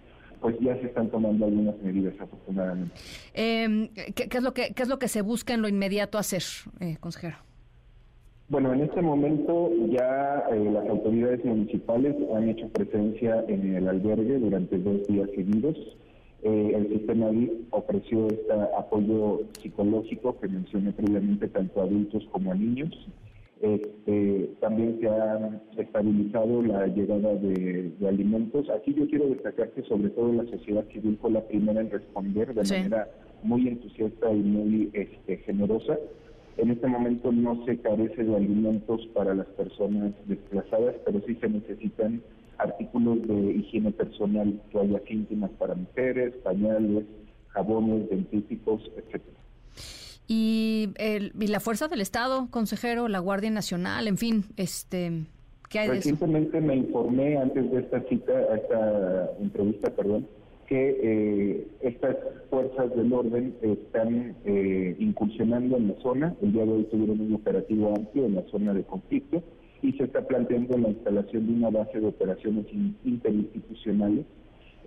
pues 0.43 0.59
ya 0.60 0.74
se 0.81 0.86
están 0.86 1.09
tomando 1.09 1.47
algunas 1.47 1.78
medidas 1.78 2.14
afortunadamente. 2.20 2.94
Eh, 3.32 3.90
¿qué, 4.14 4.28
es 4.31 4.43
lo 4.43 4.52
que, 4.52 4.74
¿Qué 4.74 4.82
es 4.82 4.89
lo 4.89 4.98
que 4.98 5.09
se 5.09 5.23
busca 5.23 5.55
en 5.55 5.62
lo 5.62 5.69
inmediato 5.69 6.19
hacer, 6.19 6.43
eh, 6.81 6.97
consejero? 7.01 7.36
Bueno, 8.48 8.74
en 8.74 8.82
este 8.82 9.01
momento 9.01 9.70
ya 9.89 10.44
eh, 10.52 10.70
las 10.70 10.86
autoridades 10.89 11.43
municipales 11.44 12.14
han 12.36 12.51
hecho 12.51 12.69
presencia 12.69 13.43
en 13.48 13.77
el 13.77 13.89
albergue 13.89 14.39
durante 14.39 14.78
dos 14.78 15.06
días 15.06 15.31
seguidos. 15.35 15.77
Eh, 16.43 16.73
el 16.74 16.89
sistema 16.89 17.31
DIF 17.31 17.51
ofreció 17.70 18.27
este 18.27 18.52
apoyo 18.77 19.43
psicológico 19.62 20.39
que 20.39 20.48
mencioné 20.48 20.93
previamente 20.93 21.48
tanto 21.48 21.81
a 21.81 21.85
adultos 21.85 22.24
como 22.32 22.52
a 22.52 22.55
niños. 22.55 22.90
Este, 23.63 24.51
también 24.61 24.99
se 25.01 25.09
ha 25.09 25.61
estabilizado 25.79 26.63
la 26.63 26.89
llegada 26.89 27.33
de, 27.37 27.93
alimentos. 28.09 28.69
Aquí 28.69 28.93
yo 28.93 29.07
quiero 29.07 29.29
destacar 29.29 29.71
que 29.71 29.85
sobre 29.85 30.11
todo 30.11 30.33
la 30.33 30.45
sociedad 30.51 30.85
civil 30.89 31.17
fue 31.23 31.31
la 31.31 31.47
primera 31.47 31.81
en 31.81 31.89
responder 31.89 32.53
de 32.53 32.63
manera 32.65 33.09
muy 33.45 33.69
entusiasta 33.69 34.33
y 34.33 34.41
muy 34.41 34.91
este, 34.93 35.37
generosa. 35.39 35.97
En 36.57 36.73
este 36.73 36.89
momento 36.89 37.31
no 37.31 37.65
se 37.65 37.79
carece 37.79 38.25
de 38.25 38.35
alimentos 38.35 39.07
para 39.15 39.33
las 39.33 39.47
personas 39.47 40.13
desplazadas, 40.27 40.97
pero 41.07 41.23
sí 41.25 41.37
se 41.37 41.49
necesitan 41.49 42.21
artículos 42.59 43.27
de 43.29 43.53
higiene 43.53 43.93
personal, 43.93 44.61
toallas 44.73 45.03
íntimas 45.09 45.53
para 45.53 45.77
mujeres, 45.77 46.35
pañales, 46.43 47.05
jabones, 47.51 48.11
dentíficos, 48.11 48.91
etcétera. 48.97 49.41
Y, 50.28 50.90
el, 50.97 51.32
la 51.36 51.61
fuerza 51.61 51.89
del 51.89 52.01
Estado, 52.01 52.49
consejero, 52.51 53.09
la 53.09 53.19
Guardia 53.19 53.51
Nacional, 53.51 54.09
en 54.09 54.19
fin, 54.19 54.44
este, 54.57 55.24
¿qué 55.69 55.81
hay 55.81 55.89
de 55.89 55.99
eso? 55.99 56.27
Me 56.27 56.77
informé 56.77 57.36
antes 57.36 57.70
de 57.70 57.81
esta 57.81 58.01
cita, 58.09 58.32
esta 58.55 59.31
entrevista, 59.40 59.90
perdón, 59.90 60.27
que 60.66 60.97
eh, 61.03 61.69
estas 61.82 62.16
fuerzas 62.49 62.94
del 62.97 63.12
orden 63.12 63.55
están 63.61 64.35
eh, 64.44 64.97
incursionando 64.99 65.77
en 65.77 65.89
la 65.89 65.94
zona. 66.03 66.35
El 66.40 66.53
día 66.53 66.65
de 66.65 66.73
hoy 66.73 66.85
tuvieron 66.85 67.20
un 67.20 67.35
operativo 67.35 67.94
amplio 67.94 68.24
en 68.24 68.36
la 68.36 68.43
zona 68.51 68.73
de 68.73 68.82
conflicto 68.85 69.43
y 69.82 69.93
se 69.93 70.05
está 70.05 70.27
planteando 70.27 70.78
la 70.78 70.89
instalación 70.89 71.47
de 71.47 71.53
una 71.53 71.70
base 71.70 72.01
de 72.01 72.07
operaciones 72.07 72.65
interinstitucionales. 73.05 74.24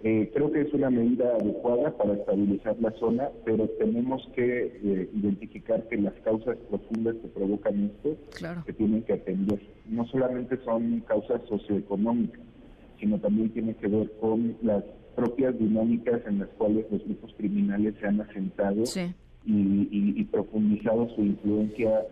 Eh, 0.04 0.30
creo 0.34 0.52
que 0.52 0.62
es 0.62 0.74
una 0.74 0.90
medida 0.90 1.36
adecuada 1.36 1.96
para 1.98 2.14
estabilizar 2.14 2.76
la 2.80 2.92
zona, 2.92 3.30
pero 3.44 3.68
tenemos 3.80 4.28
que 4.36 5.10
identificar 5.14 5.88
que 5.88 5.98
las 5.98 6.14
causas 6.24 6.58
profundas 6.70 7.16
que 7.16 7.28
provocan 7.30 7.86
esto 7.86 8.16
se 8.66 8.74
tienen 8.74 9.02
que 9.04 9.14
atender. 9.14 9.60
No 9.88 10.06
solamente 10.08 10.58
son 10.64 11.00
causas 11.08 11.42
socioeconómicas, 11.48 12.42
sino 13.00 13.20
también 13.20 13.50
tiene 13.50 13.76
que 13.76 13.88
ver 13.88 14.12
con 14.20 14.56
las 14.62 14.84
propias 15.16 15.58
dinámicas 15.58 16.22
en 16.28 16.40
las 16.40 16.50
cuales 16.50 16.86
los 16.92 17.04
grupos 17.06 17.34
criminales 17.38 17.96
se 18.00 18.08
han 18.08 18.22
asentado 18.22 18.84
y, 19.46 20.24
profundizado 20.26 21.08
su 21.16 21.22
influencia 21.22 22.06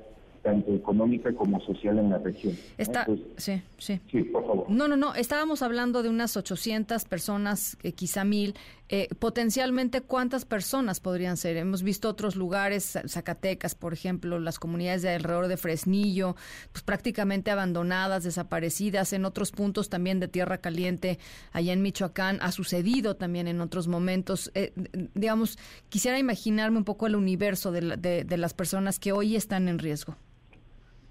tanto 0.43 0.73
económica 0.73 1.33
como 1.33 1.59
social 1.61 1.97
en 1.97 2.09
la 2.09 2.19
región. 2.19 2.55
Está, 2.77 3.07
sí, 3.37 3.61
sí. 3.77 3.99
Sí, 4.11 4.23
por 4.23 4.45
favor. 4.45 4.65
No, 4.69 4.87
no, 4.87 4.97
no, 4.97 5.15
estábamos 5.15 5.61
hablando 5.61 6.03
de 6.03 6.09
unas 6.09 6.35
800 6.35 7.05
personas, 7.05 7.77
eh, 7.81 7.93
quizá 7.93 8.25
mil. 8.25 8.53
Eh, 8.89 9.07
potencialmente, 9.17 10.01
¿cuántas 10.01 10.43
personas 10.43 10.99
podrían 10.99 11.37
ser? 11.37 11.55
Hemos 11.55 11.81
visto 11.81 12.09
otros 12.09 12.35
lugares, 12.35 12.99
Zacatecas, 13.07 13.73
por 13.73 13.93
ejemplo, 13.93 14.37
las 14.37 14.59
comunidades 14.59 15.01
de 15.01 15.09
alrededor 15.09 15.47
de 15.47 15.57
Fresnillo, 15.57 16.35
pues 16.73 16.83
prácticamente 16.83 17.49
abandonadas, 17.49 18.25
desaparecidas. 18.25 19.13
En 19.13 19.23
otros 19.23 19.51
puntos 19.51 19.89
también 19.89 20.19
de 20.19 20.27
Tierra 20.27 20.57
Caliente, 20.57 21.17
allá 21.53 21.71
en 21.71 21.81
Michoacán, 21.81 22.39
ha 22.41 22.51
sucedido 22.51 23.15
también 23.15 23.47
en 23.47 23.61
otros 23.61 23.87
momentos. 23.87 24.51
Eh, 24.53 24.73
digamos, 25.15 25.57
quisiera 25.87 26.19
imaginarme 26.19 26.77
un 26.77 26.83
poco 26.83 27.07
el 27.07 27.15
universo 27.15 27.71
de 27.71 28.37
las 28.37 28.53
personas 28.53 28.99
que 28.99 29.13
hoy 29.13 29.37
están 29.37 29.69
en 29.69 29.79
riesgo. 29.79 30.17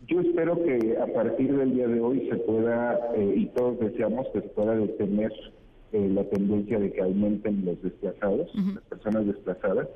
Yo 0.08 0.20
espero 0.20 0.62
que 0.64 0.96
a 0.98 1.06
partir 1.06 1.56
del 1.56 1.74
día 1.74 1.86
de 1.86 2.00
hoy 2.00 2.28
se 2.28 2.36
pueda, 2.36 2.98
eh, 3.14 3.34
y 3.36 3.46
todos 3.46 3.78
deseamos 3.78 4.26
que 4.28 4.40
se 4.40 4.48
pueda 4.48 4.74
detener 4.74 5.32
eh, 5.92 6.08
la 6.08 6.24
tendencia 6.24 6.78
de 6.78 6.92
que 6.92 7.02
aumenten 7.02 7.64
los 7.64 7.80
desplazados, 7.82 8.50
las 8.54 8.84
personas 8.84 9.26
desplazadas. 9.26 9.88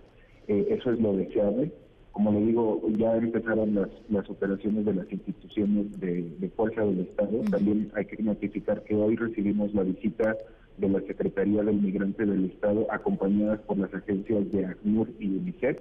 Eh, 0.46 0.66
eso 0.70 0.92
es 0.92 1.00
lo 1.00 1.16
deseable. 1.16 1.72
como 2.12 2.32
le 2.32 2.46
digo, 2.46 2.80
ya 2.96 3.16
empezaron 3.16 3.74
las, 3.74 3.88
las 4.08 4.30
operaciones 4.30 4.86
de 4.86 4.94
las 4.94 5.12
instituciones 5.12 6.00
de, 6.00 6.50
fuerza 6.56 6.82
del 6.82 7.00
Estado. 7.00 7.40
También 7.50 7.90
hay 7.94 8.06
que 8.06 8.22
notificar 8.22 8.84
que 8.84 8.94
hoy 8.94 9.16
recibimos 9.16 9.74
la 9.74 9.82
visita 9.82 10.36
de 10.78 10.88
la 10.88 11.00
Secretaría 11.00 11.62
del 11.62 11.80
Migrante 11.80 12.24
del 12.24 12.46
Estado, 12.46 12.86
acompañadas 12.90 13.60
por 13.62 13.76
las 13.78 13.92
agencias 13.92 14.50
de 14.52 14.66
ACNUR 14.66 15.08
y 15.18 15.36
UNICEF. 15.36 15.78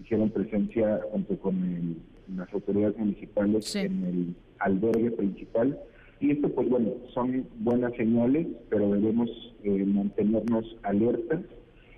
Hicieron 0.00 0.30
presencia 0.30 1.00
junto 1.12 1.38
con 1.38 1.96
las 2.36 2.52
autoridades 2.52 2.96
municipales 2.98 3.74
en 3.76 4.04
el 4.04 4.34
albergue 4.58 5.10
principal. 5.12 5.78
Y 6.20 6.32
esto, 6.32 6.48
pues 6.48 6.68
bueno, 6.68 6.90
son 7.14 7.46
buenas 7.60 7.94
señales, 7.94 8.46
pero 8.68 8.90
debemos 8.90 9.30
eh, 9.62 9.84
mantenernos 9.86 10.76
alertas. 10.82 11.40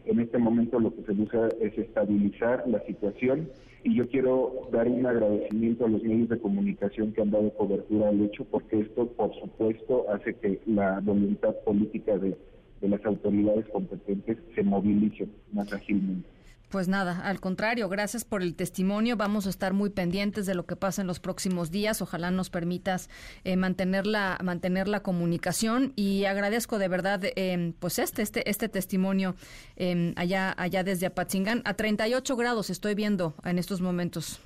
En 0.04 0.20
este 0.20 0.38
momento 0.38 0.78
lo 0.78 0.94
que 0.94 1.02
se 1.02 1.12
busca 1.12 1.48
es 1.60 1.76
estabilizar 1.78 2.64
la 2.66 2.80
situación 2.86 3.48
y 3.82 3.94
yo 3.94 4.08
quiero 4.08 4.68
dar 4.72 4.88
un 4.88 5.06
agradecimiento 5.06 5.86
a 5.86 5.88
los 5.88 6.02
medios 6.02 6.28
de 6.28 6.38
comunicación 6.38 7.12
que 7.12 7.22
han 7.22 7.30
dado 7.30 7.50
cobertura 7.54 8.10
al 8.10 8.20
hecho, 8.20 8.44
porque 8.44 8.80
esto, 8.80 9.06
por 9.08 9.34
supuesto, 9.40 10.04
hace 10.12 10.34
que 10.34 10.60
la 10.66 11.00
voluntad 11.00 11.54
política 11.64 12.18
de, 12.18 12.36
de 12.80 12.88
las 12.88 13.04
autoridades 13.06 13.66
competentes 13.68 14.36
se 14.54 14.62
movilice 14.62 15.28
más 15.52 15.72
ágilmente. 15.72 16.28
Pues 16.70 16.86
nada, 16.86 17.20
al 17.24 17.40
contrario, 17.40 17.88
gracias 17.88 18.24
por 18.24 18.42
el 18.42 18.54
testimonio. 18.54 19.16
Vamos 19.16 19.48
a 19.48 19.50
estar 19.50 19.72
muy 19.72 19.90
pendientes 19.90 20.46
de 20.46 20.54
lo 20.54 20.66
que 20.66 20.76
pasa 20.76 21.00
en 21.00 21.08
los 21.08 21.18
próximos 21.18 21.72
días. 21.72 22.00
Ojalá 22.00 22.30
nos 22.30 22.48
permitas 22.48 23.10
eh, 23.42 23.56
mantener, 23.56 24.06
la, 24.06 24.38
mantener 24.40 24.86
la 24.86 25.00
comunicación 25.00 25.92
y 25.96 26.26
agradezco 26.26 26.78
de 26.78 26.86
verdad 26.86 27.22
eh, 27.24 27.72
pues 27.80 27.98
este, 27.98 28.22
este, 28.22 28.48
este 28.48 28.68
testimonio 28.68 29.34
eh, 29.76 30.12
allá, 30.14 30.54
allá 30.56 30.84
desde 30.84 31.06
Apatzingán. 31.06 31.62
A 31.64 31.74
38 31.74 32.36
grados 32.36 32.70
estoy 32.70 32.94
viendo 32.94 33.34
en 33.44 33.58
estos 33.58 33.80
momentos. 33.80 34.40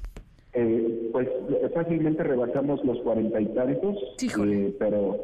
pues 1.13 1.29
fácilmente 1.75 2.23
rebasamos 2.23 2.83
los 2.87 3.01
cuarenta 3.03 3.39
y 3.39 3.49
tantos, 3.49 3.99
pero 4.79 5.21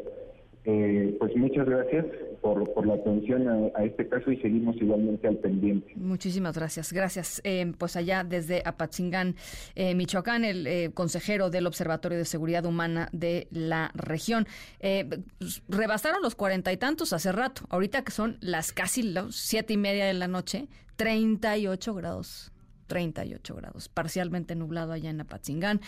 eh, 0.66 1.16
pues 1.18 1.34
muchas 1.34 1.66
gracias 1.66 2.04
por, 2.40 2.86
la 2.86 2.94
atención 2.94 3.72
a, 3.74 3.84
este 3.84 4.08
caso 4.08 4.30
y 4.30 4.36
seguimos 4.40 4.76
igualmente 4.76 5.28
al 5.28 5.36
pendiente. 5.36 5.92
Muchísimas 5.96 6.56
gracias. 6.56 6.92
Gracias. 6.92 7.40
Eh, 7.44 7.72
pues 7.78 7.96
allá 7.96 8.24
desde 8.24 8.62
Apatzingán, 8.64 9.36
eh, 9.74 9.94
Michoacán, 9.94 10.44
el 10.44 10.92
consejero 10.94 11.50
del 11.50 11.66
Observatorio 11.66 12.18
de 12.18 12.24
Seguridad 12.24 12.64
Humana 12.64 13.08
de 13.12 13.48
la 13.50 13.90
región. 13.94 14.46
Pues, 14.80 15.62
rebasaron 15.68 16.22
los 16.22 16.34
cuarenta 16.34 16.72
y 16.72 16.76
tantos 16.76 17.12
hace 17.12 17.32
rato. 17.32 17.62
Ahorita 17.70 18.02
que 18.02 18.12
son 18.12 18.36
las 18.40 18.72
casi 18.72 19.02
las 19.02 19.34
siete 19.34 19.74
y 19.74 19.76
media 19.76 20.06
de 20.06 20.14
la 20.14 20.28
noche, 20.28 20.68
38 20.96 21.94
grados 21.94 22.52
38 22.90 23.54
grados, 23.54 23.88
parcialmente 23.88 24.54
nublado 24.56 24.92
allá 24.92 25.10
en 25.10 25.20
Apatzingán, 25.20 25.80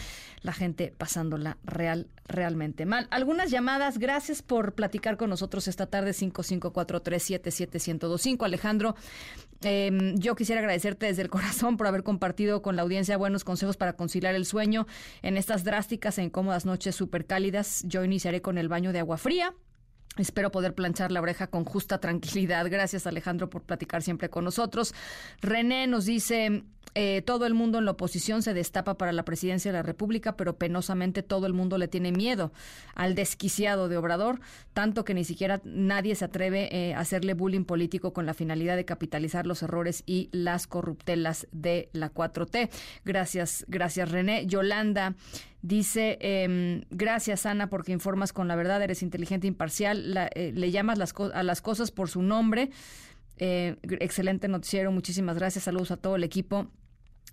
la 0.43 0.53
gente 0.53 0.95
pasándola 0.97 1.59
real, 1.65 2.07
realmente 2.29 2.87
mal. 2.87 3.09
Algunas 3.11 3.51
llamadas, 3.51 3.99
gracias 3.99 4.41
por 4.41 4.75
platicar 4.75 5.17
con 5.17 5.29
nosotros 5.29 5.67
esta 5.67 5.87
tarde, 5.87 6.13
5543771025. 6.13 8.45
Alejandro, 8.45 8.95
em, 9.63 10.15
yo 10.17 10.37
quisiera 10.37 10.61
agradecerte 10.61 11.07
desde 11.07 11.23
el 11.23 11.29
corazón 11.29 11.77
por 11.77 11.89
haber 11.89 12.05
compartido 12.05 12.63
con 12.63 12.77
la 12.77 12.83
audiencia 12.83 13.17
buenos 13.17 13.43
consejos 13.43 13.77
para 13.77 13.95
conciliar 13.95 14.37
el 14.37 14.47
sueño 14.47 14.87
en 15.23 15.37
estas 15.37 15.65
drásticas 15.65 16.19
e 16.19 16.23
incómodas 16.23 16.67
noches 16.67 16.95
súper 16.95 17.27
cálidas. 17.27 17.83
Yo 17.85 18.05
iniciaré 18.05 18.43
con 18.43 18.59
el 18.59 18.69
baño 18.69 18.93
de 18.93 19.01
agua 19.01 19.19
fría 19.19 19.53
Espero 20.19 20.51
poder 20.51 20.75
planchar 20.75 21.11
la 21.11 21.23
oreja 21.23 21.47
con 21.47 21.65
justa 21.65 21.99
tranquilidad. 21.99 22.69
Gracias 22.69 23.07
Alejandro 23.07 23.49
por 23.49 23.63
platicar 23.63 24.03
siempre 24.03 24.29
con 24.29 24.45
nosotros. 24.45 24.95
René 25.41 25.87
nos 25.87 26.05
dice, 26.05 26.65
eh, 26.95 27.23
todo 27.23 27.47
el 27.47 27.55
mundo 27.55 27.79
en 27.79 27.87
la 27.87 27.93
oposición 27.93 28.43
se 28.43 28.53
destapa 28.53 28.99
para 28.99 29.13
la 29.13 29.25
presidencia 29.25 29.73
de 29.73 29.79
la 29.79 29.83
República, 29.83 30.37
pero 30.37 30.57
penosamente 30.59 31.23
todo 31.23 31.47
el 31.47 31.55
mundo 31.55 31.79
le 31.79 31.89
tiene 31.89 32.13
miedo 32.13 32.53
al 32.95 33.15
desquiciado 33.15 33.89
de 33.89 33.97
Obrador, 33.97 34.41
tanto 34.75 35.05
que 35.05 35.15
ni 35.15 35.25
siquiera 35.25 35.63
nadie 35.65 36.15
se 36.15 36.27
atreve 36.27 36.69
eh, 36.71 36.95
a 36.95 37.01
hacerle 37.01 37.33
bullying 37.33 37.65
político 37.65 38.13
con 38.13 38.27
la 38.27 38.35
finalidad 38.35 38.77
de 38.77 38.85
capitalizar 38.85 39.47
los 39.47 39.63
errores 39.63 40.03
y 40.05 40.29
las 40.33 40.67
corruptelas 40.67 41.47
de 41.53 41.89
la 41.95 42.13
4T. 42.13 42.69
Gracias, 43.07 43.65
gracias 43.69 44.11
René. 44.11 44.47
Yolanda 44.47 45.15
Dice, 45.63 46.19
eh, 46.21 46.85
gracias 46.91 47.47
Ana 47.47 47.71
porque 47.71 47.93
informas 47.93 48.33
con 48.33 48.49
la 48.49 48.57
verdad, 48.57 48.83
eres 48.83 49.01
inteligente, 49.01 49.47
imparcial, 49.47 50.29
eh, 50.35 50.53
le 50.53 50.71
llamas 50.73 50.99
las 50.99 51.15
a 51.33 51.43
las 51.45 51.63
cosas 51.63 51.93
por 51.93 52.09
su 52.09 52.21
nombre. 52.21 52.71
Eh, 53.39 53.77
excelente 54.01 54.49
noticiero, 54.49 54.91
muchísimas 54.91 55.37
gracias, 55.37 55.65
saludos 55.65 55.93
a 55.93 55.97
todo 55.97 56.17
el 56.17 56.25
equipo. 56.25 56.67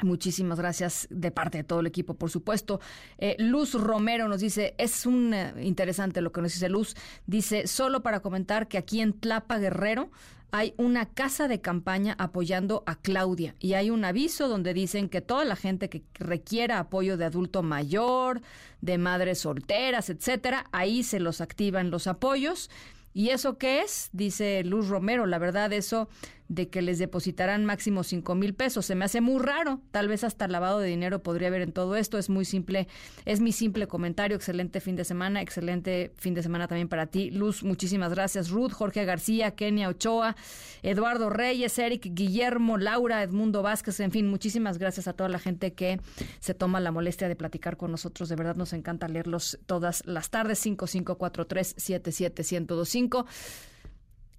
Muchísimas 0.02 0.60
gracias 0.60 1.08
de 1.10 1.30
parte 1.32 1.58
de 1.58 1.64
todo 1.64 1.82
el 1.82 1.88
equipo, 1.88 2.14
por 2.14 2.30
supuesto. 2.30 2.80
Eh, 3.18 3.36
Luz 3.40 3.74
Romero 3.74 4.28
nos 4.30 4.40
dice, 4.40 4.76
es 4.78 5.08
un 5.08 5.36
interesante 5.60 6.22
lo 6.22 6.32
que 6.32 6.42
nos 6.42 6.54
dice 6.54 6.70
Luz, 6.70 6.96
dice, 7.26 7.66
solo 7.68 8.02
para 8.02 8.22
comentar 8.22 8.68
que 8.68 8.78
aquí 8.78 9.02
en 9.02 9.12
Tlapa 9.12 9.58
Guerrero 9.58 10.12
hay 10.52 10.74
una 10.78 11.06
casa 11.06 11.48
de 11.48 11.62
campaña 11.62 12.16
apoyando 12.18 12.84
a 12.86 12.96
Claudia 12.96 13.56
y 13.60 13.74
hay 13.74 13.90
un 13.90 14.04
aviso 14.04 14.48
donde 14.48 14.74
dicen 14.74 15.10
que 15.10 15.22
toda 15.22 15.46
la 15.46 15.56
gente 15.56 15.90
que 15.90 16.04
requiera 16.16 16.80
apoyo 16.80 17.18
de 17.18 17.26
adulto 17.26 17.64
mayor, 17.64 18.42
de 18.82 18.98
madres 18.98 19.40
solteras, 19.40 20.10
etcétera, 20.10 20.66
ahí 20.72 21.04
se 21.04 21.20
los 21.20 21.42
activan 21.42 21.92
los 21.92 22.08
apoyos. 22.08 22.70
¿Y 23.14 23.30
eso 23.30 23.58
qué 23.58 23.82
es? 23.82 24.10
Dice 24.14 24.64
Luz 24.64 24.88
Romero. 24.88 25.26
La 25.26 25.40
verdad, 25.40 25.74
eso 25.74 26.10
de 26.50 26.68
que 26.68 26.82
les 26.82 26.98
depositarán 26.98 27.64
máximo 27.64 28.04
cinco 28.04 28.36
mil 28.36 28.56
pesos. 28.56 28.88
Se 28.88 28.96
me 28.96 29.06
hace 29.06 29.22
muy 29.22 29.42
raro, 29.42 29.82
tal 29.92 30.08
vez 30.08 30.24
hasta 30.24 30.48
lavado 30.48 30.80
de 30.80 30.88
dinero 30.88 31.22
podría 31.22 31.48
haber 31.48 31.62
en 31.62 31.72
todo 31.72 31.96
esto. 31.96 32.18
Es 32.18 32.30
muy 32.30 32.44
simple, 32.44 32.88
es 33.26 33.40
mi 33.40 33.52
simple 33.52 33.88
comentario. 33.88 34.36
Excelente 34.36 34.82
fin 34.82 34.96
de 34.96 35.06
semana, 35.06 35.42
excelente 35.42 36.12
fin 36.18 36.34
de 36.34 36.42
semana 36.42 36.68
también 36.68 36.90
para 36.90 37.06
ti. 37.06 37.30
Luz, 37.30 37.64
muchísimas 37.64 38.14
gracias. 38.14 38.50
Ruth, 38.50 38.72
Jorge 38.72 39.06
García, 39.06 39.52
Kenia 39.52 39.90
Ochoa, 39.90 40.36
Eduardo 40.82 41.30
Reyes, 41.30 41.78
Eric, 41.78 42.10
Guillermo, 42.14 42.78
Laura, 42.78 43.22
Edmundo 43.22 43.62
Vázquez, 43.62 44.00
en 44.00 44.12
fin, 44.12 44.28
muchísimas 44.28 44.80
gracias 44.80 45.08
a 45.08 45.14
toda 45.14 45.30
la 45.30 45.40
gente 45.40 45.74
que 45.74 46.02
se 46.40 46.56
toma 46.56 46.80
la 46.80 46.92
molestia 46.92 47.28
de 47.28 47.36
platicar 47.36 47.78
con 47.78 47.92
nosotros. 47.92 48.28
De 48.28 48.36
verdad 48.36 48.56
nos 48.56 48.74
encanta 48.74 49.08
leerlos 49.08 49.60
todas 49.68 50.04
las 50.08 50.32
tardes. 50.32 50.58
5543 50.60 51.76
77125 51.78 53.26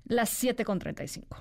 las 0.06 0.28
7 0.30 0.64
con 0.64 0.80
35. 0.80 1.36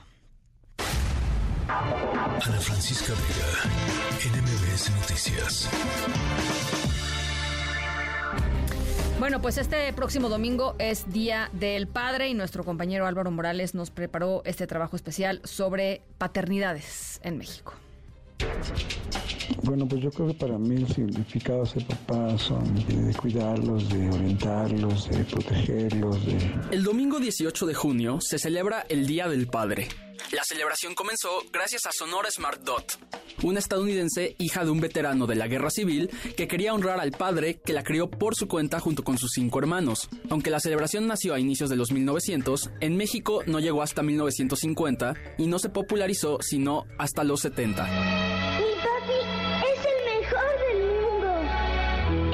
Ana 1.69 2.59
Francisca 2.59 3.13
Vega, 3.13 4.41
NMBS 4.41 4.89
Noticias. 4.89 5.69
Bueno, 9.19 9.39
pues 9.39 9.59
este 9.59 9.93
próximo 9.93 10.29
domingo 10.29 10.75
es 10.79 11.11
Día 11.13 11.51
del 11.53 11.87
Padre 11.87 12.29
y 12.29 12.33
nuestro 12.33 12.63
compañero 12.63 13.05
Álvaro 13.05 13.29
Morales 13.29 13.75
nos 13.75 13.91
preparó 13.91 14.41
este 14.45 14.65
trabajo 14.65 14.95
especial 14.95 15.41
sobre 15.43 16.01
paternidades 16.17 17.19
en 17.23 17.37
México. 17.37 17.75
Bueno, 19.61 19.87
pues 19.87 20.01
yo 20.01 20.09
creo 20.09 20.29
que 20.29 20.33
para 20.33 20.57
mí 20.57 20.77
los 20.77 20.93
significados 20.93 21.75
de 21.75 21.81
papá 21.81 22.35
son 22.39 22.63
de 22.87 23.13
cuidarlos, 23.13 23.89
de 23.89 24.09
orientarlos, 24.09 25.07
de 25.07 25.23
protegerlos. 25.25 26.25
De... 26.25 26.51
El 26.71 26.83
domingo 26.83 27.19
18 27.19 27.67
de 27.67 27.73
junio 27.75 28.17
se 28.21 28.39
celebra 28.39 28.87
el 28.89 29.05
Día 29.05 29.27
del 29.27 29.45
Padre. 29.45 29.87
La 30.31 30.43
celebración 30.43 30.93
comenzó 30.93 31.43
gracias 31.51 31.85
a 31.87 31.91
Sonora 31.91 32.29
Smart 32.29 32.61
Dot, 32.61 32.99
una 33.41 33.57
estadounidense 33.59 34.35
hija 34.37 34.63
de 34.63 34.69
un 34.69 34.79
veterano 34.79 35.25
de 35.25 35.35
la 35.35 35.47
guerra 35.47 35.71
civil 35.71 36.09
que 36.37 36.47
quería 36.47 36.73
honrar 36.73 36.99
al 36.99 37.11
padre 37.11 37.59
que 37.65 37.73
la 37.73 37.83
crió 37.83 38.09
por 38.09 38.35
su 38.35 38.47
cuenta 38.47 38.79
junto 38.79 39.03
con 39.03 39.17
sus 39.17 39.31
cinco 39.33 39.57
hermanos. 39.59 40.07
Aunque 40.29 40.51
la 40.51 40.59
celebración 40.59 41.07
nació 41.07 41.33
a 41.33 41.39
inicios 41.39 41.69
de 41.69 41.77
los 41.77 41.91
1900, 41.91 42.69
en 42.79 42.95
México 42.95 43.41
no 43.47 43.59
llegó 43.59 43.81
hasta 43.81 44.03
1950 44.03 45.15
y 45.39 45.47
no 45.47 45.57
se 45.57 45.69
popularizó 45.69 46.37
sino 46.41 46.85
hasta 46.97 47.23
los 47.23 47.41
70. 47.41 47.83
Mi 47.83 47.89
papi 47.89 49.19
es 49.65 49.79
el 49.85 49.99
mejor 50.21 50.51
del 50.67 50.79
mundo. 51.01 51.29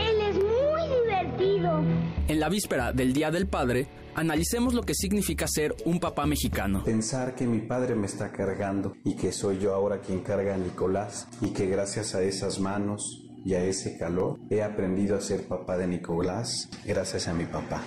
Él 0.03 0.18
es 0.22 0.36
muy 0.36 0.84
divertido. 0.99 1.84
En 2.28 2.40
la 2.40 2.49
víspera 2.49 2.91
del 2.91 3.14
Día 3.14 3.32
del 3.32 3.48
Padre, 3.48 3.88
analicemos 4.16 4.74
lo 4.74 4.84
que 4.84 4.96
significa 4.96 5.48
ser 5.48 5.76
un 5.86 6.00
papá 6.00 6.26
mexicano. 6.26 6.84
Pensar 6.84 7.36
que 7.36 7.46
mi 7.46 7.60
padre 7.60 7.96
me 7.96 8.08
está 8.08 8.32
cargando 8.32 8.96
y 9.04 9.16
que 9.16 9.32
soy 9.32 9.60
yo 9.60 9.74
ahora 9.74 10.02
quien 10.02 10.22
carga 10.22 10.56
a 10.56 10.58
Nicolás 10.58 11.28
y 11.42 11.50
que 11.50 11.68
gracias 11.68 12.16
a 12.16 12.24
esas 12.24 12.60
manos 12.60 13.24
y 13.44 13.54
a 13.54 13.64
ese 13.64 13.98
calor 13.98 14.40
he 14.50 14.64
aprendido 14.64 15.16
a 15.16 15.22
ser 15.22 15.48
papá 15.48 15.78
de 15.78 15.88
Nicolás 15.88 16.70
gracias 16.86 17.28
a 17.28 17.34
mi 17.34 17.46
papá. 17.46 17.84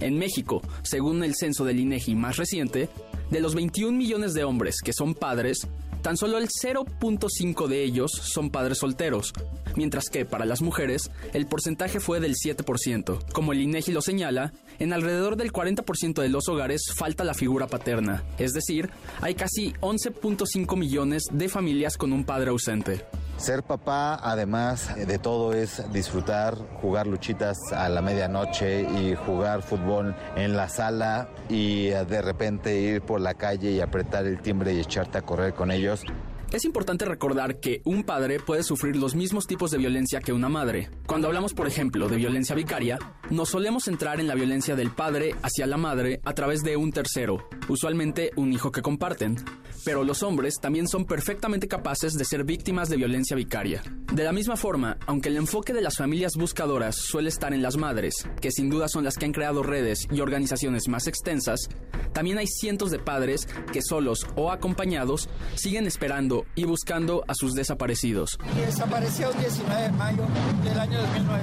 En 0.00 0.18
México, 0.18 0.62
según 0.82 1.22
el 1.22 1.34
censo 1.34 1.64
del 1.64 1.80
INEGI 1.80 2.14
más 2.14 2.38
reciente, 2.38 2.88
de 3.30 3.40
los 3.40 3.54
21 3.54 3.96
millones 3.96 4.34
de 4.34 4.44
hombres 4.44 4.76
que 4.82 4.92
son 4.92 5.14
padres, 5.14 5.68
tan 6.06 6.16
solo 6.16 6.38
el 6.38 6.46
0.5 6.46 7.66
de 7.66 7.82
ellos 7.82 8.12
son 8.12 8.50
padres 8.50 8.78
solteros, 8.78 9.32
mientras 9.74 10.08
que 10.08 10.24
para 10.24 10.44
las 10.44 10.62
mujeres 10.62 11.10
el 11.32 11.48
porcentaje 11.48 11.98
fue 11.98 12.20
del 12.20 12.36
7%. 12.36 13.32
Como 13.32 13.52
el 13.52 13.60
INEGI 13.60 13.90
lo 13.90 14.00
señala, 14.00 14.52
en 14.78 14.92
alrededor 14.92 15.34
del 15.34 15.52
40% 15.52 16.22
de 16.22 16.28
los 16.28 16.48
hogares 16.48 16.92
falta 16.94 17.24
la 17.24 17.34
figura 17.34 17.66
paterna, 17.66 18.22
es 18.38 18.52
decir, 18.52 18.88
hay 19.20 19.34
casi 19.34 19.72
11.5 19.80 20.76
millones 20.76 21.24
de 21.32 21.48
familias 21.48 21.96
con 21.96 22.12
un 22.12 22.22
padre 22.22 22.50
ausente. 22.50 23.04
Ser 23.36 23.62
papá, 23.62 24.18
además 24.22 24.96
de 24.96 25.18
todo, 25.18 25.52
es 25.52 25.82
disfrutar, 25.92 26.56
jugar 26.80 27.06
luchitas 27.06 27.70
a 27.70 27.88
la 27.90 28.00
medianoche 28.00 28.82
y 28.82 29.14
jugar 29.14 29.60
fútbol 29.62 30.16
en 30.36 30.56
la 30.56 30.70
sala 30.70 31.28
y 31.50 31.88
de 31.88 32.22
repente 32.22 32.80
ir 32.80 33.02
por 33.02 33.20
la 33.20 33.34
calle 33.34 33.72
y 33.72 33.80
apretar 33.80 34.24
el 34.24 34.40
timbre 34.40 34.72
y 34.72 34.80
echarte 34.80 35.18
a 35.18 35.22
correr 35.22 35.52
con 35.52 35.70
ellos. 35.70 36.02
Es 36.52 36.64
importante 36.64 37.04
recordar 37.04 37.58
que 37.58 37.82
un 37.84 38.04
padre 38.04 38.38
puede 38.38 38.62
sufrir 38.62 38.94
los 38.94 39.16
mismos 39.16 39.48
tipos 39.48 39.72
de 39.72 39.78
violencia 39.78 40.20
que 40.20 40.32
una 40.32 40.48
madre. 40.48 40.88
Cuando 41.06 41.26
hablamos, 41.26 41.54
por 41.54 41.66
ejemplo, 41.66 42.08
de 42.08 42.16
violencia 42.16 42.54
vicaria, 42.54 42.98
nos 43.30 43.50
solemos 43.50 43.84
centrar 43.84 44.20
en 44.20 44.28
la 44.28 44.36
violencia 44.36 44.76
del 44.76 44.92
padre 44.92 45.34
hacia 45.42 45.66
la 45.66 45.76
madre 45.76 46.20
a 46.24 46.34
través 46.34 46.62
de 46.62 46.76
un 46.76 46.92
tercero, 46.92 47.48
usualmente 47.68 48.30
un 48.36 48.52
hijo 48.52 48.70
que 48.70 48.80
comparten. 48.80 49.36
Pero 49.84 50.04
los 50.04 50.22
hombres 50.22 50.58
también 50.60 50.88
son 50.88 51.04
perfectamente 51.04 51.68
capaces 51.68 52.14
de 52.14 52.24
ser 52.24 52.44
víctimas 52.44 52.88
de 52.88 52.96
violencia 52.96 53.36
vicaria. 53.36 53.82
De 54.12 54.24
la 54.24 54.32
misma 54.32 54.56
forma, 54.56 54.98
aunque 55.06 55.28
el 55.28 55.36
enfoque 55.36 55.72
de 55.72 55.82
las 55.82 55.96
familias 55.96 56.32
buscadoras 56.36 56.96
suele 56.96 57.28
estar 57.28 57.52
en 57.52 57.62
las 57.62 57.76
madres, 57.76 58.26
que 58.40 58.50
sin 58.52 58.70
duda 58.70 58.88
son 58.88 59.04
las 59.04 59.16
que 59.16 59.26
han 59.26 59.32
creado 59.32 59.62
redes 59.62 60.06
y 60.10 60.20
organizaciones 60.20 60.88
más 60.88 61.06
extensas, 61.06 61.68
también 62.12 62.38
hay 62.38 62.46
cientos 62.46 62.90
de 62.90 62.98
padres 62.98 63.46
que 63.72 63.82
solos 63.82 64.26
o 64.36 64.50
acompañados 64.50 65.28
siguen 65.54 65.86
esperando 65.86 66.35
y 66.54 66.64
buscando 66.64 67.24
a 67.28 67.34
sus 67.34 67.54
desaparecidos. 67.54 68.38
Desapareció 68.56 69.30
el 69.30 69.38
19 69.38 69.82
de 69.82 69.92
mayo 69.92 70.24
del 70.64 70.78
año 70.78 70.98
2009. 71.00 71.42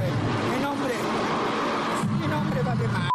Mi 0.56 0.64
nombre, 0.64 0.94
mi 2.22 2.28
nombre 2.28 2.62
vale 2.62 2.88
más. 2.90 3.10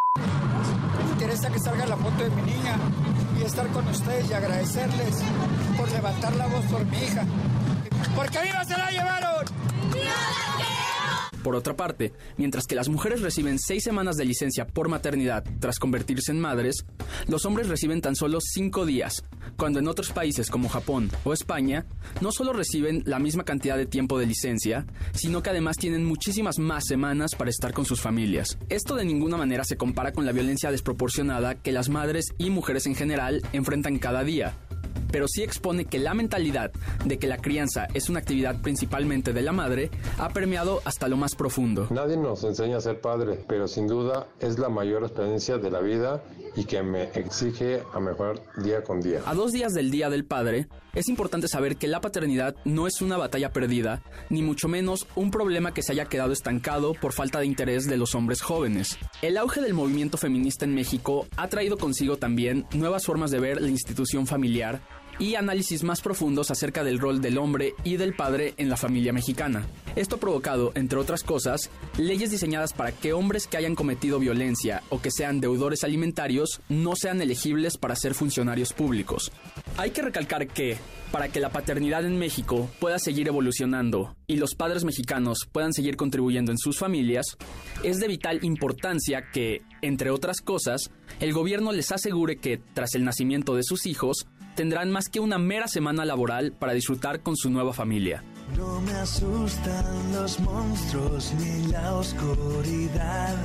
Me 1.04 1.12
interesa 1.12 1.50
que 1.50 1.58
salga 1.58 1.86
la 1.86 1.96
foto 1.96 2.24
de 2.24 2.30
mi 2.30 2.42
niña 2.42 2.76
y 3.38 3.42
estar 3.44 3.66
con 3.68 3.86
ustedes 3.88 4.30
y 4.30 4.32
agradecerles 4.32 5.16
por 5.76 5.90
levantar 5.90 6.34
la 6.36 6.46
voz 6.46 6.64
por 6.66 6.84
mi 6.86 6.98
hija. 6.98 7.24
Porque 8.16 8.42
viva 8.42 8.64
se 8.64 8.76
la 8.76 8.90
llevaron. 8.90 9.44
Por 11.42 11.54
otra 11.54 11.76
parte, 11.76 12.12
mientras 12.36 12.66
que 12.66 12.74
las 12.74 12.88
mujeres 12.88 13.22
reciben 13.22 13.58
seis 13.58 13.84
semanas 13.84 14.16
de 14.16 14.24
licencia 14.24 14.66
por 14.66 14.88
maternidad 14.88 15.44
tras 15.60 15.78
convertirse 15.78 16.32
en 16.32 16.40
madres, 16.40 16.84
los 17.26 17.44
hombres 17.44 17.68
reciben 17.68 18.00
tan 18.00 18.16
solo 18.16 18.38
cinco 18.40 18.86
días, 18.86 19.24
cuando 19.56 19.78
en 19.78 19.88
otros 19.88 20.10
países 20.10 20.50
como 20.50 20.68
Japón 20.68 21.10
o 21.24 21.32
España 21.32 21.86
no 22.20 22.32
solo 22.32 22.52
reciben 22.52 23.02
la 23.06 23.18
misma 23.18 23.44
cantidad 23.44 23.76
de 23.76 23.86
tiempo 23.86 24.18
de 24.18 24.26
licencia, 24.26 24.86
sino 25.12 25.42
que 25.42 25.50
además 25.50 25.76
tienen 25.76 26.04
muchísimas 26.04 26.58
más 26.58 26.86
semanas 26.86 27.34
para 27.34 27.50
estar 27.50 27.72
con 27.72 27.84
sus 27.84 28.00
familias. 28.00 28.58
Esto 28.68 28.94
de 28.96 29.04
ninguna 29.04 29.36
manera 29.36 29.64
se 29.64 29.76
compara 29.76 30.12
con 30.12 30.26
la 30.26 30.32
violencia 30.32 30.70
desproporcionada 30.70 31.54
que 31.54 31.72
las 31.72 31.88
madres 31.88 32.26
y 32.38 32.50
mujeres 32.50 32.86
en 32.86 32.94
general 32.94 33.42
enfrentan 33.52 33.98
cada 33.98 34.24
día, 34.24 34.54
pero 35.10 35.26
sí 35.28 35.42
expone 35.42 35.84
que 35.84 35.98
la 35.98 36.14
mentalidad 36.14 36.70
de 37.04 37.18
que 37.18 37.26
la 37.26 37.38
crianza 37.38 37.86
es 37.94 38.08
una 38.08 38.18
actividad 38.18 38.60
principalmente 38.60 39.32
de 39.32 39.42
la 39.42 39.52
madre 39.52 39.90
ha 40.18 40.30
permeado 40.30 40.80
hasta 40.84 41.08
lo 41.08 41.16
más 41.16 41.34
profundo. 41.34 41.86
Nadie 41.90 42.16
nos 42.16 42.44
enseña 42.44 42.78
a 42.78 42.80
ser 42.80 43.00
padre, 43.00 43.44
pero 43.48 43.68
sin 43.68 43.86
duda 43.86 44.26
es 44.40 44.58
la 44.58 44.68
mayor 44.68 45.02
experiencia 45.02 45.58
de 45.58 45.70
la 45.70 45.80
vida 45.80 46.22
y 46.56 46.64
que 46.64 46.82
me 46.82 47.04
exige 47.14 47.82
a 47.92 48.00
mejorar 48.00 48.40
día 48.56 48.82
con 48.82 49.00
día. 49.00 49.20
A 49.26 49.34
dos 49.34 49.52
días 49.52 49.74
del 49.74 49.90
Día 49.90 50.10
del 50.10 50.24
Padre, 50.24 50.68
es 50.98 51.08
importante 51.08 51.46
saber 51.46 51.76
que 51.76 51.86
la 51.86 52.00
paternidad 52.00 52.56
no 52.64 52.88
es 52.88 53.00
una 53.02 53.16
batalla 53.16 53.52
perdida, 53.52 54.02
ni 54.30 54.42
mucho 54.42 54.66
menos 54.66 55.06
un 55.14 55.30
problema 55.30 55.72
que 55.72 55.82
se 55.82 55.92
haya 55.92 56.06
quedado 56.06 56.32
estancado 56.32 56.92
por 56.92 57.12
falta 57.12 57.38
de 57.38 57.46
interés 57.46 57.86
de 57.86 57.96
los 57.96 58.16
hombres 58.16 58.42
jóvenes. 58.42 58.98
El 59.22 59.36
auge 59.36 59.60
del 59.60 59.74
movimiento 59.74 60.18
feminista 60.18 60.64
en 60.64 60.74
México 60.74 61.28
ha 61.36 61.46
traído 61.46 61.78
consigo 61.78 62.16
también 62.16 62.66
nuevas 62.74 63.06
formas 63.06 63.30
de 63.30 63.38
ver 63.38 63.60
la 63.60 63.68
institución 63.68 64.26
familiar 64.26 64.80
y 65.18 65.34
análisis 65.34 65.82
más 65.82 66.00
profundos 66.00 66.50
acerca 66.50 66.84
del 66.84 66.98
rol 66.98 67.20
del 67.20 67.38
hombre 67.38 67.74
y 67.84 67.96
del 67.96 68.14
padre 68.14 68.54
en 68.56 68.68
la 68.68 68.76
familia 68.76 69.12
mexicana. 69.12 69.66
Esto 69.96 70.16
ha 70.16 70.20
provocado, 70.20 70.72
entre 70.74 70.98
otras 70.98 71.22
cosas, 71.22 71.70
leyes 71.96 72.30
diseñadas 72.30 72.72
para 72.72 72.92
que 72.92 73.12
hombres 73.12 73.46
que 73.46 73.56
hayan 73.56 73.74
cometido 73.74 74.18
violencia 74.18 74.82
o 74.90 75.00
que 75.00 75.10
sean 75.10 75.40
deudores 75.40 75.84
alimentarios 75.84 76.60
no 76.68 76.94
sean 76.96 77.20
elegibles 77.20 77.76
para 77.76 77.96
ser 77.96 78.14
funcionarios 78.14 78.72
públicos. 78.72 79.32
Hay 79.76 79.90
que 79.90 80.02
recalcar 80.02 80.48
que, 80.48 80.76
para 81.10 81.28
que 81.28 81.40
la 81.40 81.50
paternidad 81.50 82.04
en 82.04 82.18
México 82.18 82.68
pueda 82.78 82.98
seguir 82.98 83.28
evolucionando 83.28 84.16
y 84.26 84.36
los 84.36 84.54
padres 84.54 84.84
mexicanos 84.84 85.48
puedan 85.50 85.72
seguir 85.72 85.96
contribuyendo 85.96 86.52
en 86.52 86.58
sus 86.58 86.78
familias, 86.78 87.36
es 87.82 87.98
de 87.98 88.08
vital 88.08 88.40
importancia 88.42 89.30
que, 89.32 89.62
entre 89.82 90.10
otras 90.10 90.40
cosas, 90.40 90.90
el 91.20 91.32
gobierno 91.32 91.72
les 91.72 91.92
asegure 91.92 92.36
que, 92.36 92.60
tras 92.74 92.94
el 92.94 93.04
nacimiento 93.04 93.54
de 93.54 93.62
sus 93.62 93.86
hijos, 93.86 94.26
tendrán 94.58 94.90
más 94.90 95.08
que 95.08 95.20
una 95.20 95.38
mera 95.38 95.68
semana 95.68 96.04
laboral 96.04 96.50
para 96.50 96.72
disfrutar 96.72 97.20
con 97.20 97.36
su 97.36 97.48
nueva 97.48 97.72
familia. 97.72 98.24
No 98.56 98.80
me 98.80 98.90
asustan 98.90 100.12
los 100.12 100.40
monstruos 100.40 101.32
ni 101.38 101.68
la 101.68 101.94
oscuridad, 101.94 103.36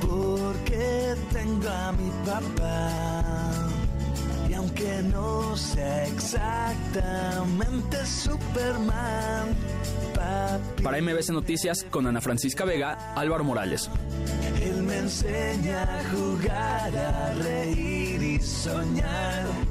porque 0.00 1.14
tengo 1.30 1.68
a 1.68 1.92
mi 1.92 2.10
papá. 2.24 3.68
Y 4.48 4.54
aunque 4.54 5.02
no 5.12 5.54
sea 5.58 6.06
exactamente 6.06 8.06
Superman, 8.06 9.48
papi, 10.14 10.82
Para 10.82 11.02
MBC 11.02 11.32
Noticias, 11.32 11.84
con 11.90 12.06
Ana 12.06 12.22
Francisca 12.22 12.64
Vega, 12.64 13.12
Álvaro 13.14 13.44
Morales. 13.44 13.90
él 14.62 14.82
me 14.84 15.00
enseña 15.00 15.82
a 15.82 16.04
jugar, 16.04 16.96
a 16.96 17.34
reír 17.34 18.22
y 18.22 18.40
soñar. 18.40 19.69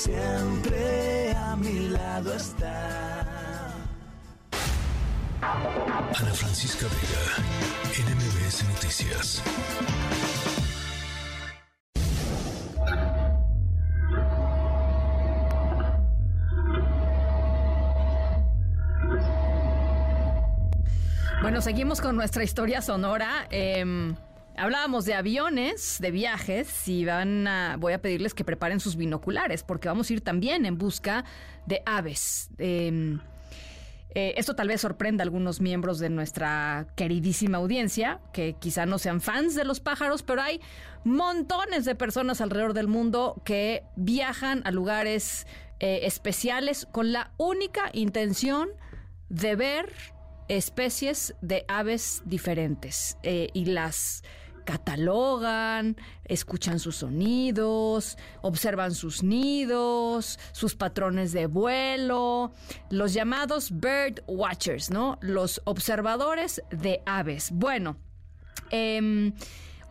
Siempre 0.00 1.34
a 1.36 1.54
mi 1.56 1.90
lado 1.90 2.32
está. 2.32 3.74
Ana 5.42 6.32
Francisca 6.32 6.86
Vega, 6.86 8.08
NMBS 8.08 8.64
Noticias. 8.64 9.42
Bueno, 21.42 21.60
seguimos 21.60 22.00
con 22.00 22.16
nuestra 22.16 22.42
historia 22.42 22.80
sonora. 22.80 23.46
Em, 23.50 24.16
hablábamos 24.60 25.06
de 25.06 25.14
aviones, 25.14 25.96
de 26.00 26.10
viajes, 26.10 26.86
y 26.86 27.04
van 27.06 27.48
a, 27.48 27.76
voy 27.78 27.94
a 27.94 28.02
pedirles 28.02 28.34
que 28.34 28.44
preparen 28.44 28.78
sus 28.78 28.96
binoculares, 28.96 29.62
porque 29.62 29.88
vamos 29.88 30.10
a 30.10 30.12
ir 30.12 30.20
también 30.20 30.66
en 30.66 30.76
busca 30.76 31.24
de 31.66 31.82
aves. 31.86 32.50
Em, 32.58 33.20
eh, 34.14 34.34
esto 34.36 34.54
tal 34.54 34.68
vez 34.68 34.82
sorprenda 34.82 35.22
a 35.22 35.24
algunos 35.24 35.60
miembros 35.60 35.98
de 35.98 36.10
nuestra 36.10 36.88
queridísima 36.94 37.58
audiencia, 37.58 38.20
que 38.34 38.54
quizá 38.58 38.84
no 38.84 38.98
sean 38.98 39.22
fans 39.22 39.54
de 39.54 39.64
los 39.64 39.80
pájaros, 39.80 40.22
pero 40.22 40.42
hay 40.42 40.60
montones 41.04 41.86
de 41.86 41.94
personas 41.94 42.42
alrededor 42.42 42.74
del 42.74 42.86
mundo 42.86 43.40
que 43.44 43.84
viajan 43.96 44.60
a 44.66 44.72
lugares 44.72 45.46
eh, 45.78 46.00
especiales 46.02 46.86
con 46.92 47.12
la 47.12 47.32
única 47.38 47.88
intención 47.94 48.68
de 49.30 49.56
ver 49.56 49.94
especies 50.48 51.34
de 51.40 51.64
aves 51.68 52.22
diferentes 52.26 53.16
eh, 53.22 53.48
y 53.54 53.66
las 53.66 54.24
catalogan, 54.70 55.96
escuchan 56.24 56.78
sus 56.78 56.94
sonidos, 56.94 58.16
observan 58.40 58.94
sus 58.94 59.24
nidos, 59.24 60.38
sus 60.52 60.76
patrones 60.76 61.32
de 61.32 61.46
vuelo, 61.46 62.52
los 62.88 63.12
llamados 63.12 63.72
bird 63.72 64.22
watchers, 64.28 64.88
¿no? 64.88 65.18
Los 65.22 65.60
observadores 65.64 66.62
de 66.70 67.02
aves. 67.04 67.50
Bueno, 67.50 67.96
em, 68.70 69.32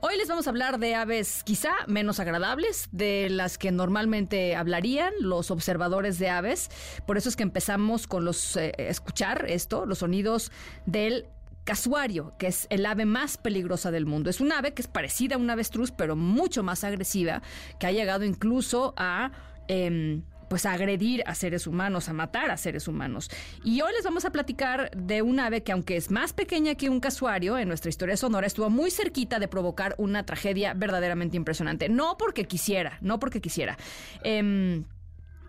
Hoy 0.01 0.15
les 0.15 0.29
vamos 0.29 0.47
a 0.47 0.51
hablar 0.51 0.79
de 0.79 0.95
aves 0.95 1.43
quizá 1.43 1.71
menos 1.87 2.21
agradables 2.21 2.87
de 2.93 3.27
las 3.29 3.57
que 3.57 3.69
normalmente 3.69 4.55
hablarían 4.55 5.13
los 5.19 5.51
observadores 5.51 6.17
de 6.19 6.29
aves. 6.29 6.69
Por 7.05 7.17
eso 7.17 7.27
es 7.27 7.35
que 7.35 7.43
empezamos 7.43 8.07
con 8.07 8.23
los 8.23 8.55
eh, 8.55 8.71
escuchar 8.77 9.47
esto, 9.49 9.85
los 9.85 9.97
sonidos 9.97 10.53
del 10.85 11.25
casuario, 11.69 12.33
que 12.39 12.47
es 12.47 12.65
el 12.71 12.83
ave 12.83 13.05
más 13.05 13.37
peligrosa 13.37 13.91
del 13.91 14.07
mundo. 14.07 14.31
Es 14.31 14.41
un 14.41 14.51
ave 14.51 14.73
que 14.73 14.81
es 14.81 14.87
parecida 14.87 15.35
a 15.35 15.37
un 15.37 15.51
avestruz, 15.51 15.91
pero 15.91 16.15
mucho 16.15 16.63
más 16.63 16.83
agresiva, 16.83 17.43
que 17.79 17.85
ha 17.85 17.91
llegado 17.91 18.23
incluso 18.25 18.95
a 18.97 19.31
em, 19.67 20.23
pues 20.49 20.65
agredir 20.65 21.21
a 21.27 21.35
seres 21.35 21.67
humanos, 21.67 22.09
a 22.09 22.13
matar 22.13 22.49
a 22.49 22.57
seres 22.57 22.87
humanos. 22.87 23.29
Y 23.63 23.81
hoy 23.81 23.93
les 23.93 24.03
vamos 24.03 24.25
a 24.25 24.31
platicar 24.31 24.89
de 24.97 25.21
un 25.21 25.39
ave 25.39 25.61
que 25.61 25.71
aunque 25.71 25.95
es 25.95 26.09
más 26.09 26.33
pequeña 26.33 26.73
que 26.73 26.89
un 26.89 26.99
casuario, 26.99 27.55
en 27.55 27.67
nuestra 27.67 27.89
historia 27.89 28.17
sonora 28.17 28.47
estuvo 28.47 28.71
muy 28.71 28.89
cerquita 28.89 29.37
de 29.37 29.47
provocar 29.47 29.93
una 29.99 30.25
tragedia 30.25 30.73
verdaderamente 30.73 31.37
impresionante. 31.37 31.87
No 31.87 32.17
porque 32.17 32.45
quisiera, 32.45 32.97
no 33.01 33.19
porque 33.19 33.41
quisiera. 33.41 33.77
Em, 34.23 34.85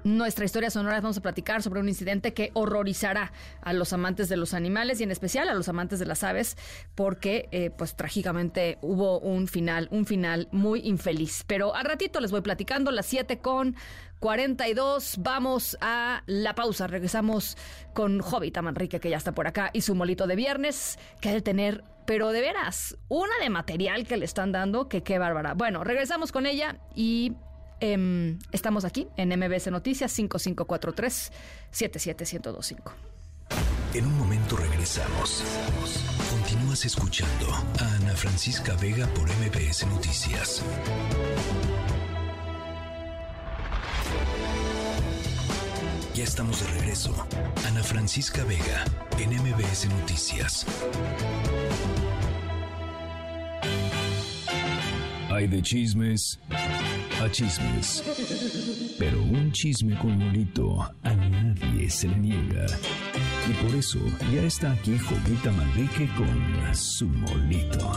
nuestra 0.05 0.45
historia 0.45 0.71
sonora 0.71 1.01
vamos 1.01 1.19
a 1.19 1.23
platicar 1.23 1.63
sobre 1.63 1.81
un 1.81 1.89
incidente 1.89 2.35
que 2.35 2.51
horrorizará 2.55 3.33
a 3.61 3.73
los 3.73 3.93
amantes 3.93 4.29
de 4.29 4.37
los 4.37 4.55
animales 4.55 5.01
y 5.01 5.05
en 5.05 5.11
especial 5.11 5.49
a 5.49 5.55
los 5.55 5.69
amantes 5.69 5.99
de 5.99 6.07
las 6.07 6.25
aves 6.25 6.57
porque 6.95 7.49
eh, 7.53 7.71
pues 7.71 7.97
trágicamente 7.97 8.79
hubo 8.83 9.19
un 9.21 9.49
final, 9.49 9.89
un 9.91 10.07
final 10.07 10.49
muy 10.53 10.81
infeliz. 10.81 11.45
Pero 11.47 11.75
al 11.75 11.85
ratito 11.85 12.21
les 12.21 12.31
voy 12.31 12.41
platicando 12.41 12.91
las 12.91 13.07
7 13.07 13.39
con 13.39 13.77
42. 14.21 15.17
Vamos 15.19 15.77
a 15.81 16.23
la 16.27 16.55
pausa. 16.55 16.87
Regresamos 16.87 17.57
con 17.95 18.21
Hobbit 18.21 18.59
Manrique, 18.61 19.01
que 19.01 19.11
ya 19.11 19.17
está 19.17 19.33
por 19.33 19.47
acá, 19.47 19.71
y 19.73 19.81
su 19.81 19.95
molito 19.95 20.27
de 20.27 20.37
viernes, 20.37 20.99
que 21.21 21.31
ha 21.31 21.33
de 21.33 21.43
tener, 21.43 21.83
pero 22.07 22.31
de 22.31 22.41
veras, 22.41 22.97
una 23.09 23.37
de 23.41 23.51
material 23.51 24.07
que 24.07 24.17
le 24.17 24.27
están 24.27 24.53
dando, 24.53 24.89
que 24.89 25.03
qué 25.03 25.19
bárbara. 25.19 25.55
Bueno, 25.55 25.83
regresamos 25.85 26.33
con 26.33 26.47
ella 26.47 26.79
y 26.95 27.33
em, 27.81 28.39
estamos 28.53 28.85
aquí 28.85 29.09
en 29.17 29.29
MBS 29.31 29.71
Noticias 29.71 30.13
5543 30.13 31.33
77125. 31.71 32.93
En 33.95 34.07
un 34.07 34.17
momento 34.19 34.57
regresamos. 34.57 35.43
Continúas 36.31 36.85
escuchando 36.85 37.53
a 37.81 37.95
Ana 37.97 38.15
Francisca 38.15 38.77
Vega 38.77 39.07
por 39.09 39.29
MBS 39.29 39.87
Noticias. 39.89 40.63
Ya 46.15 46.25
estamos 46.25 46.61
de 46.61 46.79
regreso. 46.79 47.15
Ana 47.67 47.83
Francisca 47.83 48.45
Vega 48.45 48.85
en 49.19 49.31
MBS 49.31 49.89
Noticias. 49.89 50.67
Hay 55.31 55.49
de 55.49 55.63
chismes 55.63 56.39
a 57.21 57.31
chismes. 57.31 58.03
Pero 58.99 59.23
un 59.23 59.53
chisme 59.53 59.99
con 59.99 60.19
molito 60.19 60.81
a 61.03 61.15
nadie 61.15 61.91
se 61.91 62.09
le 62.09 62.17
niega. 62.17 62.67
Y 63.49 63.53
por 63.63 63.75
eso 63.75 63.99
ya 64.33 64.43
está 64.43 64.73
aquí 64.73 64.99
Jovita 64.99 65.51
Manrique 65.53 66.09
con 66.17 66.75
su 66.75 67.07
molito. 67.07 67.93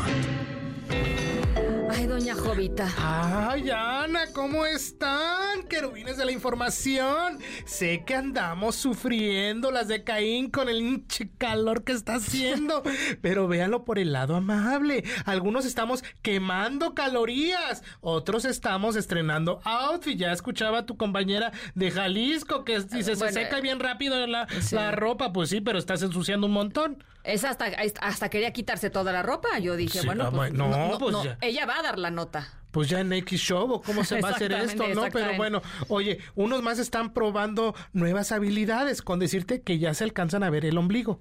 Ay, 1.90 2.08
doña 2.08 2.36
Jovita. 2.36 2.90
Ay, 2.98 3.70
Ana, 3.70 4.26
¿cómo 4.34 4.66
están? 4.66 5.53
Querubines 5.68 6.18
de 6.18 6.26
la 6.26 6.32
información. 6.32 7.40
Sé 7.66 8.04
que 8.06 8.16
andamos 8.16 8.76
sufriendo 8.76 9.72
las 9.72 9.88
de 9.88 10.04
Caín 10.04 10.50
con 10.50 10.70
el 10.70 10.82
hinche 10.82 11.30
calor 11.38 11.84
que 11.84 11.92
está 11.92 12.16
haciendo, 12.16 12.84
pero 13.22 13.48
véanlo 13.48 13.86
por 13.86 14.00
el 14.00 14.14
lado 14.14 14.36
amable. 14.36 15.04
Algunos 15.26 15.66
estamos 15.66 16.04
quemando 16.22 16.94
calorías, 16.94 17.84
otros 18.02 18.46
estamos 18.46 18.96
estrenando 18.96 19.62
outfit. 19.64 20.18
Ya 20.18 20.32
escuchaba 20.32 20.80
a 20.80 20.86
tu 20.86 20.98
compañera 20.98 21.52
de 21.76 21.92
Jalisco 21.92 22.64
que 22.64 22.80
dice, 22.80 23.16
se 23.16 23.32
seca 23.32 23.60
bien 23.60 23.80
rápido 23.80 24.26
la, 24.28 24.48
sí. 24.62 24.76
la 24.76 24.92
ropa. 24.92 25.34
Pues 25.34 25.50
sí, 25.50 25.62
pero 25.62 25.80
estás 25.80 26.02
ensuciando 26.02 26.48
un 26.48 26.54
montón. 26.54 27.04
Es 27.24 27.44
hasta, 27.44 27.72
hasta 28.02 28.30
quería 28.30 28.52
quitarse 28.52 28.90
toda 28.90 29.12
la 29.12 29.24
ropa. 29.24 29.60
Yo 29.60 29.76
dije, 29.76 30.00
Sí, 30.00 30.06
bueno, 30.06 30.26
ah, 30.26 30.32
pues, 30.32 30.54
no, 30.54 30.70
no, 30.70 30.98
pues 30.98 31.14
no, 31.14 31.24
ella 31.42 31.66
va 31.66 31.80
a 31.80 31.84
dar 31.84 32.00
la 32.00 32.12
nota. 32.12 32.63
Pues 32.74 32.90
ya 32.90 33.02
en 33.02 33.14
X 33.14 33.40
Show, 33.40 33.72
¿o 33.72 33.82
cómo 33.84 34.04
se 34.04 34.20
va 34.20 34.30
a 34.30 34.32
hacer 34.32 34.52
esto, 34.52 34.88
no? 34.96 35.04
Pero 35.14 35.38
bueno, 35.38 35.62
oye, 35.90 36.18
unos 36.34 36.64
más 36.64 36.80
están 36.80 37.14
probando 37.14 37.76
nuevas 37.94 38.32
habilidades 38.32 39.04
con 39.04 39.20
decirte 39.20 39.62
que 39.62 39.78
ya 39.78 39.94
se 39.94 40.04
alcanzan 40.04 40.42
a 40.42 40.50
ver 40.50 40.66
el 40.66 40.80
ombligo. 40.80 41.20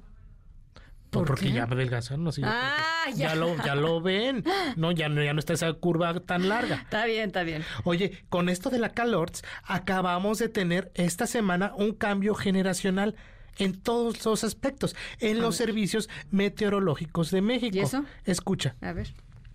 ¿Por 1.10 1.26
porque 1.26 1.48
qué? 1.48 1.52
ya 1.52 1.64
adelgazaron, 1.64 2.24
no 2.24 2.32
sé. 2.32 2.40
Ah, 2.42 3.04
ya. 3.10 3.28
ya. 3.28 3.34
lo, 3.34 3.54
ya 3.66 3.74
lo 3.74 4.00
ven. 4.00 4.42
No, 4.76 4.92
ya 4.92 5.10
no, 5.10 5.22
ya 5.22 5.34
no 5.34 5.40
está 5.40 5.52
esa 5.52 5.70
curva 5.74 6.18
tan 6.20 6.48
larga. 6.48 6.76
Está 6.76 7.04
bien, 7.04 7.26
está 7.26 7.42
bien. 7.42 7.66
Oye, 7.84 8.24
con 8.30 8.48
esto 8.48 8.70
de 8.70 8.78
la 8.78 8.88
Calorts, 8.94 9.44
acabamos 9.64 10.38
de 10.38 10.48
tener 10.48 10.90
esta 10.94 11.26
semana 11.26 11.74
un 11.76 11.92
cambio 11.92 12.34
generacional 12.34 13.14
en 13.58 13.78
todos 13.78 14.24
los 14.24 14.42
aspectos, 14.42 14.96
en 15.20 15.42
los 15.42 15.56
servicios 15.56 16.08
meteorológicos 16.30 17.30
de 17.30 17.42
México. 17.42 17.76
¿Y 17.76 17.80
eso? 17.80 18.06
Escucha. 18.24 18.74
A 18.80 18.94
ver. 18.94 19.12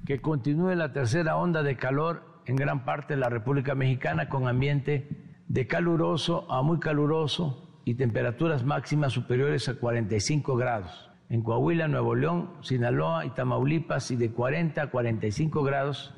Que 0.08 0.22
continúe 0.22 0.74
la 0.74 0.94
tercera 0.94 1.36
onda 1.36 1.64
de 1.64 1.76
calor 1.76 2.24
en 2.46 2.56
gran 2.56 2.86
parte 2.86 3.16
de 3.16 3.20
la 3.20 3.28
República 3.28 3.76
Mexicana 3.76 4.30
con 4.30 4.48
ambiente 4.48 5.10
de 5.50 5.68
caluroso 5.68 6.50
a 6.50 6.62
muy 6.62 6.80
caluroso 6.80 7.82
y 7.84 7.96
temperaturas 7.96 8.64
máximas 8.64 9.12
superiores 9.12 9.68
a 9.68 9.74
45 9.74 10.56
grados. 10.56 11.10
En 11.28 11.42
Coahuila, 11.42 11.90
Nuevo 11.90 12.16
León, 12.16 12.52
Sinaloa 12.62 13.26
y 13.26 13.32
Tamaulipas 13.32 14.10
y 14.12 14.16
de 14.16 14.32
40 14.32 14.84
a 14.84 14.90
45 14.90 15.62
grados 15.64 16.14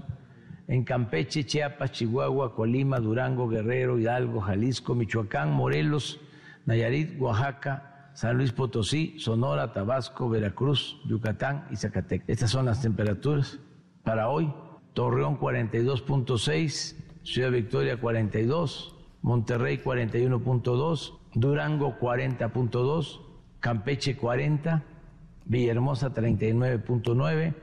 en 0.68 0.84
Campeche, 0.84 1.48
Chiapas, 1.48 1.92
Chihuahua, 1.92 2.54
Colima, 2.54 3.00
Durango, 3.00 3.50
Guerrero, 3.50 3.98
Hidalgo, 3.98 4.40
Jalisco, 4.40 4.94
Michoacán, 4.94 5.52
Morelos, 5.52 6.20
Nayarit, 6.68 7.20
Oaxaca, 7.20 8.12
San 8.14 8.38
Luis 8.38 8.52
Potosí, 8.52 9.16
Sonora, 9.18 9.74
Tabasco, 9.74 10.30
Veracruz, 10.30 11.02
Yucatán 11.08 11.66
y 11.72 11.76
Zacatecas. 11.76 12.30
Estas 12.30 12.52
son 12.52 12.68
las 12.68 12.84
temperaturas 12.84 13.60
para 14.10 14.28
hoy. 14.28 14.52
Torreón 14.96 15.40
42.6, 15.40 16.96
Ciudad 17.22 17.52
Victoria 17.52 17.98
42, 17.98 18.96
Monterrey 19.22 19.78
41.2, 19.78 21.14
Durango 21.36 21.96
40.2, 22.00 23.20
Campeche 23.60 24.18
40, 24.18 24.84
Villahermosa 25.46 26.12
39.9, 26.12 27.54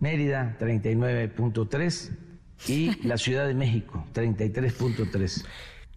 Mérida 0.00 0.58
39.3 0.60 2.10
y 2.68 3.08
la 3.08 3.16
Ciudad 3.16 3.46
de 3.46 3.54
México 3.54 4.04
33.3. 4.12 5.46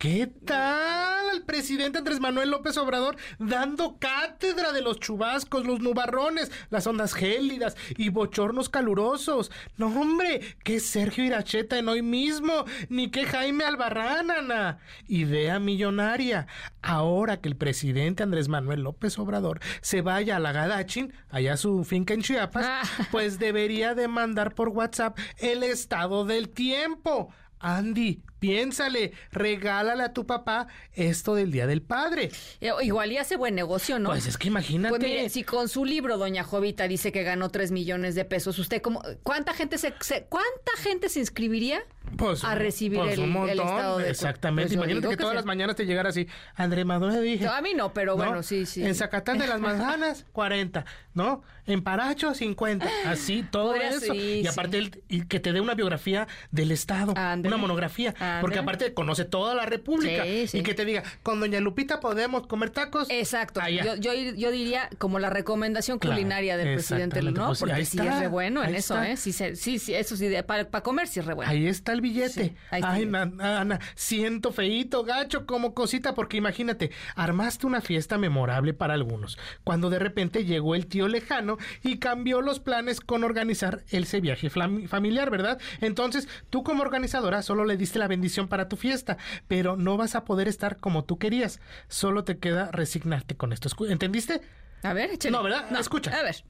¿Qué 0.04 0.28
tal 0.28 1.30
el 1.34 1.44
presidente 1.44 2.00
Andrés 2.00 2.20
Manuel 2.20 2.50
López 2.50 2.76
Obrador 2.76 3.16
dando 3.40 4.00
cátedra 4.00 4.74
de 4.74 4.82
los 4.82 5.00
chubascos, 5.00 5.66
los 5.66 5.80
nubarrones, 5.80 6.52
las 6.70 6.86
ondas 6.88 7.14
gélidas 7.14 7.78
y 7.96 8.10
bochornos 8.10 8.68
calurosos? 8.68 9.50
No, 9.78 9.88
hombre, 9.88 10.42
que 10.66 10.82
Sergio 10.82 11.24
Iracheta 11.24 11.80
en 11.80 11.88
hoy 11.88 12.02
mismo, 12.02 12.66
ni 12.90 13.12
que 13.12 13.24
Jaime 13.24 13.64
Albarrán, 13.64 14.30
Ana. 14.30 14.80
Idea 15.08 15.58
millonaria. 15.60 16.48
Ahora 16.82 17.40
que 17.40 17.48
el 17.48 17.56
presidente 17.56 18.24
Andrés 18.24 18.50
Manuel 18.50 18.82
López 18.82 19.18
Obrador 19.18 19.62
se 19.80 20.02
vaya 20.02 20.36
a 20.36 20.40
la 20.40 20.52
Gadachin, 20.52 21.14
allá 21.30 21.54
a 21.54 21.58
su 21.58 21.86
finca 21.86 22.14
en 22.14 22.24
Chiapas, 22.24 22.90
pues 23.12 23.40
debería 23.40 23.96
de 23.96 24.10
mandar 24.10 24.54
por 24.54 24.68
WhatsApp 24.68 25.18
el 25.38 25.64
estado 25.64 26.26
del 26.26 26.50
tiempo. 26.50 27.34
Andy, 27.64 28.22
piénsale, 28.44 29.14
regálale 29.32 30.04
a 30.04 30.12
tu 30.12 30.26
papá 30.28 30.68
esto 30.92 31.34
del 31.34 31.50
Día 31.50 31.66
del 31.66 31.82
Padre. 31.82 32.30
Eh, 32.60 32.72
Igual 32.82 33.14
y 33.14 33.18
hace 33.18 33.38
buen 33.38 33.56
negocio, 33.56 34.00
¿no? 34.00 34.10
Pues 34.10 34.28
es 34.28 34.38
que 34.38 34.50
imagínate. 34.50 34.90
Pues 34.98 35.02
mire, 35.02 35.30
si 35.30 35.44
con 35.46 35.70
su 35.70 35.86
libro 35.86 36.18
Doña 36.18 36.44
Jovita 36.44 36.90
dice 36.90 37.14
que 37.14 37.24
ganó 37.24 37.50
3 37.50 37.72
millones 37.72 38.16
de 38.16 38.26
pesos, 38.26 38.60
¿usted 38.60 38.82
cómo, 38.82 39.02
cuánta 39.24 39.54
gente 39.54 39.78
se, 39.78 39.94
se- 40.02 40.26
cuánta 40.28 40.72
gente 40.78 41.08
se 41.08 41.20
inscribiría 41.22 41.82
Pues, 42.18 42.44
a 42.44 42.56
recibir 42.56 43.00
pues, 43.00 43.14
el, 43.14 43.20
un 43.20 43.26
el 43.26 43.32
montón, 43.32 43.60
estado 43.68 43.98
de 43.98 44.10
Exactamente. 44.10 44.76
Pues 44.76 44.88
Imagínate 44.90 45.10
que, 45.10 45.18
todas 45.18 45.32
sí. 45.32 45.36
las 45.38 45.46
mañanas 45.46 45.76
te 45.76 45.86
llegara 45.86 46.10
así, 46.10 46.28
André 46.56 46.86
Maduro 46.86 47.20
dije. 47.20 47.48
A 47.48 47.62
mí 47.62 47.72
no, 47.76 47.94
pero 47.94 48.16
bueno, 48.16 48.44
sí, 48.44 48.66
sí. 48.66 48.84
En 48.86 48.96
Zacatán 48.96 49.38
de 49.38 49.48
las 49.48 49.60
Manzanas, 49.60 50.26
40, 50.32 50.86
¿no? 51.14 51.44
En 51.66 51.82
Paracho, 51.82 52.34
50. 52.34 52.86
Así, 53.06 53.44
todo 53.50 53.72
Podría- 53.72 53.90
eso. 53.90 54.14
sí, 54.14 54.20
y 54.20 54.42
sí. 54.42 54.48
aparte, 54.48 54.78
el- 54.78 55.02
y 55.08 55.26
que 55.26 55.40
te 55.40 55.54
dé 55.54 55.62
una 55.62 55.76
biografía 55.76 56.28
del 56.52 56.72
Estado, 56.72 57.14
una 57.14 57.58
monografía. 57.58 58.14
Porque 58.42 58.60
aparte 58.60 58.94
conoce 58.94 59.24
toda 59.26 59.56
la 59.56 59.66
República. 59.66 60.24
Sí, 60.24 60.48
sí. 60.48 60.58
Y 60.60 60.64
que 60.64 60.74
te 60.74 60.84
diga, 60.86 61.04
con 61.24 61.40
Doña 61.40 61.60
Lupita 61.62 62.00
podemos 62.00 62.48
comer 62.48 62.70
tacos. 62.70 63.08
Exacto. 63.10 63.62
Yo, 63.70 63.96
yo, 63.96 64.14
yo 64.14 64.52
diría 64.52 64.90
como 64.98 65.20
la 65.20 65.30
recomendación 65.30 66.00
Claro, 66.00 66.16
culinaria 66.16 66.58
del 66.58 66.74
presidente. 66.76 67.22
¿no? 67.22 67.48
Pues, 67.48 67.60
Porque 67.60 67.74
ahí 67.74 67.86
sí 67.86 67.98
está, 67.98 68.16
es 68.16 68.20
re 68.20 68.28
bueno 68.28 68.64
en 68.64 68.76
eso, 68.76 68.96
está. 68.96 69.10
¿eh? 69.10 69.18
Sí, 69.18 69.32
sí, 69.32 69.80
sí, 69.80 69.94
eso 69.96 70.18
sí, 70.18 70.30
para 70.46 70.66
comer 70.82 71.08
sí 71.08 71.20
es 71.22 71.26
re 71.26 71.34
bueno. 71.34 71.50
Ahí 71.52 71.68
está 71.68 71.94
el 71.94 72.02
billete. 72.04 72.50
Sí, 72.50 72.56
Ay, 72.70 73.10
Ana, 73.40 73.80
siento 73.96 74.52
feíto, 74.52 75.04
gacho, 75.04 75.48
como 75.48 75.74
cosita, 75.74 76.14
porque 76.14 76.38
imagínate, 76.38 76.92
armaste 77.16 77.66
una 77.66 77.82
fiesta 77.82 78.20
memorable 78.20 78.76
para 78.76 78.94
algunos, 78.94 79.40
cuando 79.64 79.90
de 79.90 79.98
repente 79.98 80.46
llegó 80.46 80.76
el 80.76 80.86
tío 80.86 81.08
lejano 81.08 81.58
y 81.82 81.98
cambió 81.98 82.42
los 82.42 82.60
planes 82.60 83.00
con 83.00 83.24
organizar 83.24 83.84
ese 83.90 84.22
viaje 84.22 84.52
familiar, 84.52 85.32
¿verdad? 85.32 85.60
Entonces, 85.82 86.28
tú 86.52 86.64
como 86.64 86.84
organizadora 86.84 87.42
solo 87.42 87.66
le 87.66 87.78
diste 87.78 87.98
la 87.98 88.08
bendición 88.08 88.48
para 88.48 88.70
tu 88.70 88.76
fiesta, 88.76 89.18
pero 89.48 89.76
no 89.76 89.98
vas 89.98 90.14
a 90.14 90.26
poder 90.26 90.48
estar 90.48 90.78
como 90.78 91.06
tú 91.06 91.18
querías. 91.18 91.60
Solo 91.88 92.24
te 92.24 92.38
queda 92.38 92.70
resignarte 92.72 93.36
con 93.36 93.54
esto. 93.54 93.70
¿Entendiste? 93.88 94.42
A 94.84 94.94
ver, 94.94 95.12
échale. 95.12 95.32
No, 95.32 95.42
¿verdad? 95.42 95.80
Escucha. 95.80 96.12
A 96.12 96.24
ver. 96.24 96.44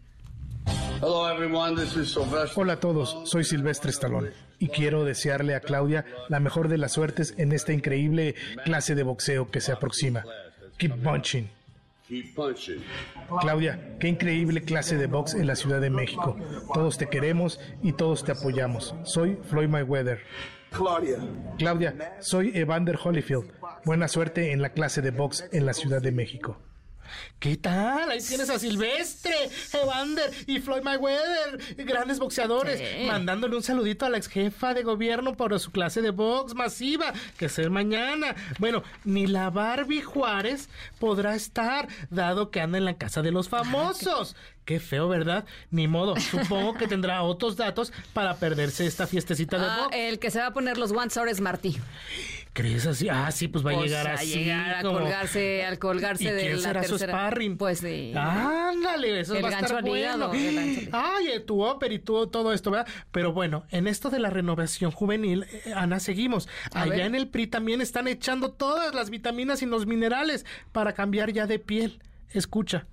Hola 1.01 2.73
a 2.73 2.79
todos, 2.79 3.21
soy 3.25 3.43
Silvestre 3.43 3.91
Stallone 3.91 4.29
y 4.59 4.69
quiero 4.69 5.03
desearle 5.03 5.55
a 5.55 5.59
Claudia 5.59 6.05
la 6.29 6.39
mejor 6.39 6.67
de 6.67 6.77
las 6.77 6.93
suertes 6.93 7.33
en 7.37 7.51
esta 7.51 7.73
increíble 7.73 8.35
clase 8.63 8.95
de 8.95 9.03
boxeo 9.03 9.49
que 9.49 9.61
se 9.61 9.71
aproxima. 9.71 10.23
Keep 10.77 11.03
punching. 11.03 11.49
Claudia, 13.41 13.97
qué 13.99 14.07
increíble 14.07 14.61
clase 14.61 14.97
de 14.97 15.07
box 15.07 15.33
en 15.33 15.47
la 15.47 15.55
Ciudad 15.55 15.81
de 15.81 15.89
México. 15.89 16.37
Todos 16.73 16.97
te 16.97 17.07
queremos 17.07 17.59
y 17.81 17.93
todos 17.93 18.23
te 18.23 18.33
apoyamos. 18.33 18.93
Soy 19.03 19.37
Floyd 19.49 19.69
Mayweather. 19.69 20.19
Claudia. 20.71 21.17
Claudia, 21.57 22.17
soy 22.19 22.51
Evander 22.55 22.97
Holyfield. 23.01 23.51
Buena 23.85 24.07
suerte 24.07 24.51
en 24.51 24.61
la 24.61 24.69
clase 24.69 25.01
de 25.01 25.11
box 25.11 25.45
en 25.51 25.65
la 25.65 25.73
Ciudad 25.73 26.01
de 26.01 26.11
México. 26.11 26.57
¿Qué 27.39 27.57
tal? 27.57 28.09
Ahí 28.11 28.19
tienes 28.21 28.49
a 28.49 28.57
Silvestre, 28.59 29.33
Evander 29.73 30.31
y 30.47 30.59
Floyd 30.59 30.81
Mayweather, 30.81 31.59
grandes 31.85 32.19
boxeadores, 32.19 32.79
Sí. 32.79 33.05
mandándole 33.05 33.55
un 33.55 33.63
saludito 33.63 34.05
a 34.05 34.09
la 34.09 34.17
ex 34.17 34.27
jefa 34.27 34.73
de 34.73 34.83
gobierno 34.83 35.35
por 35.35 35.59
su 35.59 35.71
clase 35.71 36.01
de 36.01 36.11
box 36.11 36.53
masiva, 36.55 37.13
que 37.37 37.45
es 37.45 37.59
el 37.59 37.69
mañana. 37.69 38.35
Bueno, 38.59 38.83
ni 39.03 39.27
la 39.27 39.49
Barbie 39.49 40.01
Juárez 40.01 40.69
podrá 40.99 41.35
estar, 41.35 41.87
dado 42.09 42.49
que 42.51 42.61
anda 42.61 42.77
en 42.77 42.85
la 42.85 42.97
casa 42.97 43.21
de 43.21 43.31
los 43.31 43.49
famosos. 43.49 44.35
Qué 44.65 44.79
feo, 44.79 45.09
¿verdad? 45.09 45.43
Ni 45.71 45.89
modo. 45.89 46.15
Supongo 46.17 46.75
que 46.75 46.87
tendrá 46.87 47.21
otros 47.23 47.57
datos 47.57 47.91
para 48.13 48.37
perderse 48.37 48.85
esta 48.85 49.07
fiestecita 49.07 49.57
de 49.59 49.65
Ah, 49.65 49.77
box. 49.83 49.95
el 49.97 50.19
que 50.19 50.31
se 50.31 50.39
va 50.39 50.47
a 50.47 50.53
poner 50.53 50.77
los 50.77 50.93
guantes 50.93 51.17
ahora 51.17 51.31
es 51.31 51.41
Martí. 51.41 51.77
¿Crees 52.53 52.85
así? 52.85 53.09
Ah, 53.09 53.31
sí, 53.31 53.47
pues 53.47 53.65
va 53.65 53.71
a 53.71 53.73
Pues, 53.73 53.89
llegar 53.89 54.07
a 54.07 54.13
así. 54.13 54.27
llegar 54.43 54.75
a 54.75 54.81
como- 54.83 54.99
colgarse, 54.99 55.65
al 55.65 55.79
colgarse 55.79 56.23
¿Y 56.23 56.27
de 56.27 56.39
quién 56.41 56.55
la 56.57 56.61
será 56.61 56.83
su 56.83 56.89
tercera. 56.91 57.13
sparring? 57.13 57.57
Pues 57.57 57.79
sí. 57.79 58.13
Ándale, 58.15 59.21
eso 59.21 59.33
El 59.35 59.43
va 59.43 59.49
a 59.49 59.51
estar 59.59 59.75
al 59.77 59.87
hígado, 59.87 60.27
bueno. 60.27 60.49
el 60.49 60.55
gancho 60.55 60.89
al 60.95 61.03
Ay, 61.15 61.39
tu 61.47 61.63
ópera 61.63 61.93
y 61.95 61.99
todo, 61.99 62.29
todo 62.29 62.53
esto, 62.53 62.69
¿verdad? 62.69 62.87
Pero 63.11 63.33
bueno, 63.33 63.65
en 63.71 63.87
esto 63.87 64.11
de 64.11 64.19
la 64.19 64.29
renovación 64.29 64.91
juvenil, 64.91 65.45
eh, 65.51 65.73
Ana, 65.75 65.99
seguimos. 65.99 66.47
A 66.75 66.83
Allá 66.83 66.91
ver. 66.91 66.99
en 67.07 67.15
el 67.15 67.27
PRI 67.27 67.47
también 67.47 67.81
están 67.81 68.07
echando 68.07 68.51
todas 68.51 68.93
las 68.93 69.09
vitaminas 69.09 69.63
y 69.63 69.65
los 69.65 69.87
minerales 69.87 70.45
para 70.71 70.93
cambiar 70.93 71.31
ya 71.33 71.47
de 71.47 71.57
piel. 71.57 72.01
Escucha. 72.29 72.85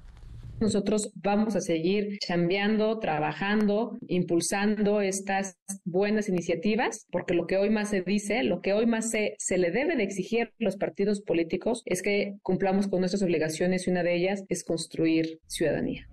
Nosotros 0.61 1.11
vamos 1.15 1.57
a 1.57 1.61
seguir 1.61 2.19
chambeando, 2.19 2.99
trabajando, 2.99 3.99
impulsando 4.09 5.01
estas 5.01 5.57
buenas 5.85 6.29
iniciativas, 6.29 7.07
porque 7.11 7.35
lo 7.35 7.47
que 7.47 7.57
hoy 7.57 7.71
más 7.71 7.91
se 7.91 8.03
dice, 8.03 8.43
lo 8.43 8.61
que 8.61 8.75
hoy 8.75 8.87
más 8.87 9.11
se, 9.11 9.37
se 9.39 9.57
le 9.57 9.71
debe 9.71 9.97
de 9.97 10.03
exigir 10.03 10.49
a 10.49 10.53
los 10.59 10.77
partidos 10.77 11.23
políticos 11.23 11.83
es 11.87 12.03
que 12.03 12.37
cumplamos 12.43 12.89
con 12.89 13.01
nuestras 13.01 13.23
obligaciones 13.23 13.87
y 13.87 13.91
una 13.91 14.03
de 14.03 14.15
ellas 14.15 14.45
es 14.49 14.63
construir 14.63 15.41
ciudadanía. 15.47 16.07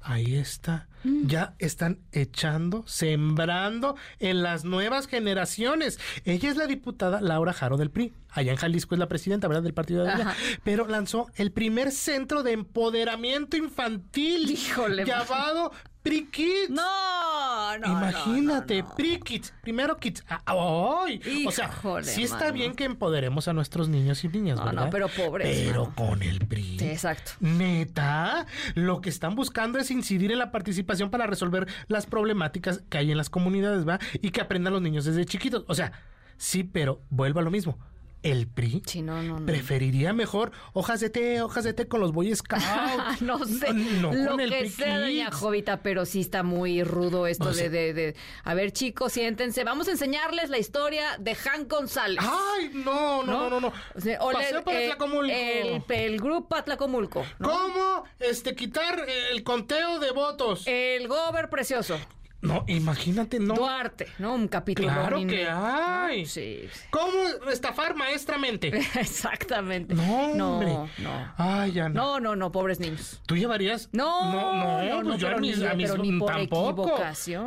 Ahí 0.00 0.36
está. 0.36 0.88
Mm. 1.04 1.26
Ya 1.26 1.54
están 1.58 1.98
echando, 2.12 2.82
sembrando 2.86 3.96
en 4.18 4.42
las 4.42 4.64
nuevas 4.64 5.06
generaciones. 5.06 5.98
Ella 6.24 6.50
es 6.50 6.56
la 6.56 6.66
diputada 6.66 7.20
Laura 7.20 7.52
Jaro 7.52 7.76
del 7.76 7.90
PRI. 7.90 8.12
Allá 8.30 8.50
en 8.50 8.56
Jalisco 8.58 8.94
es 8.94 8.98
la 8.98 9.06
presidenta, 9.08 9.46
¿verdad? 9.46 9.62
Del 9.62 9.74
partido 9.74 10.02
de. 10.04 10.10
Ajá. 10.10 10.34
Pero 10.64 10.88
lanzó 10.88 11.28
el 11.36 11.52
primer 11.52 11.92
centro 11.92 12.42
de 12.42 12.52
empoderamiento 12.52 13.56
infantil. 13.56 14.50
Híjole, 14.50 15.04
Llamado 15.04 15.70
PRI 16.02 16.26
Kids. 16.26 16.70
No, 16.70 17.78
no. 17.78 17.86
Imagínate, 17.86 18.84
PRI 18.96 19.20
Kids. 19.20 19.54
Primero 19.62 19.96
Kids. 19.96 20.24
Ah, 20.28 20.42
¡Ay! 20.46 21.20
o 21.46 21.50
sea, 21.52 21.70
sí 22.02 22.24
está 22.24 22.38
mano. 22.46 22.52
bien 22.54 22.74
que 22.74 22.84
empoderemos 22.84 23.46
a 23.48 23.52
nuestros 23.52 23.88
niños 23.88 24.22
y 24.24 24.28
niñas, 24.28 24.58
No, 24.58 24.64
no, 24.66 24.70
¿verdad? 24.72 24.88
pero 24.90 25.08
pobres, 25.08 25.62
Pero 25.66 25.82
mano. 25.86 25.94
con 25.94 26.22
el 26.22 26.40
PRI. 26.40 26.78
Sí, 26.78 26.86
exacto. 26.88 27.32
Neta, 27.40 28.46
lo 28.74 29.00
que 29.00 29.08
están 29.10 29.34
buscando 29.34 29.78
es 29.78 29.90
incidir 29.90 30.30
en 30.32 30.38
la 30.38 30.50
participación 30.50 30.93
para 31.10 31.26
resolver 31.26 31.66
las 31.88 32.06
problemáticas 32.06 32.82
que 32.88 32.98
hay 32.98 33.10
en 33.10 33.16
las 33.16 33.30
comunidades, 33.30 33.86
¿va? 33.86 33.98
Y 34.20 34.30
que 34.30 34.40
aprendan 34.40 34.72
los 34.72 34.82
niños 34.82 35.04
desde 35.04 35.24
chiquitos. 35.24 35.64
O 35.68 35.74
sea, 35.74 35.92
sí, 36.36 36.64
pero 36.64 37.02
vuelvo 37.10 37.40
a 37.40 37.42
lo 37.42 37.50
mismo. 37.50 37.78
El 38.24 38.48
PRI 38.48 38.82
Sí, 38.86 39.02
no, 39.02 39.22
no, 39.22 39.38
no. 39.38 39.46
preferiría 39.46 40.12
mejor 40.14 40.50
hojas 40.72 40.98
de 41.00 41.10
té, 41.10 41.42
hojas 41.42 41.62
de 41.62 41.74
té 41.74 41.86
con 41.86 42.00
los 42.00 42.12
Boy 42.12 42.34
Scouts. 42.34 42.64
no 43.20 43.44
sé, 43.44 43.72
No, 43.72 44.12
lo 44.14 44.30
con 44.32 44.40
el 44.40 44.50
que 44.50 44.58
PRI 44.60 44.68
sea, 44.70 44.98
doña. 44.98 45.30
Jovita, 45.30 45.82
pero 45.82 46.06
sí 46.06 46.22
está 46.22 46.42
muy 46.42 46.82
rudo 46.82 47.26
esto 47.26 47.52
sea- 47.52 47.68
de, 47.68 47.92
de, 47.92 48.16
A 48.44 48.54
ver, 48.54 48.72
chicos, 48.72 49.12
siéntense. 49.12 49.62
Vamos 49.62 49.88
a 49.88 49.90
enseñarles 49.92 50.48
la 50.48 50.58
historia 50.58 51.04
de 51.20 51.36
Han 51.52 51.68
González. 51.68 52.18
Ay, 52.26 52.70
no, 52.72 53.22
no, 53.24 53.48
no, 53.48 53.50
no, 53.50 53.60
no. 53.60 53.72
O 53.94 54.00
sea, 54.00 54.18
o 54.22 54.32
Paseo 54.32 54.58
le- 54.58 54.62
por 54.64 54.72
eh, 54.74 54.84
Atlacomulco. 54.90 55.32
el, 55.32 55.82
el 55.88 56.20
grupo 56.20 56.56
Atlacomulco. 56.56 57.24
¿Cómo 57.42 58.04
este 58.20 58.54
quitar 58.54 59.04
el 59.32 59.42
conteo 59.44 59.98
de 59.98 60.10
votos? 60.12 60.62
El 60.66 61.08
gober 61.08 61.50
precioso. 61.50 61.98
No, 62.44 62.64
imagínate, 62.68 63.40
no. 63.40 63.54
Duarte, 63.54 64.08
¿no? 64.18 64.34
Un 64.34 64.48
capítulo. 64.48 64.88
Claro 64.88 65.18
que 65.26 65.48
hay. 65.48 66.26
Sí. 66.26 66.60
¿Cómo 66.90 67.12
estafar 67.50 67.94
maestramente? 67.96 68.68
Exactamente. 68.94 69.94
No, 69.94 70.34
No, 70.34 70.52
hombre. 70.58 70.72
no. 70.98 71.32
Ay, 71.36 71.72
ya 71.72 71.88
no. 71.88 71.94
No, 71.94 72.20
no, 72.20 72.36
no, 72.36 72.52
pobres 72.52 72.80
niños. 72.80 73.20
¿Tú 73.26 73.36
llevarías? 73.36 73.88
No, 73.92 74.30
no, 74.32 74.52
no, 74.84 75.02
no, 75.02 75.08
pues 75.10 75.20
yo 75.20 75.28
a 75.28 75.36
mis, 75.38 75.58
ni- 75.58 75.66
a 75.66 75.74
mis- 75.74 75.96
ni 75.98 76.18
por 76.18 76.32
tampoco. 76.32 76.98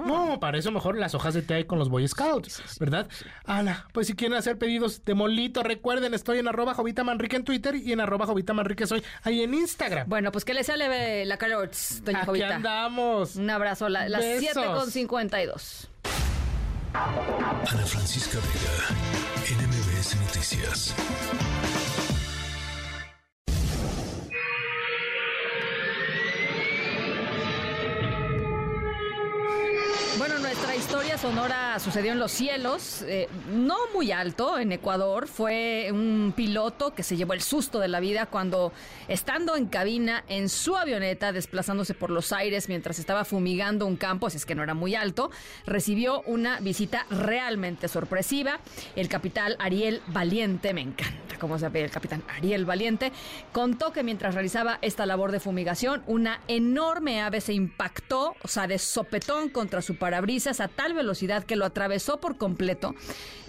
No, 0.06 0.40
para 0.40 0.58
eso 0.58 0.72
mejor 0.72 0.98
las 0.98 1.14
hojas 1.16 1.34
de 1.34 1.42
té 1.42 1.66
con 1.68 1.78
los 1.80 1.90
Boy 1.90 2.08
Scouts, 2.08 2.78
¿verdad? 2.80 3.08
Ana, 3.46 3.88
pues 3.94 4.08
si 4.08 4.16
quieren 4.16 4.38
hacer 4.38 4.58
pedidos 4.58 5.04
de 5.06 5.14
molito, 5.14 5.64
recuerden, 5.64 6.14
estoy 6.14 6.40
en 6.40 6.48
arroba 6.48 6.74
Jovita 6.74 7.04
Manrique 7.04 7.36
en 7.36 7.44
Twitter 7.44 7.76
y 7.76 7.92
en 7.94 8.00
arroba 8.00 8.26
Jovita 8.26 8.54
Manrique 8.54 8.88
soy 8.88 9.04
ahí 9.24 9.44
en 9.44 9.54
Instagram. 9.54 10.08
Bueno, 10.10 10.32
pues 10.32 10.44
que 10.46 10.54
le 10.54 10.64
sale 10.64 11.26
la 11.26 11.38
calor, 11.38 11.70
doña 12.04 12.18
Aquí 12.20 12.26
Jovita. 12.26 12.56
andamos. 12.56 13.36
Un 13.36 13.50
abrazo, 13.50 13.90
la- 13.90 14.10
las 14.10 14.22
Besos. 14.22 14.50
7 14.54 14.68
con 14.88 14.92
52. 14.94 15.90
Ana 16.94 17.86
Francisca 17.86 18.40
Vega, 18.40 19.60
NMBS 19.60 20.16
Noticias. 20.16 20.96
Historia 30.88 31.18
sonora 31.18 31.80
sucedió 31.80 32.14
en 32.14 32.20
los 32.20 32.32
cielos, 32.32 33.02
eh, 33.02 33.28
no 33.52 33.76
muy 33.94 34.14
alto, 34.14 34.58
en 34.58 34.72
Ecuador. 34.72 35.28
Fue 35.28 35.90
un 35.92 36.32
piloto 36.34 36.94
que 36.94 37.04
se 37.04 37.18
llevó 37.18 37.34
el 37.34 37.42
susto 37.42 37.80
de 37.80 37.90
la 37.90 38.00
vida 38.00 38.28
cuando, 38.28 38.72
estando 39.10 39.58
en 39.58 39.66
cabina 39.66 40.24
en 40.30 40.48
su 40.48 40.78
avioneta, 40.78 41.34
desplazándose 41.34 41.94
por 41.94 42.10
los 42.10 42.32
aires 42.32 42.70
mientras 42.70 43.00
estaba 43.00 43.26
fumigando 43.26 43.86
un 43.86 43.98
campo, 43.98 44.30
si 44.30 44.38
es 44.38 44.46
que 44.46 44.56
no 44.56 44.64
era 44.64 44.74
muy 44.76 44.96
alto, 44.96 45.30
recibió 45.66 46.22
una 46.22 46.62
visita 46.62 47.06
realmente 47.10 47.90
sorpresiva. 47.90 48.62
El 48.96 49.10
capitán 49.10 49.56
Ariel 49.60 50.02
Valiente, 50.08 50.74
me 50.74 50.82
encanta 50.84 51.36
cómo 51.38 51.60
se 51.60 51.68
ve 51.68 51.84
el 51.84 51.92
capitán 51.92 52.24
Ariel 52.30 52.64
Valiente, 52.64 53.12
contó 53.52 53.92
que 53.92 54.04
mientras 54.04 54.34
realizaba 54.34 54.80
esta 54.82 55.06
labor 55.06 55.34
de 55.34 55.42
fumigación, 55.42 56.02
una 56.08 56.40
enorme 56.48 57.22
ave 57.22 57.42
se 57.42 57.52
impactó, 57.54 58.36
o 58.42 58.48
sea, 58.48 58.68
de 58.68 58.80
sopetón 58.80 59.50
contra 59.50 59.82
su 59.82 59.98
parabrisas 59.98 60.62
tal 60.78 60.94
velocidad 60.94 61.44
que 61.44 61.58
lo 61.58 61.66
atravesó 61.66 62.22
por 62.22 62.38
completo. 62.38 62.96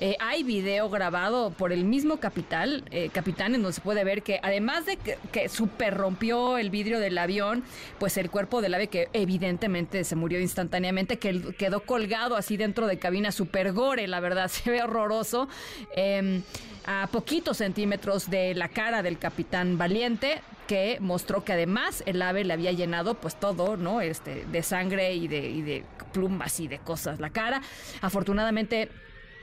Eh, 0.01 0.17
hay 0.19 0.43
video 0.43 0.89
grabado 0.89 1.51
por 1.51 1.73
el 1.73 1.85
mismo 1.85 2.17
capitán, 2.17 2.83
eh, 2.91 3.11
capitán, 3.13 3.55
en 3.55 3.63
donde 3.63 3.75
se 3.75 3.81
puede 3.81 4.03
ver 4.03 4.23
que 4.23 4.41
además 4.43 4.87
de 4.87 4.97
que, 4.97 5.19
que 5.31 5.49
super 5.49 5.95
rompió 5.95 6.59
el 6.59 6.71
vidrio 6.71 6.99
del 6.99 7.19
avión, 7.19 7.63
pues 7.99 8.17
el 8.17 8.31
cuerpo 8.31 8.63
del 8.63 8.75
ave 8.75 8.89
que 8.89 9.09
evidentemente 9.13 10.03
se 10.05 10.17
murió 10.17 10.41
instantáneamente, 10.41 11.19
que 11.19 11.55
quedó 11.59 11.81
colgado 11.81 12.35
así 12.35 12.57
dentro 12.57 12.87
de 12.87 12.99
cabina 12.99 13.31
super 13.31 13.73
gore, 13.73 14.09
la 14.09 14.21
verdad, 14.21 14.49
se 14.53 14.71
ve 14.71 14.83
horroroso. 14.83 15.49
Eh, 15.95 16.43
a 16.91 17.07
poquitos 17.09 17.59
centímetros 17.59 18.31
de 18.31 18.55
la 18.55 18.71
cara 18.71 19.03
del 19.03 19.19
capitán 19.19 19.77
Valiente, 19.77 20.41
que 20.67 20.97
mostró 21.01 21.45
que 21.45 21.53
además 21.53 22.03
el 22.07 22.23
ave 22.23 22.45
le 22.45 22.55
había 22.55 22.73
llenado 22.73 23.13
pues 23.13 23.39
todo, 23.39 23.77
¿no? 23.77 24.01
Este, 24.01 24.47
de 24.47 24.63
sangre 24.63 25.15
y 25.15 25.29
de, 25.29 25.51
y 25.51 25.61
de 25.61 25.85
plumas 26.15 26.59
y 26.61 26.67
de 26.67 26.79
cosas 26.79 27.21
la 27.21 27.29
cara. 27.29 27.61
Afortunadamente 28.01 28.89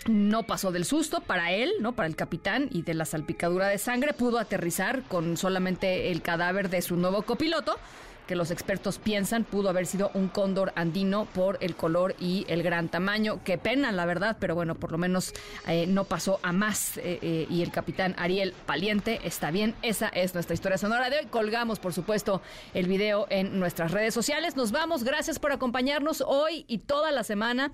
no 0.08 0.42
pasó 0.42 0.72
del 0.72 0.86
susto 0.86 1.22
para 1.22 1.52
él, 1.52 1.72
¿no? 1.82 1.94
Para 1.94 2.08
el 2.08 2.16
capitán 2.16 2.68
y 2.72 2.82
de 2.82 2.96
la 2.96 3.06
salpicadura 3.06 3.68
de 3.68 3.78
sangre 3.78 4.14
pudo 4.14 4.40
aterrizar 4.40 5.04
con 5.04 5.38
solamente 5.38 6.12
el 6.12 6.24
cadáver 6.24 6.72
de 6.72 6.82
su 6.82 6.96
nuevo 6.96 7.22
copiloto 7.22 7.78
que 8.26 8.36
los 8.36 8.52
expertos 8.52 8.98
piensan 8.98 9.44
pudo 9.44 9.70
haber 9.70 9.86
sido 9.86 10.12
un 10.14 10.28
cóndor 10.28 10.74
andino 10.76 11.26
por 11.34 11.58
el 11.62 11.76
color 11.76 12.16
y 12.20 12.46
el 12.50 12.64
gran 12.64 12.90
tamaño. 12.90 13.40
Qué 13.44 13.58
pena, 13.58 13.92
la 13.92 14.06
verdad, 14.06 14.38
pero 14.40 14.56
bueno, 14.56 14.76
por 14.76 14.92
lo 14.92 14.98
menos 14.98 15.34
eh, 15.68 15.88
no 15.88 16.06
pasó 16.06 16.40
a 16.44 16.52
más. 16.52 16.98
eh, 16.98 17.20
eh, 17.22 17.48
y 17.50 17.62
el 17.62 17.72
capitán 17.72 18.16
Ariel 18.18 18.54
Valiente 18.68 19.20
está 19.24 19.52
bien. 19.52 19.76
Esa 19.82 20.10
es 20.10 20.34
nuestra 20.34 20.54
historia 20.54 20.78
sonora 20.78 21.10
de 21.10 21.20
hoy. 21.20 21.26
Colgamos, 21.28 21.80
por 21.80 21.94
supuesto, 21.94 22.42
el 22.74 22.88
video 22.88 23.28
en 23.30 23.60
nuestras 23.60 23.92
redes 23.92 24.14
sociales. 24.14 24.56
Nos 24.56 24.72
vamos. 24.72 25.04
Gracias 25.04 25.40
por 25.40 25.52
acompañarnos 25.52 26.22
hoy 26.26 26.66
y 26.68 26.80
toda 26.80 27.12
la 27.12 27.24
semana. 27.24 27.72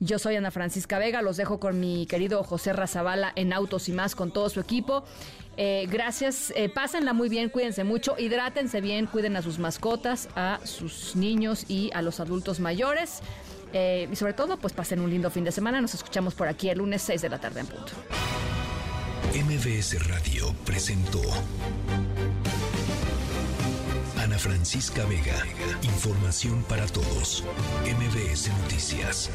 Yo 0.00 0.18
soy 0.18 0.36
Ana 0.36 0.50
Francisca 0.50 0.98
Vega. 0.98 1.22
Los 1.22 1.36
dejo 1.36 1.60
con 1.60 1.80
mi 1.80 2.06
querido 2.06 2.42
José 2.42 2.72
Razabala 2.72 3.32
en 3.36 3.52
Autos 3.52 3.88
y 3.88 3.92
más 3.92 4.14
con 4.14 4.32
todo 4.32 4.48
su 4.48 4.60
equipo. 4.60 5.04
Eh, 5.56 5.86
gracias, 5.90 6.52
eh, 6.56 6.68
pásenla 6.68 7.12
muy 7.12 7.28
bien, 7.28 7.50
cuídense 7.50 7.84
mucho, 7.84 8.16
hidrátense 8.18 8.80
bien, 8.80 9.06
cuiden 9.06 9.36
a 9.36 9.42
sus 9.42 9.58
mascotas, 9.58 10.28
a 10.34 10.60
sus 10.64 11.14
niños 11.14 11.66
y 11.68 11.90
a 11.94 12.02
los 12.02 12.20
adultos 12.20 12.58
mayores. 12.60 13.20
Eh, 13.74 14.08
y 14.10 14.16
sobre 14.16 14.34
todo, 14.34 14.58
pues 14.58 14.72
pasen 14.72 15.00
un 15.00 15.10
lindo 15.10 15.30
fin 15.30 15.44
de 15.44 15.52
semana. 15.52 15.80
Nos 15.80 15.94
escuchamos 15.94 16.34
por 16.34 16.48
aquí 16.48 16.68
el 16.68 16.78
lunes 16.78 17.02
6 17.02 17.22
de 17.22 17.28
la 17.28 17.38
tarde 17.38 17.60
en 17.60 17.66
punto. 17.66 17.92
MBS 19.34 20.08
Radio 20.08 20.54
presentó 20.64 21.22
Ana 24.18 24.38
Francisca 24.38 25.04
Vega. 25.06 25.42
Información 25.82 26.62
para 26.64 26.86
todos. 26.86 27.42
MBS 27.84 28.50
Noticias. 28.62 29.30